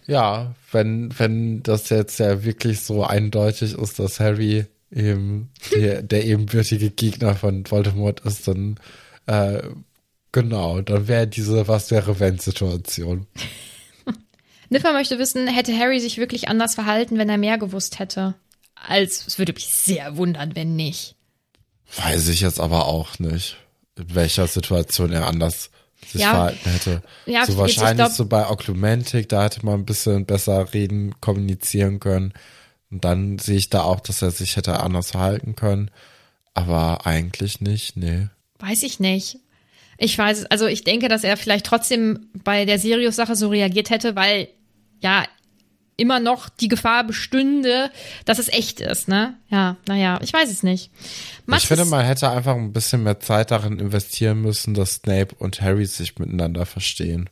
Ja, 0.07 0.55
wenn, 0.71 1.13
wenn 1.19 1.65
das 1.65 1.89
jetzt 1.89 2.21
ja 2.21 2.45
wirklich 2.45 2.81
so 2.81 3.03
eindeutig 3.05 3.75
ist, 3.75 3.99
dass 3.99 4.21
Harry 4.21 4.67
eben 4.93 5.51
der, 5.75 6.03
der 6.03 6.25
ebenbürtige 6.25 6.91
Gegner 6.91 7.35
von 7.35 7.69
Voldemort 7.69 8.21
ist, 8.21 8.47
dann 8.47 8.77
äh, 9.27 9.63
genau, 10.35 10.83
dann 10.83 11.09
wäre 11.09 11.27
diese 11.27 11.67
Was 11.69 11.91
wäre 11.91 12.21
wenn 12.21 12.39
Situation. 12.39 13.27
Niffer 14.69 14.93
möchte 14.93 15.19
wissen, 15.19 15.47
hätte 15.47 15.77
Harry 15.79 16.01
sich 16.01 16.19
wirklich 16.19 16.49
anders 16.49 16.75
verhalten, 16.75 17.17
wenn 17.17 17.29
er 17.31 17.39
mehr 17.39 17.57
gewusst 17.59 17.99
hätte? 17.99 18.35
Als, 18.75 19.27
es 19.27 19.39
würde 19.39 19.53
mich 19.53 19.67
sehr 19.73 20.17
wundern, 20.17 20.55
wenn 20.57 20.75
nicht. 20.77 21.15
Weiß 21.97 22.29
ich 22.29 22.41
jetzt 22.41 22.61
aber 22.61 22.87
auch 22.87 23.19
nicht, 23.19 23.57
in 23.97 24.15
welcher 24.15 24.47
Situation 24.49 25.13
er 25.13 25.27
anders 25.29 25.71
sich 26.07 26.21
Ja. 26.23 26.31
verhalten 26.31 26.71
hätte. 26.71 27.03
Ja, 27.27 27.47
so 27.47 27.57
wahrscheinlich 27.57 27.97
glaub- 28.07 28.13
so 28.13 28.27
bei 28.27 28.49
Oklumentik, 28.51 29.29
da 29.29 29.45
hätte 29.45 29.65
man 29.65 29.81
ein 29.81 29.87
bisschen 29.87 30.27
besser 30.27 30.75
reden, 30.75 31.19
kommunizieren 31.21 32.01
können. 32.01 32.33
Und 32.91 33.05
dann 33.05 33.39
sehe 33.39 33.57
ich 33.57 33.71
da 33.71 33.83
auch, 33.83 34.01
dass 34.01 34.23
er 34.23 34.31
sich 34.31 34.57
hätte 34.57 34.81
anders 34.81 35.13
verhalten 35.13 35.57
können. 35.57 35.91
Aber 36.53 37.07
eigentlich 37.07 37.61
nicht, 37.61 37.97
nee. 37.97 38.29
Weiß 38.59 38.83
ich 38.83 38.99
nicht. 39.01 39.39
Ich 39.99 40.17
weiß, 40.19 40.47
also 40.47 40.67
ich 40.67 40.85
denke, 40.85 41.09
dass 41.09 41.25
er 41.25 41.37
vielleicht 41.37 41.67
trotzdem 41.67 42.29
bei 42.45 42.65
der 42.65 42.79
Sirius-Sache 42.79 43.37
so 43.37 43.49
reagiert 43.49 43.91
hätte, 43.91 44.17
weil 44.17 44.49
ja 45.01 45.25
immer 45.97 46.19
noch 46.19 46.49
die 46.49 46.67
Gefahr 46.69 47.05
bestünde, 47.05 47.91
dass 48.25 48.39
es 48.41 48.49
echt 48.49 48.81
ist, 48.81 49.07
ne? 49.07 49.35
Ja, 49.49 49.77
naja, 49.87 50.19
ich 50.23 50.33
weiß 50.33 50.51
es 50.51 50.65
nicht. 50.65 50.91
Mats 51.47 51.63
ich 51.63 51.69
finde, 51.69 51.85
man 51.85 52.05
hätte 52.05 52.29
einfach 52.31 52.57
ein 52.57 52.73
bisschen 52.73 53.05
mehr 53.05 53.21
Zeit 53.21 53.53
darin 53.53 53.79
investieren 53.79 54.41
müssen, 54.41 54.75
dass 54.75 54.95
Snape 54.95 55.37
und 55.39 55.61
Harry 55.61 55.87
sich 55.87 56.19
miteinander 56.19 56.67
verstehen. 56.67 57.31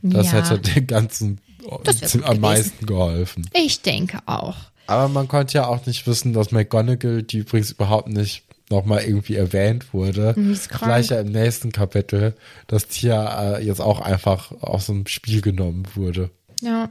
Das 0.00 0.32
Ja. 0.32 0.38
hätte 0.38 0.58
den 0.60 0.86
ganzen 0.86 1.40
Das 1.84 2.16
am 2.22 2.40
meisten 2.40 2.86
geholfen. 2.86 3.50
Ich 3.52 3.82
denke 3.82 4.20
auch. 4.24 4.56
Aber 4.86 5.08
man 5.08 5.28
konnte 5.28 5.58
ja 5.58 5.66
auch 5.66 5.84
nicht 5.84 6.06
wissen, 6.06 6.32
dass 6.32 6.50
McGonagall, 6.50 7.22
die 7.22 7.38
übrigens 7.38 7.72
überhaupt 7.72 8.08
nicht 8.08 8.44
nochmal 8.70 9.04
irgendwie 9.04 9.36
erwähnt 9.36 9.92
wurde, 9.92 10.34
gleich 10.68 11.08
ja 11.08 11.20
im 11.20 11.32
nächsten 11.32 11.72
Kapitel, 11.72 12.34
dass 12.66 12.88
Tia 12.88 13.56
äh, 13.56 13.64
jetzt 13.64 13.80
auch 13.80 14.00
einfach 14.00 14.52
aus 14.60 14.86
dem 14.86 15.06
Spiel 15.06 15.40
genommen 15.40 15.86
wurde. 15.94 16.30
Ja. 16.60 16.90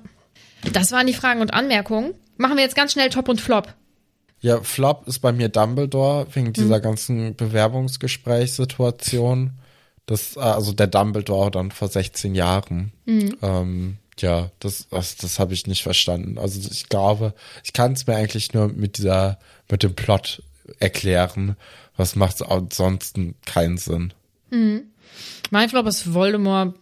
Das 0.74 0.92
waren 0.92 1.08
die 1.08 1.14
Fragen 1.14 1.40
und 1.42 1.54
Anmerkungen. 1.54 2.14
Machen 2.38 2.58
wir 2.58 2.64
jetzt 2.64 2.76
ganz 2.76 2.94
schnell 2.94 3.10
Top 3.10 3.30
und 3.30 3.42
Flop. 3.42 3.74
Ja, 4.40 4.62
Flop 4.62 5.08
ist 5.08 5.20
bei 5.20 5.32
mir 5.32 5.50
Dumbledore 5.50 6.28
wegen 6.34 6.54
dieser 6.54 6.80
ganzen 6.80 7.36
Bewerbungsgesprächssituation. 7.36 9.52
Das, 10.06 10.38
äh, 10.38 10.42
also 10.42 10.74
der 10.74 10.86
Dumbledore 10.88 11.52
dann 11.52 11.72
vor 11.72 11.88
16 11.88 12.36
Jahren. 12.36 12.92
Ähm, 13.42 13.98
ja, 14.20 14.52
das, 14.60 14.88
das, 14.90 15.16
das 15.18 15.40
habe 15.40 15.54
ich 15.54 15.68
nicht 15.68 15.84
verstanden. 15.84 16.38
Also 16.38 16.60
ich 16.72 16.90
glaube, 16.90 17.34
ich 17.64 17.74
kann 17.74 17.94
es 17.94 18.08
mir 18.08 18.16
eigentlich 18.16 18.54
nur 18.54 18.70
mit 18.70 18.98
dieser, 18.98 19.38
mit 19.70 19.84
dem 19.84 19.96
Plot 19.96 20.42
erklären. 20.80 21.56
Was 21.96 22.16
macht 22.16 22.42
ansonsten 22.44 23.36
keinen 23.46 23.78
Sinn. 23.78 24.14
Mein 25.50 25.70
Flop 25.70 25.88
ist 25.88 26.14
Voldemort, 26.14 26.76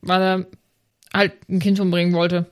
weil 0.00 0.22
er 0.22 0.46
halt 1.12 1.32
ein 1.48 1.58
Kind 1.58 1.78
umbringen 1.80 2.14
wollte. 2.14 2.46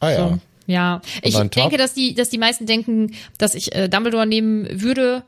Ah 0.00 0.10
ja. 0.10 0.28
So. 0.28 0.38
Ja, 0.66 1.00
ich 1.22 1.36
denke, 1.36 1.76
dass 1.76 1.94
die, 1.94 2.14
dass 2.14 2.28
die 2.28 2.38
meisten 2.38 2.66
denken, 2.66 3.14
dass 3.38 3.54
ich 3.54 3.74
äh, 3.74 3.88
Dumbledore 3.88 4.26
nehmen 4.26 4.82
würde 4.82 5.24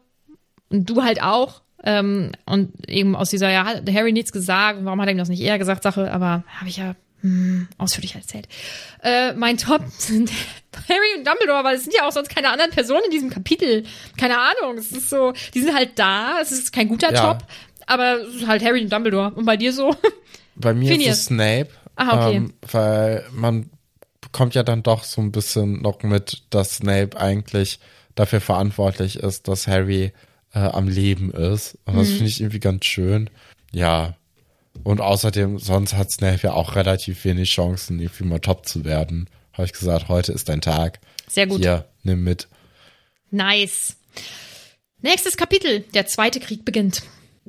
und 0.68 0.90
du 0.90 1.02
halt 1.02 1.22
auch. 1.22 1.62
Ähm, 1.84 2.32
und 2.44 2.90
eben 2.90 3.14
aus 3.14 3.30
dieser, 3.30 3.50
ja, 3.50 3.64
hat 3.64 3.88
Harry 3.92 4.12
nichts 4.12 4.32
gesagt, 4.32 4.80
warum 4.82 5.00
hat 5.00 5.06
er 5.06 5.12
ihm 5.12 5.18
das 5.18 5.28
nicht 5.28 5.40
eher 5.40 5.58
gesagt, 5.58 5.84
Sache, 5.84 6.12
aber 6.12 6.42
habe 6.58 6.68
ich 6.68 6.78
ja 6.78 6.96
hm, 7.20 7.68
ausführlich 7.78 8.14
erzählt. 8.14 8.46
Äh, 9.02 9.32
mein 9.34 9.56
Top 9.58 9.82
sind 9.98 10.30
Harry 10.88 11.18
und 11.18 11.26
Dumbledore, 11.26 11.64
weil 11.64 11.76
es 11.76 11.84
sind 11.84 11.94
ja 11.94 12.06
auch 12.06 12.12
sonst 12.12 12.28
keine 12.28 12.50
anderen 12.50 12.70
Personen 12.70 13.02
in 13.06 13.10
diesem 13.10 13.30
Kapitel. 13.30 13.84
Keine 14.16 14.38
Ahnung, 14.38 14.78
es 14.78 14.92
ist 14.92 15.10
so, 15.10 15.32
die 15.54 15.60
sind 15.60 15.74
halt 15.74 15.98
da, 15.98 16.38
es 16.40 16.52
ist 16.52 16.72
kein 16.72 16.88
guter 16.88 17.12
Ja. 17.12 17.34
Top, 17.34 17.44
aber 17.86 18.20
es 18.22 18.36
ist 18.36 18.46
halt 18.46 18.62
Harry 18.64 18.82
und 18.82 18.92
Dumbledore. 18.92 19.32
Und 19.34 19.44
bei 19.44 19.56
dir 19.56 19.72
so? 19.72 19.94
Bei 20.60 20.74
mir 20.74 20.90
Phineas. 20.90 21.14
ist 21.14 21.18
es 21.20 21.26
Snape, 21.26 21.68
Ah, 21.96 22.26
okay. 22.26 22.36
ähm, 22.36 22.52
weil 22.72 23.24
man 23.32 23.70
bekommt 24.20 24.54
ja 24.56 24.62
dann 24.64 24.82
doch 24.82 25.04
so 25.04 25.20
ein 25.20 25.30
bisschen 25.32 25.82
noch 25.82 26.02
mit, 26.02 26.42
dass 26.50 26.76
Snape 26.76 27.16
eigentlich 27.18 27.78
dafür 28.16 28.40
verantwortlich 28.40 29.20
ist, 29.20 29.46
dass 29.46 29.66
Harry 29.68 30.12
äh, 30.52 30.58
am 30.58 30.88
Leben 30.88 31.30
ist. 31.32 31.78
Und 31.84 31.94
Mhm. 31.94 31.98
das 31.98 32.08
finde 32.08 32.24
ich 32.26 32.40
irgendwie 32.40 32.58
ganz 32.60 32.84
schön. 32.86 33.30
Ja. 33.72 34.14
Und 34.84 35.00
außerdem, 35.00 35.58
sonst 35.58 35.94
hat 35.94 36.10
Snape 36.10 36.40
ja 36.42 36.52
auch 36.52 36.74
relativ 36.74 37.24
wenig 37.24 37.50
Chancen, 37.50 38.00
irgendwie 38.00 38.24
mal 38.24 38.40
top 38.40 38.66
zu 38.66 38.84
werden. 38.84 39.28
Habe 39.52 39.66
ich 39.66 39.72
gesagt, 39.72 40.08
heute 40.08 40.32
ist 40.32 40.48
dein 40.48 40.60
Tag. 40.60 41.00
Sehr 41.28 41.46
gut. 41.46 41.60
Hier, 41.60 41.86
nimm 42.02 42.24
mit. 42.24 42.48
Nice. 43.30 43.96
Nächstes 45.00 45.36
Kapitel. 45.36 45.80
Der 45.94 46.06
zweite 46.06 46.40
Krieg 46.40 46.64
beginnt. 46.64 47.02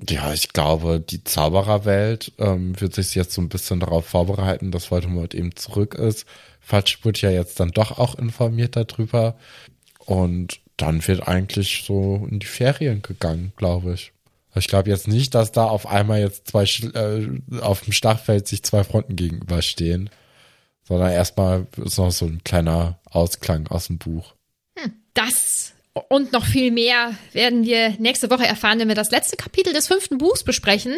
Ja, 0.07 0.33
ich 0.33 0.53
glaube, 0.53 0.99
die 0.99 1.23
Zaubererwelt 1.23 2.31
ähm, 2.37 2.79
wird 2.79 2.93
sich 2.93 3.15
jetzt 3.15 3.33
so 3.33 3.41
ein 3.41 3.49
bisschen 3.49 3.79
darauf 3.79 4.05
vorbereiten, 4.05 4.71
dass 4.71 4.91
Voldemort 4.91 5.33
eben 5.33 5.55
zurück 5.55 5.95
ist. 5.95 6.25
Fatsch 6.59 7.03
wird 7.03 7.21
ja 7.21 7.29
jetzt 7.29 7.59
dann 7.59 7.71
doch 7.71 7.97
auch 7.97 8.15
informiert 8.15 8.75
darüber. 8.75 9.35
Und 10.05 10.59
dann 10.77 11.05
wird 11.07 11.27
eigentlich 11.27 11.83
so 11.85 12.27
in 12.29 12.39
die 12.39 12.47
Ferien 12.47 13.01
gegangen, 13.01 13.51
glaube 13.57 13.93
ich. 13.93 14.13
Ich 14.55 14.67
glaube 14.67 14.89
jetzt 14.89 15.07
nicht, 15.07 15.35
dass 15.35 15.51
da 15.51 15.65
auf 15.65 15.85
einmal 15.87 16.19
jetzt 16.19 16.47
zwei 16.47 16.63
äh, 16.63 17.59
auf 17.61 17.81
dem 17.81 17.93
Schlachtfeld 17.93 18.47
sich 18.47 18.63
zwei 18.63 18.83
Fronten 18.83 19.15
gegenüberstehen, 19.15 20.09
sondern 20.87 21.11
erstmal 21.11 21.67
ist 21.77 21.97
noch 21.97 22.11
so 22.11 22.25
ein 22.25 22.43
kleiner 22.43 22.99
Ausklang 23.05 23.67
aus 23.67 23.87
dem 23.87 23.99
Buch. 23.99 24.33
Das 25.13 25.73
und 26.07 26.31
noch 26.31 26.45
viel 26.45 26.71
mehr 26.71 27.13
werden 27.33 27.63
wir 27.63 27.95
nächste 27.99 28.29
Woche 28.29 28.45
erfahren, 28.45 28.79
wenn 28.79 28.87
wir 28.87 28.95
das 28.95 29.11
letzte 29.11 29.37
Kapitel 29.37 29.73
des 29.73 29.87
fünften 29.87 30.17
Buchs 30.17 30.43
besprechen. 30.43 30.95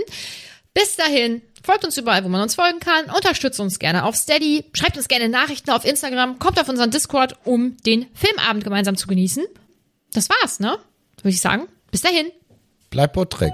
Bis 0.73 0.95
dahin, 0.95 1.41
folgt 1.63 1.85
uns 1.85 1.97
überall, 1.97 2.23
wo 2.23 2.29
man 2.29 2.41
uns 2.41 2.55
folgen 2.55 2.79
kann, 2.79 3.05
unterstützt 3.15 3.59
uns 3.59 3.79
gerne 3.79 4.05
auf 4.05 4.15
Steady, 4.15 4.65
schreibt 4.73 4.97
uns 4.97 5.07
gerne 5.07 5.27
Nachrichten 5.27 5.71
auf 5.71 5.85
Instagram, 5.85 6.39
kommt 6.39 6.59
auf 6.59 6.69
unseren 6.69 6.91
Discord, 6.91 7.35
um 7.43 7.77
den 7.85 8.07
Filmabend 8.13 8.63
gemeinsam 8.63 8.95
zu 8.95 9.07
genießen. 9.07 9.43
Das 10.13 10.29
war's, 10.29 10.59
ne? 10.59 10.77
Würde 11.17 11.29
ich 11.29 11.41
sagen. 11.41 11.67
Bis 11.91 12.01
dahin. 12.01 12.27
Bleib 12.91 13.13
Buttrick. 13.13 13.53